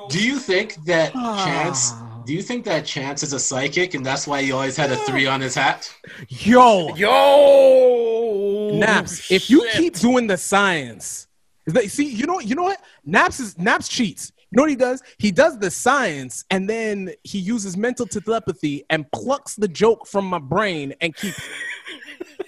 do 0.10 0.24
you 0.24 0.38
think 0.38 0.76
that 0.86 1.14
Chance? 1.14 1.92
Ah. 1.94 2.10
Do 2.26 2.34
you 2.34 2.42
think 2.42 2.64
that 2.66 2.86
Chance 2.86 3.22
is 3.24 3.34
a 3.34 3.40
psychic 3.40 3.96
and 3.96 4.06
that's 4.06 4.26
why 4.26 4.42
he 4.42 4.54
always 4.54 4.78
had 4.78 4.90
a 4.92 4.96
three 4.98 5.26
on 5.26 5.42
his 5.42 5.56
hat? 5.56 5.94
Yo, 6.30 6.96
Yo, 6.96 8.70
Naps, 8.78 9.30
if 9.30 9.50
you 9.50 9.68
keep 9.74 10.00
doing 10.00 10.28
the 10.28 10.38
science, 10.38 11.06
is 11.06 11.28
that- 11.68 11.90
see, 11.90 12.06
you 12.06 12.26
know, 12.26 12.40
you 12.40 12.56
know 12.56 12.64
what? 12.64 12.82
Naps 13.06 13.40
is 13.40 13.58
Naps 13.58 13.88
cheats. 13.88 14.32
You 14.52 14.58
know 14.58 14.64
what 14.64 14.70
he 14.70 14.76
does? 14.76 15.02
He 15.18 15.32
does 15.32 15.58
the 15.58 15.72
science 15.72 16.46
and 16.52 16.70
then 16.70 17.12
he 17.24 17.40
uses 17.40 17.76
mental 17.76 18.06
telepathy 18.06 18.86
and 18.90 19.12
plucks 19.12 19.56
the 19.56 19.68
joke 19.68 20.06
from 20.06 20.26
my 20.26 20.38
brain 20.38 20.94
and 21.02 21.16
keeps 21.16 21.42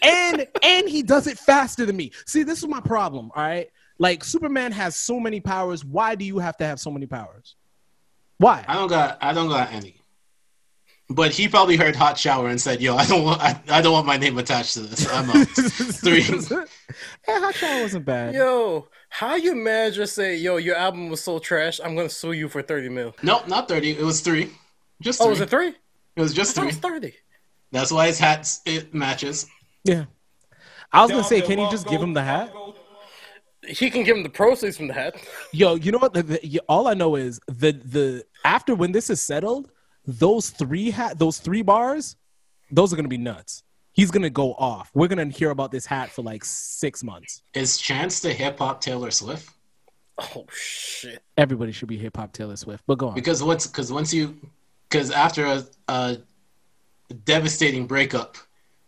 and 0.04 0.46
and 0.62 0.88
he 0.88 1.02
does 1.02 1.26
it 1.26 1.40
faster 1.40 1.84
than 1.86 1.98
me. 1.98 2.12
See, 2.28 2.44
this 2.44 2.60
is 2.60 2.68
my 2.68 2.80
problem, 2.80 3.32
all 3.36 3.42
right? 3.44 3.70
Like 3.98 4.24
Superman 4.24 4.72
has 4.74 4.96
so 4.96 5.20
many 5.20 5.40
powers. 5.40 5.84
Why 5.84 6.14
do 6.14 6.26
you 6.26 6.38
have 6.38 6.58
to 6.58 6.66
have 6.66 6.80
so 6.80 6.92
many 6.92 7.08
powers? 7.08 7.56
Why? 8.38 8.64
I 8.68 8.76
don't 8.76 8.90
got 8.90 9.18
I 9.22 9.34
don't 9.34 9.50
got 9.50 9.72
any. 9.72 9.96
But 11.08 11.32
he 11.32 11.48
probably 11.48 11.78
heard 11.78 11.96
hot 11.96 12.18
shower 12.18 12.50
and 12.50 12.60
said, 12.60 12.82
"Yo, 12.82 12.96
I 12.96 13.06
don't 13.06 13.24
want 13.24 13.40
I, 13.42 13.60
I 13.70 13.82
don't 13.82 13.94
want 13.94 14.08
my 14.08 14.18
name 14.18 14.38
attached 14.40 14.74
to 14.74 14.82
this. 14.82 15.08
I'm 15.12 15.30
out." 15.30 15.48
Three. 15.48 16.22
Yeah, 17.28 17.40
Hot 17.40 17.54
Shower 17.54 17.82
wasn't 17.84 18.06
bad. 18.06 18.34
Yo, 18.34 18.88
how 19.20 19.36
you 19.36 19.56
manage 19.56 19.96
to 19.96 20.08
say, 20.08 20.36
yo, 20.36 20.58
your 20.58 20.76
album 20.76 21.10
was 21.10 21.24
so 21.24 21.40
trash, 21.40 21.80
I'm 21.84 21.96
gonna 21.96 22.10
sue 22.10 22.34
you 22.34 22.50
for 22.50 22.62
30 22.62 22.90
mil? 22.90 23.16
nope, 23.24 23.48
not 23.48 23.68
thirty. 23.68 23.92
It 23.92 24.04
was 24.04 24.22
three. 24.22 24.50
Just 25.02 25.22
Oh, 25.22 25.26
three. 25.26 25.30
was 25.32 25.42
it 25.42 25.50
three? 25.50 25.68
It 26.16 26.22
was 26.22 26.32
I 26.32 26.36
just 26.36 26.56
thought 26.56 26.68
it 26.68 26.76
three. 26.76 26.92
was 26.92 27.02
30. 27.02 27.14
That's 27.72 27.92
why 27.92 28.08
his 28.08 28.20
hat 28.20 28.50
it 28.66 28.94
matches. 28.94 29.48
Yeah. 29.84 30.06
I 30.92 31.02
was 31.02 31.12
gonna 31.12 31.24
say, 31.24 31.42
can 31.42 31.60
you 31.60 31.70
just 31.70 31.88
give 31.88 32.02
him 32.02 32.14
the 32.14 32.24
hat? 32.24 32.54
He 33.68 33.90
can 33.90 34.04
give 34.04 34.16
him 34.16 34.24
the 34.24 34.30
proceeds 34.30 34.78
from 34.78 34.88
the 34.88 34.94
hat. 34.94 35.16
Yo, 35.52 35.76
you 35.76 35.92
know 35.92 35.98
what? 35.98 36.14
The, 36.14 36.24
the, 36.24 36.62
all 36.70 36.88
I 36.88 36.94
know 36.94 37.16
is 37.16 37.40
the 37.48 37.72
the 37.72 38.24
after 38.44 38.76
when 38.76 38.92
this 38.92 39.10
is 39.10 39.20
settled, 39.22 39.72
those 40.06 40.52
three 40.52 40.92
hat, 40.92 41.18
those 41.18 41.40
three 41.40 41.64
bars, 41.64 42.16
those 42.72 42.94
are 42.94 42.96
gonna 42.96 43.08
be 43.08 43.18
nuts. 43.18 43.64
He's 43.96 44.12
gonna 44.12 44.30
go 44.30 44.54
off. 44.56 44.92
We're 44.94 45.08
gonna 45.08 45.26
hear 45.26 45.52
about 45.52 45.72
this 45.72 45.86
hat 45.86 46.10
for 46.10 46.22
like 46.22 46.44
six 46.44 47.02
months. 47.02 47.42
Is 47.54 47.78
Chance 47.78 48.20
the 48.20 48.34
hip 48.34 48.60
hop 48.60 48.82
Taylor 48.82 49.10
Swift? 49.10 49.50
Oh 50.18 50.46
shit. 50.54 51.24
Everybody 51.38 51.72
should 51.72 51.88
be 51.88 51.98
hip 51.98 52.18
hop 52.18 52.34
Taylor 52.34 52.58
Swift. 52.58 52.84
But 52.88 52.98
go 52.98 53.08
on. 53.08 53.16
Because 53.16 53.42
what's 53.42 53.68
because 53.68 53.94
once 53.94 54.14
you 54.14 54.38
because 54.90 55.12
after 55.12 55.46
a, 55.46 55.64
a 55.88 56.18
devastating 57.24 57.88
breakup, 57.88 58.36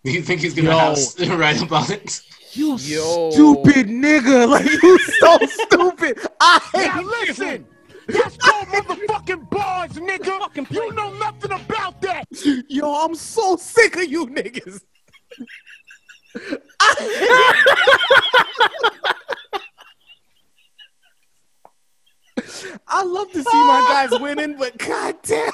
do 0.03 0.11
you 0.15 0.21
think 0.21 0.41
he's 0.41 0.53
gonna 0.53 0.69
Yo. 0.69 0.77
have 0.77 1.39
write 1.39 1.61
about 1.63 1.89
it? 1.89 2.21
You 2.51 2.71
Yo. 2.77 3.29
stupid 3.31 3.87
nigga! 3.87 4.49
Like 4.49 4.65
you 4.83 4.97
so 4.99 5.37
stupid. 5.45 6.19
I 6.41 6.59
hate 6.73 6.87
Now 6.87 6.99
you. 6.99 7.09
listen. 7.27 7.67
That's 8.07 8.37
called 8.37 8.67
motherfucking 8.67 9.49
bars, 9.49 9.91
nigga. 9.93 10.71
You 10.71 10.93
know 10.93 11.13
nothing 11.13 11.51
about 11.51 12.01
that. 12.01 12.25
Yo, 12.69 12.93
I'm 13.05 13.15
so 13.15 13.57
sick 13.57 13.97
of 13.97 14.05
you 14.05 14.27
niggas. 14.27 14.81
I 22.87 23.03
love 23.03 23.31
to 23.31 23.43
see 23.43 23.63
my 23.65 24.07
guys 24.09 24.19
winning, 24.21 24.57
but 24.57 24.77
goddamn. 24.77 25.51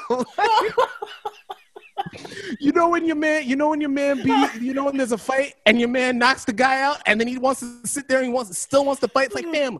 you 2.60 2.72
know 2.72 2.88
when 2.88 3.04
your 3.04 3.16
man, 3.16 3.46
you 3.48 3.56
know 3.56 3.70
when 3.70 3.80
your 3.80 3.90
man 3.90 4.22
be, 4.22 4.46
you 4.60 4.74
know 4.74 4.84
when 4.84 4.96
there's 4.96 5.12
a 5.12 5.18
fight 5.18 5.54
and 5.66 5.78
your 5.80 5.88
man 5.88 6.18
knocks 6.18 6.44
the 6.44 6.52
guy 6.52 6.82
out, 6.82 6.98
and 7.06 7.18
then 7.20 7.26
he 7.26 7.38
wants 7.38 7.60
to 7.60 7.86
sit 7.86 8.08
there 8.08 8.18
and 8.18 8.26
he 8.26 8.32
wants 8.32 8.56
still 8.58 8.84
wants 8.84 9.00
to 9.00 9.08
fight. 9.08 9.26
It's 9.26 9.34
like, 9.34 9.50
damn, 9.50 9.78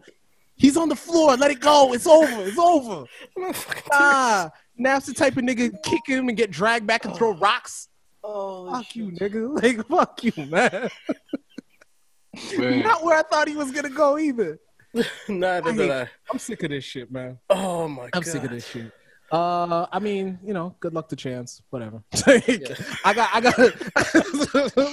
he's 0.56 0.76
on 0.76 0.88
the 0.88 0.96
floor. 0.96 1.36
Let 1.36 1.50
it 1.50 1.60
go. 1.60 1.92
It's 1.92 2.06
over. 2.06 2.44
It's 2.46 2.58
over. 2.58 3.04
Ah, 3.92 4.50
Naps 4.76 5.06
the 5.06 5.14
type 5.14 5.36
of 5.36 5.44
nigga 5.44 5.72
kick 5.84 6.00
him 6.06 6.28
and 6.28 6.36
get 6.36 6.50
dragged 6.50 6.86
back 6.86 7.04
and 7.04 7.14
throw 7.14 7.32
rocks. 7.34 7.88
Oh, 8.26 8.70
Fuck 8.72 8.96
you, 8.96 9.10
nigga. 9.12 9.62
Like, 9.62 9.86
fuck 9.86 10.24
you, 10.24 10.32
man. 10.46 10.88
Where- 12.56 12.82
Not 12.82 13.04
where 13.04 13.18
I 13.18 13.22
thought 13.22 13.48
he 13.48 13.54
was 13.56 13.70
gonna 13.70 13.90
go 13.90 14.18
either. 14.18 14.58
Neither 15.28 15.68
I 15.70 15.72
did 15.72 15.90
hate- 15.90 15.90
I. 15.90 16.08
I'm 16.32 16.38
sick 16.38 16.62
of 16.62 16.70
this 16.70 16.84
shit, 16.84 17.10
man. 17.12 17.38
Oh 17.50 17.86
my 17.88 18.04
god. 18.04 18.10
I'm 18.14 18.22
sick 18.22 18.42
of 18.44 18.50
this 18.50 18.66
shit. 18.66 18.90
Uh, 19.32 19.86
I 19.90 19.98
mean, 19.98 20.38
you 20.44 20.54
know, 20.54 20.76
good 20.80 20.94
luck 20.94 21.08
to 21.08 21.16
Chance. 21.16 21.60
Whatever. 21.70 22.02
I 22.26 23.12
got, 23.14 23.28
I 23.34 23.40
got. 23.40 23.54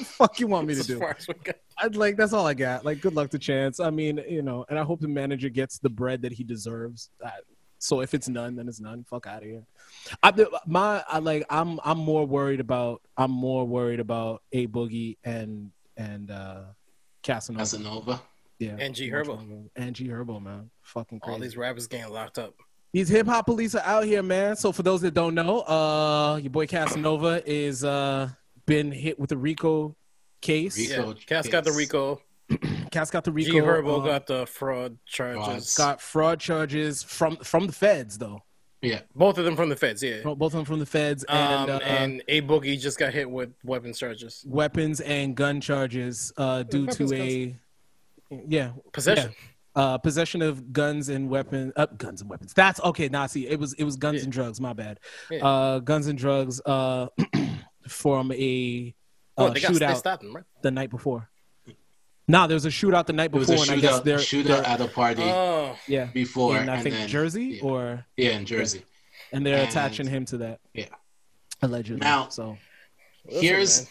fuck 0.05 0.39
you 0.39 0.47
want 0.47 0.67
me 0.67 0.73
to 0.75 0.83
do? 0.83 0.97
far 0.99 1.15
as 1.17 1.27
we 1.27 1.35
got. 1.43 1.55
I'd 1.77 1.95
like 1.95 2.17
that's 2.17 2.33
all 2.33 2.47
I 2.47 2.53
got. 2.55 2.83
Like, 2.83 3.01
good 3.01 3.13
luck 3.13 3.29
to 3.31 3.39
Chance. 3.39 3.79
I 3.79 3.91
mean, 3.91 4.23
you 4.27 4.41
know, 4.41 4.65
and 4.69 4.79
I 4.79 4.83
hope 4.83 4.99
the 5.01 5.07
manager 5.07 5.49
gets 5.49 5.77
the 5.79 5.89
bread 5.89 6.23
that 6.23 6.31
he 6.31 6.43
deserves. 6.43 7.09
I, 7.23 7.31
So 7.81 8.01
if 8.01 8.13
it's 8.13 8.29
none, 8.29 8.55
then 8.55 8.67
it's 8.67 8.79
none. 8.79 9.03
Fuck 9.03 9.25
out 9.25 9.41
of 9.41 9.49
here. 9.49 9.63
I 10.21 10.31
my 10.67 11.03
I 11.09 11.17
like 11.17 11.43
I'm 11.49 11.79
I'm 11.83 11.97
more 11.97 12.25
worried 12.27 12.59
about 12.59 13.01
I'm 13.17 13.31
more 13.31 13.65
worried 13.65 13.99
about 13.99 14.43
a 14.51 14.67
boogie 14.67 15.17
and 15.23 15.71
and 15.97 16.29
uh 16.29 16.61
Casanova. 17.23 17.61
Casanova. 17.61 18.21
Yeah. 18.59 18.75
And 18.77 18.93
G 18.93 19.09
Much 19.09 19.25
Herbo. 19.25 19.67
And 19.75 19.95
G 19.95 20.07
Herbo, 20.07 20.41
man. 20.41 20.69
Fucking 20.83 21.21
crazy. 21.21 21.33
All 21.33 21.39
these 21.39 21.57
rappers 21.57 21.87
getting 21.87 22.13
locked 22.13 22.37
up. 22.37 22.53
These 22.93 23.09
hip 23.09 23.25
hop 23.25 23.47
police 23.47 23.73
are 23.73 23.83
out 23.83 24.03
here, 24.03 24.21
man. 24.21 24.55
So 24.57 24.71
for 24.71 24.83
those 24.83 25.01
that 25.01 25.15
don't 25.15 25.33
know, 25.33 25.61
uh, 25.61 26.39
your 26.41 26.51
boy 26.51 26.67
Casanova 26.67 27.41
is 27.49 27.83
uh 27.83 28.29
been 28.67 28.91
hit 28.91 29.19
with 29.19 29.31
a 29.31 29.37
RICO 29.37 29.95
case. 30.39 30.77
Rico. 30.77 31.07
Yeah, 31.07 31.13
Cass 31.25 31.47
got 31.47 31.63
the. 31.63 31.71
Rico. 31.71 32.21
Cass 32.91 33.09
got 33.11 33.23
the 33.23 33.31
RICO. 33.31 33.51
G 33.51 33.59
Herbo 33.59 34.01
uh, 34.01 34.05
got 34.05 34.27
the 34.27 34.45
fraud 34.45 34.97
charges. 35.05 35.75
got 35.75 36.01
fraud 36.01 36.39
charges 36.39 37.03
from 37.03 37.37
from 37.37 37.67
the 37.67 37.73
feds 37.73 38.17
though. 38.17 38.43
Yeah. 38.81 39.01
Both 39.15 39.37
of 39.37 39.45
them 39.45 39.55
from 39.55 39.69
the 39.69 39.75
feds, 39.75 40.01
yeah. 40.01 40.21
Both 40.23 40.41
of 40.41 40.51
them 40.53 40.65
from 40.65 40.79
the 40.79 40.87
feds 40.87 41.23
Um, 41.29 41.37
and 41.37 41.69
uh, 41.69 41.79
and 41.83 42.23
A 42.27 42.41
Boogie 42.41 42.79
just 42.79 42.97
got 42.97 43.13
hit 43.13 43.29
with 43.29 43.51
weapons 43.63 43.99
charges. 43.99 44.43
weapons 44.47 44.99
and 45.01 45.35
gun 45.35 45.61
charges 45.61 46.33
uh, 46.37 46.63
due 46.63 46.87
weapons, 46.87 47.11
to 47.11 47.15
a 47.15 47.55
yeah 48.47 48.71
Possession. 48.91 49.33
uh, 49.75 49.97
possession 49.99 50.41
of 50.41 50.73
guns 50.73 51.09
and 51.09 51.29
weapons. 51.29 51.73
Uh, 51.75 51.85
guns 51.85 52.21
and 52.21 52.29
weapons. 52.29 52.53
That's 52.53 52.79
okay. 52.81 53.07
Now 53.07 53.27
see, 53.27 53.47
it 53.47 53.59
was 53.59 53.73
it 53.73 53.83
was 53.83 53.97
guns 53.97 54.17
Yeah. 54.17 54.23
and 54.23 54.31
drugs. 54.33 54.59
My 54.59 54.73
bad. 54.73 54.99
Yeah. 55.29 55.45
Uh, 55.45 55.79
guns 55.79 56.07
and 56.07 56.17
drugs. 56.17 56.59
Uh, 56.65 57.07
from 57.87 58.31
a 58.31 58.95
Oh, 59.37 59.45
uh, 59.45 59.49
they 59.51 59.59
got 59.61 59.73
they 59.73 59.79
shootout 59.79 59.95
stopped 59.97 60.23
him, 60.23 60.35
right? 60.35 60.43
the 60.61 60.71
night 60.71 60.89
before. 60.89 61.29
Nah, 62.27 62.47
there 62.47 62.55
was 62.55 62.65
a 62.65 62.69
shootout 62.69 63.07
the 63.07 63.13
night 63.13 63.31
It 63.33 63.37
was 63.37 63.47
before, 63.49 63.65
a 63.65 63.69
and 63.69 63.77
I 63.77 63.81
guess 63.81 63.99
shootout, 63.99 64.03
they're, 64.03 64.17
shootout 64.17 64.43
they're 64.45 64.65
at 64.67 64.81
a 64.81 64.87
party 64.87 65.23
Oh, 65.23 65.75
yeah 65.87 66.05
before, 66.05 66.57
in 66.57 66.69
I 66.69 66.75
and 66.75 66.83
think 66.83 66.95
then, 66.95 67.07
Jersey 67.09 67.43
yeah. 67.61 67.63
or 67.63 68.05
yeah, 68.17 68.31
in 68.31 68.45
Jersey. 68.45 68.83
and 69.33 69.45
they're 69.45 69.57
And- 69.59 69.69
attaching 69.69 70.07
him 70.07 70.25
to 70.25 70.37
that 70.37 70.59
Yeah. 70.73 70.85
allegedly. 71.61 71.99
Now- 71.99 72.29
so 72.29 72.57
Here's 73.27 73.87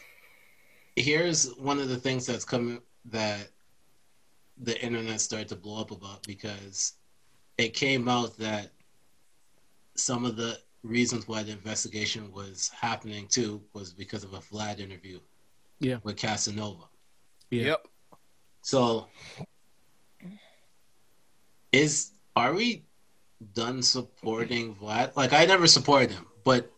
here's 0.97 1.49
one 1.55 1.79
of 1.79 1.89
the 1.89 1.97
things 1.97 2.27
that's 2.27 2.45
coming 2.45 2.81
that 3.07 3.49
the 4.59 4.81
internet 4.83 5.21
started 5.21 5.49
to 5.49 5.57
blow 5.57 5.81
up 5.81 5.91
about 5.93 6.23
because 6.27 6.95
it 7.59 7.73
came 7.75 8.09
out 8.09 8.37
that 8.39 8.71
some 9.97 10.25
of 10.25 10.37
the 10.37 10.59
reasons 10.83 11.29
why 11.29 11.43
the 11.43 11.53
investigation 11.53 12.33
was 12.33 12.71
happening 12.79 13.27
too 13.29 13.63
was 13.73 13.93
because 13.93 14.25
of 14.25 14.33
a 14.35 14.39
Vlad 14.41 14.81
interview 14.81 15.21
Yeah. 15.79 15.99
with 16.03 16.17
Casanova. 16.17 16.85
yeah. 17.51 17.65
Yep. 17.67 17.87
So 18.63 19.07
is 21.73 22.13
are 22.37 22.55
we 22.55 22.85
done 23.55 23.83
supporting 23.83 24.75
Vlad? 24.75 25.17
Like 25.17 25.33
I 25.33 25.45
never 25.45 25.67
supported 25.67 26.11
him, 26.11 26.27
but 26.45 26.71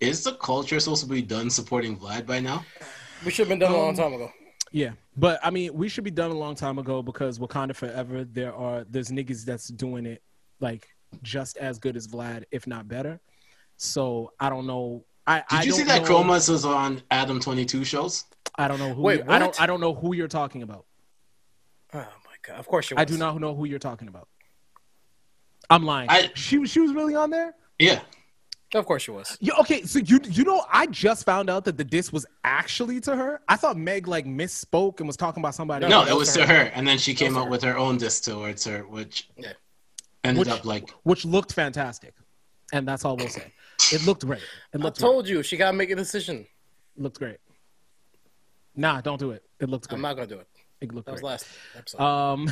is 0.00 0.24
the 0.24 0.32
culture 0.34 0.80
supposed 0.80 1.04
to 1.04 1.08
be 1.08 1.22
done 1.22 1.50
supporting 1.50 1.96
Vlad 1.96 2.26
by 2.26 2.40
now? 2.40 2.64
We 3.24 3.30
should 3.30 3.46
have 3.46 3.48
been 3.50 3.58
done 3.60 3.72
a 3.72 3.76
long 3.76 3.90
Um, 3.90 3.96
time 3.96 4.12
ago. 4.14 4.30
Yeah, 4.72 4.92
but 5.16 5.38
I 5.44 5.50
mean, 5.50 5.74
we 5.74 5.88
should 5.88 6.04
be 6.04 6.10
done 6.10 6.30
a 6.30 6.36
long 6.36 6.54
time 6.54 6.78
ago 6.78 7.02
because 7.02 7.38
Wakanda 7.38 7.76
Forever. 7.76 8.24
There 8.24 8.54
are 8.54 8.84
there's 8.84 9.10
niggas 9.10 9.44
that's 9.44 9.68
doing 9.68 10.06
it 10.06 10.22
like 10.60 10.88
just 11.22 11.58
as 11.58 11.78
good 11.78 11.96
as 11.96 12.08
Vlad, 12.08 12.44
if 12.50 12.66
not 12.66 12.88
better. 12.88 13.20
So 13.76 14.32
I 14.40 14.48
don't 14.48 14.66
know. 14.66 15.04
I 15.26 15.38
Did 15.38 15.44
I 15.50 15.62
you 15.64 15.72
see 15.72 15.78
don't 15.78 15.88
that 15.88 16.02
know, 16.02 16.08
Chromas 16.08 16.48
was 16.48 16.64
on 16.64 17.02
Adam 17.10 17.38
Twenty 17.38 17.64
Two 17.66 17.84
shows? 17.84 18.24
I 18.62 18.68
don't 18.68 18.78
know 18.78 18.94
who. 18.94 19.02
Wait, 19.02 19.20
you- 19.24 19.30
I 19.30 19.38
don't. 19.38 19.60
I 19.60 19.66
don't 19.66 19.80
know 19.80 19.94
who 19.94 20.14
you're 20.14 20.28
talking 20.28 20.62
about. 20.62 20.86
Oh 21.94 21.98
my 21.98 22.36
god! 22.42 22.58
Of 22.58 22.66
course 22.66 22.90
you. 22.90 22.96
I 22.96 23.04
do 23.04 23.18
not 23.18 23.38
know 23.40 23.54
who 23.54 23.64
you're 23.66 23.78
talking 23.78 24.08
about. 24.08 24.28
I'm 25.70 25.84
lying. 25.84 26.08
I- 26.10 26.30
she 26.34 26.58
was- 26.58 26.70
she 26.70 26.80
was 26.80 26.92
really 26.92 27.14
on 27.14 27.30
there. 27.30 27.54
Yeah, 27.78 28.00
Of 28.74 28.86
course 28.86 29.02
she 29.02 29.10
was. 29.10 29.36
Yeah, 29.40 29.54
okay, 29.60 29.82
so 29.82 29.98
you 29.98 30.20
you 30.24 30.44
know 30.44 30.64
I 30.72 30.86
just 30.86 31.24
found 31.24 31.50
out 31.50 31.64
that 31.66 31.76
the 31.76 31.84
diss 31.84 32.12
was 32.12 32.24
actually 32.44 33.00
to 33.02 33.16
her. 33.16 33.40
I 33.48 33.56
thought 33.56 33.76
Meg 33.76 34.06
like 34.08 34.24
misspoke 34.26 34.98
and 35.00 35.06
was 35.06 35.16
talking 35.16 35.42
about 35.42 35.54
somebody. 35.54 35.88
no, 35.88 36.04
it 36.06 36.14
was 36.16 36.32
to 36.34 36.46
her, 36.46 36.70
and 36.74 36.86
then 36.86 36.98
she 36.98 37.12
came 37.14 37.34
to 37.34 37.40
out 37.40 37.44
her. 37.46 37.50
with 37.50 37.62
her 37.62 37.76
own 37.76 37.98
diss 37.98 38.20
towards 38.20 38.64
her, 38.64 38.86
which 38.86 39.28
Yeah. 39.36 39.52
ended 40.24 40.46
Which- 40.46 40.48
up 40.54 40.64
like 40.64 40.90
which 41.02 41.24
looked 41.24 41.52
fantastic, 41.52 42.14
and 42.72 42.86
that's 42.88 43.04
all 43.04 43.16
we'll 43.16 43.28
say. 43.28 43.52
It 43.92 44.06
looked 44.06 44.24
great. 44.24 44.40
It 44.72 44.80
I 44.80 44.84
looked 44.84 44.98
great. 45.00 45.06
told 45.08 45.28
you 45.28 45.42
she 45.42 45.56
gotta 45.56 45.76
make 45.76 45.90
a 45.90 45.96
decision. 45.96 46.46
looked 46.96 47.18
great. 47.18 47.38
Nah, 48.74 49.00
don't 49.00 49.18
do 49.18 49.30
it. 49.32 49.42
It 49.60 49.68
looks 49.68 49.86
good. 49.86 49.96
I'm 49.96 50.02
not 50.02 50.16
gonna 50.16 50.26
do 50.26 50.38
it. 50.38 50.48
it 50.80 50.92
looked 50.94 51.06
good. 51.06 51.16
That 51.16 51.20
was 51.20 51.20
great. 51.20 51.30
last 51.30 51.46
episode. 51.76 52.00
Um, 52.00 52.48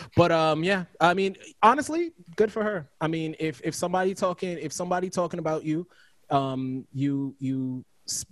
but 0.16 0.32
um, 0.32 0.64
yeah. 0.64 0.84
I 1.00 1.14
mean, 1.14 1.36
honestly, 1.62 2.12
good 2.36 2.52
for 2.52 2.62
her. 2.62 2.88
I 3.00 3.08
mean, 3.08 3.34
if 3.38 3.60
if 3.64 3.74
somebody 3.74 4.14
talking, 4.14 4.58
if 4.58 4.72
somebody 4.72 5.10
talking 5.10 5.38
about 5.38 5.64
you, 5.64 5.86
um, 6.30 6.86
you 6.92 7.34
you 7.38 7.84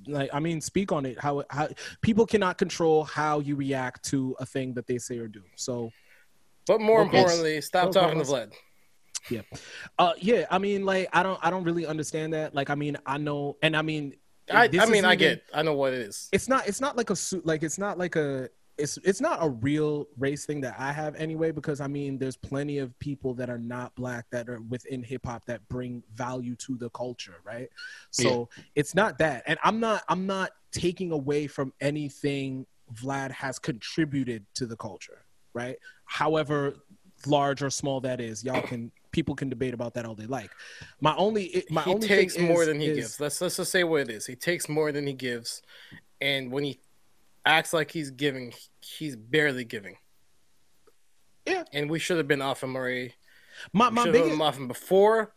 like, 0.07 0.31
I 0.33 0.41
mean, 0.41 0.61
speak 0.61 0.93
on 0.93 1.05
it. 1.07 1.21
How 1.21 1.45
how 1.51 1.69
people 2.01 2.27
cannot 2.27 2.59
control 2.59 3.05
how 3.05 3.41
you 3.41 3.57
react 3.57 4.05
to 4.11 4.37
a 4.41 4.47
thing 4.47 4.75
that 4.75 4.87
they 4.87 4.99
say 4.99 5.19
or 5.19 5.29
do. 5.29 5.43
So 5.57 5.91
but 6.67 6.81
more 6.81 7.03
okay. 7.03 7.19
importantly, 7.19 7.61
stop 7.61 7.93
talking 7.93 8.19
to. 8.19 8.25
Vlad. 8.25 8.53
yeah, 9.31 9.43
uh, 9.99 10.13
yeah. 10.19 10.47
I 10.51 10.59
mean, 10.59 10.85
like, 10.85 11.09
I 11.13 11.23
don't 11.23 11.39
I 11.43 11.51
don't 11.51 11.65
really 11.65 11.87
understand 11.87 12.33
that. 12.33 12.55
Like, 12.55 12.71
I 12.71 12.75
mean, 12.75 12.97
I 13.07 13.19
know, 13.19 13.57
and 13.63 13.77
I 13.77 13.83
mean, 13.83 14.15
I, 14.51 14.69
I 14.79 14.87
mean, 14.87 15.05
I 15.05 15.15
even- 15.15 15.19
get. 15.19 15.43
I 15.53 15.63
know 15.63 15.75
what 15.75 15.93
it 15.93 16.01
is. 16.01 16.29
it's 16.33 16.49
not 16.49 16.69
it's 16.69 16.81
not 16.81 16.97
like 16.97 17.11
a 17.11 17.17
suit 17.17 17.45
like 17.47 17.63
it's 17.63 17.79
not 17.79 17.99
like 17.99 18.17
a 18.17 18.49
it's 18.79 18.99
it's 19.05 19.21
not 19.21 19.39
a 19.41 19.49
real 19.49 20.07
race 20.19 20.45
thing 20.45 20.61
that 20.61 20.77
I 20.79 20.93
have 20.93 21.15
anyway 21.17 21.51
because 21.51 21.81
I 21.81 21.87
mean 21.87 22.19
there's 22.19 22.37
plenty 22.37 22.79
of 22.79 22.97
people 22.99 23.33
that 23.35 23.49
are 23.49 23.59
not 23.59 23.95
black 23.95 24.27
that 24.31 24.49
are 24.49 24.61
within 24.69 25.03
hip 25.03 25.25
hop 25.25 25.47
that 25.47 25.67
bring 25.69 26.03
value 26.15 26.55
to 26.57 26.77
the 26.77 26.91
culture, 26.91 27.37
right? 27.45 27.69
So 28.11 28.49
it's 28.75 28.95
not 28.95 29.17
that. 29.19 29.45
And 29.47 29.59
I'm 29.65 29.81
not 29.81 30.03
I'm 30.09 30.27
not 30.27 30.51
taking 30.73 31.11
away 31.11 31.47
from 31.47 31.73
anything 31.81 32.67
Vlad 32.95 33.31
has 33.31 33.59
contributed 33.59 34.45
to 34.55 34.67
the 34.67 34.77
culture, 34.77 35.25
right? 35.55 35.77
However 36.05 36.77
large 37.27 37.63
or 37.63 37.71
small 37.71 38.01
that 38.03 38.21
is, 38.21 38.45
y'all 38.45 38.61
can 38.61 38.93
people 39.17 39.35
can 39.35 39.49
debate 39.49 39.73
about 39.73 39.95
that 39.95 40.05
all 40.05 40.15
they 40.15 40.27
like. 40.27 40.51
My 41.01 41.17
only 41.17 41.65
my 41.71 41.83
he 41.83 41.95
only 41.95 42.07
takes 42.07 42.39
more 42.39 42.63
is- 42.63 42.69
than 42.69 42.81
he 42.81 42.89
is- 42.89 42.97
gives. 42.99 43.21
Let's 43.21 43.41
let's 43.41 43.57
just 43.57 43.73
say 43.73 43.83
what 43.83 44.03
it 44.03 44.11
is. 44.11 44.27
He 44.27 44.37
takes 44.37 44.69
more 44.69 44.93
than 44.93 45.07
he 45.07 45.15
gives, 45.15 45.63
and 46.21 46.53
when 46.53 46.65
he 46.65 46.79
acts 47.47 47.73
like 47.73 47.91
he's 47.91 48.11
giving, 48.11 48.53
he's 48.83 49.17
barely 49.17 49.65
giving. 49.65 49.97
Yeah. 51.47 51.65
and 51.73 51.89
we 51.89 51.99
should 51.99 52.17
have 52.19 52.27
been 52.29 52.43
off 52.43 52.63
him 52.63 52.77
already. 52.77 53.15
My 53.73 53.89
my 53.91 54.03
should 54.05 54.13
biggest 54.13 54.31
been 54.33 54.41
off 54.43 54.57
him 54.59 54.69
before. 54.69 55.33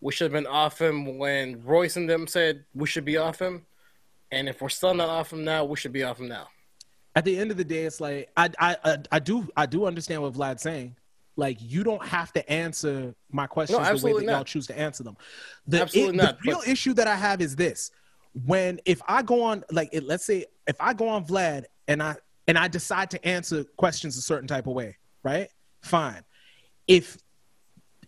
We 0.00 0.12
should 0.12 0.26
have 0.26 0.32
been 0.32 0.46
off 0.46 0.80
him 0.80 1.18
when 1.18 1.62
Royce 1.64 1.96
and 1.96 2.08
them 2.08 2.26
said 2.26 2.64
we 2.74 2.86
should 2.86 3.04
be 3.06 3.16
off 3.16 3.40
him. 3.40 3.66
And 4.30 4.48
if 4.48 4.60
we're 4.60 4.68
still 4.68 4.94
not 4.94 5.08
off 5.08 5.32
him 5.32 5.42
now, 5.44 5.64
we 5.64 5.76
should 5.76 5.92
be 5.92 6.02
off 6.04 6.20
him 6.20 6.28
now. 6.28 6.48
at 7.16 7.24
the 7.24 7.38
end 7.38 7.50
of 7.50 7.56
the 7.56 7.64
day, 7.64 7.84
it's 7.84 8.00
like 8.00 8.28
I, 8.36 8.50
I 8.58 8.76
I 8.84 8.96
I 9.12 9.18
do 9.18 9.48
I 9.56 9.66
do 9.66 9.86
understand 9.86 10.20
what 10.22 10.34
Vlad's 10.34 10.62
saying. 10.62 10.96
Like 11.36 11.58
you 11.60 11.82
don't 11.82 12.04
have 12.06 12.32
to 12.34 12.48
answer 12.50 13.14
my 13.30 13.46
questions 13.46 13.78
the 14.02 14.06
way 14.06 14.12
that 14.24 14.24
y'all 14.32 14.44
choose 14.44 14.66
to 14.68 14.78
answer 14.78 15.02
them. 15.02 15.16
The, 15.66 15.82
Absolutely 15.82 16.14
it- 16.14 16.22
not, 16.22 16.38
The 16.42 16.48
real 16.50 16.58
but- 16.60 16.68
issue 16.68 16.94
that 16.94 17.08
I 17.08 17.16
have 17.16 17.40
is 17.40 17.56
this: 17.56 17.90
when 18.46 18.80
if 18.84 19.00
I 19.08 19.22
go 19.22 19.42
on 19.42 19.64
like 19.70 19.88
it, 19.92 20.04
let's 20.04 20.24
say 20.24 20.46
if 20.66 20.76
I 20.80 20.94
go 20.94 21.08
on 21.08 21.24
Vlad 21.26 21.64
and 21.88 22.02
I 22.02 22.16
and 22.46 22.56
I 22.56 22.68
decide 22.68 23.10
to 23.10 23.26
answer 23.26 23.64
questions 23.76 24.16
a 24.16 24.22
certain 24.22 24.46
type 24.46 24.66
of 24.66 24.74
way, 24.74 24.96
right? 25.22 25.48
Fine. 25.82 26.22
If 26.86 27.18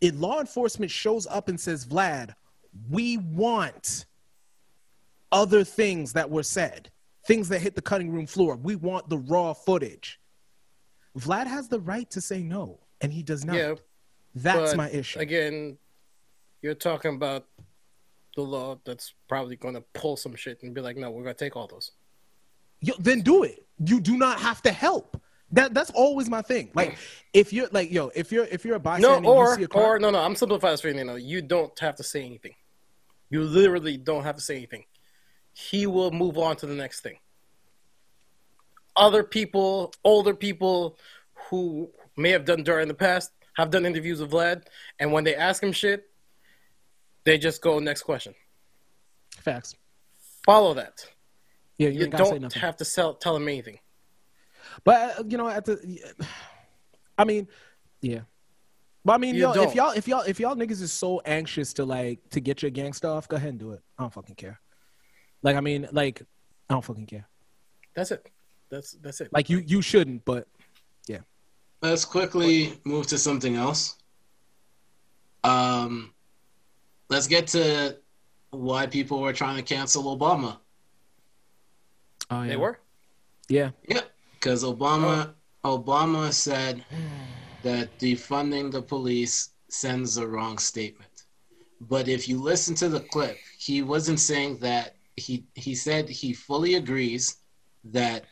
if 0.01 0.15
law 0.15 0.40
enforcement 0.40 0.90
shows 0.93 1.27
up 1.27 1.48
and 1.48 1.59
says, 1.59 1.85
Vlad, 1.86 2.35
we 2.90 3.16
want 3.16 4.05
other 5.32 5.65
things 5.65 6.12
that 6.12 6.31
were 6.31 6.43
said, 6.43 6.90
things 7.27 7.48
that 7.48 7.61
hit 7.61 7.74
the 7.74 7.82
cutting 7.82 8.11
room 8.12 8.27
floor. 8.27 8.57
We 8.57 8.77
want 8.77 9.09
the 9.09 9.19
raw 9.19 9.53
footage. 9.55 10.20
Vlad 11.19 11.47
has 11.47 11.69
the 11.69 11.81
right 11.81 12.09
to 12.11 12.20
say 12.20 12.43
no, 12.43 12.78
and 13.01 13.12
he 13.12 13.23
does 13.23 13.44
not. 13.44 13.56
Yeah, 13.56 13.74
That's 14.35 14.74
my 14.74 14.90
issue. 14.90 15.18
Again, 15.18 15.78
you're 16.62 16.74
talking 16.74 17.14
about 17.14 17.47
the 18.35 18.43
law 18.43 18.78
that's 18.85 19.14
probably 19.28 19.56
going 19.56 19.74
to 19.74 19.82
pull 19.94 20.16
some 20.16 20.35
shit 20.35 20.62
and 20.62 20.74
be 20.74 20.81
like, 20.81 20.97
no, 20.97 21.10
we're 21.10 21.23
going 21.23 21.35
to 21.35 21.44
take 21.44 21.56
all 21.56 21.66
those. 21.66 21.93
Yo, 22.81 22.94
then 22.98 23.23
do 23.23 23.43
it. 23.44 23.66
You 23.85 24.01
do 24.01 24.16
not 24.16 24.40
have 24.40 24.62
to 24.62 24.73
help. 24.73 25.20
That 25.52 25.74
that's 25.74 25.90
always 25.90 26.28
my 26.28 26.43
thing. 26.43 26.70
Like 26.74 26.98
if 27.32 27.52
you're 27.52 27.68
like 27.70 27.93
yo, 27.93 28.10
if 28.16 28.32
you're 28.32 28.47
if 28.47 28.64
you're 28.64 28.74
a 28.74 28.81
bystander, 28.81 29.20
No, 29.20 29.32
or 29.32 29.55
see 29.55 29.62
a 29.62 29.68
car, 29.68 29.94
or 29.94 29.98
no, 30.01 30.10
no. 30.10 30.18
I'm 30.18 30.35
simplifying 30.35 30.73
this 30.73 30.81
for 30.81 30.89
you. 30.89 31.05
No, 31.05 31.14
you 31.14 31.40
don't 31.40 31.78
have 31.78 31.94
to 31.97 32.02
say 32.02 32.24
anything. 32.24 32.55
You 33.31 33.43
literally 33.43 33.97
don't 33.97 34.24
have 34.24 34.35
to 34.35 34.40
say 34.40 34.56
anything. 34.56 34.85
He 35.52 35.86
will 35.86 36.10
move 36.10 36.36
on 36.36 36.56
to 36.56 36.66
the 36.66 36.74
next 36.74 37.01
thing. 37.01 37.18
Other 38.97 39.23
people, 39.23 39.94
older 40.02 40.35
people 40.35 40.98
who 41.48 41.90
may 42.16 42.30
have 42.30 42.44
done 42.44 42.62
during 42.62 42.88
the 42.88 42.94
past, 42.94 43.30
have 43.56 43.70
done 43.70 43.86
interviews 43.86 44.20
with 44.20 44.30
Vlad, 44.30 44.62
and 44.98 45.12
when 45.12 45.24
they 45.24 45.34
ask 45.34 45.62
him 45.62 45.72
shit, 45.72 46.05
they 47.24 47.38
just 47.38 47.60
go 47.62 47.78
next 47.78 48.02
question. 48.02 48.34
facts. 49.38 49.74
Follow 50.44 50.74
that. 50.74 51.05
Yeah, 51.78 51.88
you, 51.88 51.98
You 51.98 52.02
ain't 52.05 52.12
gotta 52.12 52.26
say 52.26 52.38
don't 52.38 52.52
have 52.55 52.76
to 52.76 52.84
sell, 52.84 53.14
tell 53.14 53.34
him 53.36 53.48
anything. 53.48 53.78
But 54.84 55.18
uh, 55.18 55.24
you 55.26 55.36
know, 55.36 55.48
at 55.48 55.64
the, 55.64 55.98
I 57.18 57.24
mean, 57.24 57.48
yeah, 58.01 58.20
But 59.05 59.14
I 59.14 59.18
mean, 59.18 59.34
You 59.34 59.43
yo, 59.43 59.55
don't. 59.55 59.68
if 59.68 59.74
y'all 59.74 59.90
if 59.90 60.06
y'all 60.09 60.20
if 60.22 60.38
y'all 60.40 60.55
niggas 60.55 60.80
is 60.82 60.93
so 60.93 61.20
anxious 61.24 61.72
to 61.74 61.84
like 61.84 62.20
to 62.30 62.40
get 62.40 62.62
your 62.62 62.70
gang 62.70 62.93
stuff, 62.93 63.26
go 63.28 63.36
ahead 63.36 63.51
and 63.51 63.59
do 63.59 63.72
it. 63.72 63.80
I 63.98 64.05
don't 64.05 64.12
fucking 64.12 64.36
care. 64.36 64.60
Like 65.43 65.56
I 65.56 65.60
mean, 65.60 65.88
like 65.93 66.22
I 66.70 66.74
don't 66.74 66.84
fucking 66.84 67.06
care. 67.06 67.28
That's 67.94 68.10
it. 68.12 68.30
That's 68.70 68.93
that's 69.02 69.20
it. 69.20 69.30
Like 69.32 69.51
you 69.51 69.59
you 69.66 69.82
shouldn't, 69.82 70.24
but 70.24 70.47
Let's 71.82 72.05
quickly 72.05 72.78
move 72.85 73.07
to 73.09 73.19
something 73.19 73.55
else. 73.57 73.97
Um, 75.44 76.12
let's 77.09 77.27
get 77.27 77.47
to 77.48 77.98
why 78.51 78.86
people 78.86 79.20
were 79.20 79.32
trying 79.32 79.57
to 79.57 79.62
cancel 79.62 80.16
Obama. 80.16 80.59
oh, 82.31 82.43
yeah. 82.43 82.48
they 82.48 82.57
were. 82.57 82.78
yeah. 83.48 83.70
Yeah, 83.89 84.01
because 84.35 84.65
Obama 84.65 85.35
Obama 85.65 86.32
said 86.32 86.85
that 87.62 87.98
defunding 87.98 88.70
the 88.70 88.82
police 88.82 89.51
sends 89.69 90.15
the 90.15 90.27
wrong 90.27 90.59
statement. 90.59 91.24
But 91.81 92.09
if 92.09 92.28
you 92.28 92.40
listen 92.40 92.74
to 92.77 92.89
the 92.89 93.01
clip, 93.01 93.36
he 93.59 93.82
wasn't 93.82 94.20
saying 94.20 94.59
that. 94.59 94.94
He 95.16 95.44
he 95.55 95.74
said 95.74 96.09
he 96.09 96.32
fully 96.32 96.74
agrees 96.74 97.39
that 97.85 98.24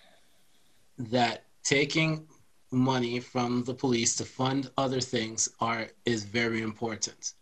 that 0.99 1.45
taking 1.63 2.27
money 2.75 3.21
from 3.21 3.65
the 3.65 3.75
police 3.75 4.17
to 4.17 4.25
fund 4.25 4.71
other 4.77 5.01
things 5.01 5.49
are 5.61 5.89
is 6.05 6.25
very 6.25 6.61
important. 6.63 7.35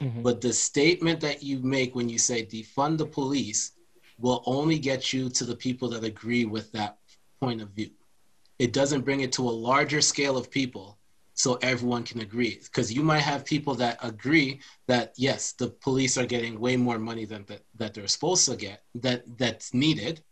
Mhm. 0.00 0.22
But 0.22 0.40
the 0.40 0.52
statement 0.52 1.20
that 1.20 1.42
you 1.42 1.58
make 1.60 1.94
when 1.94 2.08
you 2.08 2.18
say 2.18 2.44
defund 2.44 2.98
the 2.98 3.06
police 3.06 3.72
will 4.18 4.42
only 4.46 4.78
get 4.78 5.12
you 5.12 5.30
to 5.30 5.44
the 5.44 5.56
people 5.56 5.88
that 5.90 6.04
agree 6.04 6.44
with 6.44 6.72
that 6.72 6.98
point 7.40 7.60
of 7.62 7.70
view. 7.70 7.90
It 8.58 8.72
doesn't 8.72 9.06
bring 9.06 9.20
it 9.20 9.32
to 9.32 9.48
a 9.48 9.60
larger 9.70 10.02
scale 10.02 10.36
of 10.36 10.50
people 10.50 10.98
so 11.34 11.54
everyone 11.62 12.04
can 12.04 12.20
agree. 12.20 12.58
Because 12.62 12.92
you 12.92 13.02
might 13.02 13.20
have 13.20 13.44
people 13.44 13.74
that 13.76 13.98
agree 14.02 14.60
that 14.88 15.14
yes, 15.16 15.52
the 15.52 15.68
police 15.68 16.18
are 16.18 16.26
getting 16.26 16.60
way 16.60 16.76
more 16.76 16.98
money 16.98 17.24
than 17.24 17.44
that, 17.46 17.62
that 17.76 17.94
they're 17.94 18.06
supposed 18.08 18.44
to 18.46 18.56
get, 18.56 18.82
that 18.96 19.22
that's 19.38 19.72
needed, 19.72 20.22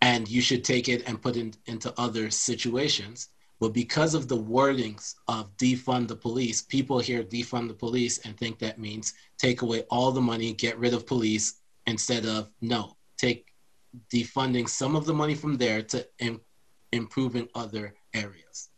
and 0.00 0.28
you 0.28 0.40
should 0.40 0.64
take 0.64 0.88
it 0.88 1.02
and 1.06 1.20
put 1.20 1.36
it 1.36 1.56
into 1.66 1.92
other 1.98 2.30
situations. 2.30 3.28
But 3.58 3.72
because 3.72 4.14
of 4.14 4.28
the 4.28 4.36
wordings 4.36 5.14
of 5.28 5.56
defund 5.56 6.08
the 6.08 6.16
police, 6.16 6.60
people 6.60 6.98
hear 6.98 7.22
defund 7.24 7.68
the 7.68 7.74
police 7.74 8.18
and 8.18 8.36
think 8.36 8.58
that 8.58 8.78
means 8.78 9.14
take 9.38 9.62
away 9.62 9.82
all 9.90 10.12
the 10.12 10.20
money, 10.20 10.52
get 10.52 10.78
rid 10.78 10.92
of 10.92 11.06
police, 11.06 11.60
instead 11.86 12.26
of 12.26 12.50
no, 12.60 12.96
take 13.16 13.46
defunding 14.12 14.68
some 14.68 14.94
of 14.94 15.06
the 15.06 15.14
money 15.14 15.34
from 15.34 15.56
there 15.56 15.80
to 15.82 16.06
Im- 16.18 16.40
improving 16.92 17.48
other 17.54 17.94
areas. 18.12 18.68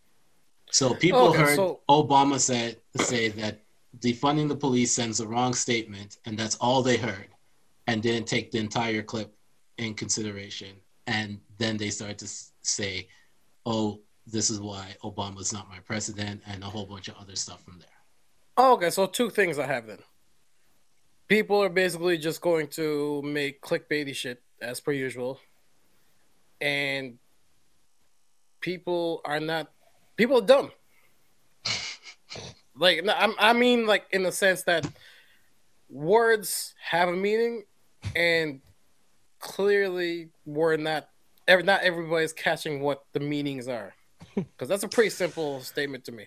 So 0.70 0.94
people 0.94 1.28
Okay, 1.30 1.38
heard 1.38 1.56
so- 1.56 1.80
Obama 1.88 2.38
said 2.38 2.76
say 2.96 3.28
that 3.30 3.64
defunding 3.98 4.48
the 4.48 4.56
police 4.56 4.94
sends 4.94 5.18
a 5.20 5.26
wrong 5.26 5.54
statement, 5.54 6.18
and 6.24 6.38
that's 6.38 6.56
all 6.56 6.82
they 6.82 6.98
heard, 6.98 7.28
and 7.88 8.02
didn't 8.02 8.28
take 8.28 8.52
the 8.52 8.58
entire 8.58 9.02
clip 9.02 9.34
in 9.78 9.94
consideration. 9.94 10.76
And 11.08 11.40
then 11.56 11.78
they 11.78 11.88
start 11.88 12.18
to 12.18 12.28
say, 12.60 13.08
"Oh, 13.64 14.00
this 14.26 14.50
is 14.50 14.60
why 14.60 14.94
Obama's 15.02 15.54
not 15.54 15.68
my 15.70 15.80
president," 15.80 16.42
and 16.46 16.62
a 16.62 16.66
whole 16.66 16.84
bunch 16.84 17.08
of 17.08 17.16
other 17.16 17.34
stuff 17.34 17.64
from 17.64 17.78
there. 17.78 17.98
Oh, 18.58 18.74
okay, 18.74 18.90
so 18.90 19.06
two 19.06 19.30
things 19.30 19.58
I 19.58 19.66
have 19.66 19.86
then. 19.86 20.00
People 21.26 21.62
are 21.62 21.70
basically 21.70 22.18
just 22.18 22.42
going 22.42 22.68
to 22.68 23.22
make 23.22 23.62
clickbaity 23.62 24.14
shit 24.14 24.42
as 24.60 24.80
per 24.80 24.92
usual, 24.92 25.40
and 26.60 27.18
people 28.60 29.22
are 29.24 29.40
not. 29.40 29.72
People 30.16 30.38
are 30.38 30.46
dumb. 30.46 30.70
like 32.76 33.02
I'm, 33.08 33.34
I 33.38 33.54
mean, 33.54 33.86
like 33.86 34.04
in 34.12 34.24
the 34.24 34.32
sense 34.32 34.62
that 34.64 34.86
words 35.88 36.74
have 36.90 37.08
a 37.08 37.16
meaning, 37.16 37.64
and 38.14 38.60
clearly 39.38 40.30
we're 40.44 40.76
not. 40.76 41.08
ev- 41.46 41.64
Not 41.64 41.82
everybody's 41.82 42.32
catching 42.32 42.80
what 42.80 43.04
the 43.12 43.20
meanings 43.20 43.68
are, 43.68 43.94
because 44.34 44.68
that's 44.68 44.82
a 44.84 44.88
pretty 44.88 45.10
simple 45.10 45.60
statement 45.60 46.04
to 46.06 46.12
me 46.12 46.26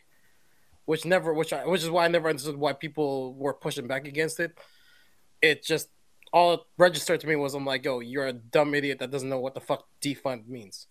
which 0.85 1.05
never 1.05 1.33
which 1.33 1.53
I 1.53 1.65
which 1.65 1.83
is 1.83 1.89
why 1.89 2.05
I 2.05 2.07
never 2.07 2.27
understood 2.27 2.57
why 2.57 2.73
people 2.73 3.33
were 3.35 3.53
pushing 3.53 3.87
back 3.87 4.07
against 4.07 4.39
it. 4.39 4.57
It 5.41 5.63
just 5.63 5.89
all 6.33 6.53
it 6.53 6.59
registered 6.77 7.19
to 7.21 7.27
me 7.27 7.35
was 7.35 7.53
I'm 7.53 7.65
like, 7.65 7.85
yo, 7.85 7.99
you're 7.99 8.27
a 8.27 8.33
dumb 8.33 8.73
idiot 8.73 8.99
that 8.99 9.11
doesn't 9.11 9.29
know 9.29 9.39
what 9.39 9.53
the 9.53 9.61
fuck 9.61 9.85
defund 10.01 10.47
means. 10.47 10.87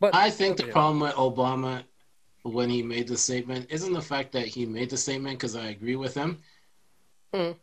But 0.00 0.14
I 0.14 0.30
think 0.30 0.56
the 0.56 0.66
yeah. 0.66 0.72
problem 0.72 1.00
with 1.00 1.12
Obama 1.14 1.84
when 2.44 2.70
he 2.70 2.82
made 2.82 3.08
the 3.08 3.16
statement 3.16 3.66
isn't 3.68 3.92
the 3.92 4.00
fact 4.00 4.32
that 4.32 4.46
he 4.46 4.64
made 4.64 4.90
the 4.90 4.96
statement 4.96 5.38
because 5.38 5.54
I 5.54 5.66
agree 5.68 5.96
with 5.96 6.14
him. 6.14 6.38
Mhm. 7.34 7.56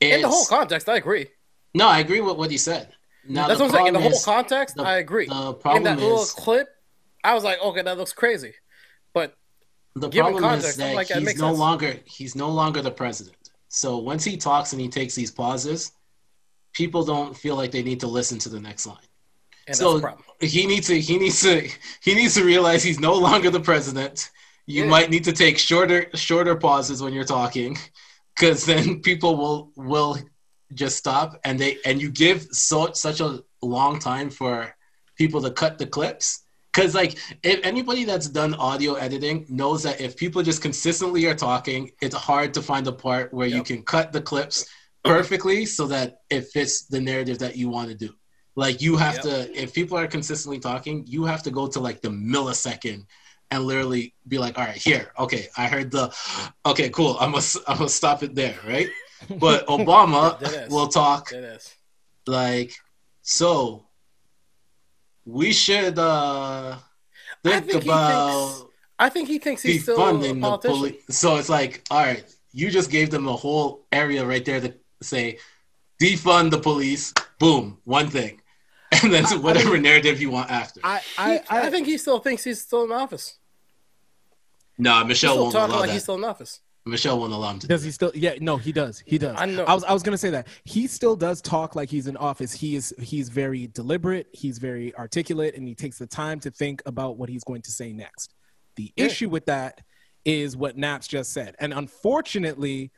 in 0.00 0.22
the 0.22 0.28
whole 0.28 0.46
context, 0.46 0.88
I 0.88 0.96
agree. 0.96 1.28
No, 1.74 1.88
I 1.88 1.98
agree 2.00 2.20
with 2.20 2.36
what 2.36 2.50
he 2.50 2.58
said. 2.58 2.88
Now 3.28 3.46
That's 3.48 3.60
what 3.60 3.66
I'm 3.66 3.74
saying. 3.74 3.86
In 3.88 3.94
the 3.94 4.00
whole 4.00 4.12
is- 4.12 4.24
context, 4.24 4.76
the- 4.76 4.82
I 4.82 4.96
agree. 4.98 5.26
The 5.26 5.52
problem 5.54 5.76
In 5.78 5.82
that 5.84 5.98
little 5.98 6.24
clip, 6.24 6.68
I 7.22 7.34
was 7.34 7.44
like, 7.44 7.60
okay, 7.62 7.82
that 7.82 7.98
looks 7.98 8.12
crazy. 8.12 8.54
But 9.12 9.34
the 9.94 10.08
problem 10.08 10.42
context, 10.42 10.70
is 10.70 10.76
that 10.76 10.94
like, 10.94 11.08
he's 11.08 11.38
no 11.38 11.48
sense. 11.48 11.58
longer 11.58 11.96
he's 12.06 12.34
no 12.34 12.48
longer 12.50 12.80
the 12.82 12.90
president. 12.90 13.36
So 13.68 13.98
once 13.98 14.24
he 14.24 14.36
talks 14.36 14.72
and 14.72 14.80
he 14.80 14.88
takes 14.88 15.14
these 15.14 15.30
pauses, 15.30 15.92
people 16.72 17.04
don't 17.04 17.36
feel 17.36 17.56
like 17.56 17.70
they 17.72 17.82
need 17.82 18.00
to 18.00 18.06
listen 18.06 18.38
to 18.40 18.48
the 18.48 18.60
next 18.60 18.86
line. 18.86 18.96
and 19.66 19.76
So- 19.76 19.92
that's 19.92 19.96
the 19.96 20.06
problem. 20.08 20.24
He 20.40 20.66
needs 20.66 20.86
to 20.86 20.98
he 21.00 21.18
needs 21.18 21.40
to 21.42 21.68
he 22.02 22.14
needs 22.14 22.34
to 22.34 22.44
realize 22.44 22.82
he's 22.82 22.98
no 23.00 23.14
longer 23.14 23.50
the 23.50 23.60
president. 23.60 24.30
You 24.66 24.84
Yeah. 24.84 24.90
might 24.90 25.10
need 25.10 25.24
to 25.24 25.32
take 25.32 25.58
shorter 25.58 26.08
shorter 26.14 26.56
pauses 26.56 27.02
when 27.02 27.12
you're 27.12 27.24
talking 27.38 27.76
cuz 28.36 28.64
then 28.64 29.00
people 29.02 29.36
will 29.36 29.70
will 29.76 30.16
just 30.74 30.96
stop 30.98 31.38
and 31.44 31.58
they 31.58 31.78
and 31.84 32.00
you 32.00 32.10
give 32.10 32.42
so 32.52 32.92
such 32.92 33.20
a 33.20 33.42
long 33.62 33.98
time 33.98 34.30
for 34.30 34.74
people 35.16 35.40
to 35.42 35.50
cut 35.50 35.78
the 35.78 35.86
clips? 35.86 36.44
Because 36.72 36.94
like 36.94 37.18
if 37.42 37.60
anybody 37.64 38.04
that's 38.04 38.28
done 38.28 38.54
audio 38.54 38.94
editing 38.94 39.46
knows 39.48 39.82
that 39.82 40.00
if 40.00 40.16
people 40.16 40.42
just 40.42 40.62
consistently 40.62 41.26
are 41.26 41.34
talking 41.34 41.90
it's 42.00 42.14
hard 42.14 42.54
to 42.54 42.62
find 42.62 42.86
a 42.86 42.92
part 42.92 43.32
where 43.34 43.48
you 43.48 43.62
can 43.62 43.82
cut 43.82 44.12
the 44.12 44.20
clips 44.20 44.66
perfectly 45.04 45.66
so 45.66 45.86
that 45.86 46.18
it 46.30 46.46
fits 46.48 46.86
the 46.86 47.00
narrative 47.00 47.38
that 47.38 47.56
you 47.56 47.68
want 47.68 47.88
to 47.88 47.94
do. 47.96 48.10
Like 48.56 48.80
you 48.82 48.96
have 48.96 49.14
Yep. 49.14 49.22
to 49.24 49.60
if 49.62 49.74
people 49.74 49.96
are 49.98 50.06
consistently 50.06 50.58
talking 50.60 51.04
you 51.06 51.24
have 51.24 51.42
to 51.44 51.50
go 51.50 51.66
to 51.68 51.80
like 51.80 52.02
the 52.02 52.08
millisecond 52.10 53.04
and 53.50 53.64
literally 53.64 54.14
be 54.28 54.38
like 54.38 54.56
all 54.58 54.64
right 54.64 54.76
here 54.76 55.12
okay 55.18 55.48
i 55.56 55.66
heard 55.66 55.90
the 55.90 56.04
okay 56.64 56.88
cool 56.90 57.16
i'm 57.18 57.32
gonna 57.32 57.42
i'm 57.66 57.78
gonna 57.78 57.88
stop 57.88 58.22
it 58.22 58.34
there 58.34 58.54
right 58.66 58.88
but 59.38 59.66
obama 59.78 60.68
will 60.70 60.88
talk 60.88 61.32
It 61.32 61.44
is. 61.44 61.74
like 62.26 62.72
so 63.22 63.86
we 65.24 65.52
should 65.52 65.98
uh 65.98 66.76
think, 67.44 67.66
think 67.70 67.84
about 67.84 68.48
thinks 68.48 68.64
I 68.98 69.08
think 69.08 69.28
he 69.28 69.38
thinks 69.38 69.62
he's 69.62 69.82
still 69.82 69.96
a 69.96 70.12
defunding 70.12 70.34
the 70.34 70.40
politician. 70.40 70.76
police 70.78 71.02
so 71.18 71.36
it's 71.36 71.48
like 71.48 71.84
all 71.90 72.00
right 72.04 72.24
you 72.52 72.70
just 72.70 72.90
gave 72.90 73.10
them 73.10 73.28
a 73.28 73.36
whole 73.36 73.86
area 73.92 74.24
right 74.24 74.44
there 74.44 74.60
to 74.60 74.74
say 75.02 75.38
defund 76.02 76.50
the 76.50 76.58
police 76.58 77.12
boom 77.38 77.78
one 77.84 78.08
thing 78.08 78.40
and 79.02 79.12
then 79.12 79.24
I- 79.26 79.34
I 79.34 79.36
whatever 79.46 79.72
mean- 79.74 79.82
narrative 79.82 80.20
you 80.20 80.30
want 80.30 80.50
after 80.50 80.80
I 80.82 81.00
I, 81.18 81.40
I, 81.48 81.66
I, 81.66 81.70
think 81.70 81.86
he 81.86 81.96
still 81.98 82.18
thinks 82.18 82.42
he's 82.44 82.60
still 82.60 82.84
in 82.84 82.92
office. 82.92 83.38
nah 84.78 84.98
He's 85.00 85.08
michelle 85.08 85.32
still 85.32 85.42
won't 85.44 85.54
talking 85.54 85.70
allow 85.72 85.80
like 85.80 85.88
that 85.88 85.92
he's 85.94 86.02
still 86.02 86.16
in 86.16 86.24
office. 86.24 86.60
Michelle 86.86 87.18
won't 87.18 87.32
allow 87.32 87.50
him 87.50 87.58
to 87.60 87.66
Does 87.66 87.82
do 87.82 87.86
he 87.86 87.92
still? 87.92 88.12
Yeah, 88.14 88.34
no, 88.40 88.56
he 88.56 88.72
does. 88.72 89.02
He 89.06 89.18
does. 89.18 89.36
I 89.38 89.46
know. 89.46 89.64
I 89.64 89.74
was 89.74 89.84
I 89.84 89.92
was 89.92 90.02
gonna 90.02 90.18
say 90.18 90.30
that 90.30 90.48
he 90.64 90.86
still 90.86 91.16
does 91.16 91.40
talk 91.40 91.76
like 91.76 91.90
he's 91.90 92.06
in 92.06 92.16
office. 92.16 92.52
He 92.52 92.76
is 92.76 92.94
he's 92.98 93.28
very 93.28 93.66
deliberate. 93.68 94.28
He's 94.32 94.58
very 94.58 94.94
articulate, 94.96 95.54
and 95.56 95.66
he 95.68 95.74
takes 95.74 95.98
the 95.98 96.06
time 96.06 96.40
to 96.40 96.50
think 96.50 96.82
about 96.86 97.16
what 97.16 97.28
he's 97.28 97.44
going 97.44 97.62
to 97.62 97.70
say 97.70 97.92
next. 97.92 98.34
The 98.76 98.92
Yeah. 98.96 99.06
issue 99.06 99.28
with 99.28 99.46
that 99.46 99.82
is 100.24 100.56
what 100.56 100.76
Naps 100.76 101.06
just 101.08 101.32
said, 101.32 101.54
and 101.60 101.72
unfortunately, 101.72 102.90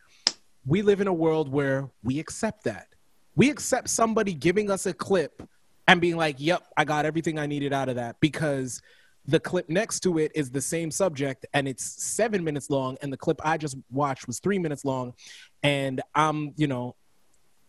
we 0.67 0.83
live 0.83 1.01
in 1.01 1.07
a 1.09 1.13
world 1.13 1.51
where 1.51 1.91
we 2.03 2.19
accept 2.19 2.65
that. 2.65 2.89
We 3.35 3.51
accept 3.51 3.89
somebody 3.89 4.35
giving 4.35 4.71
us 4.71 4.87
a 4.87 4.93
clip 4.93 5.43
and 5.89 6.01
being 6.01 6.17
like, 6.17 6.37
"Yep, 6.39 6.63
I 6.77 6.85
got 6.85 7.05
everything 7.05 7.39
I 7.39 7.47
needed 7.47 7.73
out 7.73 7.89
of 7.89 7.97
that," 7.97 8.21
because 8.21 8.81
the 9.27 9.39
clip 9.41 9.69
next 9.69 10.01
to 10.01 10.19
it 10.19 10.33
is 10.35 10.51
the 10.51 10.61
same 10.61 10.91
subject 10.91 11.47
and 11.55 11.69
it's 11.69 11.85
seven 12.03 12.43
minutes 12.43 12.71
long 12.71 12.97
and 13.03 13.13
the 13.13 13.17
clip 13.17 13.41
i 13.45 13.57
just 13.57 13.77
watched 13.91 14.27
was 14.27 14.41
three 14.41 14.59
minutes 14.59 14.85
long 14.85 15.15
and 15.63 16.01
i'm 16.15 16.53
you 16.57 16.67
know 16.67 16.97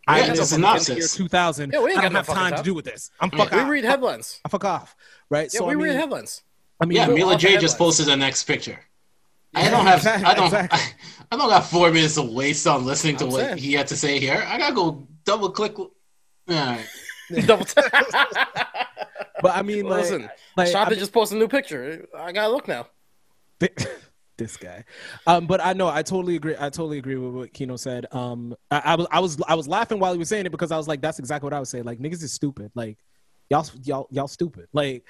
Yeah, 0.08 0.14
i 0.16 0.20
it's 0.22 0.28
a 0.28 0.30
live 0.30 0.38
in 0.38 0.38
the 0.38 0.46
synopsis. 0.46 0.98
year 0.98 1.08
2000 1.28 1.72
Yeah, 1.74 1.80
we 1.82 1.90
ain't 1.92 2.00
i 2.00 2.02
got 2.02 2.04
don't 2.04 2.14
no 2.14 2.18
have 2.20 2.26
fucking 2.26 2.42
time 2.42 2.56
to 2.58 2.64
do 2.64 2.74
with 2.74 2.86
this 2.86 3.12
i'm 3.20 3.30
Yeah. 3.32 3.38
fuck 3.38 3.52
We 3.52 3.60
off. 3.60 3.70
read 3.70 3.84
headlines. 3.84 4.40
I 4.44 4.50
fuck 4.50 4.66
off 4.66 4.96
right 5.30 5.50
Yeah, 5.54 5.60
so 5.60 5.66
we 5.66 5.74
I 5.74 5.76
mean, 5.76 5.84
read 5.86 5.96
headlines. 5.96 6.42
I 6.82 6.86
mean 6.86 6.98
yeah 6.98 7.08
go 7.08 7.14
mila 7.16 7.34
off 7.36 7.40
the 7.40 7.42
j 7.42 7.48
headlines. 7.50 7.62
just 7.72 7.78
posted 7.78 8.06
the 8.08 8.18
next 8.18 8.44
picture 8.46 8.80
I 9.56 9.70
don't 9.70 9.86
have. 9.86 10.00
exactly, 10.00 10.26
I 10.26 10.34
don't. 10.34 10.46
exactly. 10.46 10.80
I, 11.32 11.38
don't 11.38 11.48
got 11.48 11.64
four 11.66 11.92
minutes 11.92 12.16
to 12.16 12.24
waste 12.24 12.66
on 12.66 12.86
listening 12.88 13.18
to 13.18 13.26
I'm 13.26 13.30
what 13.30 13.42
saying. 13.42 13.58
he 13.60 13.74
had 13.74 13.86
to 13.90 13.96
say 13.96 14.20
here. 14.20 14.44
I 14.48 14.58
gotta 14.58 14.74
go 14.74 15.08
double 15.26 15.52
click. 15.52 15.78
All 15.78 15.92
right. 16.48 16.84
Double 17.46 17.66
tap. 17.66 17.92
but 19.42 19.56
i 19.56 19.62
mean 19.62 19.86
like, 19.86 20.02
Listen, 20.02 20.30
like 20.58 20.68
I 20.68 20.72
Shanta 20.72 20.92
mean, 20.92 21.00
just 21.00 21.14
posted 21.14 21.38
a 21.38 21.40
new 21.40 21.48
picture. 21.48 22.08
I 22.18 22.32
gotta 22.32 22.52
look 22.52 22.68
now. 22.68 22.88
this 24.38 24.58
guy. 24.58 24.84
Um, 25.28 25.48
but 25.48 25.64
I 25.64 25.74
know 25.74 25.88
I 25.88 26.02
totally 26.04 26.36
agree. 26.36 26.56
I 26.56 26.70
totally 26.70 26.98
agree 26.98 27.16
with 27.16 27.34
what 27.34 27.54
Kino 27.54 27.76
said. 27.76 28.06
Um, 28.12 28.56
I, 28.72 28.82
I 28.86 28.96
was 28.96 29.08
I 29.12 29.20
was 29.20 29.42
I 29.48 29.56
was 29.56 29.68
laughing 29.68 30.00
while 30.00 30.12
he 30.14 30.20
was 30.20 30.30
saying 30.30 30.46
it 30.46 30.52
because 30.52 30.72
I 30.72 30.78
was 30.78 30.88
like, 30.88 31.02
that's 31.02 31.20
exactly 31.20 31.46
what 31.46 31.54
I 31.54 31.60
would 31.60 31.68
say. 31.68 31.82
Like 31.82 32.00
niggas 32.00 32.24
is 32.24 32.34
stupid. 32.34 32.72
Like 32.76 32.98
y'all 33.50 33.66
y'all 33.84 34.08
y'all 34.12 34.28
stupid. 34.28 34.68
Like. 34.74 35.04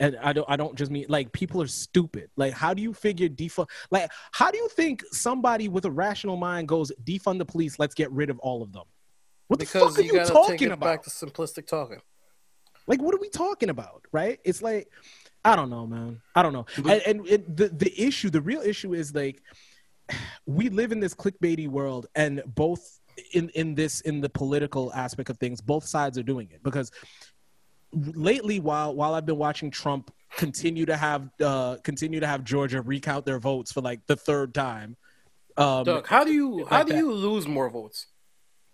And 0.00 0.16
I 0.20 0.32
don't. 0.32 0.50
I 0.50 0.56
don't 0.56 0.74
just 0.74 0.90
mean 0.90 1.06
like 1.08 1.30
people 1.30 1.62
are 1.62 1.68
stupid. 1.68 2.28
Like, 2.36 2.52
how 2.52 2.74
do 2.74 2.82
you 2.82 2.92
figure 2.92 3.28
defund? 3.28 3.68
Like, 3.92 4.10
how 4.32 4.50
do 4.50 4.58
you 4.58 4.68
think 4.70 5.04
somebody 5.12 5.68
with 5.68 5.84
a 5.84 5.90
rational 5.90 6.36
mind 6.36 6.66
goes 6.66 6.90
defund 7.04 7.38
the 7.38 7.44
police? 7.44 7.78
Let's 7.78 7.94
get 7.94 8.10
rid 8.10 8.28
of 8.28 8.40
all 8.40 8.60
of 8.60 8.72
them. 8.72 8.82
What 9.54 9.60
the 9.60 9.64
because 9.66 9.82
fuck 9.90 9.98
are 9.98 10.02
you 10.02 10.12
you, 10.12 10.18
gotta 10.18 10.32
talking 10.32 10.58
take 10.58 10.62
it 10.62 10.72
about? 10.72 10.80
back 10.86 11.02
to 11.04 11.10
simplistic 11.10 11.66
talking. 11.66 12.00
Like, 12.86 13.00
what 13.00 13.14
are 13.14 13.18
we 13.20 13.28
talking 13.30 13.70
about? 13.70 14.04
Right? 14.12 14.40
It's 14.44 14.60
like, 14.60 14.88
I 15.44 15.56
don't 15.56 15.70
know, 15.70 15.86
man. 15.86 16.20
I 16.34 16.42
don't 16.42 16.52
know. 16.52 16.66
But- 16.82 17.06
And, 17.06 17.18
and 17.20 17.28
it, 17.28 17.56
the 17.56 17.68
the 17.68 18.00
issue, 18.00 18.30
the 18.30 18.40
real 18.40 18.60
issue 18.60 18.94
is 18.94 19.14
like, 19.14 19.42
we 20.46 20.68
live 20.68 20.92
in 20.92 21.00
this 21.00 21.14
clickbaity 21.14 21.68
world, 21.68 22.06
and 22.14 22.42
both 22.54 23.00
in 23.32 23.48
in 23.50 23.74
this 23.74 24.00
in 24.00 24.20
the 24.20 24.28
political 24.28 24.92
aspect 24.92 25.30
of 25.30 25.38
things, 25.38 25.60
both 25.60 25.84
sides 25.86 26.18
are 26.18 26.22
doing 26.24 26.48
it 26.52 26.62
because 26.62 26.90
lately, 27.92 28.58
while 28.60 28.94
while 28.94 29.14
I've 29.14 29.26
been 29.26 29.38
watching 29.38 29.70
Trump 29.70 30.12
continue 30.36 30.84
to 30.86 30.96
have 30.96 31.30
uh 31.40 31.76
continue 31.84 32.18
to 32.20 32.26
have 32.26 32.42
Georgia 32.42 32.82
recount 32.82 33.24
their 33.24 33.38
votes 33.38 33.70
for 33.70 33.80
like 33.82 34.00
the 34.08 34.16
third 34.16 34.52
time, 34.52 34.96
um, 35.56 35.84
Doug, 35.84 36.06
how 36.08 36.24
do 36.24 36.32
you 36.32 36.66
how 36.66 36.78
like 36.78 36.86
do 36.86 36.92
that. 36.92 36.98
you 36.98 37.12
lose 37.12 37.46
more 37.46 37.70
votes 37.70 38.08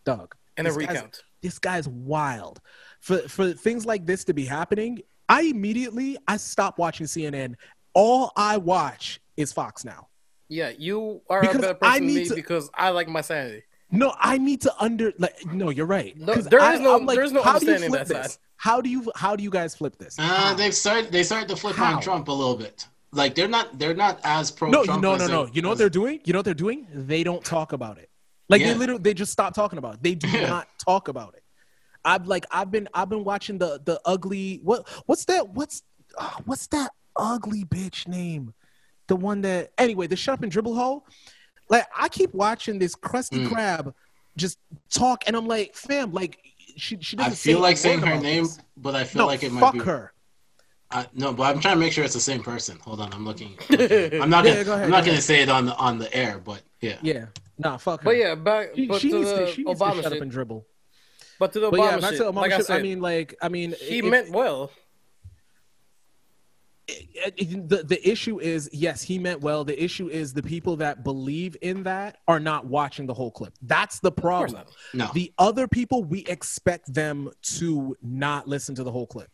Doug, 0.07 0.35
in 0.57 0.67
a 0.67 0.69
This 0.71 0.77
guy's- 0.79 0.89
recount? 0.97 1.23
this 1.43 1.59
guy's 1.59 1.89
wild. 1.89 2.61
For 3.01 3.19
for 3.29 3.53
things 3.53 3.87
like 3.87 4.07
this 4.07 4.25
to 4.25 4.35
be 4.35 4.45
happening, 4.45 5.01
I 5.29 5.43
immediately 5.43 6.19
I 6.29 6.37
stop 6.37 6.79
watching 6.79 7.07
CNN. 7.07 7.55
All 7.95 8.33
I 8.37 8.57
watch 8.59 9.21
is 9.37 9.53
Fox 9.53 9.85
now. 9.85 10.09
Yeah, 10.49 10.71
you 10.77 11.23
are 11.31 11.41
Because 11.41 11.57
a 11.57 11.61
better 11.61 11.79
I 11.83 11.99
person 11.99 12.07
than 12.07 12.07
need 12.15 12.23
me 12.23 12.29
to- 12.29 12.35
because 12.35 12.71
I 12.75 12.91
like 12.91 13.09
my 13.09 13.21
sanity. 13.21 13.63
No, 13.93 14.15
I 14.19 14.39
need 14.39 14.61
to 14.63 14.73
under 14.79 15.13
like 15.19 15.47
no, 15.47 15.71
you're 15.71 15.87
right. 15.87 16.17
No, 16.17 16.35
'Cause 16.35 16.45
there 16.47 16.61
I- 16.61 16.75
is 16.75 16.81
no- 16.81 16.97
like, 16.99 17.17
there 17.17 17.25
is 17.25 17.33
no 17.33 17.43
how 17.43 17.59
do 17.59 17.67
you 17.67 17.79
flip 17.79 17.93
that 17.93 18.09
this? 18.09 18.33
side. 18.33 18.41
How 18.57 18.81
do 18.83 18.91
you 18.91 19.11
how 19.17 19.35
do 19.37 19.43
you 19.43 19.51
guys 19.51 19.75
flip 19.75 19.97
this? 19.97 20.17
Uh, 20.19 20.53
they've 20.55 20.75
started. 20.75 21.11
They 21.11 21.23
started 21.23 21.49
to 21.49 21.57
flip 21.57 21.77
How? 21.77 21.97
on 21.97 22.03
Trump 22.03 22.29
a 22.29 22.33
little 22.33 22.57
bit. 22.57 22.87
Like 23.13 23.35
they're 23.35 23.49
not. 23.49 23.79
They're 23.79 23.95
not 23.95 24.21
as 24.23 24.51
pro. 24.51 24.69
no, 24.71 24.81
you, 24.81 24.85
Trump 24.87 25.03
no, 25.03 25.15
as 25.15 25.21
no, 25.21 25.45
no. 25.47 25.51
You 25.53 25.63
know 25.63 25.71
what 25.71 25.79
they're 25.79 25.89
doing? 25.89 26.21
You 26.25 26.33
know 26.35 26.41
what 26.41 26.45
they're 26.45 26.55
doing? 26.55 26.87
They 26.93 27.25
don't 27.25 27.43
talk 27.45 27.73
about 27.73 27.97
it. 27.99 28.10
Like 28.51 28.61
Yeah. 28.61 28.73
they 28.73 28.75
literally 28.75 29.03
they 29.03 29.15
just 29.15 29.33
stop 29.33 29.55
talking 29.55 29.79
about 29.79 29.95
it. 29.95 30.03
They 30.03 30.15
do 30.15 30.29
not 30.49 30.69
talk 30.85 31.09
about 31.09 31.35
it. 31.35 31.43
I've 32.05 32.27
like 32.27 32.45
I've 32.51 32.71
been 32.71 32.89
I've 32.93 33.09
been 33.09 33.25
watching 33.25 33.57
the 33.57 33.81
the 33.85 34.01
ugly 34.05 34.61
what 34.63 34.87
what's 35.07 35.25
that 35.27 35.49
what's 35.51 35.83
uh, 36.19 36.31
what's 36.45 36.67
that 36.69 36.91
ugly 37.17 37.65
bitch 37.65 38.07
name? 38.09 38.53
The 39.07 39.17
one 39.17 39.41
that 39.43 39.71
anyway 39.79 40.07
the 40.09 40.17
shut 40.17 40.35
up 40.35 40.43
and 40.43 40.51
dribble 40.53 40.75
hole. 40.75 41.07
Like 41.71 41.87
I 41.97 42.09
keep 42.09 42.35
watching 42.35 42.79
this 42.79 42.95
crusty 42.95 43.39
Mm. 43.39 43.49
crab 43.49 43.95
just 44.37 44.59
talk, 44.91 45.25
and 45.27 45.37
I'm 45.37 45.47
like, 45.47 45.75
fam, 45.75 46.13
like 46.13 46.39
she 46.77 46.97
she 47.01 47.17
doesn't. 47.17 47.33
I 47.33 47.35
feel 47.35 47.59
say 47.59 47.63
like 47.63 47.77
saying 47.77 48.01
her 48.01 48.19
name, 48.19 48.45
this. 48.45 48.59
but 48.77 48.95
I 48.95 49.05
feel 49.05 49.23
No, 49.23 49.27
like 49.27 49.43
it 49.43 49.53
might 49.53 49.61
fuck 49.61 49.75
be. 49.75 49.81
her. 49.81 50.13
I, 50.91 51.07
no, 51.15 51.33
but 51.33 51.45
I'm 51.45 51.61
trying 51.61 51.75
to 51.77 51.81
make 51.81 51.93
sure 51.93 52.03
it's 52.05 52.15
the 52.15 52.21
same 52.21 52.43
person. 52.43 52.79
Hold 52.81 53.01
on, 53.01 53.13
I'm 53.13 53.25
looking. 53.25 53.57
looking. 53.71 54.21
I'm 54.23 54.31
not 54.31 54.45
gonna. 54.45 54.57
Yeah, 54.57 54.65
go 54.65 54.73
ahead, 54.73 54.85
I'm 54.87 54.91
not 54.91 55.05
go 55.05 55.11
gonna 55.11 55.21
say 55.21 55.43
it 55.43 55.49
on 55.49 55.67
the 55.67 55.77
on 55.77 55.99
the 55.99 56.13
air, 56.15 56.39
but 56.39 56.63
yeah. 56.81 56.97
Yeah, 57.03 57.27
nah, 57.59 57.77
fuck 57.77 58.01
her. 58.01 58.05
But 58.05 58.17
yeah, 58.17 58.35
back 58.35 58.71
she, 58.75 58.87
but 58.87 59.01
she 59.01 59.11
to 59.11 59.17
needs 59.19 59.31
the 59.31 59.37
to 59.47 59.53
she 59.53 59.63
needs 59.65 59.79
to 59.79 59.85
Obama 59.85 60.03
shut 60.03 60.13
up 60.13 60.21
and 60.21 60.31
dribble. 60.31 60.67
But 61.39 61.53
to 61.55 61.61
the 61.61 61.71
But 61.71 61.81
yeah, 61.81 61.97
Obama 61.99 62.01
back 62.01 62.11
shit, 62.11 62.19
to 62.19 62.25
Obama 62.25 62.35
like 62.37 62.53
I 62.53 62.61
said, 62.61 62.79
I 62.81 62.83
mean, 62.83 63.01
like, 63.01 63.35
I 63.43 63.49
mean, 63.49 63.75
he 63.81 63.99
if- 63.99 64.05
meant 64.05 64.31
well. 64.31 64.71
it- 66.89 67.35
it- 67.37 67.69
the 67.69 67.85
the 67.85 68.09
issue 68.09 68.41
is 68.41 68.69
yes 68.73 69.01
he 69.03 69.17
meant 69.19 69.41
well 69.41 69.63
the 69.65 69.81
issue 69.81 70.09
is 70.09 70.33
the 70.33 70.43
people 70.43 70.75
that 70.77 71.05
believe 71.05 71.57
in 71.63 71.85
that 71.85 72.17
are 72.27 72.41
not 72.41 72.67
watching 72.67 73.07
the 73.07 73.15
whole 73.15 73.31
clip 73.31 73.55
that's 73.63 74.01
the 74.01 74.11
problem. 74.11 74.65
No. 74.93 75.09
the 75.15 75.33
other 75.39 75.69
people 75.69 76.03
we 76.03 76.21
expect 76.27 76.93
them 76.93 77.31
to 77.43 77.97
not 78.03 78.49
listen 78.49 78.75
to 78.75 78.83
the 78.83 78.91
whole 78.91 79.07
clip 79.07 79.31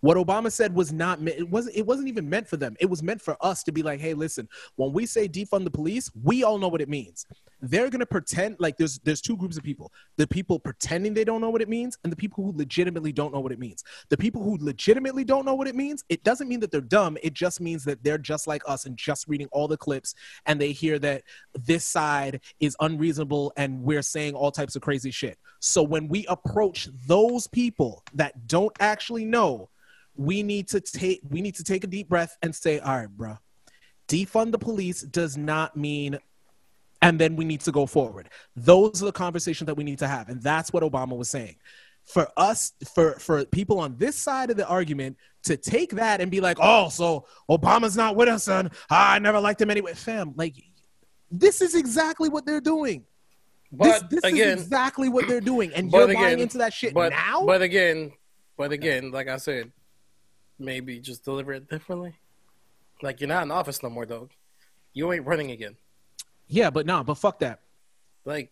what 0.00 0.16
obama 0.16 0.50
said 0.50 0.74
was 0.74 0.92
not 0.92 1.20
me- 1.20 1.32
it 1.32 1.48
wasn't 1.48 1.76
it 1.76 1.86
wasn't 1.86 2.08
even 2.08 2.28
meant 2.28 2.46
for 2.46 2.56
them. 2.56 2.76
It 2.80 2.86
was 2.86 3.02
meant 3.02 3.20
for 3.20 3.36
us 3.40 3.62
to 3.64 3.72
be 3.72 3.82
like 3.82 4.00
hey 4.00 4.14
listen 4.14 4.48
when 4.76 4.92
we 4.92 5.06
say 5.06 5.28
defund 5.28 5.64
the 5.64 5.70
police 5.70 6.10
we 6.22 6.44
all 6.44 6.58
know 6.58 6.68
what 6.68 6.80
it 6.80 6.88
means. 6.88 7.26
They're 7.62 7.90
to 7.90 8.06
pretend 8.06 8.56
like 8.58 8.76
there's 8.76 8.98
there's 9.00 9.20
two 9.20 9.36
groups 9.36 9.56
of 9.56 9.62
people. 9.62 9.92
The 10.16 10.26
people 10.26 10.58
pretending 10.58 11.14
they 11.14 11.24
don't 11.24 11.40
know 11.40 11.50
what 11.50 11.62
it 11.62 11.68
means 11.68 11.98
and 12.04 12.12
the 12.12 12.16
people 12.16 12.44
who 12.44 12.52
legitimately 12.56 13.12
don't 13.12 13.32
know 13.32 13.40
what 13.40 13.52
it 13.52 13.58
means. 13.58 13.84
The 14.08 14.16
people 14.16 14.42
who 14.42 14.58
legitimately 14.60 15.24
don't 15.24 15.44
know 15.44 15.54
what 15.54 15.68
it 15.68 15.74
means 15.74 16.04
it 16.08 16.22
doesn't 16.22 16.48
mean 16.48 16.60
that 16.60 16.70
they're 16.70 16.80
dumb. 16.80 17.16
It 17.22 17.34
just 17.34 17.60
means 17.60 17.84
that 17.84 18.02
they're 18.02 18.18
just 18.18 18.46
like 18.46 18.62
us 18.66 18.86
and 18.86 18.96
just 18.96 19.26
reading 19.28 19.48
all 19.52 19.68
the 19.68 19.76
clips 19.76 20.14
and 20.46 20.60
they 20.60 20.72
hear 20.72 20.98
that 21.00 21.22
this 21.54 21.84
side 21.84 22.40
is 22.60 22.76
unreasonable 22.80 23.52
and 23.56 23.82
we're 23.82 24.02
saying 24.02 24.34
all 24.34 24.50
types 24.50 24.76
of 24.76 24.82
crazy 24.82 25.10
shit. 25.10 25.38
So 25.60 25.82
when 25.82 26.08
we 26.08 26.26
approach 26.26 26.88
those 27.06 27.46
people 27.46 28.04
that 28.14 28.46
don't 28.46 28.74
actually 28.80 29.24
know 29.24 29.68
we 30.16 30.42
need 30.42 30.68
to 30.68 30.80
take 30.80 31.20
we 31.28 31.40
need 31.40 31.54
to 31.54 31.64
take 31.64 31.84
a 31.84 31.86
deep 31.86 32.08
breath 32.08 32.36
and 32.42 32.54
say 32.54 32.78
all 32.78 32.96
right 32.96 33.08
bro 33.08 33.36
defund 34.08 34.52
the 34.52 34.58
police 34.58 35.02
does 35.02 35.36
not 35.36 35.76
mean 35.76 36.18
and 37.02 37.18
then 37.18 37.36
we 37.36 37.44
need 37.44 37.60
to 37.60 37.72
go 37.72 37.86
forward. 37.86 38.30
Those 38.54 39.02
are 39.02 39.06
the 39.06 39.12
conversations 39.12 39.66
that 39.66 39.76
we 39.76 39.84
need 39.84 39.98
to 39.98 40.08
have. 40.08 40.28
And 40.28 40.42
that's 40.42 40.72
what 40.72 40.82
obama 40.82 41.16
was 41.16 41.28
saying. 41.28 41.56
For 42.04 42.28
us 42.36 42.72
for 42.94 43.14
for 43.14 43.44
people 43.44 43.80
on 43.80 43.96
this 43.96 44.16
side 44.16 44.50
of 44.50 44.56
the 44.56 44.66
argument 44.66 45.16
to 45.42 45.56
take 45.56 45.90
that 45.92 46.20
and 46.20 46.30
be 46.30 46.40
like 46.40 46.56
oh 46.60 46.88
so 46.88 47.26
obama's 47.50 47.96
not 47.96 48.16
with 48.16 48.28
us 48.28 48.48
and 48.48 48.70
ah, 48.90 49.12
i 49.12 49.18
never 49.18 49.40
liked 49.40 49.60
him 49.60 49.70
anyway. 49.70 49.92
Fam 49.94 50.32
like 50.36 50.54
this 51.30 51.60
is 51.60 51.74
exactly 51.74 52.28
what 52.28 52.46
they're 52.46 52.60
doing. 52.60 53.04
This, 53.72 54.00
But 54.00 54.10
this 54.10 54.24
again, 54.24 54.58
is 54.58 54.62
exactly 54.62 55.08
what 55.08 55.26
they're 55.26 55.40
doing. 55.40 55.72
And 55.74 55.90
you're 55.90 56.14
buying 56.14 56.38
into 56.38 56.58
that 56.58 56.72
shit 56.72 56.94
but 56.94 57.10
now? 57.10 57.44
but 57.44 57.62
again, 57.62 58.12
but 58.56 58.70
again, 58.70 59.10
like 59.10 59.26
I 59.26 59.36
said, 59.38 59.72
maybe 60.58 60.98
just 61.00 61.24
deliver 61.24 61.52
it 61.52 61.68
differently. 61.68 62.14
Like 63.02 63.20
you're 63.20 63.28
not 63.28 63.42
in 63.44 63.50
office 63.50 63.82
no 63.82 63.90
more, 63.90 64.06
dog. 64.06 64.30
You 64.92 65.12
ain't 65.12 65.26
running 65.26 65.50
again. 65.50 65.76
yeah 66.48 66.70
but 66.70 66.86
no 66.86 67.02
but 67.04 67.14
fuck 67.14 67.38
that 67.40 67.60
Like 68.24 68.50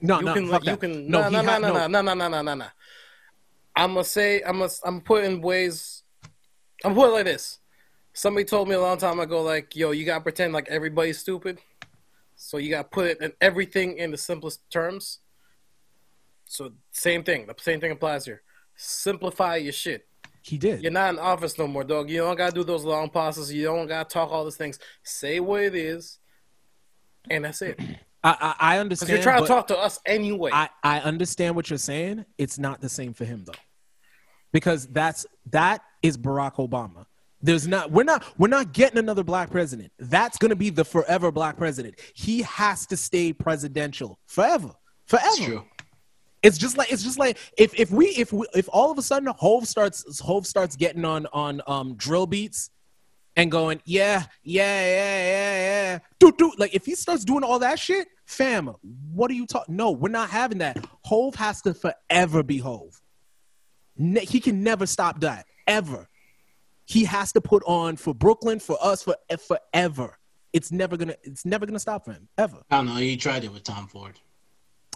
no 0.00 0.18
you 0.18 0.24
no 0.26 0.34
can, 0.34 0.48
fuck 0.48 0.64
you 0.64 0.70
that. 0.72 0.80
can, 0.80 1.10
no 1.10 1.28
no, 1.28 1.40
no, 1.42 1.58
no, 1.58 1.86
no, 1.86 1.86
no, 1.86 2.14
no, 2.14 2.28
no, 2.28 2.42
no, 2.42 2.54
no. 2.54 2.66
I'm 3.76 3.94
gonna 3.94 4.04
say, 4.04 4.42
I'm 4.42 4.58
gonna, 4.58 4.70
I'm 4.84 5.00
putting 5.00 5.40
ways. 5.40 6.02
I'm 6.84 6.94
putting 6.94 7.12
it 7.12 7.14
like 7.14 7.24
this. 7.24 7.58
Somebody 8.12 8.44
told 8.44 8.68
me 8.68 8.74
a 8.74 8.80
long 8.80 8.98
time 8.98 9.20
ago, 9.20 9.42
like, 9.42 9.76
yo, 9.76 9.92
you 9.92 10.04
gotta 10.04 10.22
pretend 10.22 10.52
like 10.52 10.68
everybody's 10.68 11.18
stupid. 11.18 11.58
So 12.36 12.58
you 12.58 12.70
gotta 12.70 12.88
put 12.88 13.06
it 13.06 13.20
in 13.22 13.32
everything 13.40 13.96
in 13.98 14.10
the 14.10 14.16
simplest 14.18 14.68
terms. 14.70 15.20
So 16.46 16.72
same 16.90 17.22
thing. 17.22 17.46
The 17.46 17.54
same 17.58 17.80
thing 17.80 17.92
applies 17.92 18.24
here. 18.24 18.42
Simplify 18.76 19.56
your 19.56 19.72
shit. 19.72 20.06
He 20.42 20.58
did 20.58 20.82
You're 20.82 20.92
not 20.92 21.14
in 21.14 21.18
office 21.18 21.58
no 21.58 21.66
more, 21.66 21.84
dog. 21.84 22.08
You 22.10 22.18
don't 22.18 22.36
gotta 22.36 22.52
do 22.52 22.64
those 22.64 22.84
long 22.84 23.10
pauses. 23.10 23.52
You 23.52 23.64
don't 23.64 23.86
gotta 23.86 24.08
talk 24.08 24.30
all 24.30 24.44
these 24.44 24.56
things. 24.56 24.78
Say 25.02 25.40
what 25.40 25.62
it 25.62 25.74
is, 25.74 26.18
and 27.28 27.44
that's 27.44 27.62
it. 27.62 27.78
I, 28.22 28.54
I, 28.60 28.74
I 28.74 28.78
understand. 28.78 29.10
you're 29.10 29.22
trying 29.22 29.40
to 29.40 29.48
talk 29.48 29.66
to 29.68 29.78
us 29.78 29.98
anyway. 30.04 30.50
I, 30.52 30.68
I 30.82 31.00
understand 31.00 31.56
what 31.56 31.70
you're 31.70 31.78
saying. 31.78 32.26
It's 32.36 32.58
not 32.58 32.82
the 32.82 32.88
same 32.88 33.14
for 33.14 33.24
him 33.24 33.44
though, 33.46 33.58
because 34.52 34.86
that's 34.88 35.24
that 35.50 35.82
is 36.02 36.18
Barack 36.18 36.56
Obama. 36.56 37.06
There's 37.42 37.66
not 37.66 37.90
we're 37.90 38.04
not 38.04 38.24
we're 38.38 38.48
not 38.48 38.72
getting 38.72 38.98
another 38.98 39.24
black 39.24 39.50
president. 39.50 39.92
That's 39.98 40.36
gonna 40.36 40.56
be 40.56 40.70
the 40.70 40.84
forever 40.84 41.32
black 41.32 41.56
president. 41.56 41.98
He 42.14 42.42
has 42.42 42.86
to 42.88 42.96
stay 42.96 43.32
presidential 43.32 44.18
forever, 44.26 44.72
forever. 45.06 45.64
It's 46.42 46.56
just 46.56 46.78
like 46.78 46.90
it's 46.90 47.02
just 47.02 47.18
like 47.18 47.36
if 47.58 47.78
if 47.78 47.90
we 47.90 48.06
if 48.08 48.32
we, 48.32 48.46
if 48.54 48.68
all 48.72 48.90
of 48.90 48.98
a 48.98 49.02
sudden 49.02 49.32
Hove 49.38 49.68
starts 49.68 50.20
Hove 50.20 50.46
starts 50.46 50.76
getting 50.76 51.04
on 51.04 51.26
on 51.32 51.60
um 51.66 51.94
drill 51.96 52.26
beats 52.26 52.70
and 53.36 53.50
going 53.50 53.80
yeah 53.84 54.24
yeah 54.42 54.80
yeah 54.80 55.18
yeah 55.18 55.62
yeah 55.62 55.98
do 56.18 56.32
do 56.32 56.52
like 56.56 56.74
if 56.74 56.86
he 56.86 56.94
starts 56.94 57.24
doing 57.24 57.44
all 57.44 57.58
that 57.58 57.78
shit, 57.78 58.08
fam, 58.24 58.74
what 59.12 59.30
are 59.30 59.34
you 59.34 59.46
talking? 59.46 59.76
No, 59.76 59.90
we're 59.90 60.08
not 60.08 60.30
having 60.30 60.58
that. 60.58 60.82
Hove 61.04 61.34
has 61.34 61.60
to 61.62 61.74
forever 61.74 62.42
be 62.42 62.58
Hove. 62.58 63.00
Ne- 63.96 64.24
he 64.24 64.40
can 64.40 64.62
never 64.62 64.86
stop 64.86 65.20
that 65.20 65.46
ever. 65.66 66.08
He 66.86 67.04
has 67.04 67.32
to 67.32 67.40
put 67.40 67.62
on 67.66 67.96
for 67.96 68.14
Brooklyn 68.14 68.60
for 68.60 68.78
us 68.80 69.02
for 69.02 69.14
forever. 69.46 70.18
It's 70.54 70.72
never 70.72 70.96
gonna 70.96 71.16
it's 71.22 71.44
never 71.44 71.66
gonna 71.66 71.78
stop 71.78 72.06
for 72.06 72.12
him 72.12 72.28
ever. 72.38 72.62
I 72.70 72.78
don't 72.78 72.86
know. 72.86 72.94
He 72.94 73.18
tried 73.18 73.44
it 73.44 73.52
with 73.52 73.62
Tom 73.62 73.86
Ford. 73.88 74.18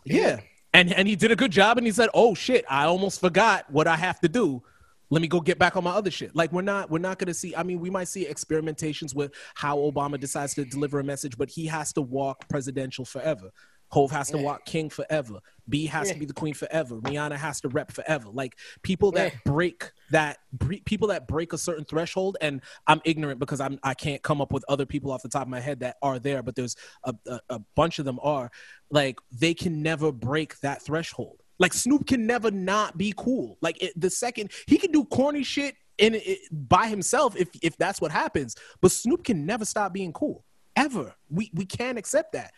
Yeah. 0.05 0.41
And 0.75 0.93
and 0.93 1.07
he 1.07 1.15
did 1.15 1.31
a 1.31 1.37
good 1.37 1.53
job 1.53 1.79
and 1.79 1.87
he 1.87 1.93
said, 1.93 2.11
"Oh 2.13 2.35
shit, 2.35 2.65
I 2.69 2.85
almost 2.85 3.21
forgot 3.21 3.71
what 3.71 3.87
I 3.87 3.97
have 3.97 4.21
to 4.21 4.29
do. 4.29 4.63
Let 5.09 5.23
me 5.23 5.29
go 5.29 5.41
get 5.41 5.57
back 5.57 5.77
on 5.77 5.85
my 5.85 5.93
other 5.93 6.11
shit." 6.11 6.35
Like 6.35 6.53
we're 6.53 6.63
not 6.63 6.91
we're 6.91 6.99
not 6.99 7.19
going 7.19 7.29
to 7.29 7.35
see 7.35 7.55
I 7.55 7.63
mean, 7.63 7.79
we 7.79 7.91
might 7.91 8.09
see 8.09 8.27
experimentations 8.27 9.15
with 9.15 9.33
how 9.55 9.79
Obama 9.79 10.19
decides 10.19 10.53
to 10.55 10.65
deliver 10.65 10.99
a 10.99 11.05
message, 11.05 11.39
but 11.39 11.49
he 11.49 11.67
has 11.67 11.93
to 11.93 12.03
walk 12.03 12.49
presidential 12.49 13.05
forever. 13.05 13.53
Hove 13.95 14.11
has 14.11 14.29
to 14.33 14.39
walk 14.39 14.65
king 14.65 14.91
forever. 14.91 15.39
B 15.69 15.87
has 15.87 16.11
to 16.11 16.19
be 16.19 16.27
the 16.27 16.33
queen 16.33 16.53
forever. 16.53 16.97
Rihanna 16.97 17.37
has 17.37 17.61
to 17.61 17.69
rep 17.69 17.93
forever. 17.93 18.29
Like 18.29 18.59
people 18.83 19.13
that 19.13 19.33
break 19.45 19.93
that 20.11 20.39
people 20.85 21.09
that 21.09 21.29
break 21.29 21.53
a 21.53 21.59
certain 21.59 21.85
threshold. 21.85 22.37
And 22.41 22.61
I'm 22.89 23.01
ignorant 23.05 23.39
because 23.39 23.61
I'm 23.61 23.79
I 23.85 23.95
can't 23.95 24.21
come 24.21 24.41
up 24.41 24.53
with 24.53 24.65
other 24.69 24.85
people 24.85 25.13
off 25.13 25.23
the 25.23 25.29
top 25.29 25.43
of 25.43 25.49
my 25.49 25.61
head 25.61 25.79
that 25.81 25.97
are 26.03 26.19
there, 26.19 26.43
but 26.43 26.57
there's 26.57 26.75
a, 27.05 27.15
a, 27.29 27.41
a 27.51 27.59
bunch 27.77 28.01
of 28.01 28.05
them 28.05 28.19
are 28.21 28.51
like 28.91 29.21
they 29.31 29.55
can 29.55 29.81
never 29.81 30.11
break 30.11 30.59
that 30.61 30.83
threshold. 30.83 31.41
Like 31.61 31.73
Snoop 31.73 32.09
can 32.09 32.27
never 32.27 32.51
not 32.51 32.99
be 32.99 33.15
cool. 33.17 33.59
Like 33.63 33.81
it, 33.81 33.93
the 33.95 34.11
second 34.11 34.51
he 34.67 34.77
can 34.77 34.91
do 34.91 35.05
corny 35.05 35.45
shit 35.45 35.77
in 35.99 36.17
it 36.17 36.41
by 36.51 36.89
himself 36.89 37.37
if 37.37 37.49
if 37.63 37.77
that's 37.77 38.01
what 38.01 38.11
happens, 38.11 38.57
but 38.81 38.91
Snoop 38.91 39.23
can 39.23 39.47
never 39.47 39.65
stop 39.65 39.93
being 39.93 40.13
cool 40.13 40.45
ever. 40.75 41.15
We 41.31 41.53
we 41.55 41.65
can't 41.65 41.97
accept 41.97 42.33
that 42.33 42.51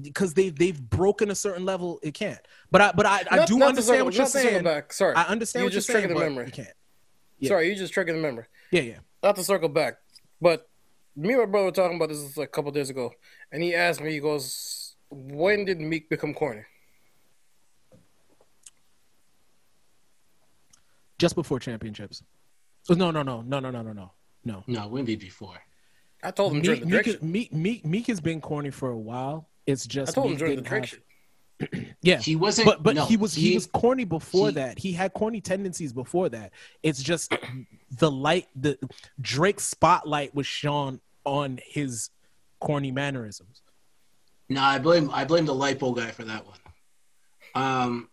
because 0.00 0.34
they 0.34 0.48
they've 0.50 0.80
broken 0.90 1.30
a 1.30 1.34
certain 1.34 1.64
level. 1.64 1.98
It 2.02 2.14
can't. 2.14 2.38
But 2.70 2.80
I 2.80 2.92
but 2.92 3.06
I, 3.06 3.24
I 3.30 3.44
do 3.46 3.62
understand 3.62 3.84
circle- 3.84 4.04
what 4.06 4.14
you're 4.14 4.22
not 4.22 4.26
to 4.32 4.38
circle 4.38 4.50
saying. 4.50 4.64
Back. 4.64 4.92
Sorry, 4.92 5.14
I 5.14 5.22
understand 5.24 5.62
You 5.62 5.66
what 5.66 5.72
just 5.72 5.88
you're 5.88 5.94
saying. 5.96 6.08
triggered 6.08 6.22
the 6.22 6.30
memory. 6.30 6.46
You 6.46 6.52
can't. 6.52 6.68
Yeah. 7.38 7.48
Sorry, 7.48 7.68
you 7.68 7.74
just 7.76 7.92
triggered 7.92 8.16
the 8.16 8.20
memory. 8.20 8.44
Yeah, 8.70 8.82
yeah. 8.82 8.98
Not 9.22 9.36
to 9.36 9.44
circle 9.44 9.68
back, 9.68 9.98
but 10.40 10.68
me 11.16 11.30
and 11.32 11.38
my 11.42 11.46
brother 11.46 11.66
were 11.66 11.72
talking 11.72 11.96
about 11.96 12.08
this 12.10 12.36
like 12.36 12.48
a 12.48 12.50
couple 12.50 12.70
days 12.72 12.90
ago, 12.90 13.12
and 13.52 13.62
he 13.62 13.74
asked 13.74 14.00
me, 14.00 14.10
he 14.12 14.20
goes, 14.20 14.96
"When 15.10 15.64
did 15.64 15.80
Meek 15.80 16.08
become 16.08 16.34
corny?" 16.34 16.62
Just 21.18 21.34
before 21.34 21.58
championships. 21.58 22.22
Oh, 22.90 22.94
No, 22.94 23.10
no, 23.10 23.22
no, 23.22 23.40
no, 23.42 23.58
no, 23.60 23.70
no, 23.70 23.82
no, 23.82 23.92
no, 23.92 24.12
no. 24.44 24.64
No, 24.66 24.84
it 24.84 24.90
wouldn't 24.90 25.06
be 25.06 25.16
before. 25.16 25.56
I 26.22 26.30
told 26.30 26.52
him 26.52 26.60
Meek, 26.62 26.84
Meek. 26.84 27.22
Meek, 27.22 27.52
Meek, 27.52 27.84
Meek 27.84 28.06
has 28.08 28.20
been 28.20 28.40
corny 28.40 28.70
for 28.70 28.90
a 28.90 28.96
while. 28.96 29.48
It's 29.66 29.86
just 29.86 29.96
I 29.96 30.04
just 30.06 30.14
told 30.14 30.30
him 30.32 30.36
during 30.38 30.56
the 30.56 30.62
didn't 30.62 30.84
have- 30.84 31.00
Yeah, 32.02 32.18
He 32.18 32.36
wasn't. 32.36 32.66
but 32.66 32.82
but 32.82 32.96
no, 32.96 33.06
he 33.06 33.16
was 33.16 33.34
he, 33.34 33.54
was 33.54 33.66
corny 33.66 34.04
before 34.04 34.48
he- 34.48 34.54
that. 34.54 34.78
He 34.78 34.92
had 34.92 35.12
corny 35.14 35.40
tendencies 35.40 35.92
before 35.92 36.28
that. 36.28 36.52
It's 36.82 37.02
just 37.02 37.32
the 37.98 38.10
light, 38.10 38.48
the 38.54 38.78
Drake 39.20 39.60
spotlight 39.60 40.34
was 40.34 40.46
shone 40.46 41.00
on 41.24 41.58
his 41.66 42.10
corny 42.60 42.90
mannerisms. 42.92 43.62
No, 44.48 44.60
I 44.62 44.78
blame 44.78 45.10
I 45.12 45.24
blame 45.24 45.46
the 45.46 45.54
lipo 45.54 45.96
guy 45.96 46.10
for 46.10 46.24
that 46.24 46.44
one. 46.46 46.58
Um, 47.54 48.10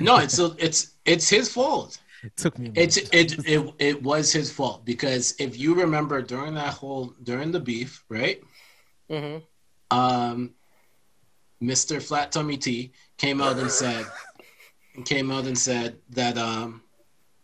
no, 0.00 0.18
it's 0.18 0.38
it's 0.38 0.96
it's 1.06 1.28
his 1.30 1.50
fault. 1.52 1.98
It 2.24 2.36
took 2.36 2.58
me. 2.58 2.72
A 2.76 2.82
It's 2.82 2.96
it 2.96 3.46
it 3.48 3.74
it 3.78 4.02
was 4.02 4.32
his 4.32 4.50
fault 4.50 4.84
because 4.84 5.34
if 5.38 5.56
you 5.56 5.74
remember 5.74 6.20
during 6.20 6.54
that 6.54 6.74
whole 6.74 7.14
during 7.22 7.52
the 7.52 7.60
beef, 7.60 8.04
right? 8.08 8.42
hmm 9.08 9.36
Um, 9.90 10.54
Mr. 11.62 12.00
Flat 12.00 12.32
Tummy 12.32 12.56
T 12.56 12.92
came 13.16 13.40
out 13.40 13.58
and 13.58 13.70
said 13.70 14.06
came 15.04 15.30
out 15.30 15.46
and 15.46 15.58
said 15.58 15.96
that 16.10 16.36
um 16.38 16.82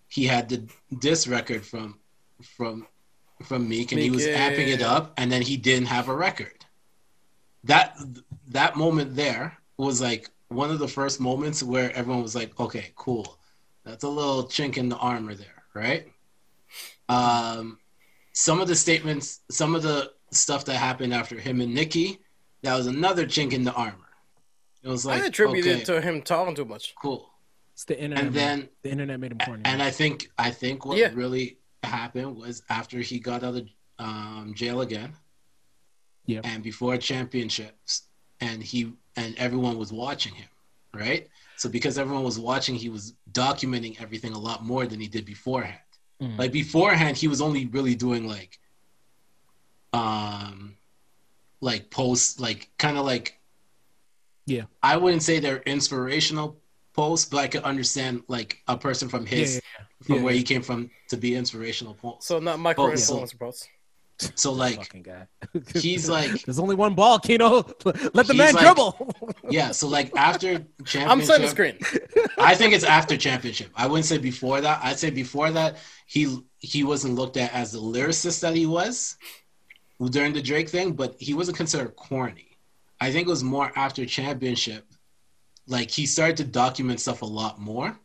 he 0.08 0.24
had 0.24 0.48
the 0.48 0.68
diss 1.00 1.26
record 1.26 1.64
from 1.64 1.98
from 2.42 2.86
from 3.42 3.68
Meek 3.68 3.92
and 3.92 4.00
he 4.00 4.10
was 4.10 4.26
yeah, 4.26 4.50
amping 4.50 4.68
it 4.68 4.82
up 4.82 5.12
and 5.16 5.30
then 5.30 5.42
he 5.42 5.56
didn't 5.56 5.86
have 5.86 6.08
a 6.08 6.14
record. 6.14 6.64
That 7.64 7.96
that 8.48 8.76
moment 8.76 9.16
there 9.16 9.56
was 9.76 10.00
like 10.00 10.30
one 10.48 10.70
of 10.70 10.78
the 10.78 10.88
first 10.88 11.20
moments 11.20 11.62
where 11.62 11.92
everyone 11.96 12.22
was 12.22 12.34
like, 12.34 12.58
okay, 12.60 12.92
cool. 12.94 13.38
That's 13.84 14.04
a 14.04 14.08
little 14.08 14.44
chink 14.44 14.76
in 14.76 14.88
the 14.88 14.96
armor 14.96 15.34
there, 15.34 15.64
right? 15.74 16.08
Um 17.08 17.78
some 18.32 18.60
of 18.60 18.68
the 18.68 18.74
statements, 18.74 19.40
some 19.50 19.74
of 19.74 19.82
the 19.82 20.12
stuff 20.32 20.64
that 20.64 20.76
happened 20.76 21.14
after 21.14 21.38
him 21.38 21.60
and 21.60 21.72
Nikki, 21.72 22.18
that 22.64 22.76
was 22.76 22.86
another 22.86 23.24
chink 23.26 23.52
in 23.52 23.64
the 23.64 23.72
armor. 23.72 23.94
It 24.82 24.88
was 24.88 25.06
like 25.06 25.22
I 25.22 25.26
attribute 25.26 25.66
okay, 25.66 25.80
it 25.80 25.84
to 25.86 26.00
him 26.00 26.20
talking 26.22 26.54
too 26.54 26.64
much. 26.64 26.94
cool. 27.00 27.30
It's 27.72 27.84
the 27.84 27.98
internet. 28.00 28.24
And 28.26 28.34
man. 28.34 28.58
then 28.60 28.68
the 28.82 28.90
internet 28.90 29.18
made 29.20 29.32
him 29.32 29.38
corny. 29.38 29.62
and 29.64 29.82
I 29.82 29.90
think 29.90 30.30
I 30.38 30.50
think 30.50 30.84
what 30.86 30.96
Yeah. 30.98 31.10
really 31.14 31.58
happened 31.82 32.36
was 32.36 32.62
after 32.68 32.98
he 33.00 33.18
got 33.18 33.42
out 33.42 33.56
of 33.56 33.68
um, 33.98 34.52
jail 34.54 34.80
again, 34.80 35.12
Yeah. 36.26 36.40
and 36.44 36.62
before 36.62 36.96
championships, 36.98 38.08
and 38.40 38.62
he 38.62 38.92
and 39.16 39.34
everyone 39.38 39.78
was 39.78 39.92
watching 39.92 40.34
him, 40.34 40.48
right? 40.92 41.28
So 41.56 41.68
because 41.68 41.98
everyone 41.98 42.24
was 42.24 42.38
watching, 42.38 42.74
he 42.74 42.88
was 42.88 43.14
documenting 43.32 44.00
everything 44.00 44.32
a 44.32 44.38
lot 44.38 44.64
more 44.64 44.86
than 44.86 44.98
he 45.00 45.06
did 45.08 45.24
beforehand. 45.24 45.78
Mhm. 46.20 46.38
Like 46.38 46.52
beforehand, 46.52 47.16
he 47.16 47.28
was 47.28 47.40
only 47.40 47.66
really 47.66 47.94
doing 47.94 48.26
like, 48.26 48.58
um, 49.92 50.76
like 51.64 51.88
posts, 51.90 52.38
like 52.38 52.68
kind 52.78 52.98
of 52.98 53.06
like, 53.06 53.38
Yeah. 54.46 54.64
I 54.82 54.98
wouldn't 54.98 55.22
say 55.22 55.40
they're 55.40 55.62
inspirational 55.62 56.60
posts, 56.92 57.28
but 57.28 57.38
I 57.38 57.48
could 57.48 57.62
understand 57.62 58.22
like 58.28 58.62
a 58.68 58.76
person 58.76 59.08
from 59.08 59.22
yeah, 59.24 59.30
his 59.30 59.54
yeah, 59.56 59.84
from 60.02 60.16
Yeah, 60.16 60.22
where 60.22 60.34
yeah. 60.34 60.38
he 60.38 60.44
came 60.44 60.62
from 60.62 60.90
to 61.08 61.16
be 61.16 61.34
inspirational 61.34 61.94
posts. 61.94 62.26
So 62.28 62.38
not 62.38 62.58
micro 62.58 62.88
yeah. 62.88 62.94
influencer 62.94 63.38
posts. 63.38 63.66
So 64.34 64.52
like, 64.64 64.76
fucking 64.76 65.02
guy. 65.02 65.26
he's 65.74 66.06
like, 66.08 66.32
There's 66.44 66.58
only 66.58 66.76
one 66.76 66.94
ball, 66.94 67.18
Kino. 67.18 67.62
Let 68.12 68.26
the 68.26 68.34
man 68.34 68.52
like- 68.52 68.64
dribble. 68.64 69.14
yeah. 69.48 69.70
So 69.72 69.88
like 69.88 70.14
after 70.14 70.58
championship, 70.84 71.10
I'm 71.10 71.22
setting 71.22 71.46
the 71.46 71.50
screen. 71.50 71.78
I 72.38 72.54
think 72.54 72.74
it's 72.74 72.84
after 72.84 73.16
championship. 73.16 73.70
I 73.74 73.86
wouldn't 73.86 74.04
say 74.04 74.18
before 74.18 74.60
that. 74.60 74.80
I'd 74.84 74.98
say 74.98 75.08
before 75.08 75.50
that, 75.52 75.78
he 76.06 76.44
he 76.58 76.84
wasn't 76.84 77.14
looked 77.14 77.38
at 77.38 77.54
as 77.54 77.72
the 77.72 77.80
lyricist 77.80 78.40
that 78.40 78.54
he 78.54 78.66
was 78.66 79.16
during 80.10 80.32
the 80.32 80.42
Drake 80.42 80.68
thing, 80.68 80.92
but 80.92 81.16
he 81.18 81.34
wasn't 81.34 81.56
considered 81.56 81.96
corny. 81.96 82.58
I 83.00 83.10
think 83.10 83.26
it 83.26 83.30
was 83.30 83.44
more 83.44 83.72
after 83.76 84.04
championship, 84.06 84.86
like 85.66 85.90
he 85.90 86.06
started 86.06 86.36
to 86.38 86.44
document 86.44 87.00
stuff 87.00 87.22
a 87.22 87.26
lot 87.26 87.60
more, 87.60 87.98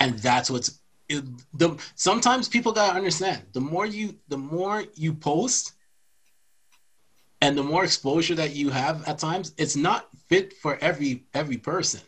and 0.00 0.18
that's 0.18 0.50
what's 0.50 0.80
it, 1.08 1.24
the. 1.54 1.76
Sometimes 1.94 2.48
people 2.48 2.72
gotta 2.72 2.96
understand 2.96 3.42
the 3.52 3.60
more 3.60 3.86
you 3.86 4.16
the 4.28 4.38
more 4.38 4.84
you 4.94 5.14
post. 5.14 5.72
And 7.42 7.56
the 7.56 7.62
more 7.62 7.84
exposure 7.84 8.34
that 8.36 8.56
you 8.56 8.70
have 8.70 9.06
at 9.06 9.18
times, 9.18 9.52
it's 9.58 9.76
not 9.76 10.08
fit 10.26 10.54
for 10.54 10.78
every 10.80 11.26
every 11.34 11.58
person. 11.58 12.00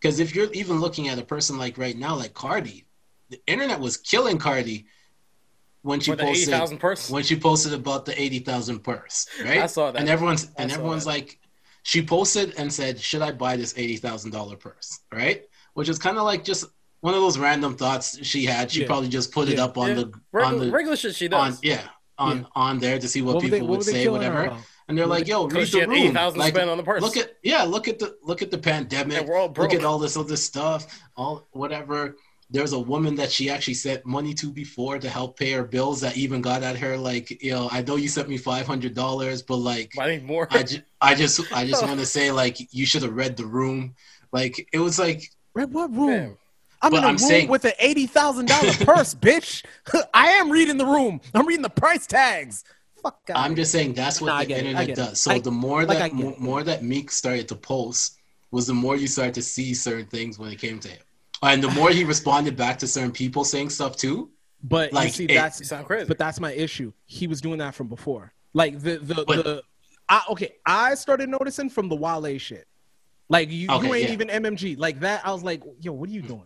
Because 0.00 0.20
if 0.20 0.34
you're 0.34 0.52
even 0.52 0.80
looking 0.80 1.08
at 1.08 1.18
a 1.18 1.24
person 1.24 1.58
like 1.58 1.78
right 1.78 1.96
now, 1.96 2.14
like 2.14 2.32
Cardi, 2.32 2.86
the 3.28 3.40
internet 3.46 3.80
was 3.80 3.96
killing 3.96 4.38
Cardi 4.38 4.86
when 5.82 6.00
she 6.00 6.10
For 6.12 6.16
the 6.16 6.22
eighty 6.24 6.46
posted 6.46 6.54
thousand 6.80 7.12
when 7.12 7.22
she 7.24 7.36
posted 7.36 7.72
about 7.74 8.04
the 8.06 8.20
eighty 8.20 8.38
thousand 8.38 8.80
purse, 8.80 9.26
right? 9.44 9.58
I 9.62 9.66
saw 9.66 9.90
that. 9.90 10.00
and 10.00 10.08
everyone's 10.08 10.50
and 10.56 10.70
everyone's 10.72 11.04
that. 11.04 11.10
like, 11.10 11.38
she 11.82 12.02
posted 12.02 12.54
and 12.56 12.72
said, 12.72 13.00
"Should 13.00 13.22
I 13.22 13.32
buy 13.32 13.56
this 13.56 13.74
eighty 13.76 13.96
thousand 13.96 14.30
dollar 14.30 14.56
purse?" 14.56 15.00
Right, 15.12 15.42
which 15.74 15.88
is 15.88 15.98
kind 15.98 16.18
of 16.18 16.24
like 16.24 16.44
just 16.44 16.66
one 17.00 17.14
of 17.14 17.20
those 17.20 17.36
random 17.38 17.76
thoughts 17.76 18.24
she 18.24 18.44
had. 18.44 18.70
She 18.70 18.82
Yeah. 18.82 18.86
probably 18.86 19.08
just 19.08 19.32
put 19.32 19.48
it 19.48 19.58
up 19.58 19.76
on 19.76 19.88
Yeah. 19.88 19.94
the 20.32 20.44
on 20.44 20.58
the 20.60 20.70
regular 20.70 20.96
shit 20.96 21.16
she 21.16 21.26
on 21.30 21.50
does. 21.50 21.60
yeah 21.64 21.82
on 22.18 22.38
Yeah. 22.38 22.44
on 22.54 22.78
there 22.78 22.98
to 23.00 23.08
see 23.08 23.22
what, 23.22 23.34
were 23.36 23.40
they- 23.42 23.50
people 23.50 23.66
were 23.68 23.78
would 23.78 23.86
they 23.86 23.92
say, 24.04 24.08
whatever. 24.08 24.56
And 24.88 24.98
they're 24.98 25.06
like, 25.06 25.26
"Yo, 25.26 25.46
read 25.48 25.66
the 25.68 25.80
room." 25.80 25.92
eighty 25.92 26.10
thousand 26.12 26.38
Like, 26.40 26.54
spend 26.54 26.68
on 26.70 26.76
the 26.76 26.82
purse. 26.84 27.02
look 27.02 27.16
at 27.16 27.32
yeah 27.42 27.62
look 27.64 27.88
at 27.88 27.98
the 27.98 28.16
look 28.22 28.42
at 28.42 28.50
the 28.52 28.58
pandemic 28.58 29.16
And 29.18 29.28
we're 29.28 29.36
all 29.36 29.48
broke. 29.48 29.72
look 29.72 29.80
at 29.80 29.84
all 29.84 29.98
this 29.98 30.16
other 30.16 30.36
stuff 30.36 30.86
all 31.16 31.48
whatever 31.52 32.16
there's 32.52 32.72
a 32.74 32.78
woman 32.78 33.16
that 33.16 33.32
she 33.32 33.48
actually 33.50 33.74
sent 33.74 34.04
money 34.06 34.34
to 34.34 34.52
before 34.52 34.98
to 34.98 35.08
help 35.08 35.38
pay 35.38 35.52
her 35.52 35.64
bills 35.64 36.00
that 36.02 36.16
even 36.16 36.40
got 36.42 36.62
at 36.62 36.76
her 36.76 36.96
like 36.96 37.30
you 37.42 37.50
know 37.52 37.68
i 37.72 37.80
know 37.82 37.96
you 37.96 38.08
sent 38.08 38.28
me 38.28 38.38
$500 38.38 39.46
but 39.46 39.56
like 39.56 39.92
I 39.98 40.06
need 40.08 40.24
more. 40.24 40.46
i, 40.50 40.62
ju- 40.62 40.82
I 41.00 41.14
just 41.14 41.40
i 41.52 41.66
just 41.70 41.82
want 41.84 41.98
to 42.00 42.06
say 42.06 42.30
like 42.30 42.72
you 42.74 42.86
should 42.86 43.02
have 43.02 43.14
read 43.14 43.36
the 43.36 43.46
room 43.46 43.94
like 44.32 44.68
it 44.72 44.78
was 44.78 44.98
like 44.98 45.30
Red, 45.54 45.72
what 45.72 45.90
room? 45.94 46.08
Damn. 46.08 46.36
I'm 46.80 46.90
But 46.92 46.98
in 46.98 47.04
a 47.04 47.06
I'm 47.08 47.12
room 47.14 47.18
saying- 47.18 47.48
with 47.48 47.64
an 47.64 47.72
eighty 47.78 48.06
thousand 48.06 48.48
dollar 48.48 48.72
purse, 48.80 49.14
bitch. 49.14 49.64
I 50.14 50.28
am 50.32 50.50
reading 50.50 50.78
the 50.78 50.86
room. 50.86 51.20
I'm 51.34 51.46
reading 51.46 51.62
the 51.62 51.68
price 51.70 52.06
tags. 52.06 52.64
Fuck. 53.02 53.18
outta 53.30 53.40
i'm 53.40 53.56
just 53.56 53.72
saying 53.72 53.94
that's 53.94 54.20
what 54.20 54.28
Nah, 54.28 54.36
I 54.36 54.44
the 54.44 54.48
get 54.48 54.58
it, 54.64 54.76
I 54.76 54.80
internet 54.82 54.96
does 54.96 55.20
so 55.20 55.32
I- 55.32 55.38
the 55.40 55.50
more 55.50 55.84
like, 55.84 55.98
that 55.98 56.04
I 56.04 56.08
get 56.08 56.38
more 56.38 56.62
that 56.62 56.84
meek 56.84 57.10
started 57.10 57.48
to 57.48 57.56
post 57.56 58.18
was 58.52 58.66
the 58.68 58.74
more 58.74 58.96
you 58.96 59.08
start 59.08 59.34
to 59.34 59.42
see 59.42 59.74
certain 59.74 60.06
things 60.06 60.38
when 60.38 60.50
it 60.52 60.58
came 60.60 60.78
to 60.80 60.88
him 60.88 61.02
and 61.42 61.62
the 61.62 61.70
more 61.70 61.90
he 61.90 62.04
responded 62.04 62.56
back 62.56 62.78
to 62.78 62.86
certain 62.86 63.12
people 63.12 63.44
saying 63.44 63.70
stuff 63.70 63.96
too 63.96 64.30
But 64.62 64.92
like, 64.92 65.06
you 65.08 65.12
see, 65.12 65.24
it- 65.24 65.34
that's 65.34 65.60
You 65.60 65.66
sound 65.66 65.86
crazy. 65.86 66.06
But 66.06 66.18
that's 66.18 66.38
my 66.40 66.52
issue. 66.52 66.92
He 67.06 67.26
was 67.26 67.40
doing 67.40 67.58
that 67.58 67.74
from 67.74 67.88
before. 67.88 68.32
Like 68.54 68.78
the 68.80 68.98
the 68.98 69.24
But- 69.26 69.44
the. 69.44 69.62
I, 70.08 70.22
okay, 70.30 70.54
I 70.66 70.94
started 70.94 71.28
noticing 71.30 71.70
from 71.70 71.88
the 71.88 71.96
Wale 71.96 72.36
shit. 72.38 72.66
Like 73.28 73.50
you, 73.50 73.68
you 73.68 73.94
ain't 73.94 74.00
yeah. 74.02 74.06
Hmm. 74.08 74.12
even 74.12 74.28
MMG 74.28 74.78
like 74.78 75.00
that. 75.00 75.26
I 75.26 75.32
was 75.32 75.42
like, 75.42 75.62
yo, 75.80 75.92
what 75.92 76.08
are 76.08 76.12
you 76.12 76.20
doing? 76.22 76.42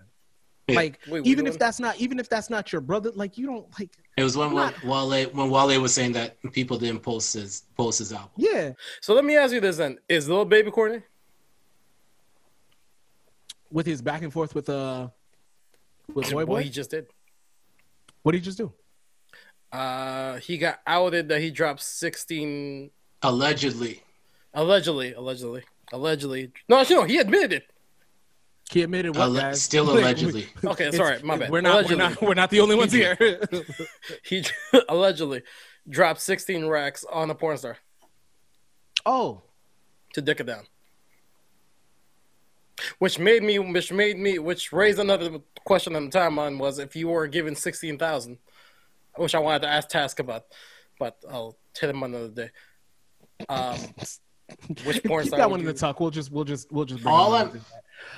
Yeah. 0.68 0.76
Like 0.76 1.00
Wait, 1.08 1.26
even 1.26 1.46
you 1.46 1.50
if 1.50 1.54
doing? 1.54 1.58
that's 1.58 1.80
not 1.80 1.96
even 1.98 2.18
if 2.20 2.28
that's 2.28 2.48
not 2.50 2.70
your 2.72 2.80
brother, 2.80 3.10
like 3.14 3.36
you 3.38 3.46
don't 3.46 3.66
like. 3.78 3.90
It 4.16 4.22
was 4.22 4.36
when 4.36 4.54
Not- 4.54 4.82
Wale 4.84 5.24
when 5.30 5.50
Wale 5.50 5.80
was 5.80 5.92
saying 5.94 6.12
that 6.12 6.36
people 6.52 6.78
didn't 6.78 7.00
post 7.00 7.34
his 7.34 7.62
post 7.76 7.98
his 7.98 8.12
album. 8.12 8.30
Yeah, 8.36 8.72
so 9.00 9.14
let 9.14 9.24
me 9.24 9.36
ask 9.36 9.52
you 9.52 9.60
this 9.60 9.76
then: 9.78 9.98
Is 10.08 10.28
Lil 10.28 10.44
Baby 10.44 10.70
corny? 10.70 11.02
With 13.70 13.86
his 13.86 14.02
back 14.02 14.22
and 14.22 14.32
forth 14.32 14.54
with 14.54 14.68
uh 14.68 15.08
with 16.14 16.30
Boy 16.30 16.44
Boy? 16.44 16.52
What 16.52 16.64
he 16.64 16.70
just 16.70 16.90
did. 16.90 17.06
What 18.22 18.32
did 18.32 18.38
he 18.38 18.44
just 18.44 18.58
do? 18.58 18.72
Uh, 19.72 20.36
he 20.36 20.58
got 20.58 20.80
outed 20.86 21.28
that 21.28 21.40
he 21.40 21.50
dropped 21.50 21.82
sixteen. 21.82 22.90
Allegedly, 23.22 24.02
Allegedly, 24.56 25.12
allegedly, 25.12 25.62
allegedly. 25.92 26.50
No, 26.66 26.82
no, 26.88 27.04
he 27.04 27.18
admitted 27.18 27.52
it. 27.52 27.66
He 28.70 28.82
admitted 28.82 29.14
what, 29.14 29.24
Alle- 29.24 29.34
guys? 29.34 29.62
still 29.62 29.90
allegedly. 29.98 30.46
Okay, 30.64 30.86
it's- 30.88 30.96
sorry, 30.96 31.22
my 31.22 31.36
bad. 31.36 31.50
We're 31.50 31.60
not, 31.60 31.88
we're 31.88 31.96
not, 31.96 32.22
we're 32.22 32.34
not 32.34 32.50
the 32.50 32.60
only 32.60 32.74
ones 32.74 32.92
here. 32.92 33.16
He 34.24 34.44
allegedly 34.88 35.42
dropped 35.88 36.20
16 36.20 36.66
racks 36.66 37.04
on 37.12 37.30
a 37.30 37.34
porn 37.34 37.58
star 37.58 37.76
oh, 39.04 39.42
to 40.14 40.22
dick 40.22 40.40
it 40.40 40.46
down. 40.46 40.64
Which 42.98 43.18
made 43.18 43.42
me, 43.42 43.58
which 43.58 43.92
made 43.92 44.18
me, 44.18 44.38
which 44.38 44.72
raised 44.72 44.98
another 44.98 45.38
question 45.64 45.96
on 45.96 46.10
the 46.10 46.18
timeline 46.18 46.58
was 46.58 46.78
if 46.78 46.94
you 46.94 47.08
were 47.08 47.26
given 47.26 47.54
16,000, 47.54 48.38
which 49.16 49.34
I 49.34 49.38
wanted 49.38 49.62
to 49.62 49.68
ask 49.68 49.88
Task 49.88 50.18
about, 50.18 50.44
but 50.98 51.16
I'll 51.30 51.56
hit 51.78 51.90
him 51.90 52.02
another 52.02 52.28
day. 52.28 52.50
Um, 53.48 53.78
which 54.84 55.02
porn 55.04 55.22
keep 55.24 55.28
star 55.28 55.38
that 55.40 55.50
one 55.50 55.60
in 55.60 55.66
the 55.66 55.72
you- 55.72 55.76
tuck. 55.78 56.00
We'll 56.00 56.10
just, 56.10 56.30
we'll 56.30 56.44
just, 56.44 56.70
we'll 56.70 56.84
just 56.84 57.02
bring 57.02 57.14
All 57.14 57.34
it 57.34 57.38
I'm. 57.38 57.60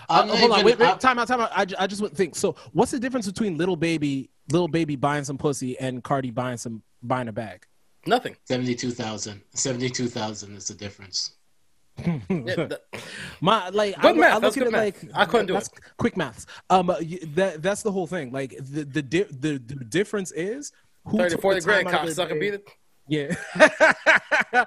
I'm 0.09 0.22
Uh, 0.22 0.24
not 0.26 0.39
hold 0.39 0.52
on, 0.52 0.64
wait, 0.64 0.78
wait, 0.78 0.89
I'm- 0.89 0.98
time 0.98 1.18
out, 1.18 1.28
time 1.28 1.40
out. 1.40 1.51
I, 1.52 1.64
I 1.78 1.86
just 1.86 2.01
want 2.02 2.12
to 2.12 2.16
think. 2.16 2.35
So, 2.35 2.56
what's 2.72 2.90
the 2.90 2.98
difference 2.98 3.26
between 3.26 3.56
Lil 3.56 3.76
Baby, 3.76 4.28
Lil 4.51 4.66
Baby 4.68 4.97
buying 4.97 5.24
some 5.24 5.39
pussy 5.39 5.78
and 5.78 6.02
Cardi 6.02 6.30
buying 6.32 6.56
some 6.56 6.82
buying 7.02 7.28
a 7.28 7.32
bag? 7.32 7.64
Nothing. 8.06 8.36
72,000. 8.44 9.40
72,000 9.55 10.56
is 10.56 10.68
the 10.68 10.74
difference. 10.74 11.32
Yeah, 12.28 12.68
My 13.40 13.68
like, 13.70 14.00
Good 14.00 14.16
I, 14.16 14.18
math, 14.18 14.30
I 14.30 14.34
look 14.34 14.42
that's 14.42 14.56
at 14.56 14.66
it 14.66 14.72
math. 14.72 15.02
like 15.04 15.10
I 15.14 15.24
couldn't 15.24 15.46
do 15.46 15.52
that's 15.54 15.70
quick 15.96 16.16
maths. 16.16 16.46
Um, 16.70 16.86
that 16.86 17.60
that's 17.60 17.82
the 17.82 17.92
whole 17.92 18.06
thing. 18.06 18.32
Like 18.32 18.56
the 18.58 18.84
the 18.84 19.02
di- 19.02 19.24
the, 19.24 19.58
the 19.58 19.84
difference 19.84 20.32
is 20.32 20.72
who 21.04 21.18
30, 21.18 21.30
took 21.30 21.42
40 21.42 21.60
the 21.60 21.64
grand, 21.64 21.88
time 21.88 21.94
out 21.94 22.06
cocksucker, 22.06 22.40
beat 22.40 22.54
it. 22.54 22.68
Yeah. 23.08 23.34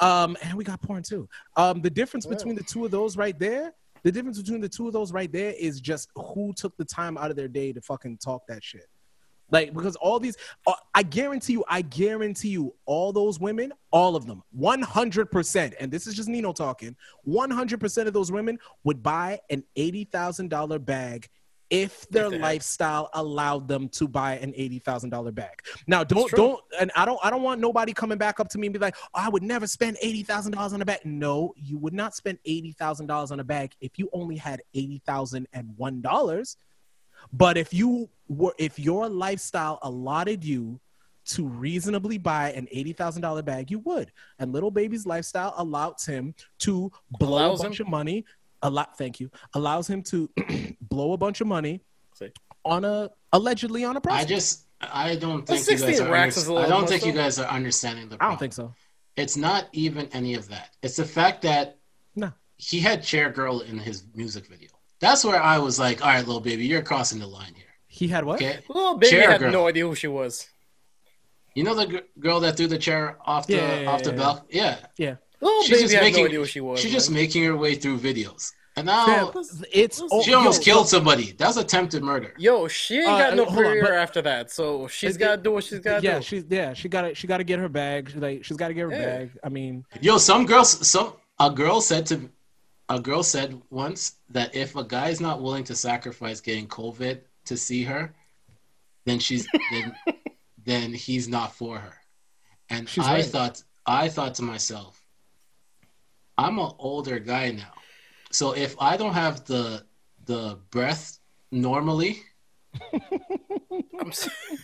Um, 0.00 0.36
and 0.42 0.54
we 0.54 0.64
got 0.64 0.80
porn 0.82 1.02
too. 1.02 1.28
Um, 1.56 1.80
the 1.80 1.90
difference 1.90 2.26
between 2.26 2.54
the 2.54 2.62
two 2.62 2.84
of 2.84 2.90
those 2.90 3.16
right 3.16 3.38
there, 3.38 3.72
the 4.02 4.12
difference 4.12 4.40
between 4.40 4.60
the 4.60 4.68
two 4.68 4.86
of 4.86 4.92
those 4.92 5.12
right 5.12 5.30
there 5.30 5.54
is 5.58 5.80
just 5.80 6.08
who 6.16 6.52
took 6.52 6.76
the 6.76 6.84
time 6.84 7.16
out 7.16 7.30
of 7.30 7.36
their 7.36 7.48
day 7.48 7.72
to 7.72 7.80
fucking 7.80 8.18
talk 8.18 8.42
that 8.48 8.62
shit. 8.62 8.86
Like 9.50 9.74
because 9.74 9.96
all 9.96 10.18
these, 10.18 10.36
uh, 10.66 10.72
I 10.94 11.02
guarantee 11.02 11.52
you, 11.52 11.64
I 11.68 11.82
guarantee 11.82 12.48
you, 12.48 12.74
all 12.86 13.12
those 13.12 13.38
women, 13.38 13.72
all 13.90 14.16
of 14.16 14.26
them, 14.26 14.42
one 14.50 14.82
hundred 14.82 15.30
percent, 15.30 15.74
and 15.78 15.92
this 15.92 16.06
is 16.06 16.14
just 16.14 16.28
Nino 16.28 16.52
talking, 16.52 16.96
one 17.22 17.50
hundred 17.50 17.80
percent 17.80 18.08
of 18.08 18.14
those 18.14 18.32
women 18.32 18.58
would 18.84 19.02
buy 19.02 19.38
an 19.50 19.62
eighty 19.76 20.04
thousand 20.04 20.48
dollar 20.48 20.78
bag 20.78 21.28
if 21.70 22.08
their 22.08 22.30
had. 22.30 22.40
lifestyle 22.40 23.10
allowed 23.14 23.68
them 23.68 23.88
to 23.88 24.06
buy 24.06 24.36
an 24.38 24.52
eighty 24.56 24.78
thousand 24.78 25.10
dollar 25.10 25.32
bag. 25.32 25.60
Now, 25.86 26.04
don't 26.04 26.30
don't, 26.32 26.60
and 26.78 26.90
I 26.94 27.04
don't, 27.04 27.18
I 27.22 27.30
don't 27.30 27.42
want 27.42 27.60
nobody 27.60 27.92
coming 27.92 28.18
back 28.18 28.40
up 28.40 28.48
to 28.50 28.58
me 28.58 28.68
and 28.68 28.74
be 28.74 28.78
like, 28.78 28.96
oh, 29.14 29.20
I 29.20 29.28
would 29.28 29.42
never 29.42 29.66
spend 29.66 29.98
eighty 30.00 30.22
thousand 30.22 30.52
dollars 30.52 30.72
on 30.72 30.82
a 30.82 30.84
bag. 30.84 31.00
No, 31.04 31.52
you 31.56 31.78
would 31.78 31.94
not 31.94 32.14
spend 32.14 32.38
eighty 32.44 32.72
thousand 32.72 33.06
dollars 33.06 33.30
on 33.30 33.40
a 33.40 33.44
bag 33.44 33.72
if 33.80 33.98
you 33.98 34.08
only 34.12 34.36
had 34.36 34.62
eighty 34.74 35.02
thousand 35.04 35.48
and 35.52 35.68
one 35.76 36.00
dollars. 36.00 36.56
But 37.32 37.56
if 37.56 37.72
you 37.74 38.08
were, 38.28 38.54
if 38.58 38.78
your 38.78 39.08
lifestyle 39.08 39.78
allotted 39.82 40.44
you 40.44 40.80
to 41.26 41.46
reasonably 41.46 42.18
buy 42.18 42.52
an 42.52 42.68
eighty 42.70 42.92
thousand 42.92 43.22
dollar 43.22 43.42
bag, 43.42 43.70
you 43.70 43.78
would. 43.80 44.12
And 44.38 44.52
Lil 44.52 44.70
Baby's 44.70 45.06
lifestyle 45.06 45.54
allows 45.56 46.04
him 46.04 46.34
to 46.60 46.92
blow 47.18 47.38
Allows 47.46 47.60
a 47.60 47.62
bunch 47.64 47.80
him? 47.80 47.86
of 47.86 47.90
money. 47.90 48.24
A 48.62 48.70
lot, 48.70 48.96
thank 48.96 49.20
you. 49.20 49.30
Allows 49.54 49.88
him 49.88 50.02
to 50.04 50.30
blow 50.80 51.12
a 51.12 51.16
bunch 51.16 51.40
of 51.40 51.46
money 51.46 51.80
See. 52.14 52.30
on 52.64 52.84
a 52.84 53.10
allegedly 53.32 53.84
on 53.84 53.96
a 53.96 54.00
I 54.08 54.20
I 54.20 54.24
just, 54.24 54.66
I 54.80 55.16
don't 55.16 55.46
think 55.46 55.66
you 55.68 55.76
guys 55.78 56.00
are. 56.00 56.10
racks 56.10 56.36
is 56.36 56.48
a 56.48 56.52
under- 56.54 56.66
I 56.66 56.68
don't 56.68 56.80
much, 56.82 56.90
think 56.90 57.04
you 57.06 57.12
guys 57.12 57.38
are 57.38 57.46
understanding 57.46 58.08
the 58.08 58.16
I 58.20 58.28
don't 58.28 58.38
think 58.38 58.52
so. 58.52 58.74
It's 59.16 59.36
not 59.36 59.66
even 59.72 60.08
any 60.12 60.34
of 60.34 60.48
that. 60.48 60.70
It's 60.82 60.96
the 60.96 61.04
fact 61.04 61.42
that 61.42 61.78
No. 62.16 62.32
he 62.56 62.80
had 62.80 63.02
Chair 63.02 63.30
Girl 63.30 63.60
in 63.60 63.78
his 63.78 64.04
music 64.14 64.46
video. 64.46 64.70
That's 65.04 65.24
where 65.24 65.40
I 65.42 65.58
was 65.58 65.78
like, 65.78 66.00
all 66.02 66.08
right, 66.08 66.26
Lil 66.26 66.40
Baby, 66.40 66.64
you're 66.66 66.82
crossing 66.82 67.18
the 67.18 67.26
line 67.26 67.54
here. 67.54 67.72
He 67.86 68.08
had 68.08 68.24
what? 68.24 68.36
Okay. 68.36 68.58
Lil 68.68 68.96
Baby 68.98 69.10
Chair 69.10 69.30
had 69.30 69.40
girl. 69.40 69.52
no 69.52 69.66
idea 69.68 69.86
who 69.86 69.94
she 69.94 70.08
was. 70.08 70.48
You 71.54 71.62
know 71.64 71.74
the 71.74 71.86
g- 71.86 72.00
girl 72.18 72.40
that 72.40 72.56
threw 72.56 72.66
the 72.66 72.78
chair 72.78 73.18
off 73.24 73.46
the 73.46 73.54
Yeah, 73.56 73.80
yeah, 73.80 73.90
off 73.90 74.02
the 74.02 74.10
yeah, 74.10 74.16
bell? 74.16 74.46
Yeah. 74.50 74.76
Yeah. 74.98 75.14
Little 75.40 75.62
She's 75.62 75.70
baby 75.70 75.82
just 75.82 75.94
had 75.94 76.02
making 76.02 76.22
no 76.24 76.26
idea 76.28 76.38
who 76.40 76.46
she 76.46 76.60
was. 76.60 76.80
she's 76.80 76.92
just 76.92 77.10
making 77.10 77.44
her 77.44 77.56
way 77.56 77.74
through 77.74 77.98
videos. 77.98 78.50
And 78.76 78.88
Fam, 78.88 79.06
now 79.06 79.32
it's 79.72 80.02
oh, 80.10 80.22
she 80.22 80.34
almost 80.34 80.66
yo, 80.66 80.72
killed 80.74 80.88
somebody. 80.88 81.30
That 81.38 81.46
was 81.46 81.56
attempted 81.58 82.02
murder. 82.02 82.32
Yo, 82.38 82.66
she 82.66 82.96
ain't 82.98 83.08
Uh, 83.08 83.18
got 83.18 83.36
no 83.36 83.44
hold 83.44 83.58
on, 83.58 83.64
career 83.72 83.82
but- 83.82 83.92
after 83.92 84.20
that, 84.22 84.50
so 84.50 84.88
she's 84.88 85.16
got 85.16 85.36
to 85.36 85.42
do 85.42 85.52
what 85.52 85.62
she's 85.62 85.78
got 85.78 86.00
to 86.00 86.04
yeah, 86.04 86.16
do. 86.18 86.22
she's 86.24 86.44
yeah, 86.50 86.72
she 86.72 86.88
got 86.88 87.02
to 87.02 87.14
she 87.14 87.28
got 87.28 87.36
to 87.38 87.44
get 87.44 87.60
her 87.60 87.68
bag. 87.68 88.10
She, 88.10 88.18
like 88.18 88.44
she's 88.44 88.56
got 88.56 88.68
to 88.68 88.74
get 88.74 88.82
her 88.82 88.90
Yeah. 88.90 89.04
bag. 89.18 89.30
I 89.44 89.48
mean, 89.50 89.84
Yo, 90.00 90.18
some 90.18 90.44
girls 90.46 90.70
some 90.88 91.12
a 91.38 91.50
girl 91.52 91.80
said 91.80 92.04
to 92.06 92.28
a 92.88 93.00
girl 93.00 93.22
said 93.22 93.60
once 93.70 94.16
that 94.30 94.54
if 94.54 94.76
a 94.76 94.84
guy's 94.84 95.20
not 95.20 95.40
willing 95.40 95.64
to 95.64 95.74
sacrifice 95.74 96.40
getting 96.40 96.68
COVID 96.68 97.20
to 97.46 97.56
see 97.56 97.82
her, 97.84 98.14
then 99.04 99.18
she's 99.18 99.46
then 99.70 99.94
then 100.64 100.92
he's 100.92 101.28
not 101.28 101.54
for 101.54 101.78
her. 101.78 101.94
And 102.70 102.88
She's 102.88 103.06
I 103.06 103.14
right. 103.14 103.24
thought 103.24 103.62
I 103.86 104.08
thought 104.08 104.34
to 104.36 104.42
myself, 104.42 105.02
I'm 106.38 106.58
an 106.58 106.72
older 106.78 107.18
guy 107.18 107.50
now. 107.50 107.72
So 108.30 108.52
if 108.52 108.74
I 108.80 108.96
don't 108.96 109.14
have 109.14 109.44
the 109.44 109.84
the 110.24 110.58
breath 110.70 111.18
normally 111.50 112.22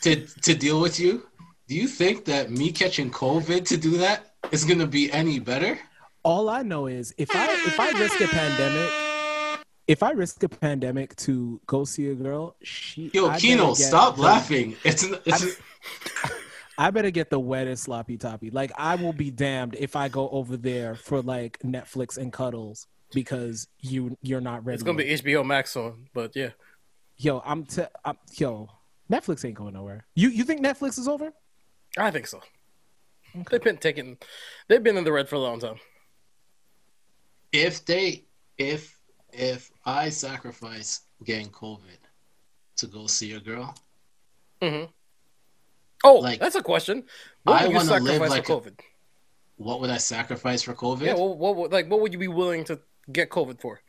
to 0.02 0.26
to 0.26 0.54
deal 0.54 0.80
with 0.80 0.98
you, 0.98 1.26
do 1.68 1.74
you 1.74 1.86
think 1.86 2.24
that 2.24 2.50
me 2.50 2.72
catching 2.72 3.10
COVID 3.10 3.66
to 3.68 3.76
do 3.76 3.98
that 3.98 4.34
is 4.50 4.64
gonna 4.64 4.86
be 4.86 5.12
any 5.12 5.38
better? 5.38 5.78
All 6.22 6.48
I 6.48 6.62
know 6.62 6.86
is 6.86 7.14
if 7.18 7.34
I 7.34 7.52
if 7.52 7.80
I 7.80 7.90
risk 7.98 8.20
a 8.20 8.28
pandemic, 8.28 8.90
if 9.86 10.02
I 10.02 10.10
risk 10.12 10.42
a 10.42 10.48
pandemic 10.48 11.16
to 11.16 11.60
go 11.66 11.84
see 11.84 12.08
a 12.10 12.14
girl, 12.14 12.56
she 12.62 13.10
Yo, 13.12 13.28
I 13.28 13.38
Kino, 13.38 13.74
stop 13.74 14.16
the- 14.16 14.22
laughing. 14.22 14.76
It's, 14.84 15.04
it's 15.24 15.56
I 16.78 16.90
better 16.90 17.10
get 17.10 17.28
the 17.30 17.40
wettest 17.40 17.84
sloppy 17.84 18.16
toppy. 18.16 18.50
Like 18.50 18.72
I 18.76 18.94
will 18.96 19.12
be 19.12 19.30
damned 19.30 19.76
if 19.78 19.96
I 19.96 20.08
go 20.08 20.28
over 20.30 20.56
there 20.56 20.94
for 20.94 21.20
like 21.22 21.58
Netflix 21.60 22.16
and 22.16 22.32
cuddles 22.32 22.86
because 23.12 23.68
you 23.80 24.16
you're 24.22 24.40
not 24.40 24.64
ready. 24.64 24.74
it's 24.74 24.82
gonna 24.82 24.98
be. 24.98 25.04
HBO 25.04 25.44
Max 25.44 25.76
on, 25.76 26.06
but 26.14 26.34
yeah, 26.36 26.50
yo. 27.16 27.42
I'm, 27.44 27.64
te- 27.64 27.82
I'm 28.04 28.16
yo. 28.32 28.68
Netflix 29.10 29.44
ain't 29.44 29.56
going 29.56 29.74
nowhere. 29.74 30.06
You 30.14 30.28
you 30.28 30.44
think 30.44 30.60
Netflix 30.64 30.98
is 30.98 31.08
over? 31.08 31.32
I 31.98 32.10
think 32.10 32.28
so. 32.28 32.40
They've 33.50 33.62
been 33.62 33.76
taking, 33.76 34.18
they've 34.68 34.82
been 34.82 34.96
in 34.96 35.04
the 35.04 35.12
red 35.12 35.28
for 35.28 35.36
a 35.36 35.38
long 35.40 35.60
time. 35.60 35.76
If 37.52 37.84
they 37.84 38.24
if 38.58 38.98
if 39.32 39.70
I 39.84 40.08
sacrifice 40.10 41.02
getting 41.24 41.48
COVID 41.48 41.98
to 42.76 42.86
go 42.86 43.06
see 43.06 43.32
a 43.32 43.40
girl, 43.40 43.74
hmm 44.62 44.84
Oh, 46.02 46.14
Like, 46.14 46.40
that's 46.40 46.54
a 46.56 46.62
question. 46.62 47.04
What 47.44 47.60
I 47.60 47.66
would 47.66 47.72
you 47.72 47.76
wanna 47.76 47.90
live 47.92 48.02
sacrifice 48.04 48.30
like 48.30 48.46
for 48.46 48.52
a- 48.52 48.56
COVID? 48.60 48.80
what 49.56 49.80
would 49.80 49.90
I 49.90 49.98
sacrifice 49.98 50.62
for 50.62 50.74
COVID? 50.74 51.02
Yeah, 51.02 51.14
well, 51.14 51.36
what 51.36 51.56
would 51.56 51.72
like 51.72 51.88
what 51.90 52.00
would 52.00 52.12
you 52.12 52.18
be 52.18 52.28
willing 52.28 52.64
to 52.64 52.80
get 53.12 53.28
COVID 53.30 53.60
for? 53.60 53.80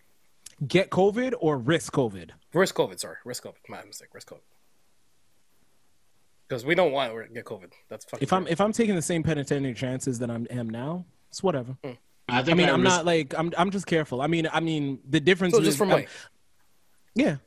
Get 0.68 0.90
COVID 0.90 1.34
or 1.40 1.58
risk 1.58 1.94
COVID? 1.94 2.32
Risk 2.54 2.76
COVID, 2.76 3.00
sorry, 3.00 3.16
risk 3.26 3.44
COVID. 3.46 3.56
My 3.70 3.84
mistake, 3.86 4.10
risk 4.14 4.30
COVID. 4.30 4.42
Because 6.48 6.66
we 6.66 6.76
don't 6.76 6.92
want 6.92 7.14
to 7.14 7.34
get 7.34 7.46
COVID. 7.46 7.72
That's 7.90 8.04
fucking. 8.06 8.24
If 8.24 8.34
I'm 8.34 8.46
if 8.48 8.60
I'm 8.60 8.74
taking 8.74 8.96
the 8.96 9.02
same 9.02 9.24
penitentiary 9.24 9.74
chances 9.74 10.20
that 10.20 10.30
I 10.30 10.36
am 10.36 10.48
am 10.50 10.70
now, 10.70 11.06
it's 11.30 11.42
whatever. 11.42 11.78
I 12.32 12.40
I 12.40 12.54
mean, 12.54 12.70
I 12.70 12.74
I'm 12.74 12.82
risk- 12.82 12.96
not 12.96 13.06
like 13.06 13.34
I'm. 13.38 13.52
I'm 13.58 13.72
just 13.72 13.86
careful. 13.88 14.22
I 14.22 14.28
mean, 14.28 14.48
I 14.52 14.60
mean, 14.62 15.00
the 15.10 15.20
difference 15.20 15.54
so 15.54 15.60
is 15.60 15.66
just 15.68 15.78
for 15.78 15.84
um, 15.84 15.90
money. 15.90 16.08
yeah. 17.16 17.38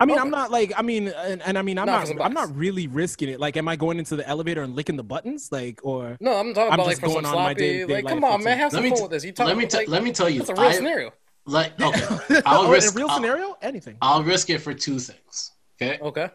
I 0.00 0.04
mean, 0.04 0.16
Okay. 0.16 0.22
I'm 0.24 0.30
not 0.30 0.50
like. 0.50 0.72
I 0.76 0.82
mean, 0.82 1.06
and, 1.08 1.40
and 1.42 1.56
I 1.56 1.62
mean, 1.62 1.78
I'm 1.78 1.86
Not 1.86 2.08
not. 2.08 2.20
I'm 2.26 2.32
not 2.34 2.54
really 2.56 2.88
risking 2.88 3.28
it. 3.28 3.38
Like, 3.38 3.56
am 3.56 3.68
I 3.68 3.76
going 3.76 4.00
into 4.00 4.16
the 4.16 4.26
elevator 4.28 4.62
and 4.62 4.74
licking 4.74 4.96
the 4.96 5.04
buttons? 5.04 5.52
Like, 5.52 5.78
or 5.84 6.16
No, 6.20 6.34
I'm 6.34 6.52
talking 6.54 6.72
I'm 6.72 6.80
about 6.80 6.86
like 6.86 6.94
just 6.98 7.02
for 7.02 7.06
some 7.10 7.22
going 7.22 7.26
on 7.26 7.34
my 7.36 7.50
sloppy. 7.50 7.60
day-to-day 7.60 7.94
Like, 7.94 8.06
come 8.08 8.24
on, 8.24 8.42
man, 8.42 8.54
some- 8.54 8.58
have 8.58 8.72
some 8.72 8.82
me 8.82 8.88
fun 8.90 8.96
t- 8.96 9.02
with 9.04 9.10
this. 9.12 9.24
You 9.24 9.30
talk, 9.32 9.46
let 9.46 9.56
me 9.56 9.66
t- 9.66 9.76
like, 9.76 9.88
let 9.88 10.02
me 10.02 10.10
tell 10.12 10.28
you, 10.28 10.40
it's 10.40 10.50
a 10.50 10.54
real 10.54 10.62
I- 10.64 10.72
scenario. 10.72 11.12
like 11.46 11.80
okay. 11.80 12.00
oh, 12.30 12.42
I'll 12.46 12.64
in 12.64 12.70
risk 12.72 12.94
a 12.94 12.98
real 12.98 13.08
I'll- 13.10 13.16
scenario, 13.16 13.56
anything. 13.62 13.96
I'll 14.02 14.24
risk 14.24 14.50
it 14.50 14.58
for 14.58 14.74
two 14.74 14.98
things. 14.98 15.52
Okay. 15.80 16.00
Okay. 16.02 16.30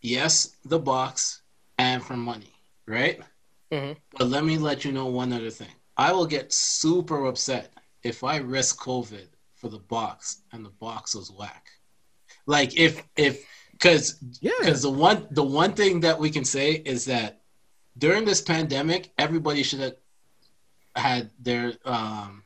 Yes, 0.00 0.56
the 0.64 0.78
box 0.80 1.42
and 1.78 2.02
for 2.02 2.16
money, 2.16 2.52
right? 2.86 3.20
Mm-hmm. 3.72 3.92
But 4.18 4.28
let 4.28 4.44
me 4.44 4.58
let 4.58 4.84
you 4.84 4.90
know 4.92 5.06
one 5.06 5.32
other 5.32 5.50
thing. 5.50 5.68
I 5.96 6.12
will 6.12 6.26
get 6.26 6.52
super 6.52 7.26
upset 7.26 7.72
if 8.02 8.22
I 8.22 8.36
risk 8.36 8.78
COVID 8.78 9.28
for 9.54 9.68
the 9.68 9.78
box 9.78 10.42
and 10.52 10.64
the 10.64 10.70
box 10.70 11.14
was 11.14 11.30
whack. 11.30 11.66
Like 12.46 12.76
if 12.76 13.02
if 13.16 13.44
because 13.72 14.16
Yeah. 14.40 14.52
because 14.60 14.82
the 14.82 14.90
one 14.90 15.26
the 15.30 15.42
one 15.42 15.72
thing 15.74 16.00
that 16.00 16.18
we 16.18 16.30
can 16.30 16.44
say 16.44 16.72
is 16.72 17.04
that 17.06 17.40
during 17.98 18.24
this 18.24 18.40
pandemic, 18.42 19.12
everybody 19.18 19.62
should 19.62 19.80
have 19.80 19.96
had 20.94 21.30
their 21.38 21.74
um 21.84 22.42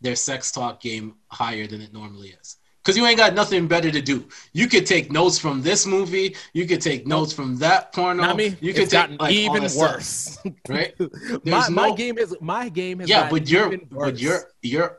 their 0.00 0.16
sex 0.16 0.52
talk 0.52 0.80
game 0.80 1.14
higher 1.28 1.66
than 1.66 1.80
it 1.80 1.92
normally 1.92 2.30
is. 2.40 2.56
Because 2.84 2.98
you 2.98 3.06
ain't 3.06 3.16
got 3.16 3.32
nothing 3.32 3.66
better 3.66 3.90
to 3.90 4.02
do. 4.02 4.28
You 4.52 4.68
could 4.68 4.84
take 4.84 5.10
notes 5.10 5.38
from 5.38 5.62
this 5.62 5.86
movie. 5.86 6.36
You 6.52 6.66
could 6.66 6.82
take 6.82 7.06
notes 7.06 7.32
from 7.32 7.56
that 7.56 7.94
porno. 7.94 8.22
Not 8.22 8.36
me. 8.36 8.56
You 8.60 8.74
could 8.74 8.90
take 8.90 8.90
gotten 8.90 9.16
like, 9.16 9.32
even 9.32 9.62
that 9.62 9.70
stuff, 9.70 9.94
worse. 9.94 10.38
right? 10.68 10.94
my, 11.00 11.38
There's 11.44 11.70
my 11.70 11.92
game 11.92 12.18
is 12.18 12.36
my 12.42 12.68
game 12.68 12.98
has 13.00 13.08
Yeah, 13.08 13.30
but 13.30 13.48
you're 13.48 13.74
but 13.90 14.18
you're 14.18 14.50
you're 14.60 14.98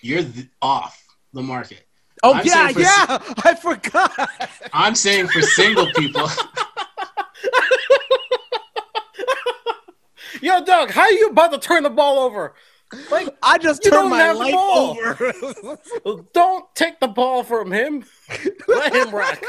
you're 0.00 0.22
th- 0.22 0.48
off 0.62 1.04
the 1.34 1.42
market. 1.42 1.86
oh 2.22 2.32
I'm 2.32 2.46
yeah 2.46 2.68
for- 2.68 2.80
yeah 2.80 3.06
I 3.44 3.54
forgot. 3.60 4.30
I'm 4.72 4.94
saying 4.94 5.28
for 5.28 5.42
single 5.42 5.92
people. 5.92 6.28
Yo, 10.40 10.64
Doug, 10.64 10.90
how 10.90 11.08
you 11.10 11.28
about 11.28 11.52
to 11.52 11.58
turn 11.58 11.82
the 11.82 11.90
ball 11.90 12.18
over? 12.18 12.54
Like, 13.10 13.28
I 13.42 13.58
just 13.58 13.84
You 13.84 13.90
turned 13.90 14.02
don't 14.02 14.10
my 14.10 14.18
have 14.20 14.36
the 14.36 14.42
life 14.44 14.52
ball. 14.54 14.96
over. 14.98 16.22
don't 16.32 16.74
take 16.74 17.00
the 17.00 17.08
ball 17.08 17.42
from 17.44 17.70
him. 17.72 18.04
Let 18.68 18.94
him 18.94 19.10
rock. 19.14 19.42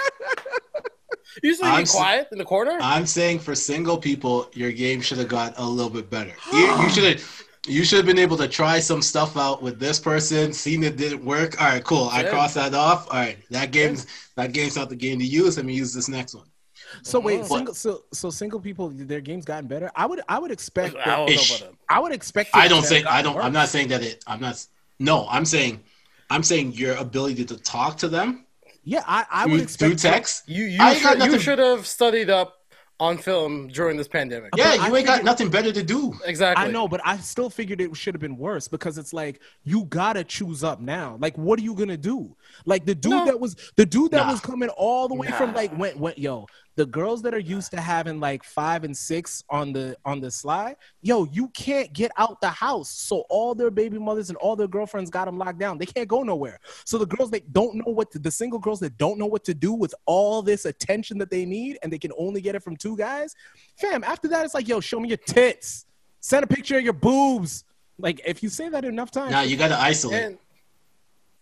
You 1.42 1.56
should 1.56 1.66
I'm 1.66 1.86
quiet 1.86 2.28
in 2.32 2.38
the 2.38 2.46
corner. 2.46 2.78
I'm 2.82 3.06
saying 3.08 3.40
for 3.40 3.56
single 3.56 3.98
people, 3.98 4.50
your 4.54 4.72
game 4.72 5.02
should 5.02 5.18
have 5.18 5.28
got 5.30 5.54
a 5.58 5.66
little 5.66 5.90
bit 5.90 6.10
better. 6.10 6.32
You, 6.52 6.60
you 6.82 6.90
should 6.94 7.04
have 7.06 7.44
you 7.66 7.84
should 7.86 7.98
have 7.98 8.06
been 8.06 8.20
able 8.20 8.36
to 8.38 8.48
try 8.48 8.80
some 8.80 9.02
stuff 9.02 9.38
out 9.38 9.64
with 9.64 9.80
this 9.80 9.98
person, 10.00 10.52
seen 10.52 10.84
it 10.84 10.98
didn't 10.98 11.24
work. 11.24 11.60
All 11.62 11.70
right, 11.70 11.84
cool. 11.84 12.10
I 12.12 12.24
Yeah. 12.24 12.30
crossed 12.30 12.56
that 12.56 12.74
off. 12.74 13.08
All 13.10 13.14
right, 13.20 13.38
that 13.52 13.72
game's 13.72 14.06
that 14.36 14.52
game's 14.52 14.76
not 14.76 14.90
the 14.90 14.96
game 14.98 15.18
to 15.20 15.26
use. 15.26 15.58
Let 15.58 15.66
me 15.66 15.74
use 15.74 15.94
this 15.94 16.10
next 16.10 16.36
one. 16.36 16.46
So 17.02 17.20
wait, 17.20 17.40
But- 17.42 17.48
single 17.48 17.74
so 17.74 18.04
so 18.14 18.30
single 18.30 18.60
people 18.60 18.90
their 18.90 19.22
game's 19.22 19.46
gotten 19.46 19.68
better. 19.68 19.92
I 19.96 20.06
would 20.06 20.22
I 20.30 20.40
would 20.40 20.52
expect 20.52 20.96
I 20.96 20.98
that, 21.00 21.06
don't 21.06 21.26
know 21.30 21.34
about 21.34 21.60
that. 21.60 21.74
I 21.90 22.00
would 22.00 22.12
expect. 22.12 22.50
I 22.54 22.68
don't 22.68 22.82
to 22.84 22.88
think 22.88 23.08
I 23.08 23.22
don't. 23.22 23.38
I'm 23.38 23.54
not 23.54 23.70
saying 23.70 23.88
that 23.90 24.04
it. 24.04 24.24
I'm 24.28 24.40
not. 24.40 24.64
No, 25.00 25.28
I'm 25.30 25.46
saying, 25.46 25.82
I'm 26.30 26.44
saying 26.44 26.74
your 26.74 26.96
ability 26.96 27.46
to 27.46 27.58
talk 27.58 27.98
to 27.98 28.08
them 28.08 28.46
Yeah, 28.84 29.04
I, 29.08 29.26
I 29.32 29.44
through, 29.44 29.52
would 29.54 29.70
through 29.70 29.92
expect 29.92 30.14
text. 30.14 30.50
You 30.50 30.66
you 30.66 30.80
I 30.82 30.94
should, 30.96 31.20
you 31.24 31.40
should 31.40 31.60
have 31.60 31.86
studied 31.88 32.30
up 32.30 32.60
on 33.00 33.18
film 33.18 33.68
during 33.70 33.98
this 33.98 34.08
pandemic. 34.08 34.52
Yeah, 34.56 34.78
I 34.80 34.88
you 34.88 34.96
ain't 34.96 35.08
got 35.08 35.24
nothing 35.24 35.50
better 35.50 35.72
to 35.74 35.84
do. 35.84 36.14
Exactly. 36.26 36.64
I 36.66 36.70
know, 36.72 36.88
but 36.88 37.02
I 37.04 37.18
still 37.18 37.50
figured 37.50 37.82
it 37.82 37.94
should 37.98 38.14
have 38.14 38.22
been 38.22 38.38
worse 38.38 38.68
because 38.68 38.98
it's 38.98 39.12
like 39.14 39.42
you 39.64 39.86
gotta 39.86 40.24
choose 40.24 40.64
up 40.64 40.80
now. 40.80 41.18
Like, 41.20 41.36
what 41.38 41.60
are 41.60 41.64
you 41.64 41.74
gonna 41.74 41.98
do? 41.98 42.36
Like 42.66 42.86
the 42.86 42.94
dude 42.96 43.12
No. 43.12 43.26
that 43.26 43.40
was 43.40 43.56
the 43.76 43.86
dude 43.86 44.12
that 44.12 44.26
Nah. 44.26 44.32
was 44.32 44.40
coming 44.42 44.70
all 44.70 45.08
the 45.08 45.16
way 45.16 45.28
from 45.32 45.54
like 45.54 45.76
went 45.78 45.98
went 45.98 46.18
yo 46.20 46.46
the 46.76 46.86
girls 46.86 47.22
that 47.22 47.34
are 47.34 47.40
used 47.40 47.72
to 47.72 47.80
having 47.80 48.20
like 48.20 48.44
five 48.44 48.84
and 48.84 48.96
six 48.96 49.44
on 49.50 49.74
the 49.74 49.96
on 50.06 50.20
the 50.20 50.30
slide 50.30 50.76
yo 51.02 51.26
you 51.26 51.48
can't 51.50 51.94
get 51.94 52.12
out 52.18 52.40
the 52.42 52.50
house 52.50 52.90
so 52.90 53.24
all 53.30 53.54
their 53.54 53.72
baby 53.72 53.98
mothers 53.98 54.30
and 54.30 54.38
all 54.38 54.56
their 54.56 54.68
girlfriends 54.68 55.10
got 55.10 55.26
them 55.26 55.38
locked 55.38 55.60
down 55.60 55.78
they 55.78 55.86
can't 55.86 56.08
go 56.08 56.24
nowhere 56.24 56.60
so 56.86 56.98
the 56.98 57.06
girls 57.06 57.30
that 57.32 57.52
don't 57.54 57.76
know 57.76 57.92
what 57.92 58.12
to, 58.12 58.20
the 58.20 58.32
single 58.32 58.60
girls 58.60 58.80
that 58.80 58.98
don't 58.98 59.18
know 59.18 59.28
what 59.28 59.44
to 59.44 59.54
do 59.54 59.74
with 59.74 59.94
all 60.06 60.42
this 60.42 60.66
attention 60.66 61.18
that 61.18 61.30
they 61.30 61.46
need 61.46 61.78
and 61.84 61.92
they 61.92 62.00
can 62.00 62.12
only 62.18 62.42
get 62.42 62.56
it 62.56 62.64
from 62.64 62.76
two 62.76 62.98
guys 62.98 63.36
fam 63.78 64.04
after 64.04 64.28
that 64.28 64.46
it's 64.46 64.54
like 64.54 64.68
yo 64.68 64.80
show 64.80 65.00
me 65.00 65.10
your 65.10 65.18
tits 65.18 65.86
send 66.20 66.44
a 66.44 66.48
picture 66.48 66.78
of 66.78 66.84
your 66.84 66.94
boobs 66.94 67.66
like 67.98 68.22
if 68.26 68.42
you 68.42 68.50
say 68.50 68.70
that 68.70 68.86
enough 68.86 69.12
times 69.12 69.32
Now 69.32 69.42
you 69.42 69.58
got 69.58 69.70
to 69.70 69.80
isolate. 69.80 70.24
And, 70.24 70.38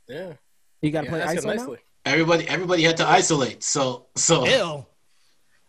yeah. 0.07 0.33
you 0.81 0.91
gotta 0.91 1.05
yeah 1.05 1.09
play 1.09 1.19
that's 1.19 1.33
it 1.33 1.39
ISO 1.39 1.45
now? 1.45 1.53
nicely. 1.53 1.77
Everybody, 2.03 2.47
everybody 2.47 2.83
had 2.83 2.97
to 2.97 3.07
isolate. 3.07 3.63
So, 3.63 4.07
so 4.15 4.45
Ew. 4.45 4.85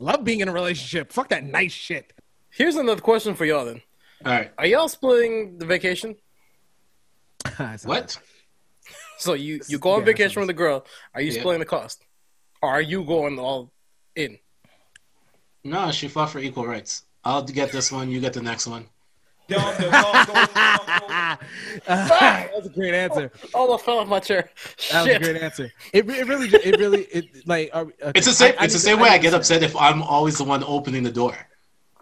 Love 0.02 0.24
being 0.24 0.40
in 0.40 0.48
a 0.48 0.52
relationship. 0.52 1.12
Fuck 1.12 1.28
that 1.28 1.44
nice 1.44 1.70
shit. 1.70 2.12
Here's 2.50 2.74
another 2.74 3.00
question 3.00 3.36
for 3.36 3.44
y'all 3.44 3.64
then. 3.64 3.82
all 4.26 4.32
right. 4.32 4.50
Are 4.58 4.66
y'all 4.66 4.88
splitting 4.88 5.58
the 5.58 5.64
vacation? 5.66 6.16
What? 7.84 8.18
So 9.18 9.34
you 9.34 9.60
you 9.68 9.78
go 9.78 9.90
on 9.92 10.00
Yeah, 10.00 10.06
vacation 10.06 10.40
with 10.40 10.48
the 10.48 10.54
girl. 10.54 10.84
Are 11.14 11.20
you 11.20 11.30
Yeah. 11.30 11.40
splitting 11.40 11.60
the 11.60 11.66
cost? 11.66 12.02
Or 12.60 12.70
are 12.70 12.80
you 12.82 13.04
going 13.04 13.38
all 13.38 13.72
in? 14.16 14.38
No, 15.62 15.92
she 15.92 16.08
fought 16.08 16.30
for 16.30 16.40
equal 16.40 16.66
rights. 16.66 17.04
I'll 17.24 17.44
get 17.44 17.70
this 17.70 17.92
one. 17.92 18.10
You 18.10 18.18
get 18.20 18.32
the 18.32 18.42
next 18.42 18.66
one. 18.66 18.86
Dumb 19.52 19.74
the 19.78 19.84
Mongo, 19.84 20.24
Mongo. 20.24 21.38
that 21.86 22.50
was 22.54 22.66
a 22.66 22.70
great 22.70 22.94
answer. 22.94 23.30
Oh, 23.54 23.74
I 23.74 23.78
fell 23.78 23.98
off 23.98 24.08
my 24.08 24.20
chair. 24.20 24.50
That 24.90 25.02
was 25.02 25.06
a 25.08 25.12
Shit. 25.12 25.22
great 25.22 25.42
answer. 25.42 25.72
It, 25.92 26.08
it 26.08 26.26
really, 26.26 26.48
it 26.48 26.78
really, 26.78 27.02
it 27.04 27.46
like. 27.46 27.70
uh, 27.72 27.80
okay, 28.02 28.12
It's 28.14 28.26
the 28.26 28.32
same. 28.32 28.54
I- 28.58 28.62
I 28.62 28.64
it's 28.64 28.74
the 28.74 28.78
need 28.78 28.82
same 28.84 28.96
to- 28.98 29.02
way 29.04 29.08
I 29.10 29.12
need 29.16 29.22
get 29.22 29.34
upset 29.34 29.62
if 29.62 29.76
I'm 29.76 30.02
always 30.02 30.38
the 30.38 30.44
one 30.44 30.62
opening 30.64 31.02
the 31.02 31.10
door. 31.12 31.36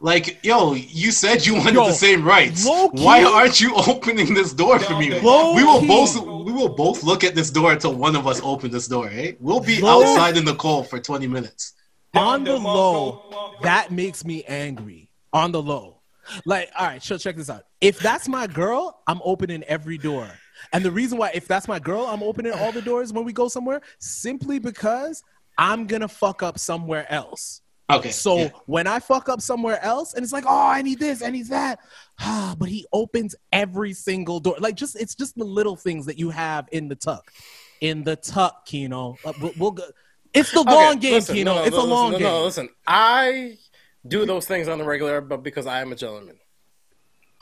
Like, 0.03 0.43
yo, 0.43 0.73
you 0.73 1.11
said 1.11 1.45
you 1.45 1.55
wanted 1.57 1.75
Yo, 1.75 1.87
the 1.89 1.93
same 1.93 2.25
rights. 2.25 2.65
low-key- 2.65 3.05
Why 3.05 3.23
aren't 3.23 3.61
you 3.61 3.75
opening 3.77 4.33
this 4.33 4.55
door 4.55 4.79
for 4.79 4.97
me? 4.99 5.21
Low 5.21 5.55
we 5.55 5.63
will 5.63 5.87
both 5.87 6.17
we 6.47 6.53
will 6.53 6.71
both 6.71 7.03
look 7.03 7.23
at 7.23 7.35
this 7.35 7.51
door 7.51 7.73
until 7.73 7.95
one 7.95 8.17
of 8.17 8.27
us 8.27 8.41
open 8.43 8.71
this 8.71 8.89
door. 8.89 9.09
Eh? 9.13 9.33
We'll 9.41 9.61
be 9.61 9.81
Low- 9.81 10.01
outside 10.03 10.39
in 10.39 10.45
the 10.47 10.55
cold 10.55 10.89
for 10.89 10.99
20 11.01 11.27
minutes. 11.27 11.75
On 12.15 12.43
the 12.45 12.57
low, 12.57 13.23
Mongo, 13.31 13.33
Mongo. 13.33 13.63
that 13.63 13.91
makes 13.91 14.25
me 14.25 14.43
angry. 14.45 15.11
On 15.35 15.53
the 15.53 15.63
low, 15.63 16.00
like, 16.45 16.71
all 16.79 16.87
right, 16.87 17.03
so 17.03 17.19
check 17.19 17.37
this 17.37 17.51
out. 17.51 17.65
If 17.81 17.99
that's 17.99 18.29
my 18.29 18.47
girl, 18.47 19.01
I'm 19.07 19.21
opening 19.25 19.63
every 19.65 19.99
door. 19.99 20.29
And 20.73 20.85
the 20.85 20.91
reason 20.91 21.19
why, 21.19 21.31
if 21.35 21.49
that's 21.49 21.69
my 21.69 21.79
girl, 21.79 22.07
I'm 22.07 22.23
opening 22.23 22.53
all 22.53 22.73
the 22.73 22.83
doors 22.83 23.13
when 23.13 23.25
we 23.25 23.33
go 23.33 23.49
somewhere, 23.49 23.81
simply 23.99 24.59
because 24.59 25.23
I'm 25.57 25.87
gonna 25.87 26.09
fuck 26.09 26.43
up 26.43 26.59
somewhere 26.59 27.11
else. 27.11 27.63
Okay. 27.91 28.11
So 28.11 28.37
yeah. 28.39 28.51
when 28.67 28.87
I 28.87 29.01
fuck 29.01 29.29
up 29.29 29.41
somewhere 29.41 29.83
else 29.83 30.15
and 30.15 30.23
it's 30.23 30.33
like, 30.33 30.45
oh, 30.47 30.67
I 30.69 30.83
need 30.83 30.99
this, 31.01 31.23
I 31.23 31.31
need 31.31 31.49
that, 31.49 31.81
but 32.59 32.69
he 32.69 32.87
opens 32.93 33.35
every 33.53 33.93
single 33.93 34.41
door. 34.41 34.57
Like, 34.59 34.77
just 34.77 35.01
it's 35.01 35.15
just 35.15 35.37
the 35.37 35.45
little 35.45 35.77
things 35.77 36.07
that 36.07 36.19
you 36.19 36.31
have 36.31 36.69
in 36.73 36.89
the 36.89 36.95
tuck, 36.95 37.33
in 37.81 38.05
the 38.05 38.17
tuck, 38.17 38.65
Kino. 38.67 39.17
Uh, 39.25 39.33
we'll, 39.41 39.53
we'll 39.59 39.71
go. 39.73 39.85
It's 40.33 40.53
the 40.53 40.61
Okay, 40.61 40.73
long 40.73 40.99
game, 40.99 41.15
listen, 41.15 41.35
Kino. 41.35 41.55
no, 41.55 41.61
no, 41.61 41.65
it's 41.65 41.77
no, 41.77 41.83
a 41.83 41.87
long 41.87 42.11
listen, 42.13 42.23
game. 42.23 42.33
No, 42.33 42.39
no, 42.39 42.45
listen. 42.45 42.69
I 42.87 43.59
do 44.07 44.25
those 44.27 44.47
things 44.47 44.69
on 44.69 44.79
the 44.79 44.85
regular, 44.85 45.21
but 45.21 45.43
because 45.43 45.67
I 45.67 45.81
am 45.81 45.93
a 45.93 45.97
gentleman. 45.97 46.37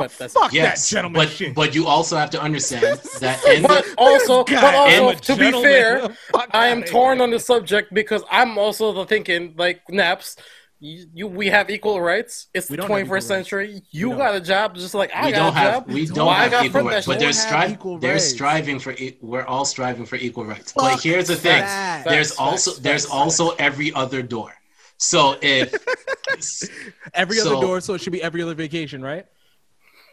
Oh, 0.00 0.04
but 0.04 0.12
that's 0.16 0.32
Fuck 0.34 0.52
yes, 0.52 0.88
that 0.88 0.94
gentleman 0.96 1.22
but 1.22 1.28
shit. 1.28 1.54
but 1.56 1.74
you 1.74 1.86
also 1.86 2.16
have 2.16 2.30
to 2.30 2.40
understand 2.40 3.00
that 3.20 3.44
in 3.46 3.62
But 3.62 3.84
the, 3.84 3.94
also, 3.98 4.44
This 4.44 4.60
but 4.60 4.74
also, 4.74 5.08
I'm 5.10 5.18
to 5.18 5.36
be 5.36 5.50
fair, 5.50 6.08
I 6.52 6.68
am 6.68 6.84
torn 6.84 7.18
here. 7.18 7.24
on 7.24 7.30
the 7.30 7.40
subject 7.40 7.92
because 7.92 8.22
I'm 8.30 8.58
also 8.58 8.92
the 8.92 9.06
thinking 9.06 9.54
like 9.56 9.80
Naps. 9.90 10.36
You, 10.80 11.06
you 11.12 11.26
we 11.26 11.48
have 11.48 11.68
equal 11.70 12.00
rights. 12.00 12.46
It's 12.54 12.70
We 12.70 12.76
the 12.76 12.84
21st 12.84 13.00
equal 13.02 13.14
rights. 13.14 13.26
century. 13.26 13.82
You 13.90 14.10
We 14.10 14.16
got 14.16 14.36
a 14.36 14.40
job 14.40 14.76
just 14.76 14.94
like 14.94 15.10
I 15.12 15.26
we 15.26 15.32
got 15.32 15.38
don't 15.38 15.48
a 15.48 15.58
have 15.58 15.74
job. 15.74 15.88
we 15.92 16.06
don't 16.06 16.14
don't 16.14 16.28
I 16.28 16.46
have 16.48 16.64
equal 16.64 16.82
rights, 16.84 17.06
but 17.08 17.18
they're 17.18 17.32
shit. 17.32 17.42
Striving. 17.42 17.74
equal 17.74 17.98
They're 17.98 18.12
rights. 18.12 18.28
striving 18.28 18.78
for. 18.78 18.92
e- 18.92 19.18
We're 19.20 19.44
all 19.46 19.64
striving 19.64 20.06
for 20.06 20.14
equal 20.14 20.44
rights. 20.44 20.72
but 20.76 21.02
here's 21.02 21.26
the 21.26 21.34
thing: 21.34 21.58
that. 21.62 22.04
there's 22.04 22.28
Facts, 22.28 22.38
also 22.38 22.70
facts, 22.70 22.80
there's 22.82 23.02
facts, 23.06 23.12
also 23.12 23.50
every 23.58 23.92
other 23.94 24.22
door. 24.22 24.52
So 24.98 25.36
if 25.40 25.72
Every 27.14 27.36
So- 27.38 27.52
other 27.56 27.66
door, 27.66 27.80
so 27.80 27.94
it 27.94 28.00
should 28.02 28.12
be 28.12 28.22
every 28.22 28.42
other 28.42 28.54
vacation, 28.54 29.02
right? 29.02 29.26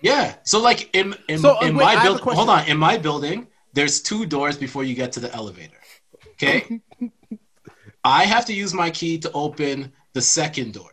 yeah, 0.02 0.36
so 0.44 0.60
like 0.60 0.94
in 0.96 1.16
in, 1.28 1.40
So, 1.40 1.58
uh, 1.58 1.62
in 1.66 1.76
wait, 1.76 1.86
my 1.86 2.04
building, 2.04 2.24
hold 2.24 2.50
on, 2.50 2.68
in 2.68 2.78
my 2.78 2.98
building, 2.98 3.48
there's 3.74 4.02
two 4.02 4.26
doors 4.26 4.58
before 4.58 4.84
you 4.84 4.94
get 4.94 5.12
to 5.14 5.20
the 5.20 5.34
elevator. 5.34 5.80
Okay, 6.34 6.82
I 8.04 8.26
have 8.26 8.46
to 8.46 8.54
use 8.54 8.74
my 8.74 8.90
key 8.92 9.18
to 9.20 9.32
open 9.34 9.92
the 10.14 10.22
second 10.22 10.74
door. 10.74 10.92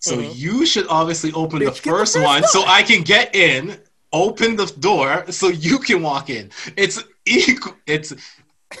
So 0.00 0.16
Mhm. 0.16 0.32
you 0.36 0.66
should 0.66 0.86
obviously 0.88 1.30
open 1.32 1.60
Bitch, 1.60 1.66
the 1.66 1.70
get 1.72 1.84
the 1.84 1.90
first 1.90 2.14
first 2.14 2.24
one 2.24 2.42
so. 2.48 2.64
I 2.66 2.82
can 2.82 3.02
get 3.02 3.34
in, 3.36 3.78
open 4.12 4.56
the 4.56 4.66
door 4.88 5.24
so 5.30 5.48
you 5.48 5.78
can 5.78 6.02
walk 6.02 6.30
in. 6.30 6.50
It's 6.76 6.98
equal. 7.26 7.74
It's 7.86 8.12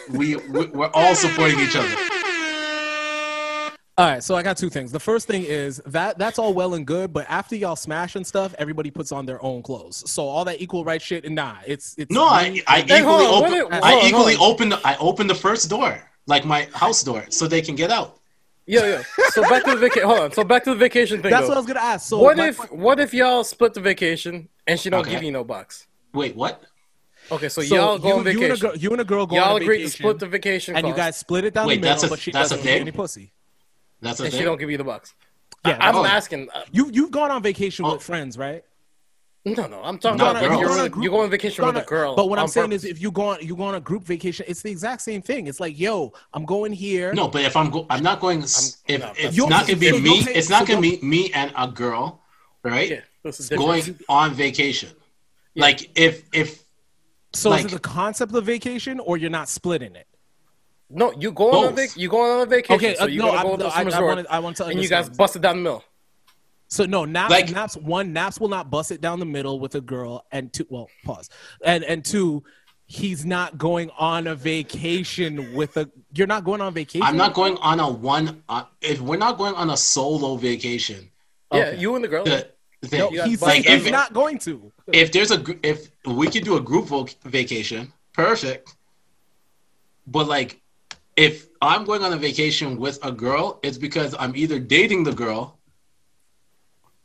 we- 0.08 0.36
we're 0.36 0.90
all 0.94 1.14
supporting 1.14 1.60
each 1.60 1.76
other. 1.76 1.94
All 4.00 4.06
right, 4.06 4.24
so 4.24 4.34
I 4.34 4.42
got 4.42 4.56
two 4.56 4.70
things. 4.70 4.92
The 4.92 4.98
first 4.98 5.26
thing 5.26 5.44
is 5.44 5.76
that 5.84 6.16
that's 6.16 6.38
all 6.38 6.54
well 6.54 6.72
and 6.72 6.86
good, 6.86 7.12
but 7.12 7.26
after 7.28 7.54
y'all 7.54 7.76
smash 7.76 8.16
and 8.16 8.26
stuff, 8.26 8.54
everybody 8.58 8.90
puts 8.90 9.12
on 9.12 9.26
their 9.26 9.42
own 9.44 9.62
clothes. 9.62 10.10
So 10.10 10.26
all 10.26 10.42
that 10.46 10.58
equal 10.62 10.86
right 10.86 11.02
shit, 11.02 11.26
and 11.26 11.34
nah, 11.34 11.56
it's 11.66 11.96
it's 11.98 12.10
No, 12.10 12.24
I 12.24 12.62
I 12.66 12.80
equally 12.80 13.26
on, 13.26 13.44
open. 13.44 13.52
what 13.64 13.84
I 13.84 13.90
hold 13.90 14.02
on, 14.02 14.08
equally 14.08 14.34
hold 14.36 14.54
open. 14.54 14.68
The, 14.70 14.80
I 14.86 14.96
open 14.96 15.26
the 15.26 15.34
first 15.34 15.68
door, 15.68 16.00
like 16.26 16.46
my 16.46 16.66
house 16.72 17.02
door, 17.02 17.26
so 17.28 17.46
they 17.46 17.60
can 17.60 17.74
get 17.76 17.90
out. 17.90 18.16
Yeah, 18.64 18.86
yeah. 18.86 19.02
So 19.32 19.42
back 19.42 19.64
to 19.64 19.72
the 19.72 19.76
vacation. 19.76 20.08
Hold 20.08 20.20
on. 20.20 20.32
So 20.32 20.44
back 20.44 20.64
to 20.64 20.70
the 20.70 20.76
vacation 20.76 21.20
thing. 21.20 21.30
That's 21.30 21.42
though. 21.42 21.48
what 21.48 21.56
I 21.58 21.60
was 21.60 21.66
gonna 21.66 21.80
ask. 21.80 22.08
So 22.08 22.20
what 22.20 22.38
my- 22.38 22.48
if 22.48 22.72
what 22.72 23.00
if 23.00 23.12
y'all 23.12 23.44
split 23.44 23.74
the 23.74 23.82
vacation 23.82 24.48
and 24.66 24.80
she 24.80 24.88
don't 24.88 25.00
Okay. 25.02 25.10
give 25.10 25.22
you 25.24 25.30
no 25.30 25.44
box? 25.44 25.86
Wait, 26.14 26.34
what? 26.34 26.62
Okay, 27.30 27.50
so, 27.50 27.60
so 27.60 27.74
y'all 27.74 27.98
go 27.98 28.08
you, 28.08 28.14
on 28.14 28.24
you 28.24 28.44
and 28.44 28.52
a 28.54 28.56
girl, 28.56 28.76
you 28.76 28.90
and 28.92 29.00
a 29.02 29.04
girl 29.04 29.26
go 29.26 29.36
y'all 29.36 29.56
on 29.56 29.60
a 29.60 29.64
agree 29.64 29.82
to 29.82 29.90
split 29.90 30.18
the 30.20 30.26
vacation 30.26 30.74
and 30.74 30.86
you 30.86 30.94
cost, 30.94 31.04
guys 31.04 31.16
split 31.18 31.44
it 31.44 31.52
down 31.52 31.66
Wait, 31.66 31.82
the 31.82 31.88
middle, 31.88 32.06
a- 32.06 32.08
but 32.08 32.18
she 32.18 32.32
doesn't 32.32 32.62
give 32.62 32.66
you 32.76 32.80
any 32.80 32.92
pussy. 32.92 33.30
That's 34.00 34.20
a 34.20 34.24
and 34.24 34.32
she 34.32 34.42
don't 34.44 34.58
give 34.58 34.70
you 34.70 34.78
the 34.78 34.84
bucks. 34.84 35.14
Yeah, 35.66 35.76
I, 35.80 35.88
am 35.90 35.96
oh. 35.96 36.04
asking. 36.06 36.48
Uh, 36.54 36.62
You 36.72 36.90
you've 36.92 37.10
gone 37.10 37.30
on 37.30 37.42
vacation 37.42 37.84
Oh. 37.84 37.92
with 37.94 38.02
friends, 38.02 38.38
right? 38.38 38.64
no, 39.46 39.66
no, 39.66 39.80
I'm 39.82 39.98
talking 39.98 40.18
Not 40.18 40.36
about 40.36 40.42
like, 40.42 40.50
girls. 40.50 40.60
you're, 40.60 40.68
Go 40.68 40.72
on 40.74 40.78
a 40.80 40.82
with- 40.84 40.92
group- 40.92 41.04
you 41.04 41.10
go 41.10 41.20
on 41.20 41.30
vacation 41.30 41.64
with 41.66 41.76
on 41.76 41.82
a 41.82 41.84
girl. 41.86 42.14
But 42.14 42.28
what 42.28 42.38
I'm 42.38 42.46
saying 42.48 42.68
purpose. 42.70 42.84
is, 42.84 42.90
if 42.90 43.00
you 43.00 43.10
go 43.10 43.22
on 43.30 43.38
you 43.40 43.56
go 43.56 43.62
on 43.64 43.74
a 43.74 43.80
group 43.80 44.04
vacation, 44.04 44.44
it's 44.48 44.60
the 44.62 44.70
exact 44.70 45.00
same 45.02 45.22
thing. 45.22 45.46
It's 45.46 45.60
like, 45.60 45.78
yo, 45.78 46.12
I'm 46.34 46.44
going 46.44 46.72
here. 46.72 47.12
No, 47.14 47.26
but 47.28 47.42
if 47.42 47.56
I'm 47.56 47.70
go- 47.70 47.86
I'm 47.90 48.02
not 48.02 48.20
going. 48.20 48.42
s 48.42 48.78
if 48.86 49.00
no, 49.00 49.12
it's 49.16 49.36
that's- 49.36 49.48
not 49.48 49.66
gonna 49.66 49.78
be 49.78 49.90
so 49.90 49.98
me, 49.98 50.18
you'll 50.18 50.28
it's 50.28 50.48
not 50.50 50.60
so 50.66 50.74
gonna 50.74 50.80
be 50.82 50.98
me 51.02 51.30
and 51.32 51.52
a 51.56 51.68
girl, 51.68 52.20
right? 52.64 52.90
yeah, 52.90 53.00
this 53.22 53.40
is 53.40 53.48
different. 53.48 53.84
Going 53.84 53.98
on 54.10 54.34
vacation. 54.34 54.90
Yeah. 55.54 55.62
Like 55.62 55.90
if 55.98 56.22
if 56.34 56.62
So 57.32 57.48
like- 57.50 57.60
is 57.66 57.72
it 57.72 57.76
the 57.76 57.80
concept 57.80 58.34
of 58.34 58.44
vacation, 58.44 59.00
or 59.00 59.16
you're 59.16 59.30
not 59.30 59.48
splitting 59.48 59.94
it? 59.96 60.06
No, 60.90 61.12
you 61.18 61.30
go 61.32 61.50
on 61.52 61.64
a 61.64 61.66
Both. 61.68 61.76
vac- 61.76 61.96
you 61.96 62.08
going 62.08 62.30
on 62.32 62.40
a 62.42 62.46
vacation. 62.46 62.74
Okay, 62.74 62.94
so 62.96 63.04
uh, 63.04 63.06
you 63.06 63.20
no, 63.20 63.26
gotta 63.26 63.38
I, 63.38 63.42
go 63.42 63.56
to 63.56 63.62
no, 63.64 63.68
some 63.70 63.78
I, 63.78 63.80
I 63.80 63.84
resort, 63.84 64.04
want 64.16 64.26
to 64.26 64.32
I 64.34 64.38
want 64.40 64.56
to 64.56 64.64
and 64.66 64.74
you 64.82 64.88
guys 64.88 65.06
understand. 65.06 65.16
busted 65.18 65.42
down 65.42 65.56
the 65.56 65.62
middle. 65.62 65.84
So 66.68 66.84
no, 66.86 67.04
Naps, 67.04 67.30
Like- 67.30 67.50
Naps 67.50 67.76
one, 67.76 68.12
Naps 68.12 68.38
will 68.40 68.48
not 68.48 68.70
bust 68.70 68.90
it 68.92 69.00
down 69.00 69.18
the 69.20 69.26
middle 69.26 69.58
with 69.60 69.74
a 69.74 69.80
girl, 69.80 70.24
and 70.32 70.52
two, 70.52 70.66
well, 70.68 70.88
pause, 71.04 71.28
and 71.64 71.82
and 71.84 72.04
two, 72.04 72.42
he's 72.86 73.24
not 73.24 73.56
going 73.58 73.90
on 73.98 74.26
a 74.26 74.34
vacation 74.34 75.54
with 75.54 75.76
a. 75.76 75.88
You're 76.12 76.26
not 76.26 76.44
going 76.44 76.60
on 76.60 76.72
vacation. 76.74 77.02
I'm 77.06 77.16
not 77.16 77.34
going 77.34 77.56
on 77.58 77.78
a 77.80 77.88
one. 77.88 78.42
Uh, 78.48 78.64
if 78.80 79.00
we're 79.00 79.16
not 79.16 79.38
going 79.38 79.54
on 79.54 79.70
a 79.70 79.76
solo 79.76 80.36
vacation, 80.36 81.10
Yeah, 81.52 81.66
Okay. 81.66 81.78
you 81.80 81.94
and 81.94 82.04
the 82.04 82.08
girl. 82.08 82.24
the, 82.24 82.48
the, 82.82 82.98
No, 82.98 83.08
he's, 83.10 83.18
busted. 83.18 83.28
he's 83.30 83.42
Like, 83.42 83.66
if- 83.86 83.90
not 83.92 84.12
going 84.12 84.38
to. 84.40 84.72
if 84.92 85.12
there's 85.12 85.30
a 85.30 85.44
if 85.62 85.88
we 86.06 86.28
could 86.28 86.44
do 86.44 86.56
a 86.56 86.60
group 86.60 86.86
voc- 86.86 87.14
vacation, 87.24 87.92
perfect. 88.12 88.74
But 90.06 90.26
like, 90.28 90.59
if 91.26 91.46
I'm 91.60 91.84
going 91.84 92.02
on 92.02 92.12
a 92.12 92.16
vacation 92.16 92.68
with 92.78 92.98
a 93.04 93.12
girl, 93.12 93.60
it's 93.62 93.78
because 93.78 94.14
I'm 94.18 94.34
either 94.42 94.58
dating 94.58 95.04
the 95.04 95.12
girl. 95.12 95.58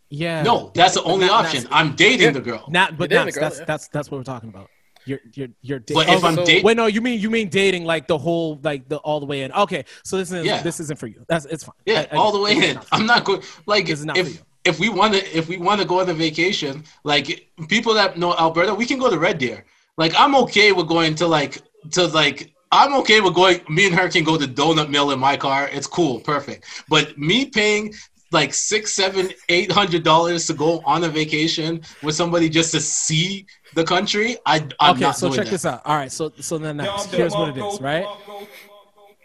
Yeah. 0.10 0.44
No, 0.44 0.72
that's 0.74 0.94
the 0.94 1.04
only 1.04 1.28
Not- 1.28 1.46
option. 1.46 1.64
not- 1.64 1.74
I'm 1.74 1.96
dating 1.96 2.34
the 2.34 2.42
girl. 2.42 2.66
Not, 2.70 2.98
but 2.98 3.12
You're 3.12 3.26
dating 3.26 3.26
Naps, 3.26 3.36
a 3.36 3.40
girl, 3.40 3.50
that's 3.50 3.60
yeah. 3.60 3.66
that's 3.66 3.88
that's 3.90 4.12
what 4.12 4.18
we're 4.20 4.24
talking 4.24 4.50
about. 4.50 4.70
You're 5.08 5.20
you're 5.34 5.50
you're. 5.62 5.80
Da- 5.80 5.94
But 5.94 6.10
if 6.10 6.24
oh, 6.24 6.28
I'm 6.28 6.36
so- 6.36 6.46
dating, 6.46 6.64
Wait, 6.66 6.78
no, 6.78 6.86
you 6.86 7.02
mean 7.02 7.20
you 7.20 7.30
mean 7.30 7.50
dating 7.50 7.84
like 7.86 8.08
the 8.08 8.18
whole 8.18 8.60
like 8.64 8.88
the 8.88 8.98
all 8.98 9.20
the 9.20 9.26
way 9.26 9.42
in. 9.42 9.52
Okay, 9.52 9.84
so 10.04 10.18
this 10.18 10.32
is 10.32 10.46
Yeah. 10.46 10.62
this 10.64 10.80
isn't 10.80 10.98
for 11.00 11.08
you. 11.08 11.26
That's 11.28 11.46
it's 11.46 11.64
fine. 11.64 11.76
yeah, 11.86 12.06
I- 12.12 12.16
I- 12.16 12.18
all 12.18 12.32
the 12.32 12.40
way 12.40 12.54
in. 12.70 12.76
not 12.76 12.88
I'm 12.92 13.06
not 13.06 13.24
going. 13.26 13.42
Like, 13.66 13.88
This 13.88 14.00
is 14.00 14.06
not 14.06 14.16
for 14.16 14.22
if 14.22 14.34
you. 14.36 14.40
if 14.64 14.80
we 14.80 14.90
want 14.90 15.14
to 15.16 15.38
if 15.38 15.48
we 15.48 15.58
want 15.58 15.82
to 15.82 15.88
go 15.88 16.00
on 16.02 16.10
a 16.10 16.14
vacation, 16.14 16.84
like 17.04 17.50
people 17.68 17.94
that 17.96 18.18
know 18.18 18.34
Alberta, 18.38 18.74
we 18.74 18.86
can 18.86 18.98
go 19.00 19.10
to 19.10 19.20
Red 19.20 19.38
Deer. 19.40 19.66
Like, 19.98 20.14
I'm 20.18 20.36
okay 20.44 20.72
with 20.72 20.88
going 20.88 21.16
to 21.16 21.28
like 21.28 21.62
to 21.92 22.08
like. 22.08 22.52
I'm 22.76 22.94
okay 22.96 23.22
with 23.22 23.34
going. 23.34 23.62
Me 23.70 23.86
and 23.86 23.96
her 23.96 24.10
can 24.10 24.26
go 24.26 24.38
to 24.38 24.46
Donut 24.46 24.90
Mill 24.90 25.12
in 25.12 25.20
my 25.20 25.38
car. 25.38 25.70
It's 25.72 25.88
cool, 25.88 26.20
perfect. 26.20 26.66
But 26.90 27.18
me 27.18 27.46
paying 27.46 27.94
like 28.32 28.54
six, 28.54 28.94
seven, 28.94 29.32
eight 29.48 29.72
hundred 29.72 30.04
dollars 30.04 30.46
to 30.48 30.54
go 30.54 30.82
on 30.86 31.06
a 31.06 31.08
vacation 31.10 31.82
with 32.04 32.16
somebody 32.16 32.50
just 32.50 32.72
to 32.74 32.82
see 32.82 33.46
the 33.76 33.86
country, 33.86 34.38
I 34.46 34.68
I'm 34.82 34.96
okay, 34.96 35.06
not 35.06 35.16
so 35.16 35.28
doing 35.28 35.38
check 35.38 35.46
that. 35.46 35.52
this 35.52 35.66
out. 35.66 35.84
All 35.86 35.96
right, 35.96 36.12
so 36.12 36.34
so 36.42 36.58
then 36.58 36.76
Down 36.76 36.88
Naps, 36.88 37.06
here's 37.06 37.34
what 37.34 37.48
it 37.48 37.58
is, 37.58 37.80
right? 37.80 38.06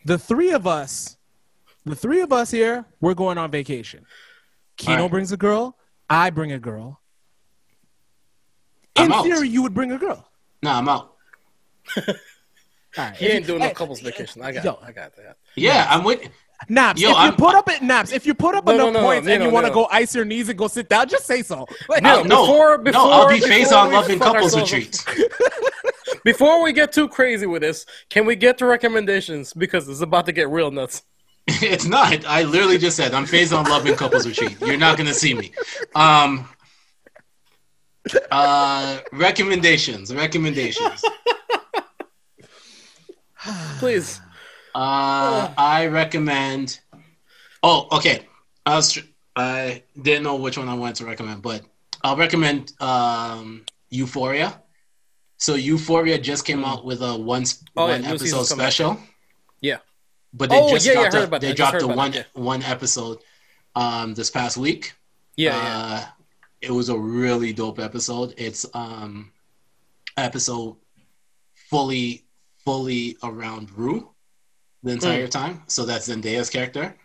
The 0.04 0.16
three 0.16 0.52
of 0.52 0.68
us, 0.68 1.16
the 1.84 1.96
three 1.96 2.20
of 2.20 2.32
us 2.32 2.52
here, 2.52 2.84
we're 3.00 3.14
going 3.14 3.36
on 3.36 3.50
vacation. 3.50 4.06
Kino 4.76 4.94
All 4.94 5.02
right. 5.02 5.10
brings 5.10 5.32
a 5.32 5.36
girl. 5.36 5.76
I 6.08 6.30
bring 6.30 6.52
a 6.52 6.60
girl. 6.60 7.00
I'm 8.96 9.06
In 9.06 9.12
out. 9.12 9.24
theory, 9.24 9.48
you 9.48 9.62
would 9.62 9.74
bring 9.74 9.90
a 9.90 9.98
girl. 9.98 10.28
Nah, 10.62 10.78
I'm 10.78 10.88
out. 10.88 11.16
All 12.98 13.04
right. 13.04 13.16
He 13.16 13.26
ain't 13.26 13.40
you- 13.42 13.46
doing 13.46 13.60
no 13.60 13.70
couples 13.70 14.00
vacation. 14.00 14.42
I 14.42 14.52
got, 14.52 14.64
Yo. 14.64 14.78
I 14.82 14.92
got 14.92 15.14
that. 15.16 15.36
Yeah, 15.56 15.86
I'm 15.90 16.04
with. 16.04 16.28
Naps, 16.68 17.00
Yo, 17.00 17.08
if 17.08 17.14
you 17.14 17.20
I'm- 17.22 17.36
put 17.36 17.54
up 17.54 17.68
at 17.70 17.82
Naps, 17.82 18.12
if 18.12 18.26
you 18.26 18.34
put 18.34 18.54
up 18.54 18.66
No, 18.66 18.72
no, 18.76 18.88
enough 18.88 18.92
no, 18.94 19.00
no, 19.00 19.06
points 19.06 19.26
and 19.26 19.38
Nino, 19.38 19.44
you 19.46 19.50
want 19.54 19.64
to 19.64 19.70
Nino. 19.70 19.82
go 19.86 19.88
ice 19.90 20.14
your 20.14 20.26
knees 20.26 20.50
and 20.50 20.58
go 20.58 20.68
sit 20.68 20.90
down, 20.90 21.08
just 21.08 21.24
say 21.24 21.40
so. 21.42 21.66
Like, 21.88 22.02
No, 22.02 22.22
no, 22.22 22.42
before- 22.42 22.78
no, 22.84 23.10
I'll 23.10 23.28
be 23.28 23.36
before- 23.36 23.48
face 23.48 23.72
on 23.72 23.88
we 23.88 23.94
loving 23.94 24.18
couples 24.18 24.54
ourselves 24.54 24.72
up. 24.72 24.78
retreats. 24.78 25.04
Before 26.24 26.62
we 26.62 26.74
get 26.74 26.92
too 26.92 27.08
crazy 27.08 27.46
with 27.46 27.62
this, 27.62 27.86
can 28.10 28.26
we 28.26 28.36
get 28.36 28.58
to 28.58 28.66
recommendations 28.66 29.54
because 29.54 29.88
it's 29.88 30.02
about 30.02 30.26
to 30.26 30.32
get 30.32 30.50
real 30.50 30.70
nuts. 30.70 31.02
It's 31.46 31.86
not. 31.86 32.26
I 32.26 32.42
literally 32.42 32.76
just 32.76 32.94
said 32.98 33.14
I'm 33.14 33.24
phased 33.24 33.54
on 33.54 33.64
love 33.64 33.86
and 33.86 33.96
couples 33.96 34.26
retreat. 34.26 34.58
You're 34.60 34.76
not 34.76 34.98
gonna 34.98 35.14
see 35.14 35.32
me. 35.32 35.52
Um. 35.94 36.46
Uh, 38.30 38.98
recommendations. 39.12 40.14
Recommendations. 40.14 41.02
Please. 43.78 44.20
Uh, 44.74 45.52
I 45.56 45.86
recommend. 45.86 46.80
Oh, 47.62 47.88
okay. 47.92 48.26
I 48.66 48.76
was. 48.76 48.98
I 49.36 49.82
didn't 50.00 50.24
know 50.24 50.36
which 50.36 50.58
one 50.58 50.68
I 50.68 50.74
wanted 50.74 50.96
to 50.96 51.06
recommend, 51.06 51.42
but 51.42 51.62
I'll 52.02 52.16
recommend 52.16 52.72
um 52.80 53.64
Euphoria. 53.90 54.60
So 55.38 55.54
Euphoria 55.54 56.18
just 56.18 56.44
came 56.44 56.64
out 56.64 56.84
with 56.84 57.00
a 57.02 57.16
one 57.16 57.44
Oh, 57.76 57.86
yeah, 57.86 57.92
one 57.94 58.04
episode 58.04 58.44
special. 58.44 58.98
Yeah. 59.60 59.78
But 60.32 60.50
they 60.50 60.60
Oh, 60.60 60.70
just 60.70 60.86
yeah, 60.86 60.92
yeah, 61.02 61.10
dropped 61.10 61.34
a, 61.34 61.38
they 61.38 61.48
that. 61.48 61.56
Dropped 61.56 61.80
the 61.80 61.88
one 61.88 62.10
that, 62.12 62.26
one 62.34 62.62
episode 62.62 63.18
um 63.74 64.14
this 64.14 64.30
past 64.30 64.56
week. 64.56 64.92
Yeah, 65.36 65.56
yeah. 65.56 65.78
Uh, 65.78 66.04
it 66.60 66.70
was 66.70 66.90
a 66.90 66.98
really 66.98 67.52
dope 67.52 67.78
episode. 67.78 68.34
It's 68.36 68.66
um 68.74 69.32
episode 70.16 70.76
fully 71.70 72.24
fully 72.64 73.16
around 73.22 73.70
Rue 73.76 74.10
the 74.82 74.92
entire 74.92 75.26
Mm. 75.26 75.30
time. 75.30 75.62
So 75.66 75.84
that's 75.84 76.08
Zendaya's 76.08 76.50
character. 76.50 76.96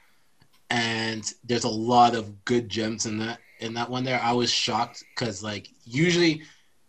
And 0.69 1.23
there's 1.44 1.64
a 1.64 1.69
lot 1.69 2.15
of 2.15 2.44
good 2.45 2.69
gems 2.69 3.06
in 3.06 3.18
that 3.19 3.40
in 3.60 3.73
that 3.76 3.90
one 3.90 4.03
there. 4.03 4.22
I 4.22 4.34
was 4.34 4.52
shocked 4.52 5.03
because 5.15 5.41
like 5.41 5.69
usually 5.86 6.44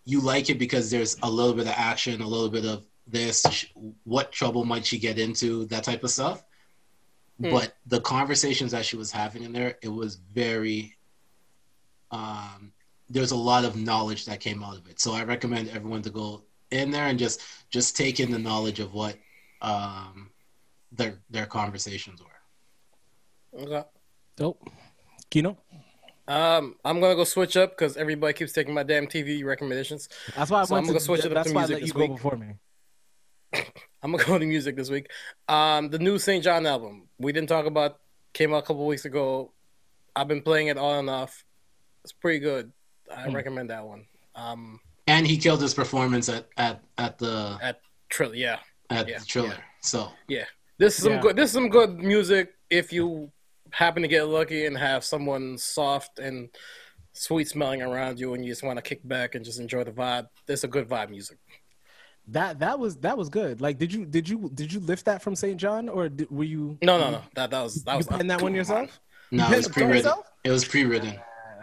you 0.05 0.21
like 0.21 0.51
it 0.51 0.59
because 0.59 0.91
there's 0.91 1.17
a 1.23 1.31
little 1.31 1.55
bit 1.55 1.67
of 1.67 1.75
action, 1.77 2.21
a 2.21 2.27
little 2.27 2.49
bit 2.49 2.65
of 2.65 2.85
this, 3.07 3.67
what 4.05 4.33
trouble 4.33 4.65
might 4.65 4.85
she 4.85 4.99
get 4.99 5.19
into, 5.19 5.65
that 5.67 5.85
type 5.85 6.03
of 6.03 6.11
stuff. 6.11 6.45
Hmm. 7.41 7.51
But 7.51 7.77
the 7.87 8.01
conversations 8.01 8.73
that 8.73 8.85
she 8.85 8.97
was 8.97 9.13
having 9.13 9.43
in 9.43 9.53
there, 9.53 9.79
it 9.83 9.89
was 9.89 10.17
very 10.17 10.97
um, 12.11 12.73
there's 13.09 13.31
a 13.33 13.37
lot 13.37 13.65
of 13.65 13.77
knowledge 13.77 14.25
that 14.27 14.41
came 14.41 14.63
out 14.63 14.77
of 14.77 14.89
it. 14.89 15.01
So 15.01 15.13
I 15.13 15.25
recommend 15.25 15.69
everyone 15.69 16.03
to 16.03 16.11
go 16.11 16.43
in 16.71 16.91
there 16.91 17.07
and 17.07 17.19
just 17.19 17.41
just 17.71 17.97
take 17.97 18.21
in 18.21 18.31
the 18.31 18.39
knowledge 18.39 18.81
of 18.81 18.93
what 18.93 19.17
um, 19.63 20.31
their 20.93 21.19
their 21.31 21.47
conversations 21.47 22.21
were. 22.23 23.61
Okay. 23.63 23.85
Dope. 24.37 24.69
Kino. 25.31 25.57
Um, 26.29 26.75
I'm 26.85 27.01
gonna 27.01 27.15
go 27.15 27.25
switch 27.25 27.57
up 27.57 27.71
because 27.71 27.97
everybody 27.97 28.33
keeps 28.33 28.53
taking 28.53 28.75
my 28.75 28.83
damn 28.83 29.07
TV 29.07 29.45
recommendations. 29.45 30.09
That's 30.35 30.51
why 30.51 30.61
I 30.61 30.65
So 30.65 30.75
went 30.75 30.83
I'm 30.85 30.89
gonna 30.89 30.99
to, 30.99 31.05
switch 31.05 31.21
it 31.21 31.27
up 31.27 31.35
That's 31.35 31.49
to 31.51 31.55
music 31.55 31.81
this 31.81 31.95
week. 31.95 32.11
before 32.11 32.37
me. 32.37 32.55
I'm 34.03 34.13
gonna 34.13 34.25
go 34.25 34.39
to 34.39 34.45
music 34.47 34.77
this 34.77 34.91
week. 34.91 35.11
Um, 35.49 35.89
the 35.89 35.99
new 35.99 36.17
SAINt 36.19 36.45
JHN 36.45 36.67
album 36.69 37.09
we 37.19 37.33
didn't 37.33 37.49
talk 37.49 37.67
about 37.67 38.01
came 38.33 38.53
out 38.53 38.59
a 38.59 38.63
couple 38.67 38.87
weeks 38.87 39.05
ago. 39.05 39.53
I've 40.15 40.29
been 40.29 40.43
playing 40.43 40.67
it 40.69 40.79
on 40.79 40.99
and 41.01 41.11
off. 41.11 41.45
It's 42.03 42.13
pretty 42.13 42.41
good. 42.41 42.73
I 43.15 43.23
Hmm. 43.29 43.35
recommend 43.37 43.71
that 43.71 43.85
one. 43.87 44.07
Um, 44.35 44.81
And 45.07 45.27
he 45.27 45.37
killed 45.37 45.61
his 45.63 45.75
performance 45.75 46.29
at 46.29 46.47
at 46.57 46.83
at 46.99 47.19
the 47.19 47.59
at 47.63 47.81
Trill, 48.09 48.35
yeah. 48.35 48.59
at 48.91 49.09
yeah, 49.09 49.19
the 49.19 49.25
trailer. 49.25 49.49
yeah. 49.49 49.55
So 49.81 50.11
This 50.79 50.97
is 50.99 51.05
some 51.05 51.13
Yeah. 51.15 51.21
good. 51.21 51.37
This 51.37 51.47
is 51.51 51.53
some 51.53 51.69
good 51.69 51.99
music. 51.99 52.55
If 52.71 52.93
you 52.93 53.31
happen 53.73 54.03
to 54.03 54.09
get 54.09 54.25
lucky 54.29 54.67
and 54.67 54.77
have 54.77 55.05
someone 55.05 55.59
soft 55.59 56.19
and 56.19 56.49
sweet 57.13 57.49
smelling 57.49 57.83
around 57.83 58.19
you, 58.21 58.35
and 58.35 58.45
you 58.45 58.51
just 58.53 58.63
want 58.63 58.77
to 58.79 58.83
kick 58.83 59.01
back 59.07 59.35
and 59.35 59.45
just 59.45 59.59
enjoy 59.61 59.85
the 59.85 59.91
vibe, 59.93 60.29
this 60.47 60.61
is 60.61 60.65
a 60.65 60.69
good 60.69 60.89
vibe 60.89 61.11
music. 61.11 61.39
That 62.29 62.59
that 62.59 62.79
was 62.79 62.97
that 62.99 63.17
was 63.17 63.29
good. 63.29 63.61
Like, 63.61 63.79
did 63.79 63.93
you 63.93 64.05
did 64.05 64.29
you 64.29 64.51
did 64.53 64.73
you 64.73 64.81
lift 64.81 65.05
that 65.05 65.23
from 65.23 65.35
SAINt 65.35 65.61
JHN 65.61 65.89
or 65.95 66.09
did, 66.09 66.29
were 66.31 66.43
you? 66.45 66.77
No, 66.83 66.99
no, 66.99 67.11
no. 67.11 67.23
That 67.37 67.51
that 67.51 67.63
was 67.63 67.85
that 67.85 67.93
You 67.93 67.97
was 67.99 68.07
penned 68.09 68.31
that 68.31 68.43
one 68.43 68.55
yourself? 68.55 68.99
no, 69.31 69.47
You 69.47 69.55
it 69.55 69.57
was 69.59 69.69
pre-written. 69.69 70.13
It 70.45 70.51
was 70.51 70.65
pre-written. 70.65 71.15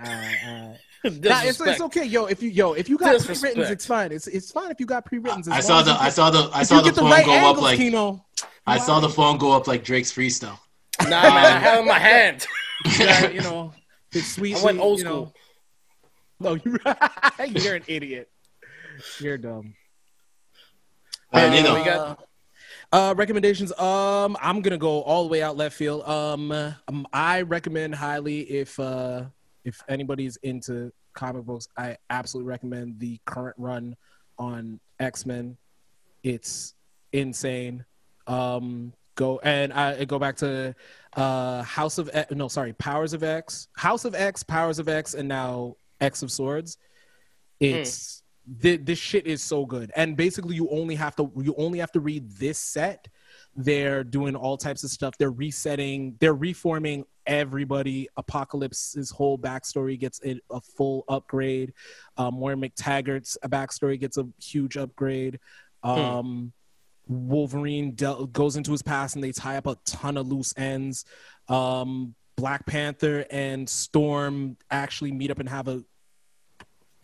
Uh, 0.06 0.10
uh, 0.10 0.48
on. 0.50 0.78
Nah, 1.22 1.42
it's, 1.44 1.60
it's 1.60 1.82
okay, 1.82 2.06
yo. 2.06 2.26
If 2.26 2.42
you 2.42 2.50
yo, 2.50 2.74
if 2.74 2.88
you 2.88 2.98
got 2.98 3.20
pre-written, 3.22 3.64
it's 3.64 3.86
fine. 3.86 4.14
It's 4.14 4.28
it's 4.28 4.52
fine 4.52 4.72
if 4.72 4.80
you 4.80 4.86
got 4.86 5.06
pre-written. 5.06 5.44
I 5.52 5.60
saw 5.60 5.82
the 5.82 5.92
I 6.00 6.08
saw 6.10 6.30
the 6.30 6.50
I 6.54 6.64
saw 6.64 6.80
the 6.82 6.94
phone 6.94 7.12
right 7.12 7.26
go 7.26 7.32
angles, 7.34 7.58
up 7.58 7.62
like 7.64 7.78
Kino. 7.78 8.26
I 8.66 8.78
saw 8.78 9.02
the 9.02 9.10
phone 9.10 9.38
go 9.38 9.52
up 9.52 9.68
like 9.68 9.84
Drake's 9.84 10.14
freestyle. 10.14 10.58
Nah, 11.02 11.10
man, 11.10 11.24
I 11.24 11.60
had 11.60 11.78
it 11.78 11.82
in 11.82 11.88
my 11.88 12.00
hand. 12.00 12.46
Yeah, 13.00 13.30
you 13.30 13.42
know, 13.42 13.74
it's 14.12 14.34
sweet. 14.36 14.58
I 14.58 14.64
went 14.64 14.80
old 14.80 15.00
you 15.00 15.06
know. 15.06 15.32
school. 15.32 15.34
No, 16.40 16.56
you're 16.56 16.80
you're 17.64 17.76
an 17.76 17.84
idiot. 17.88 18.30
You're 19.20 19.38
dumb. 19.38 19.74
Uh, 21.34 21.40
you 21.40 21.64
know, 21.64 21.74
Nino, 21.74 21.80
we 21.80 21.86
got- 21.86 22.26
Uh, 22.92 23.14
recommendations. 23.18 23.72
Um, 23.80 24.36
I'm 24.42 24.62
gonna 24.62 24.78
go 24.78 25.02
all 25.02 25.24
the 25.24 25.30
way 25.30 25.42
out 25.42 25.56
left 25.58 25.76
field. 25.78 26.08
Um, 26.08 26.52
um, 26.52 27.08
I 27.14 27.42
recommend 27.42 27.96
highly 27.96 28.42
if 28.42 28.78
uh 28.80 29.26
if 29.64 29.82
anybody's 29.88 30.38
into 30.38 30.92
comic 31.14 31.44
books, 31.44 31.68
I 31.78 31.98
absolutely 32.10 32.50
recommend 32.50 33.00
the 33.00 33.20
current 33.26 33.56
run 33.58 33.96
on 34.38 34.80
X 35.00 35.26
Men. 35.26 35.58
It's 36.24 36.74
insane. 37.12 37.86
Um, 38.28 38.94
go 39.16 39.40
and 39.44 39.72
I 39.74 40.00
I 40.00 40.06
go 40.06 40.18
back 40.18 40.38
to 40.38 40.76
uh 41.16 41.62
House 41.64 41.98
of 41.98 42.10
X, 42.14 42.34
no 42.34 42.48
sorry 42.48 42.74
Powers 42.74 43.14
of 43.14 43.24
X, 43.24 43.68
House 43.76 44.06
of 44.06 44.16
X, 44.16 44.44
Powers 44.44 44.80
of 44.80 44.90
X, 44.90 45.14
and 45.14 45.28
now 45.28 45.76
X 46.02 46.24
of 46.24 46.32
Swords. 46.32 46.78
It's 47.60 48.24
thi- 48.62 48.78
this 48.78 49.00
shit 49.00 49.28
is 49.28 49.42
so 49.42 49.66
good, 49.66 49.92
and 49.96 50.18
basically 50.18 50.56
you 50.56 50.70
only 50.70 50.96
have 50.96 51.16
to 51.18 51.32
you 51.38 51.54
only 51.58 51.80
have 51.80 51.92
to 51.94 52.00
read 52.00 52.32
this 52.32 52.58
set. 52.58 53.08
They're 53.56 54.04
doing 54.04 54.36
all 54.36 54.58
types 54.58 54.84
of 54.84 54.90
stuff. 54.90 55.18
They're 55.18 55.32
resetting. 55.32 56.16
They're 56.20 56.34
reforming 56.34 57.06
everybody. 57.26 58.10
Apocalypse's 58.18 59.12
whole 59.12 59.38
backstory 59.38 60.00
gets 60.00 60.20
a, 60.26 60.40
a 60.50 60.60
full 60.60 61.06
upgrade. 61.08 61.74
Um, 62.18 62.40
Warren 62.40 62.62
MacTaggert's 62.62 63.38
backstory 63.46 64.00
gets 64.00 64.18
a 64.18 64.28
huge 64.42 64.78
upgrade. 64.78 65.40
Um, 65.84 66.52
Wolverine 67.08 67.92
del- 67.96 68.28
goes 68.28 68.56
into 68.56 68.72
his 68.72 68.82
past 68.82 69.16
and 69.16 69.24
they 69.24 69.32
tie 69.32 69.58
up 69.58 69.68
a 69.68 69.78
ton 69.86 70.18
of 70.18 70.28
loose 70.28 70.54
ends. 70.58 71.06
Um, 71.48 72.16
Black 72.36 72.66
Panther 72.66 73.26
and 73.30 73.70
Storm 73.70 74.58
actually 74.72 75.12
meet 75.12 75.30
up 75.30 75.40
and 75.40 75.50
have 75.50 75.68
a 75.68 75.84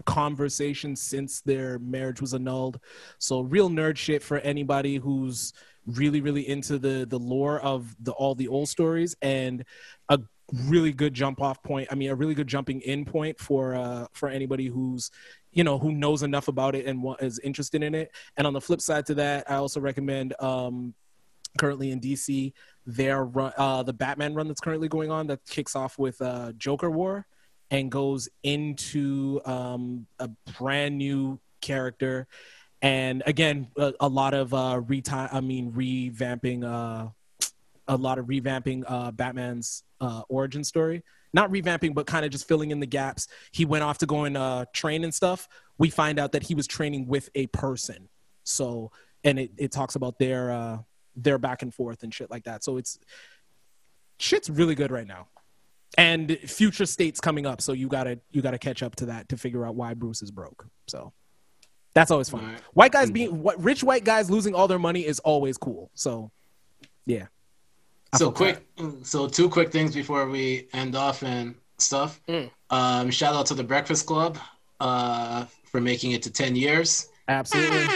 conversation 0.06 0.96
since 0.96 1.42
their 1.42 1.78
marriage 1.80 2.22
was 2.22 2.34
annulled. 2.34 2.80
So 3.20 3.42
real 3.42 3.70
nerd 3.70 3.98
shit 3.98 4.24
for 4.24 4.38
anybody 4.40 4.96
who's 4.96 5.54
really 5.86 6.22
really 6.22 6.48
into 6.48 6.78
the 6.78 7.06
the 7.10 7.18
lore 7.18 7.60
of 7.62 7.96
the 8.04 8.12
all 8.14 8.36
the 8.36 8.48
old 8.48 8.70
stories 8.70 9.16
and 9.22 9.66
a 10.10 10.20
really 10.66 10.92
good 10.92 11.14
jump 11.14 11.42
off 11.42 11.62
point. 11.64 11.88
I 11.92 11.96
mean 11.96 12.10
a 12.10 12.16
really 12.16 12.34
good 12.34 12.48
jumping 12.48 12.82
in 12.82 13.06
point 13.06 13.40
for 13.40 13.76
uh 13.76 14.08
for 14.14 14.30
anybody 14.30 14.68
who's 14.68 15.12
you 15.52 15.64
know 15.64 15.78
who 15.78 15.92
knows 15.92 16.24
enough 16.24 16.48
about 16.48 16.76
it 16.76 16.86
and 16.86 17.02
what 17.02 17.22
is 17.22 17.40
interested 17.40 17.84
in 17.84 17.96
it. 17.96 18.12
And 18.38 18.46
on 18.46 18.54
the 18.54 18.62
flip 18.62 18.82
side 18.82 19.06
to 19.08 19.16
that, 19.16 19.50
I 19.50 19.56
also 19.56 19.80
recommend 19.80 20.34
um 20.40 20.94
currently 21.58 21.92
in 21.92 22.00
DC 22.00 22.54
their 22.86 23.24
run, 23.24 23.54
uh, 23.58 23.84
the 23.84 23.94
Batman 23.94 24.34
run 24.34 24.48
that's 24.48 24.62
currently 24.62 24.88
going 24.88 25.12
on 25.12 25.28
that 25.28 25.46
kicks 25.46 25.76
off 25.76 25.98
with 25.98 26.22
uh, 26.22 26.52
Joker 26.58 26.90
War 26.90 27.26
and 27.72 27.92
goes 27.92 28.30
into 28.44 29.42
um, 29.46 30.08
a 30.20 30.30
brand 30.58 30.98
new 30.98 31.40
character. 31.62 32.28
And 32.82 33.24
again, 33.26 33.68
a, 33.78 33.94
a 34.00 34.08
lot 34.08 34.34
of 34.34 34.54
uh, 34.54 34.82
reti- 34.86 35.34
I 35.34 35.42
mean, 35.42 35.72
revamping, 35.72 36.64
uh, 36.64 37.10
a 37.88 37.98
lot 37.98 38.20
of 38.20 38.28
revamping 38.28 38.84
uh, 38.88 39.12
Batman's 39.12 39.84
uh, 40.00 40.22
origin 40.30 40.64
story. 40.64 41.04
Not 41.34 41.52
revamping, 41.52 41.94
but 41.94 42.08
kind 42.08 42.26
of 42.26 42.32
just 42.32 42.48
filling 42.48 42.72
in 42.72 42.80
the 42.80 42.88
gaps. 42.88 43.28
He 43.52 43.66
went 43.66 43.84
off 43.84 44.00
to 44.00 44.06
go 44.06 44.24
and 44.24 44.36
uh, 44.36 44.66
train 44.74 45.04
and 45.04 45.14
stuff. 45.14 45.48
We 45.78 45.90
find 45.90 46.20
out 46.20 46.32
that 46.32 46.44
he 46.44 46.56
was 46.56 46.66
training 46.68 47.08
with 47.08 47.30
a 47.36 47.48
person. 47.48 48.10
So, 48.44 48.92
and 49.24 49.38
it, 49.38 49.52
it 49.58 49.72
talks 49.72 49.96
about 49.96 50.18
their 50.18 50.52
uh, 50.52 50.78
their 51.16 51.38
back 51.38 51.62
and 51.62 51.74
forth 51.74 52.04
and 52.04 52.14
shit 52.14 52.32
like 52.32 52.46
that. 52.46 52.64
So 52.64 52.78
it's 52.78 52.98
shit's 54.18 54.50
really 54.50 54.76
good 54.76 54.92
right 54.92 55.08
now. 55.08 55.28
And 55.98 56.38
Future 56.40 56.86
State's 56.86 57.20
coming 57.20 57.46
up, 57.46 57.62
so 57.62 57.74
you 57.74 57.88
gotta 57.88 58.20
you 58.32 58.42
gotta 58.42 58.60
catch 58.60 58.82
up 58.82 58.96
to 58.98 59.08
that 59.08 59.30
to 59.30 59.38
figure 59.38 59.66
out 59.66 59.76
why 59.76 59.94
Bruce 59.94 60.22
is 60.22 60.32
broke. 60.32 60.68
So 60.88 61.14
that's 61.94 62.12
always 62.12 62.30
fun. 62.30 62.42
Alright. 62.42 62.62
White 62.74 62.92
guys 62.92 63.10
being 63.12 63.42
what 63.42 63.62
rich 63.64 63.84
white 63.84 64.04
guys 64.04 64.30
losing 64.30 64.54
all 64.56 64.68
their 64.68 64.80
money 64.80 65.06
is 65.06 65.20
always 65.20 65.58
cool. 65.58 65.90
So 65.94 66.32
yeah. 67.06 67.28
I 68.14 68.18
So 68.18 68.32
fuck 68.32 68.40
with 68.40 68.62
quick, 68.78 69.06
so 69.06 69.28
two 69.28 69.50
quick 69.50 69.72
things 69.72 69.94
before 69.94 70.28
we 70.28 70.68
end 70.74 70.96
off 70.96 71.24
and 71.24 71.56
stuff. 71.78 72.20
Mm. 72.28 72.50
Um, 72.70 73.10
shout 73.12 73.34
out 73.36 73.46
to 73.48 73.54
the 73.54 73.64
Breakfast 73.64 74.06
Club 74.06 74.38
uh, 74.80 75.46
for 75.72 75.80
making 75.82 76.12
it 76.14 76.22
to 76.24 76.32
ten 76.32 76.56
years, 76.56 77.10
absolutely. 77.28 77.84
um, 77.84 77.88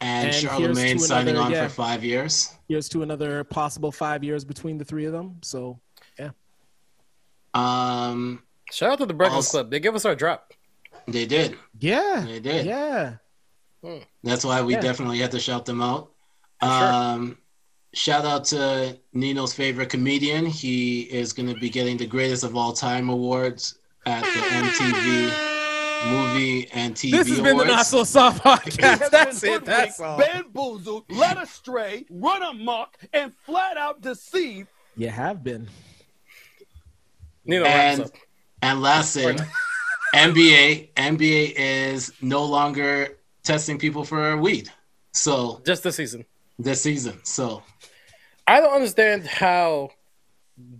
and, 0.00 0.02
And 0.02 0.24
here's 0.34 0.40
Charlemagne 0.40 0.98
signing 0.98 1.34
another- 1.36 1.46
on 1.46 1.52
yeah. 1.52 1.68
for 1.68 1.74
five 1.74 2.04
years. 2.04 2.52
Here's 2.68 2.88
to 2.90 3.02
another 3.02 3.44
possible 3.44 3.92
five 3.92 4.24
years 4.24 4.44
between 4.44 4.76
the 4.78 4.84
three 4.84 5.04
of 5.04 5.12
them. 5.12 5.38
So 5.42 5.78
yeah. 6.18 6.30
Um, 7.54 8.42
Shout 8.70 8.92
out 8.92 8.98
to 8.98 9.06
the 9.06 9.14
Breakfast 9.14 9.36
Also- 9.36 9.58
Club. 9.58 9.70
They 9.70 9.80
give 9.80 9.94
us 9.94 10.04
our 10.04 10.14
drop. 10.14 10.52
They 11.06 11.26
did. 11.26 11.56
yeah, 11.78 12.24
They 12.26 12.40
did. 12.40 12.66
yeah. 12.66 13.14
That's 14.22 14.44
why 14.44 14.62
we 14.62 14.72
Yeah. 14.74 14.80
definitely 14.80 15.18
had 15.18 15.30
to 15.32 15.40
shout 15.40 15.66
them 15.66 15.82
out. 15.82 16.10
sure. 16.62 16.70
Um, 16.70 17.38
shout 17.92 18.24
out 18.24 18.44
to 18.46 18.98
Nino's 19.12 19.52
favorite 19.52 19.90
comedian. 19.90 20.46
He 20.46 21.02
is 21.02 21.32
going 21.34 21.52
to 21.52 21.60
be 21.60 21.68
getting 21.68 21.96
the 21.98 22.06
greatest 22.06 22.42
of 22.44 22.56
all 22.56 22.72
time 22.72 23.08
awards 23.10 23.78
at 24.06 24.22
the 24.22 24.40
MTV 24.40 26.10
Movie 26.10 26.68
and 26.72 26.94
TV 26.94 27.10
This 27.12 27.28
has 27.28 27.40
been 27.40 27.56
the 27.58 27.64
Not 27.64 27.86
So 27.86 28.04
Soft 28.04 28.42
podcast. 28.44 29.10
has 29.12 29.42
it. 29.44 29.64
That's 29.64 30.00
all. 30.00 30.18
bamboozled, 30.18 31.04
led 31.10 31.36
astray, 31.38 32.04
run 32.10 32.42
amok, 32.42 32.96
and 33.12 33.32
flat 33.44 33.76
out 33.76 34.00
deceived. 34.00 34.68
You 34.96 35.08
have 35.08 35.42
been. 35.44 35.68
Nino, 37.44 37.64
and 37.66 38.10
and 38.62 38.80
last 38.80 39.12
thing, 39.14 39.38
NBA 40.14 40.92
NBA 40.94 41.54
is 41.56 42.12
no 42.22 42.44
longer 42.44 43.18
testing 43.42 43.78
people 43.78 44.04
for 44.04 44.36
weed. 44.36 44.70
So 45.12 45.60
Just 45.66 45.82
this 45.82 45.96
season. 45.96 46.24
this 46.58 46.80
season, 46.82 47.20
so 47.24 47.62
I 48.46 48.60
don't 48.60 48.74
understand 48.74 49.26
how 49.26 49.90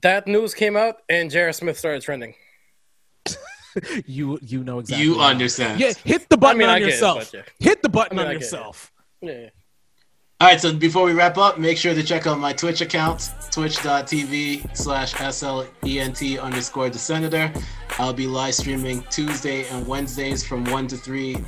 that 0.03 0.27
news 0.27 0.55
came 0.55 0.77
out 0.77 1.03
and 1.09 1.31
J.R. 1.31 1.53
Smith 1.53 1.79
started 1.79 2.03
trending. 2.03 2.35
You 4.07 4.39
you 4.41 4.63
know 4.63 4.79
exactly. 4.79 5.05
you 5.05 5.21
understand. 5.21 5.81
Yeah, 5.81 5.93
hit 6.05 6.29
the 6.29 6.37
button 6.37 6.59
I 6.63 6.65
mean, 6.65 6.69
on 6.69 6.79
get 6.79 6.89
it, 6.89 6.91
yourself. 6.93 7.33
but 7.33 7.35
yeah. 7.35 7.43
Hit 7.59 7.83
the 7.83 7.89
button 7.89 8.19
I 8.19 8.23
mean, 8.23 8.27
on 8.27 8.31
I 8.31 8.35
get 8.35 8.43
it. 8.43 8.45
yourself. 8.45 8.93
Yeah. 9.21 9.49
All 10.45 10.51
right, 10.51 10.61
so 10.61 10.75
before 10.75 11.05
we 11.05 11.15
wrap 11.15 11.39
up, 11.39 11.59
make 11.59 11.79
sure 11.79 11.95
to 11.95 12.03
check 12.03 12.27
out 12.27 12.39
my 12.39 12.53
Twitch 12.53 12.83
account, 12.83 13.31
twitch.tv 13.51 14.77
slash 14.77 15.15
SLENT 15.15 16.39
underscore 16.39 16.91
the 16.91 16.99
senator. 16.99 17.51
I'll 17.99 18.13
be 18.13 18.27
live 18.27 18.55
streaming 18.55 19.05
Tuesday 19.05 19.67
and 19.69 19.87
Wednesdays 19.87 20.47
from 20.47 20.65
1 20.65 20.89
to 20.89 20.99
3 20.99 21.39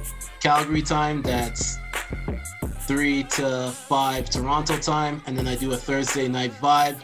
Calgary 0.40 0.80
time. 0.80 1.20
That's 1.20 1.76
3 2.86 3.24
to 3.24 3.70
5 3.70 4.30
Toronto 4.30 4.78
time. 4.78 5.22
And 5.26 5.36
then 5.36 5.46
I 5.46 5.56
do 5.56 5.74
a 5.74 5.76
Thursday 5.76 6.26
night 6.26 6.52
vibe, 6.52 6.96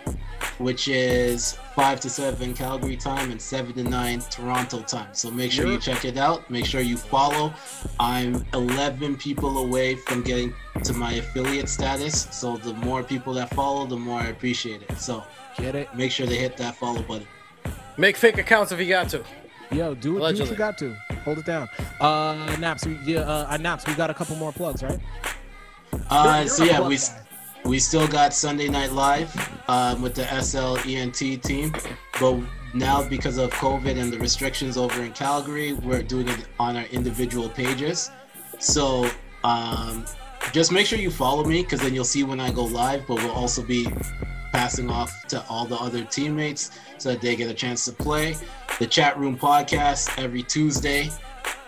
which 0.56 0.88
is 0.88 1.58
5 1.74 2.00
to 2.00 2.10
7 2.10 2.54
Calgary 2.54 2.96
time 2.96 3.30
and 3.30 3.40
7 3.40 3.72
to 3.74 3.82
9 3.84 4.20
Toronto 4.30 4.80
time. 4.82 5.08
So 5.12 5.30
make 5.30 5.50
sure 5.50 5.66
you 5.66 5.78
check 5.78 6.04
it 6.04 6.16
out. 6.18 6.48
Make 6.50 6.66
sure 6.66 6.80
you 6.80 6.96
follow. 6.96 7.52
I'm 7.98 8.44
11 8.52 9.16
people 9.16 9.58
away 9.58 9.94
from 9.94 10.22
getting 10.22 10.52
to 10.84 10.92
my 10.92 11.14
affiliate 11.14 11.68
status. 11.68 12.28
So 12.30 12.56
the 12.58 12.74
more 12.74 13.02
people 13.02 13.32
that 13.34 13.54
follow, 13.54 13.86
the 13.86 13.96
more 13.96 14.20
I 14.20 14.26
appreciate 14.26 14.82
it. 14.82 14.98
So 14.98 15.24
Get 15.56 15.74
it? 15.74 15.94
make 15.94 16.12
sure 16.12 16.26
to 16.26 16.34
hit 16.34 16.56
that 16.58 16.76
follow 16.76 17.02
button. 17.02 17.26
Make 17.96 18.16
fake 18.16 18.38
accounts 18.38 18.72
if 18.72 18.78
you 18.80 18.88
got 18.88 19.08
to. 19.10 19.24
Yo, 19.70 19.94
do, 19.94 20.00
do 20.00 20.12
what 20.14 20.20
Allegedly. 20.20 20.50
you 20.52 20.56
got 20.58 20.76
to. 20.78 20.94
Hold 21.24 21.38
it 21.38 21.46
down. 21.46 21.68
Uh, 22.00 22.56
Naps, 22.60 22.84
we, 22.84 22.96
yeah, 23.04 23.20
uh, 23.20 23.46
uh, 23.50 23.56
Naps, 23.56 23.86
we 23.86 23.94
got 23.94 24.10
a 24.10 24.14
couple 24.14 24.36
more 24.36 24.52
plugs, 24.52 24.82
right? 24.82 24.98
Uh, 26.10 26.38
You're 26.40 26.48
so 26.48 26.64
yeah, 26.64 26.80
we 26.86 26.96
guy. 26.96 27.21
We 27.64 27.78
still 27.78 28.08
got 28.08 28.34
Sunday 28.34 28.68
Night 28.68 28.92
Live 28.92 29.34
um, 29.68 30.02
with 30.02 30.14
the 30.14 30.24
SLENT 30.24 31.42
team, 31.42 31.72
but 32.18 32.40
now 32.74 33.06
because 33.06 33.38
of 33.38 33.50
COVID 33.52 33.98
and 33.98 34.12
the 34.12 34.18
restrictions 34.18 34.76
over 34.76 35.02
in 35.02 35.12
Calgary, 35.12 35.72
we're 35.72 36.02
doing 36.02 36.28
it 36.28 36.46
on 36.58 36.76
our 36.76 36.84
individual 36.86 37.48
pages. 37.48 38.10
So 38.58 39.08
um, 39.44 40.06
just 40.52 40.72
make 40.72 40.86
sure 40.86 40.98
you 40.98 41.10
follow 41.10 41.44
me 41.44 41.62
because 41.62 41.80
then 41.80 41.94
you'll 41.94 42.04
see 42.04 42.24
when 42.24 42.40
I 42.40 42.50
go 42.50 42.64
live. 42.64 43.06
But 43.06 43.16
we'll 43.16 43.32
also 43.32 43.62
be 43.62 43.86
passing 44.52 44.90
off 44.90 45.26
to 45.28 45.44
all 45.48 45.64
the 45.64 45.76
other 45.76 46.04
teammates 46.04 46.70
so 46.98 47.10
that 47.10 47.20
they 47.20 47.36
get 47.36 47.50
a 47.50 47.54
chance 47.54 47.84
to 47.86 47.92
play. 47.92 48.36
The 48.78 48.86
chat 48.86 49.18
room 49.18 49.38
podcast 49.38 50.22
every 50.22 50.42
Tuesday. 50.42 51.10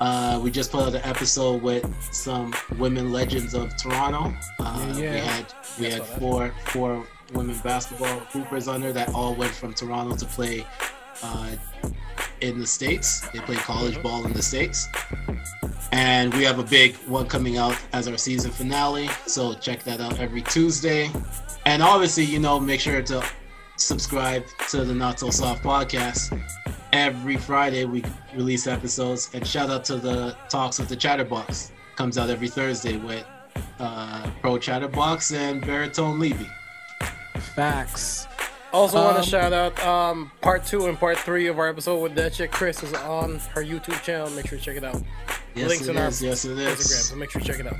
Uh, 0.01 0.41
we 0.43 0.51
just 0.51 0.73
put 0.73 0.83
out 0.83 0.95
an 0.95 1.03
episode 1.05 1.63
with 1.63 1.85
some 2.13 2.55
women 2.79 3.13
legends 3.13 3.55
of 3.55 3.77
Toronto. 3.77 4.35
Uh, 4.61 4.95
Yeah, 4.97 5.03
yeah. 5.03 5.13
We 5.13 5.19
had 5.19 5.55
we 5.79 5.87
I 5.87 5.91
had 5.91 6.03
four 6.05 6.53
four 6.67 7.07
women 7.33 7.59
basketball 7.63 8.21
hoopers 8.33 8.69
under 8.69 8.93
that 8.93 9.09
all 9.15 9.35
went 9.35 9.53
from 9.53 9.73
Toronto 9.73 10.17
to 10.17 10.27
play 10.27 10.67
uh, 11.23 11.53
in 12.41 12.59
the 12.59 12.67
states. 12.67 13.21
They 13.33 13.39
play 13.41 13.57
college 13.57 14.03
ball 14.03 14.25
in 14.27 14.33
the 14.33 14.43
states, 14.43 14.89
and 15.93 16.35
we 16.35 16.45
have 16.45 16.59
a 16.59 16.65
big 16.65 16.97
one 17.07 17.27
coming 17.27 17.57
out 17.57 17.77
as 17.93 18.09
our 18.09 18.19
season 18.19 18.51
finale. 18.51 19.09
So 19.27 19.55
check 19.55 19.83
that 19.85 20.01
out 20.01 20.19
every 20.19 20.43
Tuesday, 20.43 21.11
and 21.67 21.83
obviously, 21.83 22.25
you 22.25 22.41
know, 22.41 22.61
make 22.61 22.81
sure 22.81 23.01
to 23.03 23.25
subscribe 23.77 24.45
to 24.71 24.85
the 24.85 24.95
Not 24.95 25.21
So 25.21 25.31
Soft 25.31 25.63
podcast. 25.63 26.41
Every 26.93 27.37
Friday 27.37 27.85
we 27.85 28.05
release 28.35 28.67
episodes, 28.67 29.31
and 29.35 29.47
shout 29.47 29.71
out 29.71 29.85
to 29.87 29.97
the 29.97 30.37
Talks 30.49 30.79
with 30.79 30.89
the 30.89 30.97
Chatterbox. 30.97 31.73
Comes 31.97 32.19
out 32.19 32.31
every 32.31 32.49
Thursday 32.49 32.97
with 32.97 33.25
uh, 33.79 34.31
Pro 34.41 34.59
Chatterbox 34.59 35.33
and 35.33 35.61
Baritone 35.61 36.19
Levy. 36.19 36.49
Facts. 37.55 38.27
Also, 38.75 38.97
want 39.03 39.17
Um, 39.19 39.23
to 39.23 39.29
shout 39.31 39.53
out 39.53 39.79
um, 39.87 40.33
part 40.41 40.67
two 40.67 40.87
and 40.87 40.99
part 40.99 41.17
three 41.19 41.47
of 41.47 41.59
our 41.61 41.69
episode 41.69 42.01
with 42.03 42.15
that 42.17 42.33
chick 42.33 42.51
Chris 42.51 42.83
is 42.83 42.93
on 42.95 43.39
her 43.55 43.63
YouTube 43.63 44.03
channel. 44.03 44.29
Make 44.31 44.49
sure 44.49 44.59
you 44.59 44.65
check 44.65 44.77
it 44.77 44.85
out. 44.85 45.01
Yes, 45.55 45.69
Links 45.69 45.87
it 45.87 45.91
in 45.93 45.97
our. 45.97 46.05
Yes, 46.07 46.45
it 46.45 46.57
Instagram, 46.59 46.73
is. 46.73 47.05
so 47.09 47.15
make 47.17 47.31
sure 47.31 47.41
you 47.41 47.47
check 47.47 47.61
it 47.61 47.67
out. 47.69 47.77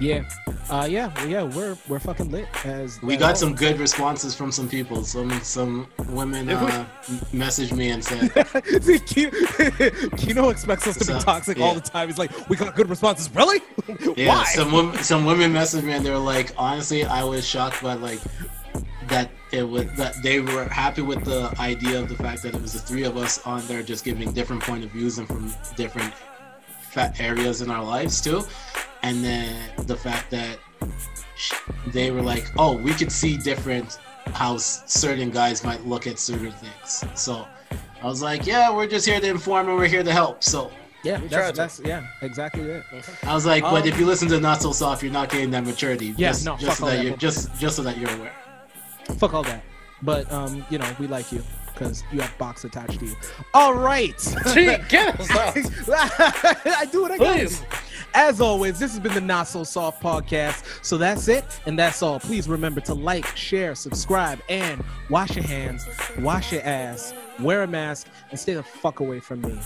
Yeah. 0.00 0.26
Uh, 0.70 0.86
yeah, 0.88 1.12
yeah, 1.26 1.42
we're 1.42 1.76
we're 1.88 1.98
fucking 1.98 2.30
lit 2.30 2.46
as 2.64 3.00
We 3.02 3.14
as 3.14 3.20
got 3.20 3.36
some 3.36 3.54
good 3.54 3.78
responses 3.78 4.34
from 4.34 4.50
some 4.50 4.68
people. 4.68 5.04
Some 5.04 5.30
some 5.42 5.86
women 6.08 6.46
Did 6.46 6.60
we? 6.60 6.66
uh, 6.66 6.84
messaged 7.34 7.72
me 7.76 7.90
and 7.90 8.02
said, 8.02 8.30
See, 8.82 8.98
Kino, 9.00 9.30
Kino 10.16 10.48
expects 10.48 10.86
us 10.86 10.94
to 10.98 11.00
be 11.04 11.12
So, 11.12 11.18
toxic 11.20 11.58
all 11.60 11.74
the 11.74 11.80
time. 11.82 12.08
He's 12.08 12.16
like, 12.18 12.48
we 12.48 12.56
got 12.56 12.74
good 12.74 12.88
responses. 12.88 13.28
Really? 13.34 13.60
"Yeah." 14.16 14.28
Why? 14.28 14.44
Some 14.44 14.72
women 14.72 15.02
some 15.02 15.26
women 15.26 15.52
messaged 15.52 15.82
me 15.84 15.92
and 15.92 16.04
they 16.06 16.10
were 16.10 16.16
like, 16.18 16.52
honestly, 16.56 17.04
I 17.04 17.24
was 17.24 17.46
shocked 17.46 17.82
by 17.82 17.94
like 17.94 18.20
that 19.08 19.30
it 19.52 19.62
was 19.62 19.86
that 19.96 20.14
they 20.22 20.40
were 20.40 20.64
happy 20.64 21.02
with 21.02 21.24
the 21.24 21.52
idea 21.58 21.98
of 22.00 22.08
the 22.08 22.14
fact 22.16 22.42
that 22.42 22.54
it 22.54 22.60
was 22.60 22.72
the 22.72 22.78
three 22.78 23.04
of 23.04 23.16
us 23.16 23.44
on 23.46 23.66
there 23.66 23.82
just 23.82 24.04
giving 24.04 24.32
different 24.32 24.62
point 24.62 24.84
of 24.84 24.90
views 24.90 25.18
and 25.18 25.26
from 25.26 25.52
different 25.76 26.12
fat 26.90 27.18
areas 27.20 27.62
in 27.62 27.70
our 27.70 27.84
lives 27.84 28.20
too. 28.20 28.42
and 29.02 29.22
then 29.24 29.54
the 29.86 29.96
fact 29.96 30.28
that 30.30 30.58
they 31.88 32.10
were 32.10 32.20
like, 32.22 32.44
"Oh, 32.58 32.76
we 32.76 32.92
could 32.92 33.12
see 33.12 33.36
different 33.36 33.98
how 34.34 34.56
certain 34.58 35.30
guys 35.30 35.62
might 35.64 35.86
look 35.86 36.06
at 36.06 36.18
certain 36.18 36.52
things." 36.52 37.04
So 37.14 37.46
I 38.02 38.06
was 38.06 38.22
like, 38.22 38.44
"Yeah, 38.46 38.74
we're 38.74 38.88
just 38.88 39.06
here 39.06 39.20
to 39.20 39.28
inform 39.28 39.68
and 39.68 39.76
we're 39.78 39.86
here 39.86 40.02
to 40.02 40.12
help." 40.12 40.42
So 40.42 40.70
Yeah, 41.04 41.20
that's, 41.28 41.56
that's 41.56 41.80
yeah, 41.84 42.02
exactly 42.22 42.62
it. 42.62 42.82
I 43.22 43.32
was 43.32 43.46
like, 43.46 43.62
"But 43.62 43.82
Um, 43.82 43.88
if 43.88 43.98
you 44.00 44.04
listen 44.04 44.26
to 44.28 44.40
Not 44.40 44.60
So 44.60 44.72
Soft, 44.72 45.02
you're 45.04 45.12
not 45.12 45.30
getting 45.30 45.50
that 45.52 45.64
maturity." 45.64 46.12
Yeah, 46.16 46.30
just, 46.30 46.44
no, 46.44 46.56
just 46.56 46.66
fuck 46.66 46.76
so 46.78 46.86
that 46.86 46.96
that 46.96 47.04
you're 47.04 47.16
just 47.16 47.54
just 47.60 47.76
so 47.76 47.82
that 47.84 47.96
you're 47.98 48.10
aware. 48.10 48.34
Fuck 49.16 49.34
all 49.34 49.42
that. 49.44 49.64
But 50.02 50.30
um, 50.30 50.64
you 50.70 50.78
know, 50.78 50.90
we 50.98 51.06
like 51.06 51.32
you 51.32 51.42
because 51.78 52.02
you 52.12 52.20
have 52.20 52.36
box 52.38 52.64
attached 52.64 52.98
to 53.00 53.06
you. 53.06 53.16
All 53.54 53.74
right. 53.74 54.14
Gee, 54.52 54.76
get 54.88 55.18
us 55.20 55.30
out. 55.30 55.56
I 56.66 56.86
do 56.90 57.02
what 57.02 57.12
I 57.12 57.18
got. 57.18 57.36
Please. 57.36 57.62
As 58.14 58.40
always, 58.40 58.78
this 58.78 58.92
has 58.92 59.00
been 59.00 59.14
the 59.14 59.20
Not 59.20 59.48
So 59.48 59.64
Soft 59.64 60.02
podcast. 60.02 60.84
So 60.84 60.96
that's 60.96 61.28
it, 61.28 61.44
and 61.66 61.78
that's 61.78 62.02
all. 62.02 62.18
Please 62.18 62.48
remember 62.48 62.80
to 62.82 62.94
like, 62.94 63.26
share, 63.36 63.74
subscribe, 63.74 64.40
and 64.48 64.82
wash 65.10 65.36
your 65.36 65.44
hands, 65.44 65.86
wash 66.18 66.52
your 66.52 66.62
ass, 66.62 67.12
wear 67.38 67.62
a 67.62 67.66
mask, 67.66 68.08
and 68.30 68.40
stay 68.40 68.54
the 68.54 68.62
fuck 68.62 69.00
away 69.00 69.20
from 69.20 69.42
me. 69.42 69.58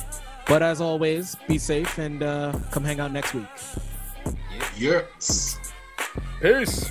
But 0.47 0.63
as 0.63 0.81
always, 0.81 1.37
be 1.47 1.57
safe 1.57 1.99
and 1.99 2.23
uh, 2.23 2.53
come 2.71 2.85
hang 2.85 3.01
out 3.01 3.13
next 3.13 3.33
week. 3.33 3.47
Yes. 4.77 5.59
Peace. 6.41 6.91